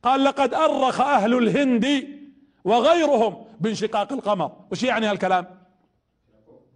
قال 0.03 0.23
لقد 0.23 0.53
أرخ 0.53 1.01
أهل 1.01 1.37
الهند 1.37 2.07
وغيرهم 2.63 3.45
بانشقاق 3.59 4.13
القمر. 4.13 4.51
وش 4.71 4.83
يعني 4.83 5.07
هالكلام؟ 5.07 5.45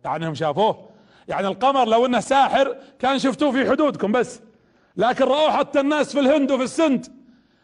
يعني 0.05 0.27
هم 0.27 0.33
شافوه؟ 0.35 0.89
يعني 1.27 1.47
القمر 1.47 1.87
لو 1.87 2.05
إنه 2.05 2.19
ساحر 2.19 2.75
كان 2.99 3.19
شفتوه 3.19 3.51
في 3.51 3.69
حدودكم 3.69 4.11
بس. 4.11 4.41
لكن 4.97 5.25
رأوه 5.25 5.51
حتى 5.51 5.79
الناس 5.79 6.13
في 6.13 6.19
الهند 6.19 6.51
وفي 6.51 6.63
السند. 6.63 7.20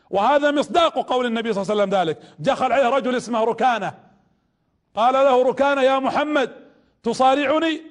وهذا 0.09 0.51
مصداق 0.51 0.93
قول 0.93 1.25
النبي 1.25 1.53
صلى 1.53 1.61
الله 1.61 1.73
عليه 1.73 1.83
وسلم 1.83 1.99
ذلك. 1.99 2.19
دخل 2.39 2.71
عليه 2.71 2.89
رجل 2.89 3.15
اسمه 3.15 3.43
ركانة. 3.43 3.93
قال 4.95 5.13
له 5.13 5.43
ركانة 5.49 5.81
يا 5.81 5.99
محمد 5.99 6.51
تصارعني؟ 7.03 7.81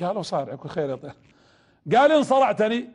قال 0.00 0.20
اصارعك 0.20 0.66
خير 0.66 0.90
يطير 0.90 1.12
قال 1.96 2.12
إن 2.12 2.22
صرعتني؟ 2.22 2.88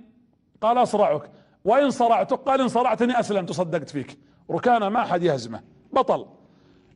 قال 0.61 0.84
أصرعك. 0.84 1.31
وإن 1.65 1.89
صرعتك؟ 1.89 2.39
قال 2.39 2.61
إن 2.61 2.68
صرعتني 2.68 3.19
أسلمت 3.19 3.49
وصدقت 3.49 3.89
فيك. 3.89 4.18
ركانة 4.52 4.89
ما 4.89 5.03
حد 5.03 5.23
يهزمه. 5.23 5.61
بطل. 5.93 6.26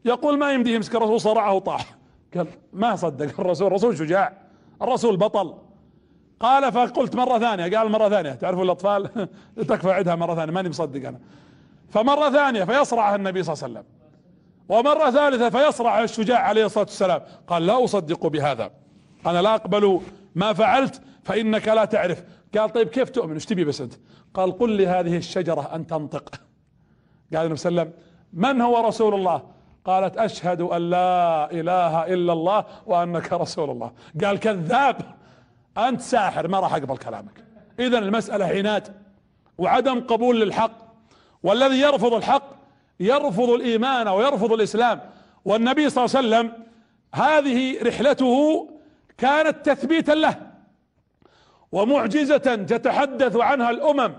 يقول 0.05 0.37
ما 0.37 0.51
يمدي 0.51 0.75
يمسك 0.75 0.95
الرسول 0.95 1.21
صرعه 1.21 1.53
وطاح. 1.53 1.95
قال 2.35 2.47
ما 2.73 2.95
صدق 2.95 3.39
الرسول 3.39 3.67
الرسول 3.67 3.97
شجاع. 3.97 4.33
الرسول 4.81 5.17
بطل. 5.17 5.55
قال 6.39 6.71
فقلت 6.71 7.15
مرة 7.15 7.39
ثانية 7.39 7.77
قال 7.77 7.91
مرة 7.91 8.09
ثانية 8.09 8.31
تعرفوا 8.31 8.63
الأطفال؟ 8.63 9.29
تكفى 9.69 9.91
عدها 9.91 10.15
مرة 10.15 10.35
ثانية 10.35 10.53
ماني 10.53 10.69
مصدق 10.69 11.07
أنا. 11.07 11.19
فمرة 11.89 12.29
ثانية 12.29 12.63
فيصرعها 12.63 13.15
النبي 13.15 13.43
صلى 13.43 13.53
الله 13.53 13.63
عليه 13.63 13.73
وسلم. 13.73 13.85
ومرة 14.69 15.11
ثالثة 15.11 15.49
فيصرع 15.49 16.03
الشجاع 16.03 16.39
عليه 16.39 16.65
الصلاة 16.65 16.85
والسلام. 16.85 17.21
قال 17.47 17.65
لا 17.65 17.83
أصدق 17.83 18.27
بهذا. 18.27 18.71
أنا 19.25 19.41
لا 19.41 19.55
أقبل 19.55 20.01
ما 20.35 20.53
فعلت 20.53 21.01
فإنك 21.23 21.67
لا 21.67 21.85
تعرف. 21.85 22.23
قال 22.57 22.69
طيب 22.69 22.87
كيف 22.87 23.09
تؤمن؟ 23.09 23.33
إيش 23.33 23.45
تبي 23.45 23.65
بس 23.65 23.81
أنت؟ 23.81 23.93
قال 24.33 24.57
قل 24.57 24.71
لي 24.71 24.87
هذه 24.87 25.17
الشجرة 25.17 25.75
أن 25.75 25.87
تنطق. 25.87 26.29
قال 27.33 27.45
النبي 27.45 27.55
صلى 27.55 27.69
الله 27.69 27.81
عليه 27.81 27.91
وسلم 27.91 28.03
من 28.33 28.61
هو 28.61 28.87
رسول 28.87 29.13
الله؟ 29.13 29.43
قالت 29.85 30.17
أشهد 30.17 30.61
أن 30.61 30.89
لا 30.89 31.51
إله 31.51 32.05
إلا 32.05 32.33
الله 32.33 32.65
وأنك 32.85 33.33
رسول 33.33 33.69
الله. 33.69 33.91
قال 34.23 34.39
كذاب. 34.39 34.95
أنت 35.77 36.01
ساحر 36.01 36.47
ما 36.47 36.59
راح 36.59 36.73
أقبل 36.73 36.97
كلامك. 36.97 37.43
اذا 37.79 37.97
المسألة 37.97 38.45
عناد 38.45 38.87
وعدم 39.57 39.99
قبول 39.99 40.41
للحق. 40.41 40.88
والذي 41.43 41.79
يرفض 41.79 42.13
الحق 42.13 42.43
يرفض 42.99 43.49
الإيمان 43.49 44.07
ويرفض 44.07 44.53
الإسلام. 44.53 45.01
والنبي 45.45 45.89
صلى 45.89 46.05
الله 46.05 46.17
عليه 46.17 46.27
وسلم 46.27 46.63
هذه 47.15 47.83
رحلته 47.83 48.67
كانت 49.17 49.69
تثبيتا 49.69 50.11
له 50.11 50.35
ومعجزة 51.71 52.55
تتحدث 52.55 53.35
عنها 53.35 53.69
الأمم 53.69 54.13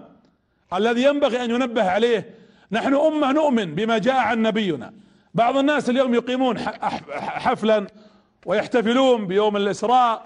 الذي 0.75 1.05
ينبغي 1.05 1.45
أن 1.45 1.51
ينبه 1.51 1.91
عليه. 1.91 2.35
نحن 2.73 2.95
أمة 2.95 3.33
نؤمن 3.33 3.75
بما 3.75 3.99
جاء 3.99 4.17
عن 4.17 4.43
نبينا. 4.43 4.93
بعض 5.35 5.57
الناس 5.57 5.91
اليوم 5.91 6.15
يقيمون 6.15 6.59
حفلا 7.19 7.87
ويحتفلون 8.47 9.27
بيوم 9.27 9.57
الإسراء. 9.57 10.25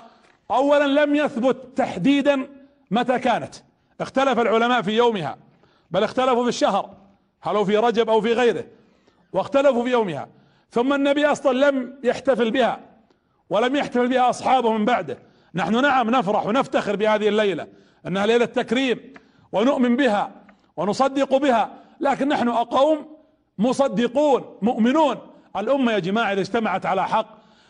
اولا 0.50 1.04
لم 1.04 1.14
يثبت 1.14 1.56
تحديدا 1.76 2.46
متى 2.90 3.18
كانت. 3.18 3.54
اختلف 4.00 4.38
العلماء 4.38 4.82
في 4.82 4.92
يومها. 4.92 5.36
بل 5.94 6.04
اختلفوا 6.04 6.42
في 6.42 6.48
الشهر 6.48 6.90
هل 7.40 7.56
هو 7.56 7.64
في 7.64 7.76
رجب 7.76 8.10
أو 8.10 8.20
في 8.20 8.32
غيره 8.32 8.64
واختلفوا 9.32 9.84
في 9.84 9.90
يومها. 9.90 10.28
ثم 10.70 10.92
النبي 10.92 11.26
أصلا 11.26 11.70
لم 11.70 12.00
يحتفل 12.04 12.50
بها 12.50 12.80
ولم 13.50 13.76
يحتفل 13.76 14.08
بها 14.08 14.30
أصحابه 14.30 14.72
من 14.72 14.84
بعده. 14.84 15.18
نحن 15.54 15.82
نعم 15.82 16.10
نفرح 16.10 16.46
ونفتخر 16.46 16.96
بهذه 16.96 17.28
الليلة 17.28 17.66
إنها 18.06 18.26
ليلة 18.26 18.44
تكريم 18.44 19.12
ونؤمن 19.52 19.96
بها 19.96 20.30
ونصدق 20.76 21.36
بها 21.36 21.70
لكن 22.00 22.28
نحن 22.28 22.48
قوم 22.48 23.16
مصدقون 23.58 24.58
مؤمنون. 24.62 25.16
الأمة 25.56 25.92
يا 25.92 25.98
جماعة 25.98 26.32
إذا 26.32 26.40
اجتمعت 26.40 26.86
على 26.86 27.08
حق 27.08 27.26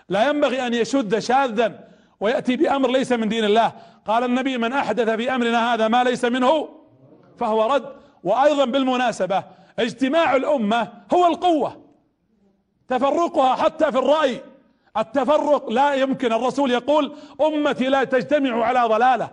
لا 0.08 0.28
ينبغي 0.28 0.66
أن 0.66 0.74
يشد 0.74 1.18
شاذا 1.18 1.88
ويأتي 2.20 2.56
بأمر 2.56 2.90
ليس 2.90 3.12
من 3.12 3.28
دين 3.28 3.44
الله. 3.44 3.72
قال 4.06 4.24
النبي 4.24 4.58
من 4.58 4.72
أحدث 4.72 5.10
في 5.10 5.34
أمرنا 5.34 5.74
هذا 5.74 5.88
ما 5.88 6.04
ليس 6.04 6.24
منه 6.24 6.68
فهو 7.38 7.74
رد. 7.74 8.03
وأيضا 8.24 8.64
بالمناسبة 8.64 9.44
اجتماع 9.78 10.36
الأمة 10.36 10.88
هو 11.14 11.26
القوة. 11.26 11.84
تفرقها 12.88 13.54
حتى 13.54 13.92
في 13.92 13.98
الرأي. 13.98 14.40
التفرق 14.96 15.70
لا 15.70 15.94
يمكن 15.94 16.32
الرسول 16.32 16.70
يقول 16.70 17.16
أمتي 17.40 17.88
لا 17.88 18.04
تجتمع 18.04 18.64
على 18.64 18.88
ضلالة. 18.88 19.30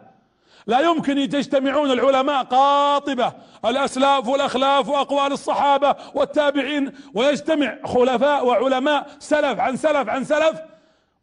لا 0.68 0.80
يمكن 0.80 1.30
تجتمعون 1.30 1.92
العلماء 1.92 2.44
قاطبة 2.44 3.34
الأسلاف 3.66 4.28
والأخلاف 4.28 4.90
وأقوال 4.90 5.32
الصحابة 5.32 5.96
والتابعين 6.14 6.92
ويجتمع 7.14 7.78
خلفاء 7.86 8.46
وعلماء 8.46 9.08
سلف 9.20 9.60
عن 9.60 9.76
سلف 9.76 10.10
عن 10.10 10.24
سلف. 10.24 10.62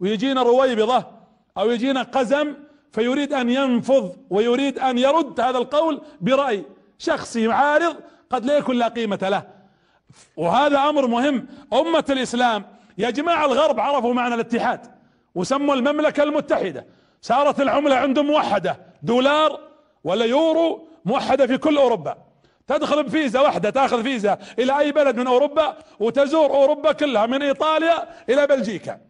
ويجينا 0.00 0.42
رويبضة 0.42 1.04
أو 1.58 1.70
يجينا 1.70 2.02
قزم 2.02 2.54
فيريد 2.92 3.32
أن 3.32 3.50
ينفض 3.50 4.16
ويريد 4.30 4.78
أن 4.78 4.98
يرد 4.98 5.40
هذا 5.40 5.58
القول 5.58 6.00
برأي. 6.20 6.64
شخصي 6.98 7.52
عارض 7.52 7.96
قد 8.30 8.44
لا 8.44 8.56
يكون 8.56 8.76
لا 8.76 8.88
قيمة 8.88 9.18
له. 9.22 9.42
وهذا 10.36 10.78
أمر 10.78 11.06
مهم. 11.06 11.46
أمة 11.72 12.04
الإسلام 12.10 12.64
يا 12.98 13.10
جماعة 13.10 13.46
الغرب 13.46 13.80
عرفوا 13.80 14.14
معنى 14.14 14.34
الاتحاد 14.34 14.80
وسموا 15.34 15.74
المملكة 15.74 16.22
المتحدة. 16.22 16.86
صارت 17.22 17.60
العملة 17.60 17.96
عندهم 17.96 18.26
موحدة 18.26 18.80
دولار 19.02 19.60
ولا 20.04 20.24
يورو 20.24 20.88
موحدة 21.04 21.46
في 21.46 21.58
كل 21.58 21.76
أوروبا. 21.76 22.16
تدخل 22.66 23.02
بفيزا 23.02 23.40
واحدة 23.40 23.70
تأخذ 23.70 24.02
فيزا 24.02 24.38
إلى 24.58 24.78
أي 24.78 24.92
بلد 24.92 25.16
من 25.16 25.26
أوروبا 25.26 25.76
وتزور 26.00 26.50
أوروبا 26.50 26.92
كلها 26.92 27.26
من 27.26 27.42
إيطاليا 27.42 28.08
إلى 28.28 28.46
بلجيكا. 28.46 29.00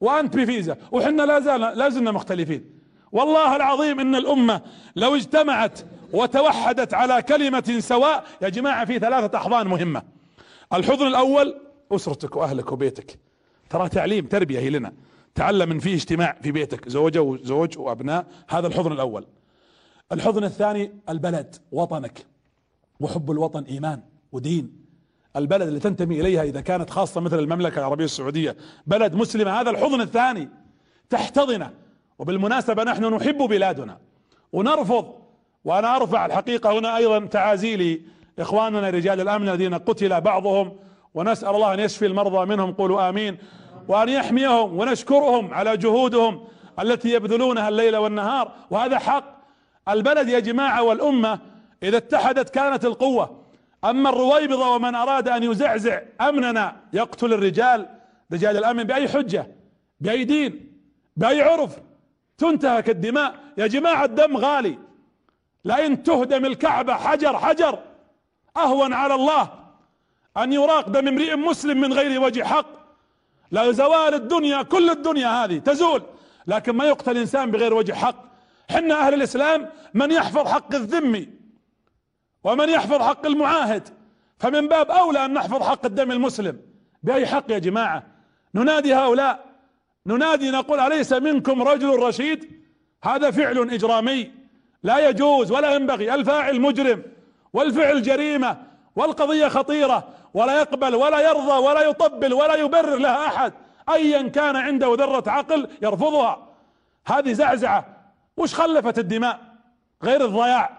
وأنت 0.00 0.36
بفيزا. 0.36 0.76
وحنا 0.92 1.22
لا 1.22 1.40
زلنا 1.40 1.72
لا 1.74 1.88
زلنا 1.88 2.10
مختلفين. 2.10 2.80
والله 3.12 3.56
العظيم 3.56 4.00
إن 4.00 4.14
الأمة 4.14 4.60
لو 4.96 5.14
اجتمعت 5.14 5.80
وتوحدت 6.12 6.94
على 6.94 7.22
كلمة 7.22 7.76
سواء. 7.78 8.24
يا 8.42 8.48
جماعة 8.48 8.84
في 8.84 8.98
ثلاثة 8.98 9.38
أحضان 9.38 9.66
مهمة. 9.66 10.02
الحضن 10.72 11.06
الأول 11.06 11.60
أسرتك 11.92 12.36
وأهلك 12.36 12.72
وبيتك. 12.72 13.18
ترى 13.70 13.88
تعليم 13.88 14.26
تربية 14.26 14.58
هي 14.58 14.70
لنا. 14.70 14.92
تعلم 15.34 15.68
من 15.68 15.78
فيه 15.78 15.94
اجتماع 15.94 16.36
في 16.42 16.52
بيتك 16.52 16.88
زوجة 16.88 17.22
وزوج 17.22 17.78
وأبناء. 17.78 18.26
هذا 18.48 18.66
الحضن 18.66 18.92
الأول. 18.92 19.26
الحضن 20.12 20.44
الثاني 20.44 20.92
البلد 21.08 21.56
وطنك 21.72 22.26
وحب 23.00 23.30
الوطن 23.30 23.62
إيمان 23.62 24.00
ودين. 24.32 24.84
البلد 25.36 25.68
اللي 25.68 25.80
تنتمي 25.80 26.20
إليها 26.20 26.42
إذا 26.42 26.60
كانت 26.60 26.90
خاصة 26.90 27.20
مثل 27.20 27.38
المملكة 27.38 27.78
العربية 27.78 28.04
السعودية. 28.04 28.56
بلد 28.86 29.14
مسلمة. 29.14 29.60
هذا 29.60 29.70
الحضن 29.70 30.00
الثاني. 30.00 30.48
تحتضنه. 31.10 31.70
وبالمناسبة 32.18 32.84
نحن 32.84 33.14
نحب 33.14 33.38
بلادنا. 33.38 33.98
ونرفض 34.52 35.23
وأنا 35.64 35.96
أرفع 35.96 36.26
الحقيقة 36.26 36.78
هنا 36.78 36.96
أيضا 36.96 37.26
تعازي 37.26 38.00
إخواننا 38.38 38.90
رجال 38.90 39.20
الأمن 39.20 39.48
الذين 39.48 39.74
قتل 39.74 40.20
بعضهم 40.20 40.76
ونسأل 41.14 41.48
الله 41.48 41.74
أن 41.74 41.80
يشفي 41.80 42.06
المرضى 42.06 42.46
منهم. 42.46 42.72
قولوا 42.72 43.08
آمين. 43.08 43.38
وأن 43.88 44.08
يحميهم 44.08 44.78
ونشكرهم 44.78 45.54
على 45.54 45.76
جهودهم 45.76 46.44
التي 46.80 47.12
يبذلونها 47.12 47.68
الليل 47.68 47.96
والنهار. 47.96 48.52
وهذا 48.70 48.98
حق 48.98 49.24
البلد 49.88 50.28
يا 50.28 50.38
جماعة 50.38 50.82
والأمة. 50.82 51.38
إذا 51.82 51.96
اتحدت 51.96 52.50
كانت 52.50 52.84
القوة. 52.84 53.40
أما 53.84 54.10
الرويبضة 54.10 54.68
ومن 54.68 54.94
أراد 54.94 55.28
أن 55.28 55.42
يزعزع 55.42 56.00
أمننا 56.20 56.76
يقتل 56.92 57.32
الرجال 57.32 57.88
رجال 58.32 58.56
الأمن 58.56 58.84
بأي 58.84 59.08
حجة؟ 59.08 59.46
بأي 60.00 60.24
دين؟ 60.24 60.72
بأي 61.16 61.42
عرف؟ 61.42 61.78
تنتهك 62.38 62.90
الدماء. 62.90 63.34
يا 63.58 63.66
جماعة 63.66 64.04
الدم 64.04 64.36
غالي. 64.36 64.78
لئن 65.64 66.02
تهدم 66.02 66.44
الكعبة 66.44 66.94
حجر 66.94 67.38
حجر. 67.38 67.78
أهون 68.56 68.92
على 68.92 69.14
الله 69.14 69.50
أن 70.36 70.52
يراق 70.52 70.88
دم 70.88 71.08
امرئ 71.08 71.36
مسلم 71.36 71.80
من 71.80 71.92
غير 71.92 72.20
وجه 72.20 72.44
حق. 72.44 72.66
لا 73.50 73.70
زوال 73.70 74.14
الدنيا 74.14 74.62
كل 74.62 74.90
الدنيا 74.90 75.28
هذه 75.28 75.58
تزول. 75.58 76.02
لكن 76.46 76.72
ما 76.72 76.84
يقتل 76.84 77.18
إنسان 77.18 77.50
بغير 77.50 77.74
وجه 77.74 77.92
حق. 77.92 78.24
حنا 78.70 79.06
أهل 79.06 79.14
الإسلام 79.14 79.70
من 79.94 80.10
يحفظ 80.10 80.48
حق 80.48 80.74
الذمي 80.74 81.28
ومن 82.44 82.68
يحفظ 82.68 83.02
حق 83.02 83.26
المعاهد 83.26 83.88
فمن 84.38 84.68
باب 84.68 84.90
أولى 84.90 85.24
أن 85.24 85.32
نحفظ 85.32 85.62
حق 85.62 85.86
الدم 85.86 86.12
المسلم. 86.12 86.60
بأي 87.02 87.26
حق 87.26 87.50
يا 87.50 87.58
جماعة؟ 87.58 88.02
ننادي 88.54 88.94
هؤلاء 88.94 89.44
ننادي 90.06 90.50
نقول 90.50 90.80
أليس 90.80 91.12
منكم 91.12 91.62
رجل 91.62 91.98
رشيد؟ 91.98 92.62
هذا 93.04 93.30
فعل 93.30 93.70
إجرامي. 93.70 94.43
لا 94.84 95.08
يجوز 95.08 95.52
ولا 95.52 95.74
ينبغي. 95.74 96.14
الفاعل 96.14 96.60
مجرم 96.60 97.02
والفعل 97.52 98.02
جريمة 98.02 98.56
والقضية 98.96 99.48
خطيرة 99.48 100.08
ولا 100.34 100.58
يقبل 100.58 100.94
ولا 100.94 101.20
يرضى 101.20 101.58
ولا 101.58 101.80
يطبل 101.80 102.34
ولا 102.34 102.54
يبرر 102.54 102.96
لها 102.96 103.26
أحد. 103.26 103.52
أيا 103.88 104.28
كان 104.28 104.56
عنده 104.56 104.94
ذرة 104.94 105.30
عقل 105.30 105.68
يرفضها. 105.82 106.48
هذه 107.06 107.32
زعزعة. 107.32 107.86
وش 108.36 108.54
خلفت 108.54 108.98
الدماء؟ 108.98 109.40
غير 110.02 110.24
الضياع. 110.24 110.70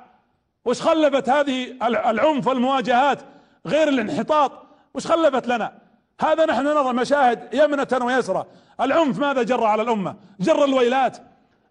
وش 0.66 0.82
خلفت 0.82 1.30
هذه 1.30 1.76
العنف 1.84 2.48
والمواجهات؟ 2.48 3.20
غير 3.68 3.88
الانحطاط. 3.88 4.52
وش 4.94 5.08
خلفت 5.08 5.48
لنا؟ 5.48 5.74
هذا 6.22 6.46
نحن 6.46 6.64
نرى 6.64 6.94
مشاهد 6.94 7.54
يمنة 7.54 7.88
ويسرى. 8.02 8.46
العنف 8.82 9.20
ماذا 9.20 9.44
جر 9.44 9.64
على 9.64 9.82
الأمة؟ 9.82 10.16
جر 10.40 10.64
الويلات. 10.64 11.18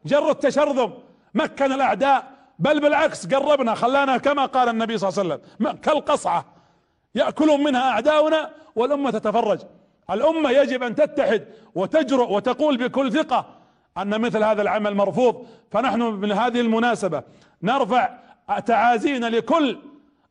جر 0.06 0.31
التشرذم. 0.31 0.93
مكن 1.35 1.73
الأعداء. 1.73 2.35
بل 2.59 2.81
بالعكس 2.81 3.27
قربنا 3.27 3.74
خلانا 3.74 4.16
كما 4.16 4.47
قال 4.47 4.69
النبي 4.69 4.98
صلى 4.98 5.09
الله 5.09 5.20
عليه 5.20 5.35
وسلم 5.35 5.73
كالقصعة 5.77 6.44
يأكلون 7.15 7.65
منها 7.65 7.90
أعداؤنا 7.90 8.51
والأمة 8.77 9.11
تتفرج. 9.11 9.59
الأمة 10.11 10.51
يجب 10.51 10.82
أن 10.82 10.94
تتحد 10.94 11.44
وتجرؤ 11.74 12.32
وتقول 12.32 12.77
بكل 12.77 13.12
ثقة 13.12 13.47
أن 13.98 14.20
مثل 14.20 14.44
هذا 14.44 14.62
العمل 14.62 14.94
مرفوض. 14.94 15.47
فنحن 15.70 16.02
من 16.02 16.32
هذه 16.32 16.61
المناسبة 16.61 17.23
نرفع 17.62 18.09
تعازينا 18.66 19.27
لكل 19.27 19.78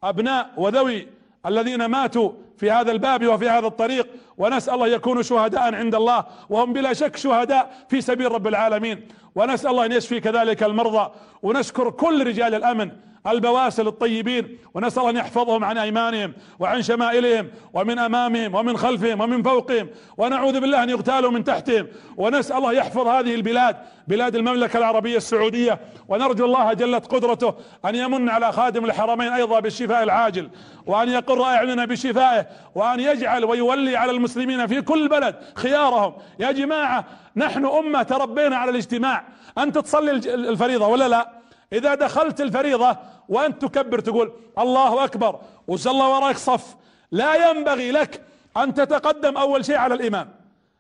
أبناء 0.04 0.50
وذوي 0.58 1.08
الذين 1.46 1.86
ماتوا 1.86 2.32
في 2.58 2.72
هذا 2.72 2.92
الباب 2.92 3.28
وفي 3.28 3.50
هذا 3.50 3.68
الطريق 3.68 4.08
ونسأل 4.38 4.74
الله 4.74 4.88
يكونوا 4.88 5.22
شهداء 5.22 5.76
عند 5.76 5.96
الله 5.96 6.26
وهم 6.50 6.74
بلا 6.74 6.94
شك 6.94 7.16
شهداء 7.16 7.74
في 7.90 8.02
سبيل 8.02 8.32
رب 8.32 8.48
العالمين. 8.48 9.08
ونسأل 9.36 9.70
الله 9.72 9.86
أن 9.86 9.92
يشفي 9.92 10.20
كذلك 10.20 10.64
المرضى 10.64 11.12
ونشكر 11.44 11.90
كل 11.90 12.28
رجال 12.28 12.56
الأمن 12.56 12.92
البواسل 13.28 13.88
الطيبين 13.88 14.58
ونسأل 14.74 15.08
أن 15.08 15.18
يحفظهم 15.18 15.64
عن 15.64 15.78
أيمانهم 15.78 16.34
وعن 16.60 16.82
شمائلهم 16.82 17.48
ومن 17.74 18.00
أمامهم 18.00 18.56
ومن 18.56 18.78
خلفهم 18.78 19.22
ومن 19.22 19.44
فوقهم 19.44 19.88
ونعوذ 20.18 20.60
بالله 20.60 20.84
أن 20.84 20.90
يغتالوا 20.90 21.32
من 21.32 21.44
تحتهم 21.44 21.88
ونسأل 22.18 22.58
الله 22.58 22.74
يحفظ 22.74 23.08
هذه 23.08 23.36
البلاد 23.36 23.78
بلاد 24.08 24.36
المملكة 24.36 24.78
العربية 24.78 25.18
السعودية 25.18 25.80
ونرجو 26.08 26.46
الله 26.46 26.74
جلت 26.74 27.06
قدرته 27.06 27.54
أن 27.86 27.96
يمن 27.96 28.30
على 28.30 28.52
خادم 28.52 28.86
الحرمين 28.86 29.34
أيضا 29.34 29.60
بالشفاء 29.60 30.04
العاجل 30.04 30.50
وأن 30.86 31.10
يقر 31.10 31.44
أعيننا 31.44 31.86
بشفائه 31.86 32.48
وأن 32.76 33.00
يجعل 33.00 33.46
ويولي 33.46 33.98
على 33.98 34.12
المسلمين 34.12 34.68
في 34.68 34.82
كل 34.82 35.08
بلد 35.08 35.36
خيارهم. 35.56 36.14
يا 36.40 36.52
جماعة 36.52 37.06
نحن 37.36 37.66
أمة 37.66 38.04
تربينا 38.04 38.58
على 38.58 38.72
الاجتماع. 38.72 39.24
أنت 39.58 39.78
تصلي 39.78 40.12
الفريضة 40.34 40.88
ولا 40.88 41.08
لا؟ 41.08 41.43
إذا 41.74 41.96
دخلت 41.96 42.42
الفريضة 42.42 42.98
وأنت 43.30 43.66
تكبر 43.66 44.00
تقول 44.00 44.34
الله 44.60 45.04
أكبر 45.04 45.40
وصلى 45.68 46.04
وراك 46.04 46.38
صف. 46.38 46.76
لا 47.12 47.50
ينبغي 47.50 47.92
لك 47.92 48.22
أن 48.58 48.74
تتقدم 48.74 49.38
أول 49.38 49.66
شيء 49.66 49.76
على 49.76 49.94
الإمام. 49.94 50.30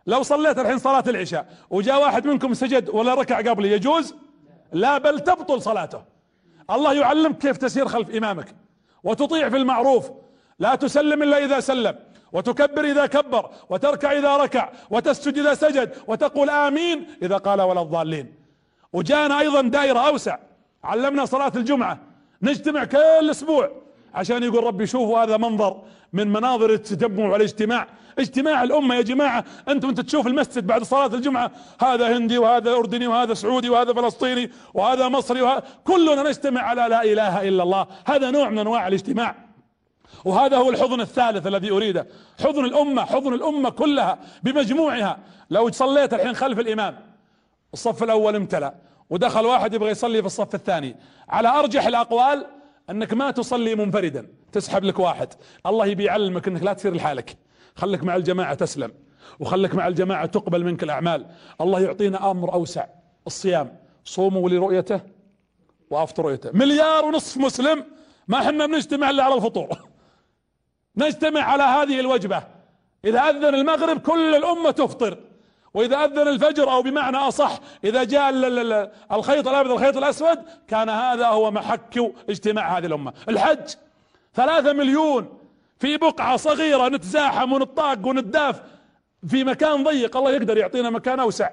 لو 0.07 0.24
صليت 0.24 0.60
الحين 0.60 0.78
صلاة 0.78 1.03
العشاء 1.07 1.45
وجاء 1.70 2.02
واحد 2.02 2.28
منكم 2.28 2.53
سجد 2.53 2.90
ولا 2.90 3.14
ركع 3.14 3.52
قبل 3.52 3.65
يجوز؟ 3.65 4.15
لا 4.74 4.98
بل 4.98 5.20
تبطل 5.20 5.61
صلاته. 5.61 6.03
الله 6.72 6.94
يعلمك 6.94 7.38
كيف 7.38 7.57
تسير 7.57 7.88
خلف 7.88 8.10
إمامك 8.10 8.56
وتطيع 9.03 9.49
في 9.49 9.57
المعروف. 9.57 10.11
لا 10.60 10.76
تسلم 10.76 11.24
إلا 11.24 11.45
إذا 11.45 11.60
سلم 11.60 11.95
وتكبر 12.32 12.86
إذا 12.86 13.06
كبر 13.06 13.49
وتركع 13.70 14.11
إذا 14.11 14.38
ركع 14.38 14.70
وتسجد 14.90 15.38
إذا 15.38 15.53
سجد 15.53 15.95
وتقول 16.07 16.49
آمين 16.49 17.07
إذا 17.22 17.38
قال 17.38 17.61
ولا 17.61 17.82
الضالين. 17.82 18.36
وجاءنا 18.94 19.40
أيضا 19.40 19.61
دائرة 19.61 19.99
أوسع. 19.99 20.38
علمنا 20.84 21.26
صلاة 21.26 21.52
الجمعة 21.56 22.00
نجتمع 22.42 22.84
كل 22.84 23.30
أسبوع 23.32 23.72
عشان 24.14 24.44
يقول 24.44 24.64
ربي 24.64 24.88
شوفوا 24.88 25.24
هذا 25.24 25.38
منظر 25.38 25.82
من 26.14 26.28
مناظر 26.28 26.70
التجمع 26.74 27.30
والاجتماع. 27.30 27.88
اجتماع 28.20 28.64
الأمة 28.64 28.96
يا 28.96 29.02
جماعة 29.02 29.46
أنتم 29.68 29.90
انت 29.90 30.00
تشوف 30.02 30.28
المسجد 30.28 30.68
بعد 30.68 30.84
صلاة 30.84 31.06
الجمعة 31.06 31.52
هذا 31.82 32.18
هندي 32.18 32.38
وهذا 32.38 32.72
أردني 32.72 33.08
وهذا 33.08 33.34
سعودي 33.34 33.70
وهذا 33.70 33.94
فلسطيني 33.94 34.52
وهذا 34.74 35.08
مصري 35.08 35.42
وهذا 35.42 35.64
كلنا 35.84 36.24
نجتمع 36.24 36.62
على 36.62 36.82
لا 36.90 37.04
إله 37.04 37.48
إلا 37.48 37.64
الله. 37.64 37.88
هذا 38.06 38.32
نوع 38.32 38.50
من 38.50 38.60
أنواع 38.60 38.88
الاجتماع. 38.88 39.36
وهذا 40.26 40.58
هو 40.58 40.70
الحضن 40.70 41.02
الثالث 41.02 41.48
الذي 41.48 41.72
أريده. 41.72 42.08
حضن 42.44 42.66
الأمة 42.66 43.06
حضن 43.06 43.34
الأمة 43.34 43.70
كلها 43.70 44.20
بمجموعها. 44.44 45.20
لو 45.50 45.72
صليت 45.72 46.14
الحين 46.14 46.36
خلف 46.36 46.60
الإمام 46.60 46.96
الصف 47.74 48.04
الأول 48.04 48.36
امتلأ. 48.36 48.74
ودخل 49.14 49.45
واحد 49.45 49.73
يبغى 49.73 49.90
يصلي 49.90 50.22
في 50.22 50.26
الصف 50.26 50.56
الثاني. 50.56 50.95
على 51.30 51.48
أرجح 51.48 51.88
الأقوال 51.88 52.45
أنك 52.90 53.14
ما 53.14 53.31
تصلي 53.31 53.76
منفردا 53.76 54.27
تسحب 54.52 54.84
لك 54.84 54.99
واحد. 54.99 55.34
الله 55.65 55.85
يبي 55.85 56.03
يعلمك 56.03 56.48
أنك 56.48 56.64
لا 56.64 56.73
تصير 56.73 56.94
لحالك. 56.94 57.38
خليك 57.76 58.03
مع 58.03 58.15
الجماعة 58.15 58.53
تسلم 58.53 58.91
وخليك 59.40 59.76
مع 59.76 59.88
الجماعة 59.88 60.26
تقبل 60.26 60.64
منك 60.64 60.84
الأعمال. 60.84 61.26
الله 61.61 61.80
يعطينا 61.80 62.31
أمر 62.31 62.53
أوسع 62.53 62.85
الصيام. 63.27 63.77
صوموا 64.06 64.49
لرؤيته 64.49 65.02
وافطر 65.90 66.26
رؤيته. 66.26 66.52
مليار 66.53 67.06
ونصف 67.06 67.38
مسلم 67.38 67.85
ما 68.27 68.38
إحنا 68.38 68.65
بنجتمع 68.65 69.10
إلا 69.10 69.23
على 69.23 69.35
الفطور. 69.35 69.77
نجتمع 70.98 71.41
على 71.41 71.64
هذه 71.64 71.99
الوجبة. 71.99 72.44
إذا 73.06 73.19
أذن 73.19 73.56
المغرب 73.56 73.99
كل 73.99 74.35
الأمة 74.35 74.72
تفطر. 74.72 75.33
وإذا 75.74 76.06
أذن 76.06 76.28
الفجر 76.28 76.72
أو 76.72 76.82
بمعنى 76.82 77.18
أصح 77.18 77.60
إذا 77.84 78.04
جاء 78.04 78.30
الخيط 79.12 79.48
الأبيض 79.48 79.72
الخيط 79.72 79.98
الأسود 79.98 80.40
كان 80.68 80.90
هذا 80.90 81.28
هو 81.28 81.52
محك 81.52 82.14
اجتماع 82.30 82.78
هذه 82.78 82.86
الأمة. 82.86 83.14
الحج 83.30 83.76
ثلاثة 84.36 84.74
مليون 84.74 85.40
في 85.80 85.98
بقعة 85.98 86.38
صغيرة 86.38 86.88
نتزاحم 86.88 87.54
ونطاق 87.54 88.08
ونداف 88.08 88.62
في 89.28 89.44
مكان 89.44 89.84
ضيق. 89.84 90.18
الله 90.18 90.32
يقدر 90.32 90.58
يعطينا 90.58 90.90
مكان 90.90 91.20
أوسع. 91.20 91.50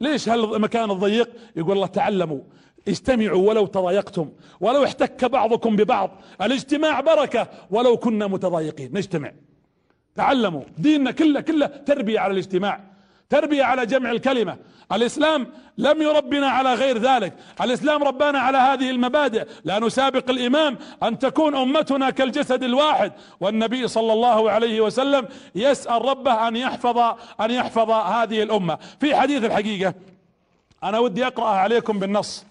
ليش 0.00 0.28
هالمكان 0.28 0.90
الضيق؟ 0.90 1.30
يقول 1.56 1.72
الله 1.72 1.86
تعلموا 1.86 2.40
اجتمعوا 2.88 3.48
ولو 3.48 3.66
تضايقتم 3.66 4.30
ولو 4.60 4.84
احتك 4.84 5.24
بعضكم 5.24 5.76
ببعض 5.76 6.10
الاجتماع 6.42 7.00
بركة 7.00 7.48
ولو 7.70 7.96
كنا 7.96 8.26
متضايقين. 8.26 8.90
نجتمع. 8.92 9.32
تعلموا 10.14 10.62
ديننا 10.78 11.10
كله 11.10 11.40
كله 11.40 11.66
تربية 11.66 12.20
على 12.20 12.32
الاجتماع. 12.32 12.95
تربية 13.30 13.64
على 13.64 13.86
جمع 13.86 14.10
الكلمة. 14.10 14.56
الإسلام 14.92 15.52
لم 15.78 16.02
يربنا 16.02 16.48
على 16.48 16.74
غير 16.74 16.98
ذلك. 16.98 17.32
الإسلام 17.60 18.04
ربانا 18.04 18.38
على 18.38 18.58
هذه 18.58 18.90
المبادئ. 18.90 19.46
لا 19.64 19.78
نسابق 19.78 20.30
الإمام 20.30 20.78
أن 21.02 21.18
تكون 21.18 21.56
أمتنا 21.56 22.10
كالجسد 22.10 22.62
الواحد. 22.62 23.12
والنبي 23.40 23.88
صلى 23.88 24.12
الله 24.12 24.50
عليه 24.50 24.80
وسلم 24.80 25.28
يسأل 25.54 26.04
ربه 26.04 26.48
أن 26.48 26.56
يحفظ 26.56 26.98
أن 27.40 27.50
يحفظ 27.50 27.90
هذه 27.90 28.42
الأمة. 28.42 28.78
في 29.00 29.16
حديث 29.16 29.44
الحقيقة 29.44 29.94
أنا 30.84 30.98
ودي 30.98 31.26
اقرأها 31.26 31.58
عليكم 31.58 31.98
بالنص. 31.98 32.44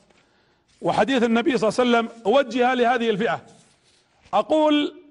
وحديث 0.81 1.23
النبي 1.23 1.57
صلى 1.57 1.69
الله 1.69 1.97
عليه 1.97 2.09
وسلم 2.09 2.21
اوجه 2.25 2.73
لهذه 2.73 3.09
الفئة. 3.09 3.41
أقول 4.33 5.01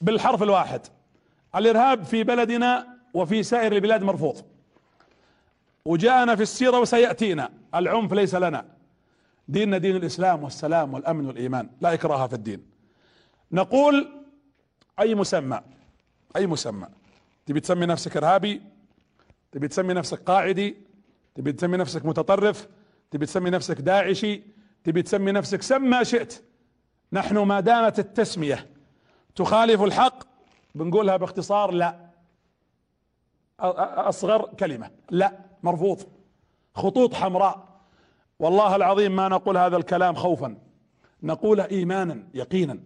بالحرف 0.00 0.42
الواحد. 0.42 0.80
الإرهاب 1.56 2.04
في 2.04 2.24
بلدنا 2.24 2.86
وفي 3.14 3.42
سائر 3.42 3.72
البلاد 3.72 4.02
مرفوض. 4.02 4.51
وجاءنا 5.84 6.36
في 6.36 6.42
السيرة 6.42 6.78
وسيأتينا. 6.80 7.50
العنف 7.74 8.12
ليس 8.12 8.34
لنا. 8.34 8.64
ديننا 9.48 9.78
دين 9.78 9.96
الإسلام 9.96 10.44
والسلام 10.44 10.94
والأمن 10.94 11.26
والإيمان. 11.26 11.70
لا 11.80 11.94
إكراه 11.94 12.26
في 12.26 12.34
الدين. 12.34 12.66
نقول 13.52 14.24
أي 15.00 15.14
مسمى. 15.14 15.60
أي 16.36 16.46
مسمى. 16.46 16.86
تبي 17.46 17.60
تسمي 17.60 17.86
نفسك 17.86 18.16
إرهابي؟ 18.16 18.62
تبي 19.52 19.68
تسمي 19.68 19.94
نفسك 19.94 20.22
قاعدي؟ 20.22 20.76
تبي 21.34 21.52
تسمي 21.52 21.76
نفسك 21.76 22.06
متطرف؟ 22.06 22.68
تبي 23.10 23.26
تسمي 23.26 23.50
نفسك 23.50 23.80
داعشي؟ 23.80 24.42
تبي 24.84 25.02
تسمي 25.02 25.32
نفسك 25.32 25.62
سم 25.62 25.82
ما 25.82 26.02
شئت. 26.02 26.44
نحن 27.12 27.38
ما 27.38 27.60
دامت 27.60 27.98
التسمية. 27.98 28.66
تخالف 29.34 29.82
الحق؟ 29.82 30.18
بنقولها 30.74 31.16
باختصار 31.16 31.70
لا. 31.70 32.10
اصغر 33.58 34.54
كلمة. 34.58 34.90
لا. 35.10 35.51
مرفوض. 35.62 36.02
خطوط 36.74 37.14
حمراء. 37.14 37.68
والله 38.38 38.76
العظيم 38.76 39.16
ما 39.16 39.28
نقول 39.28 39.56
هذا 39.56 39.76
الكلام 39.76 40.14
خوفا. 40.14 40.56
نقول 41.22 41.60
ايمانا 41.60 42.28
يقينا. 42.34 42.78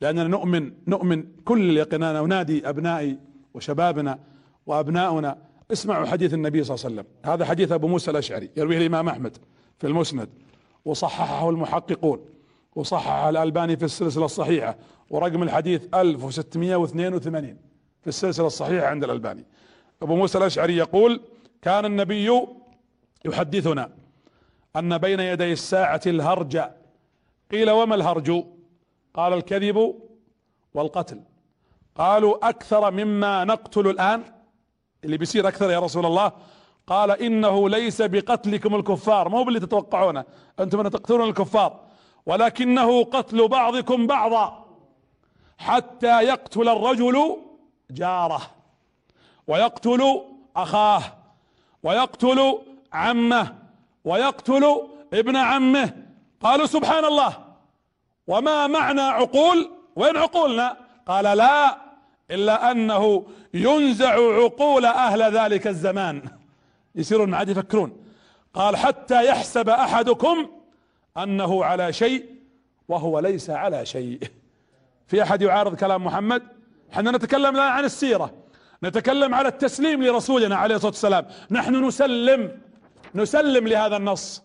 لأننا 0.00 0.24
نؤمن 0.24 0.72
نؤمن 0.86 1.24
كل 1.44 1.70
اليقين 1.70 2.02
أنا 2.02 2.20
انادي 2.20 2.68
أبنائي 2.68 3.18
وشبابنا 3.54 4.18
وأبناؤنا 4.66 5.38
اسمعوا 5.72 6.06
حديث 6.06 6.34
النبي 6.34 6.64
صلى 6.64 6.74
الله 6.74 6.84
عليه 6.84 6.94
وسلم. 6.94 7.32
هذا 7.32 7.44
حديث 7.44 7.72
أبو 7.72 7.88
موسى 7.88 8.10
الأشعري 8.10 8.50
يرويه 8.56 8.78
الإمام 8.78 9.08
أحمد 9.08 9.36
في 9.78 9.86
المسند. 9.86 10.28
وصححه 10.84 11.50
المحققون. 11.50 12.20
وصحح 12.74 13.24
الألباني 13.24 13.76
في 13.76 13.84
السلسلة 13.84 14.24
الصحيحة. 14.24 14.76
ورقم 15.10 15.42
الحديث 15.42 15.82
1682 15.94 17.56
في 18.02 18.06
السلسلة 18.08 18.46
الصحيحة 18.46 18.86
عند 18.86 19.04
الألباني. 19.04 19.44
أبو 20.02 20.16
موسى 20.16 20.38
الأشعري 20.38 20.76
يقول 20.76 21.20
كان 21.64 21.84
النبي 21.84 22.46
يحدثنا 23.24 23.90
أن 24.76 24.98
بين 24.98 25.20
يدي 25.20 25.52
الساعة 25.52 26.00
الهرج 26.06 26.62
قيل 27.50 27.70
وما 27.70 27.94
الهرج؟ 27.94 28.44
قال 29.14 29.32
الكذب 29.32 29.94
والقتل. 30.74 31.20
قالوا 31.96 32.48
أكثر 32.48 32.90
مما 32.90 33.44
نقتل 33.44 33.86
الآن 33.88 34.22
اللي 35.04 35.16
بيصير 35.16 35.48
أكثر 35.48 35.70
يا 35.70 35.78
رسول 35.78 36.06
الله. 36.06 36.32
قال 36.86 37.10
إنه 37.10 37.68
ليس 37.68 38.02
بقتلكم 38.02 38.74
الكفار 38.74 39.28
مو 39.28 39.44
باللي 39.44 39.60
تتوقعونه 39.60 40.24
أنتم 40.60 40.78
من 40.78 40.90
تقتلون 40.90 41.28
الكفار 41.28 41.80
ولكنه 42.26 43.04
قتل 43.04 43.48
بعضكم 43.48 44.06
بعضا 44.06 44.66
حتى 45.58 46.22
يقتل 46.22 46.68
الرجل 46.68 47.36
جاره 47.90 48.40
ويقتل 49.46 50.22
أخاه. 50.56 51.23
ويقتل 51.84 52.58
عمه 52.92 53.54
ويقتل 54.04 54.88
ابن 55.12 55.36
عمه. 55.36 55.92
قالوا 56.40 56.66
سبحان 56.66 57.04
الله. 57.04 57.44
وما 58.26 58.66
معنى 58.66 59.00
عقول؟ 59.00 59.70
وين 59.96 60.16
عقولنا؟ 60.16 60.76
قال 61.06 61.38
لا 61.38 61.78
إلا 62.30 62.70
أنه 62.70 63.26
ينزع 63.54 64.12
عقول 64.12 64.84
أهل 64.84 65.22
ذلك 65.22 65.66
الزمان. 65.66 66.22
يصيرون 66.94 67.34
عاد 67.34 67.48
يفكرون. 67.48 67.96
قال 68.54 68.76
حتى 68.76 69.26
يحسب 69.26 69.68
أحدكم 69.68 70.48
أنه 71.16 71.64
على 71.64 71.92
شيء 71.92 72.24
وهو 72.88 73.18
ليس 73.18 73.50
على 73.50 73.86
شيء. 73.86 74.20
في 75.08 75.22
أحد 75.22 75.42
يعارض 75.42 75.76
كلام 75.76 76.04
محمد؟ 76.04 76.42
إحنا 76.92 77.10
نتكلم 77.10 77.56
الآن 77.56 77.68
عن 77.68 77.84
السيرة. 77.84 78.43
نتكلم 78.84 79.34
على 79.34 79.48
التسليم 79.48 80.02
لرسولنا 80.02 80.56
عليه 80.56 80.74
الصلاة 80.74 80.90
والسلام. 80.90 81.26
نحن 81.50 81.84
نسلم 81.84 82.60
نسلم 83.14 83.68
لهذا 83.68 83.96
النص. 83.96 84.42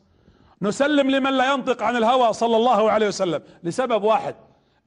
نسلم 0.62 1.12
لمن 1.12 1.34
لا 1.34 1.54
ينطق 1.54 1.84
عن 1.84 1.96
الهوى 1.96 2.34
صلى 2.34 2.58
الله 2.58 2.92
عليه 2.92 3.08
وسلم 3.08 3.42
لسبب 3.64 4.04
واحد 4.04 4.36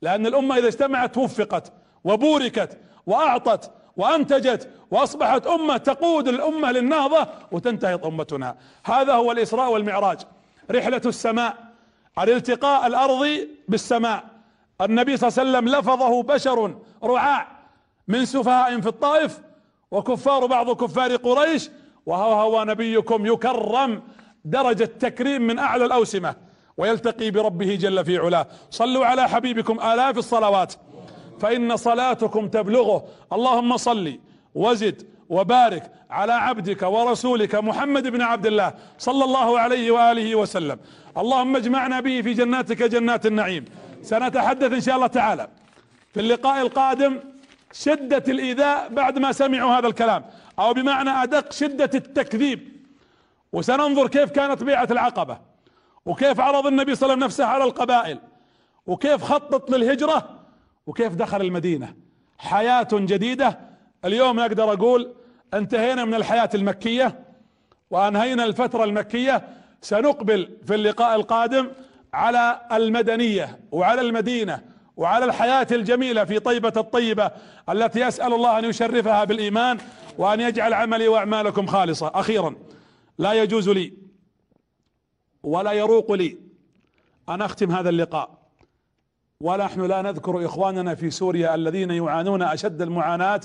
لأن 0.02 0.26
الأمة 0.26 0.58
إذا 0.58 0.68
اجتمعت 0.68 1.18
وفقت 1.18 1.72
وبوركت 2.04 2.78
وأعطت 3.06 3.70
وأنتجت 3.96 4.68
وأصبحت 4.90 5.46
أمة 5.46 5.76
تقود 5.76 6.28
الأمة 6.28 6.72
للنهضة 6.72 7.26
وتنتهض 7.52 8.06
أمتنا. 8.06 8.56
هذا 8.84 9.12
هو 9.12 9.32
الإسراء 9.32 9.72
والمعراج. 9.72 10.20
رحلة 10.70 11.00
السماء 11.06 11.56
الالتقاء 12.18 12.86
الأرضي 12.86 13.48
بالسماء. 13.68 14.24
النبي 14.80 15.16
صلى 15.16 15.28
الله 15.28 15.40
عليه 15.40 15.50
وسلم 15.50 15.78
لفظه 15.78 16.22
بشر 16.22 16.78
رعاع. 17.04 17.51
من 18.08 18.24
سفهاء 18.24 18.80
في 18.80 18.86
الطائف 18.86 19.40
وكفار 19.90 20.46
بعض 20.46 20.70
كفار 20.70 21.16
قريش 21.16 21.70
وهو 22.06 22.32
هو 22.32 22.64
نبيكم 22.64 23.26
يكرم 23.26 24.02
درجة 24.44 24.84
تكريم 24.84 25.42
من 25.42 25.58
أعلى 25.58 25.84
الأوسمة 25.84 26.34
ويلتقي 26.76 27.30
بربه 27.30 27.74
جل 27.74 28.04
في 28.04 28.18
علاه. 28.18 28.46
صلوا 28.70 29.06
على 29.06 29.28
حبيبكم 29.28 29.80
آلاف 29.80 30.18
الصلوات 30.18 30.74
فإن 31.40 31.76
صلاتكم 31.76 32.48
تبلغه. 32.48 33.04
اللهم 33.32 33.76
صل 33.76 34.18
وزد 34.54 35.06
وبارك 35.28 35.92
على 36.10 36.32
عبدك 36.32 36.82
ورسولك 36.82 37.54
محمد 37.54 38.06
بن 38.06 38.22
عبد 38.22 38.46
الله 38.46 38.74
صلى 38.98 39.24
الله 39.24 39.58
عليه 39.58 39.90
وآله 39.90 40.34
وسلم. 40.34 40.78
اللهم 41.18 41.56
اجمعنا 41.56 42.00
به 42.00 42.22
في 42.22 42.34
جناتك 42.34 42.82
جنات 42.82 43.26
النعيم. 43.26 43.64
سنتحدث 44.02 44.72
إن 44.72 44.80
شاء 44.80 44.96
الله 44.96 45.06
تعالى 45.06 45.48
في 46.14 46.20
اللقاء 46.20 46.62
القادم. 46.62 47.31
شدة 47.72 48.24
الإيذاء 48.28 48.88
بعد 48.88 49.18
ما 49.18 49.32
سمعوا 49.32 49.78
هذا 49.78 49.86
الكلام 49.86 50.24
أو 50.58 50.72
بمعنى 50.72 51.10
أدق 51.10 51.52
شدة 51.52 51.90
التكذيب. 51.94 52.72
وسننظر 53.52 54.08
كيف 54.08 54.30
كانت 54.30 54.64
بيعة 54.64 54.88
العقبة 54.90 55.38
وكيف 56.06 56.40
عرض 56.40 56.66
النبي 56.66 56.94
صلى 56.94 57.02
الله 57.02 57.12
عليه 57.14 57.24
وسلم 57.24 57.24
نفسه 57.24 57.44
على 57.44 57.64
القبائل 57.64 58.18
وكيف 58.86 59.24
خطط 59.24 59.70
للهجرة 59.70 60.38
وكيف 60.86 61.14
دخل 61.14 61.40
المدينة. 61.40 61.94
حياة 62.38 62.88
جديدة. 62.92 63.58
اليوم 64.04 64.40
أقدر 64.40 64.72
أقول 64.72 65.14
انتهينا 65.54 66.04
من 66.04 66.14
الحياة 66.14 66.50
المكية 66.54 67.24
وأنهينا 67.90 68.44
الفترة 68.44 68.84
المكية. 68.84 69.48
سنقبل 69.80 70.56
في 70.66 70.74
اللقاء 70.74 71.16
القادم 71.16 71.70
على 72.14 72.60
المدنية 72.72 73.58
وعلى 73.72 74.00
المدينة 74.00 74.71
وعلى 74.96 75.24
الحياة 75.24 75.66
الجميلة 75.72 76.24
في 76.24 76.38
طيبة 76.38 76.72
الطيبة 76.76 77.30
التي 77.68 78.08
أسأل 78.08 78.32
الله 78.32 78.58
أن 78.58 78.64
يشرفها 78.64 79.24
بالإيمان 79.24 79.78
وأن 80.18 80.40
يجعل 80.40 80.74
عملي 80.74 81.08
وأعمالكم 81.08 81.66
خالصة. 81.66 82.10
أخيرا 82.14 82.54
لا 83.18 83.32
يجوز 83.32 83.68
لي 83.68 83.92
ولا 85.42 85.72
يروق 85.72 86.12
لي 86.12 86.36
أن 87.28 87.42
أختم 87.42 87.70
هذا 87.70 87.88
اللقاء. 87.88 88.42
ونحن 89.40 89.80
لا 89.80 90.02
نذكر 90.02 90.46
إخواننا 90.46 90.94
في 90.94 91.10
سوريا 91.10 91.54
الذين 91.54 91.90
يعانون 91.90 92.42
أشد 92.42 92.82
المعاناة 92.82 93.40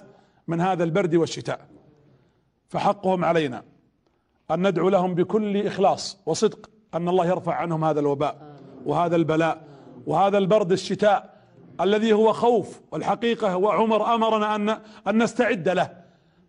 من 0.48 0.62
هذا 0.62 0.84
البرد 0.84 1.16
والشتاء. 1.16 1.68
فحقهم 2.70 3.26
علينا 3.26 3.64
أن 4.52 4.68
ندعو 4.68 4.90
لهم 4.90 5.16
بكل 5.16 5.68
إخلاص 5.68 6.18
وصدق 6.26 6.70
أن 6.94 7.10
الله 7.10 7.26
يرفع 7.26 7.54
عنهم 7.54 7.84
هذا 7.84 8.00
الوباء 8.00 8.56
وهذا 8.86 9.16
البلاء 9.16 9.68
وهذا 10.06 10.38
البرد 10.38 10.72
الشتاء 10.72 11.37
الذي 11.82 12.14
هو 12.14 12.34
خوف 12.34 12.82
والحقيقة 12.92 13.58
وعمر 13.58 14.16
أمرنا 14.16 14.56
ان 14.56 14.70
أن 15.08 15.24
نستعد 15.24 15.70
له. 15.70 15.90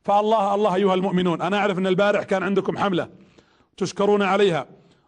فالله 0.05 0.55
الله 0.55 0.75
أيها 0.75 0.95
المؤمنون 0.95 1.43
أنا 1.43 1.59
أعرف 1.59 1.79
أن 1.79 1.87
البارح 1.87 2.23
كان 2.23 2.43
عندكم 2.43 2.79
حملة 2.79 3.09
تشكرون 3.77 4.23
عليها 4.23 4.67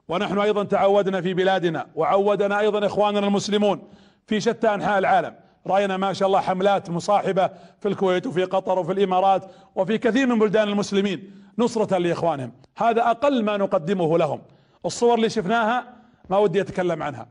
ونحن 0.09 0.39
أيضا 0.39 0.65
تعودنا 0.65 1.21
في 1.21 1.35
بلادنا 1.35 1.87
وعودنا 1.95 2.61
أيضا 2.61 2.87
إخواننا 2.87 3.27
المسلمون 3.27 3.83
في 4.27 4.41
شتى 4.41 4.75
أنحاء 4.75 4.99
العالم. 4.99 5.35
رأينا 5.67 5.97
ما 5.97 6.13
شاء 6.13 6.29
الله 6.29 6.41
حملات 6.41 6.91
مصاحبة 6.91 7.51
في 7.81 7.89
الكويت 7.89 8.27
وفي 8.27 8.45
قطر 8.45 8.79
وفي 8.79 8.93
الإمارات 8.93 9.45
وفي 9.75 9.99
كثير 9.99 10.27
من 10.27 10.39
بلدان 10.39 10.69
المسلمين 10.69 11.31
نصرة 11.59 11.99
لإخوانهم. 11.99 12.53
هذا 12.77 13.11
أقل 13.11 13.45
ما 13.45 13.57
نقدمه 13.57 14.19
لهم. 14.19 14.41
الصور 14.87 15.15
اللي 15.15 15.31
شفناها 15.31 15.87
ما 16.31 16.39
ودي 16.39 16.61
أتكلم 16.61 17.03
عنها. 17.03 17.27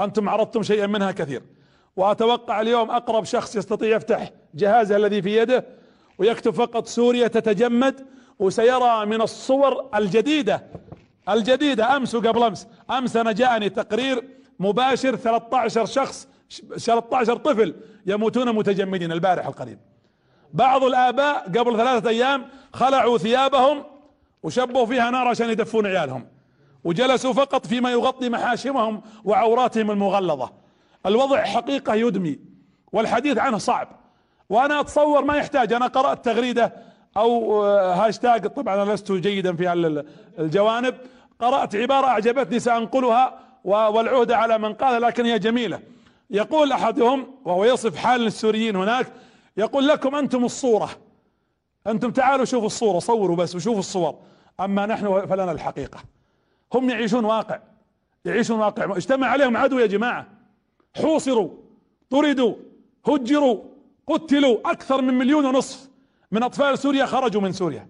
أنتم 0.00 0.28
عرضتم 0.28 0.62
شيئا 0.62 0.86
منها 0.86 1.12
كثير. 1.12 1.42
وأتوقع 1.96 2.60
اليوم 2.60 2.90
أقرب 2.90 3.24
شخص 3.24 3.56
يستطيع 3.56 3.96
يفتح 3.96 4.30
جهازه 4.54 4.96
الذي 4.96 5.22
في 5.22 5.36
يده 5.36 5.64
ويكتب 6.18 6.50
فقط 6.50 6.86
سوريا 6.86 7.28
تتجمد 7.28 8.06
وسيرى 8.38 9.06
من 9.06 9.22
الصور 9.22 9.88
الجديدة 9.94 10.66
الجديدة 11.28 11.96
أمس 11.96 12.14
وقبل 12.14 12.42
أمس. 12.42 12.66
أمس 12.90 13.16
أنا 13.16 13.32
جاءني 13.32 13.68
تقرير 13.68 14.28
مباشر 14.58 15.16
13 15.16 15.86
شخص 15.86 16.28
13 16.78 17.36
طفل 17.36 17.74
يموتون 18.06 18.54
متجمدين 18.54 19.12
البارح 19.12 19.46
القريب. 19.46 19.78
بعض 20.52 20.84
الآباء 20.84 21.44
قبل 21.44 21.76
ثلاثة 21.76 22.08
أيام 22.08 22.48
خلعوا 22.72 23.18
ثيابهم 23.18 23.84
وشبوا 24.42 24.86
فيها 24.86 25.10
نار 25.10 25.28
عشان 25.28 25.50
يدفون 25.50 25.86
عيالهم 25.86 26.26
وجلسوا 26.84 27.32
فقط 27.32 27.66
فيما 27.66 27.90
يغطي 27.90 28.28
محاشمهم 28.28 29.02
وعوراتهم 29.24 29.90
المغلظة. 29.90 30.63
الوضع 31.06 31.44
حقيقة 31.44 31.94
يدمي 31.94 32.38
والحديث 32.92 33.38
عنه 33.38 33.58
صعب. 33.58 33.88
وأنا 34.48 34.80
أتصور 34.80 35.24
ما 35.24 35.36
يحتاج 35.36 35.72
أنا 35.72 35.86
قرأت 35.86 36.24
تغريدة 36.24 36.72
أو 37.16 37.62
هاشتاج 37.64 38.46
طبعا 38.46 38.82
أنا 38.82 38.92
لست 38.92 39.12
جيدا 39.12 39.56
في 39.56 39.72
الجوانب 40.38 40.94
قرأت 41.38 41.76
عبارة 41.76 42.06
أعجبتني 42.06 42.60
سأنقلها 42.60 43.40
والعهد 43.64 44.32
على 44.32 44.58
من 44.58 44.74
قال 44.74 45.02
لكن 45.02 45.26
هي 45.26 45.38
جميلة. 45.38 45.80
يقول 46.30 46.72
أحدهم 46.72 47.26
وهو 47.44 47.64
يصف 47.64 47.96
حال 47.96 48.26
السوريين 48.26 48.76
هناك 48.76 49.06
يقول 49.56 49.88
لكم 49.88 50.14
أنتم 50.14 50.44
الصورة. 50.44 50.90
أنتم 51.86 52.10
تعالوا 52.10 52.44
شوفوا 52.44 52.66
الصورة 52.66 52.98
صوروا 52.98 53.36
بس 53.36 53.54
وشوفوا 53.54 53.80
الصور. 53.80 54.18
أما 54.60 54.86
نحن 54.86 55.26
فلنا 55.26 55.52
الحقيقة. 55.52 55.98
هم 56.74 56.90
يعيشون 56.90 57.24
واقع 57.24 57.58
يعيشون 58.24 58.60
واقع. 58.60 58.96
اجتمع 58.96 59.26
عليهم 59.26 59.56
عدو 59.56 59.78
يا 59.78 59.86
جماعة. 59.86 60.26
حوصروا 60.96 61.50
طردوا 62.10 62.54
هجروا 63.06 63.62
قتلوا 64.06 64.70
أكثر 64.70 65.02
من 65.02 65.14
مليون 65.14 65.46
ونصف 65.46 65.90
من 66.30 66.42
أطفال 66.42 66.78
سوريا 66.78 67.06
خرجوا 67.06 67.40
من 67.40 67.52
سوريا. 67.52 67.88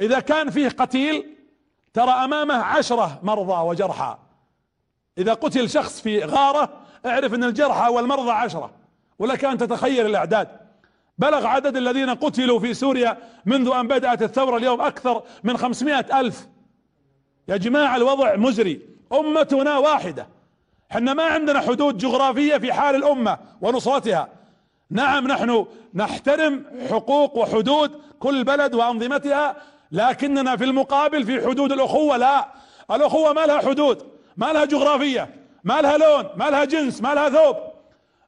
إذا 0.00 0.20
كان 0.20 0.50
فيه 0.50 0.68
قتيل 0.68 1.36
ترى 1.92 2.10
أمامه 2.10 2.54
عشرة 2.54 3.20
مرضى 3.22 3.68
وجرحى. 3.68 4.18
إذا 5.18 5.34
قتل 5.34 5.70
شخص 5.70 6.00
في 6.00 6.24
غارة 6.24 6.72
اعرف 7.06 7.34
إن 7.34 7.44
الجرحى 7.44 7.90
والمرضى 7.90 8.30
عشرة. 8.30 8.70
ولك 9.18 9.44
أن 9.44 9.58
تتخيل 9.58 10.06
الأعداد. 10.06 10.48
بلغ 11.18 11.46
عدد 11.46 11.76
الذين 11.76 12.10
قتلوا 12.10 12.60
في 12.60 12.74
سوريا 12.74 13.18
منذ 13.46 13.70
أن 13.70 13.88
بدأت 13.88 14.22
الثورة 14.22 14.56
اليوم 14.56 14.80
أكثر 14.80 15.22
من 15.44 15.56
خمسمائة 15.56 16.20
ألف. 16.20 16.48
يا 17.48 17.56
جماعة 17.56 17.96
الوضع 17.96 18.36
مزري 18.36 18.80
أمتنا 19.12 19.78
واحدة. 19.78 20.35
إحنا 20.92 21.14
ما 21.14 21.22
عندنا 21.22 21.60
حدود 21.60 21.98
جغرافية 21.98 22.56
في 22.56 22.72
حال 22.72 22.94
الأمة 22.94 23.38
ونصرتها. 23.60 24.28
نعم 24.90 25.26
نحن 25.26 25.66
نحترم 25.94 26.64
حقوق 26.90 27.38
وحدود 27.38 28.00
كل 28.18 28.44
بلد 28.44 28.74
وأنظمتها 28.74 29.56
لكننا 29.92 30.56
في 30.56 30.64
المقابل 30.64 31.24
في 31.24 31.46
حدود 31.46 31.72
الأخوة. 31.72 32.16
لا 32.16 32.48
الأخوة 32.90 33.32
ما 33.32 33.40
لها 33.40 33.58
حدود 33.58 34.02
ما 34.36 34.52
لها 34.52 34.64
جغرافية 34.64 35.34
ما 35.64 35.80
لها 35.80 35.98
لون 35.98 36.28
ما 36.36 36.50
لها 36.50 36.64
جنس 36.64 37.02
ما 37.02 37.14
لها 37.14 37.28
ثوب. 37.28 37.56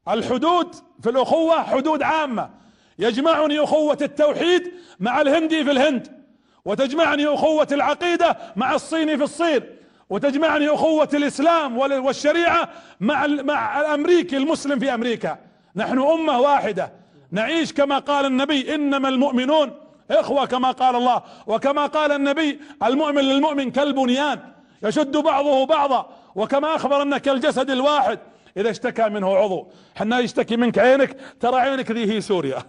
الحدود 0.08 0.74
في 1.02 1.10
الأخوة 1.10 1.62
حدود 1.62 2.02
عامة. 2.02 2.50
يجمعني 2.98 3.60
أخوة 3.60 3.98
التوحيد 4.02 4.72
مع 5.00 5.20
الهندي 5.20 5.64
في 5.64 5.70
الهند 5.70 6.18
وتجمعني 6.64 7.26
أخوة 7.26 7.68
العقيدة 7.72 8.36
مع 8.56 8.74
الصيني 8.74 9.16
في 9.16 9.24
الصين. 9.24 9.77
وتجمعني 10.10 10.68
أخوة 10.68 11.08
الإسلام 11.14 11.78
والشريعة 11.78 12.68
مع 13.00 13.26
مع 13.26 13.80
الأمريكي 13.80 14.36
المسلم 14.36 14.78
في 14.78 14.94
أمريكا. 14.94 15.38
نحن 15.76 15.98
أمة 15.98 16.40
واحدة. 16.40 16.92
نعيش 17.30 17.72
كما 17.72 17.98
قال 17.98 18.26
النبي 18.26 18.74
إنما 18.74 19.08
المؤمنون 19.08 19.72
إخوة 20.10 20.46
كما 20.46 20.70
قال 20.70 20.96
الله. 20.96 21.22
وكما 21.46 21.86
قال 21.86 22.12
النبي 22.12 22.60
المؤمن 22.82 23.22
للمؤمن 23.22 23.70
كالبنيان 23.70 24.40
يشد 24.82 25.16
بعضه 25.16 25.66
بعضا. 25.66 26.10
وكما 26.34 26.76
أخبر 26.76 27.02
أنك 27.02 27.28
الجسد 27.28 27.70
الواحد 27.70 28.18
إذا 28.56 28.70
اشتكى 28.70 29.08
منه 29.08 29.36
عضو. 29.36 29.68
حنا 29.96 30.18
يشتكي 30.18 30.56
منك 30.56 30.78
عينك 30.78 31.16
ترى 31.40 31.56
عينك 31.56 31.90
ذي 31.90 32.12
هي 32.12 32.20
سوريا. 32.20 32.62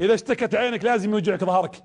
إذا 0.00 0.14
اشتكت 0.14 0.54
عينك 0.54 0.84
لازم 0.84 1.10
يوجعك 1.12 1.44
ظهرك 1.44 1.82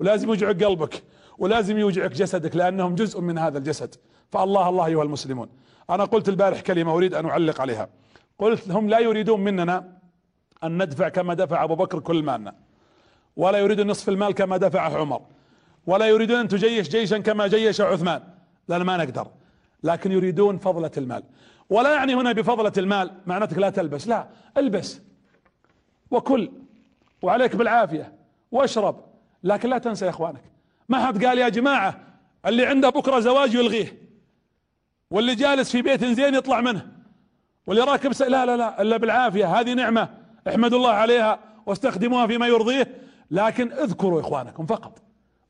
ولازم 0.00 0.28
يوجعك 0.28 0.64
قلبك. 0.64 1.02
ولازم 1.38 1.78
يوجعك 1.78 2.10
جسدك 2.10 2.56
لأنهم 2.56 2.94
جزء 2.94 3.20
من 3.20 3.38
هذا 3.38 3.58
الجسد. 3.58 3.94
فالله 4.30 4.68
الله 4.68 4.86
أيها 4.86 5.02
المسلمون 5.02 5.48
أنا 5.90 6.04
قلت 6.04 6.28
البارح 6.28 6.60
كلمة 6.60 6.96
أريد 6.96 7.14
أن 7.14 7.26
أعلق 7.26 7.60
عليها. 7.60 7.88
قلت 8.38 8.70
هم 8.70 8.88
لا 8.88 8.98
يريدون 8.98 9.40
مننا 9.40 9.92
أن 10.64 10.82
ندفع 10.82 11.08
كما 11.08 11.34
دفع 11.34 11.64
أبو 11.64 11.74
بكر 11.74 11.98
كل 11.98 12.22
مالنا. 12.22 12.54
ولا 13.36 13.58
يريدون 13.58 13.86
نصف 13.86 14.08
المال 14.08 14.34
كما 14.34 14.56
دفعه 14.56 14.96
عمر. 14.96 15.22
ولا 15.86 16.06
يريدون 16.06 16.36
أن 16.36 16.48
تجيش 16.48 16.88
جيشا 16.88 17.18
كما 17.18 17.46
جيش 17.46 17.80
عثمان. 17.80 18.22
لأن 18.68 18.82
ما 18.82 18.96
نقدر. 18.96 19.28
لكن 19.82 20.12
يريدون 20.12 20.58
فضلة 20.58 20.90
المال. 20.96 21.22
ولا 21.70 21.94
يعني 21.94 22.14
هنا 22.14 22.32
بفضلة 22.32 22.72
المال 22.78 23.10
معناتك 23.26 23.58
لا 23.58 23.70
تلبس. 23.70 24.08
لا 24.08 24.28
البس. 24.56 25.00
وكل. 26.10 26.50
وعليك 27.22 27.56
بالعافية. 27.56 28.12
واشرب. 28.52 29.00
لكن 29.44 29.68
لا 29.68 29.78
تنسى 29.78 30.04
يا 30.04 30.10
إخوانك 30.10 30.55
ما 30.88 31.06
حد 31.06 31.24
قال 31.24 31.38
يا 31.38 31.48
جماعة 31.48 32.00
اللي 32.46 32.66
عنده 32.66 32.88
بكرة 32.88 33.20
زواج 33.20 33.54
يلغيه. 33.54 34.06
واللي 35.10 35.34
جالس 35.34 35.70
في 35.70 35.82
بيت 35.82 36.04
زين 36.04 36.34
يطلع 36.34 36.60
منه. 36.60 36.86
واللي 37.66 37.82
راكب. 37.82 38.12
لا 38.20 38.46
لا 38.46 38.56
لا 38.56 38.82
إلا 38.82 38.96
بالعافية 38.96 39.60
هذه 39.60 39.72
نعمة 39.72 40.08
احمدوا 40.48 40.78
الله 40.78 40.90
عليها 40.90 41.38
واستخدموها 41.66 42.26
فيما 42.26 42.46
يرضيه. 42.46 42.94
لكن 43.30 43.72
اذكروا 43.72 44.20
إخوانكم 44.20 44.66
فقط. 44.66 45.02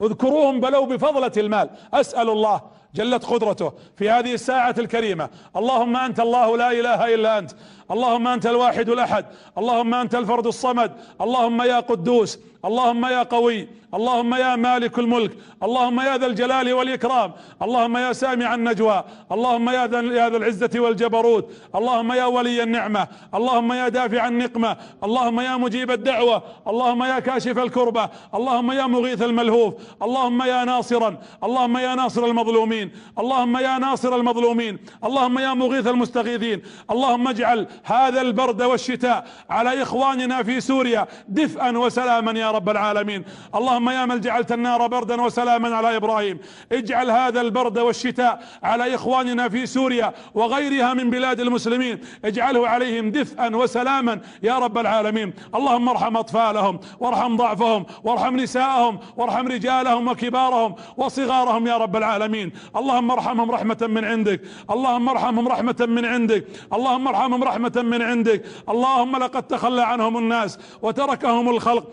اذكروهم 0.02 0.60
بلو 0.60 0.86
بفضلة 0.86 1.32
المال. 1.36 1.70
أسأل 1.94 2.30
الله 2.30 2.60
جلت 2.94 3.24
قدرته 3.24 3.72
في 3.96 4.10
هذه 4.10 4.34
الساعة 4.34 4.74
الكريمة. 4.78 5.30
اللهم 5.56 5.96
أنت 5.96 6.20
الله 6.20 6.56
لا 6.56 6.70
إله 6.72 7.14
إلا 7.14 7.38
أنت. 7.38 7.50
اللهم 7.90 8.28
أنت 8.28 8.46
الواحد 8.46 8.88
الأحد. 8.88 9.26
اللهم 9.58 9.94
أنت 9.94 10.14
الفرد 10.14 10.46
الصمد. 10.46 10.92
اللهم 11.20 11.62
يا 11.62 11.80
قدوس. 11.80 12.38
اللهم 12.66 13.06
يا 13.06 13.22
قوي 13.22 13.68
اللهم 13.94 14.34
يا 14.34 14.56
مالك 14.56 14.98
الملك 14.98 15.32
اللهم 15.62 16.00
يا 16.00 16.16
ذا 16.16 16.26
الجلال 16.26 16.72
والاكرام 16.72 17.32
اللهم 17.62 17.96
يا 17.96 18.12
سامع 18.12 18.54
النجوى 18.54 19.04
اللهم 19.32 19.68
يا 19.68 19.86
ذا 19.86 20.36
العزة 20.36 20.70
والجبروت 20.76 21.50
اللهم 21.74 22.12
يا 22.12 22.24
ولي 22.24 22.62
النعمة 22.62 23.08
اللهم 23.34 23.72
يا 23.72 23.88
دافع 23.88 24.28
النقمة 24.28 24.76
اللهم 25.04 25.40
يا 25.40 25.56
مجيب 25.56 25.90
الدعوة 25.90 26.42
اللهم 26.66 27.02
يا 27.02 27.18
كاشف 27.18 27.58
الكربة 27.58 28.08
اللهم 28.34 28.72
يا 28.72 28.86
مغيث 28.86 29.22
الملهوف 29.22 29.74
اللهم 30.02 30.42
يا 30.42 30.64
ناصرا 30.64 31.18
اللهم 31.44 31.76
يا 31.78 31.94
ناصر 31.94 32.24
المظلومين 32.24 32.90
اللهم 33.18 33.56
يا 33.56 33.78
ناصر 33.78 34.16
المظلومين 34.16 34.78
اللهم 35.04 35.38
يا 35.38 35.54
مغيث 35.54 35.86
المستغيثين 35.86 36.62
اللهم 36.90 37.28
اجعل 37.28 37.66
هذا 37.84 38.20
البرد 38.20 38.62
والشتاء 38.62 39.26
على 39.50 39.82
اخواننا 39.82 40.42
في 40.42 40.60
سوريا 40.60 41.06
دفئا 41.28 41.78
وسلاما 41.78 42.38
يا 42.38 42.50
رب 42.50 42.55
العالمين. 42.68 43.24
اللهم 43.54 43.90
يا 43.90 44.06
من 44.06 44.20
جعلت 44.20 44.52
النار 44.52 44.86
بردا 44.86 45.22
وسلاما 45.22 45.76
على 45.76 45.96
إبراهيم. 45.96 46.38
اجعل 46.72 47.10
هذا 47.10 47.40
البرد 47.40 47.78
والشتاء 47.78 48.42
على 48.62 48.94
إخواننا 48.94 49.48
في 49.48 49.66
سوريا 49.66 50.12
وغيرها 50.34 50.94
من 50.94 51.10
بلاد 51.10 51.40
المسلمين. 51.40 52.00
اجعله 52.24 52.68
عليهم 52.68 53.10
دفئا 53.10 53.56
وسلاما 53.56 54.20
يا 54.42 54.58
رب 54.58 54.78
العالمين. 54.78 55.32
اللهم 55.54 55.88
ارحم 55.88 56.16
أطفالهم 56.16 56.80
وارحم 57.00 57.36
ضعفهم 57.36 57.86
وارحم 58.04 58.36
نساءهم 58.36 58.98
وارحم 59.16 59.48
رجالهم 59.48 60.08
وكبارهم 60.08 60.74
وصغارهم 60.96 61.66
يا 61.66 61.76
رب 61.76 61.96
العالمين. 61.96 62.52
اللهم 62.76 63.10
ارحمهم 63.10 63.50
رحمة 63.50 63.78
من 63.80 64.04
عندك. 64.04 64.40
اللهم 64.70 65.08
ارحمهم 65.08 65.48
رحمة 65.48 65.86
من 65.88 66.04
عندك. 66.04 66.44
اللهم 66.72 67.08
ارحمهم 67.08 67.44
رحمة 67.44 67.72
من 67.76 68.02
عندك. 68.02 68.44
اللهم 68.68 69.16
لقد 69.16 69.42
تخلى 69.42 69.82
عنهم 69.82 70.16
الناس 70.18 70.58
وتركهم 70.82 71.48
الخلق. 71.48 71.84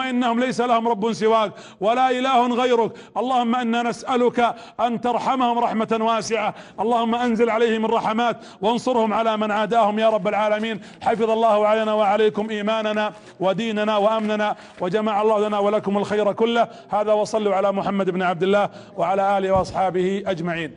إنهم 0.00 0.40
ليس 0.40 0.60
لهم 0.60 0.88
رب 0.88 1.12
سواك 1.12 1.52
ولا 1.80 2.10
إله 2.10 2.46
غيرك. 2.54 2.92
اللهم 3.16 3.56
إنا 3.56 3.82
نسألك 3.82 4.54
أن 4.80 5.00
ترحمهم 5.00 5.58
رحمة 5.58 5.98
واسعة. 6.00 6.54
اللهم 6.80 7.14
أنزل 7.14 7.50
عليهم 7.50 7.84
الرحمات 7.84 8.36
وانصرهم 8.62 9.12
على 9.12 9.36
من 9.36 9.50
عاداهم 9.50 9.98
يا 9.98 10.08
رب 10.08 10.28
العالمين. 10.28 10.80
حفظ 11.02 11.30
الله 11.30 11.66
علينا 11.66 11.92
وعليكم 11.94 12.50
إيماننا 12.50 13.12
وديننا 13.40 13.96
وأمننا 13.96 14.56
وجمع 14.80 15.22
الله 15.22 15.48
لنا 15.48 15.58
ولكم 15.58 15.98
الخير 15.98 16.32
كله. 16.32 16.68
هذا 16.88 17.12
وصلوا 17.12 17.54
على 17.54 17.72
محمد 17.72 18.10
بن 18.10 18.22
عبد 18.22 18.42
الله 18.42 18.68
وعلى 18.96 19.38
آله 19.38 19.50
وأصحابه 19.52 20.22
أجمعين. 20.26 20.76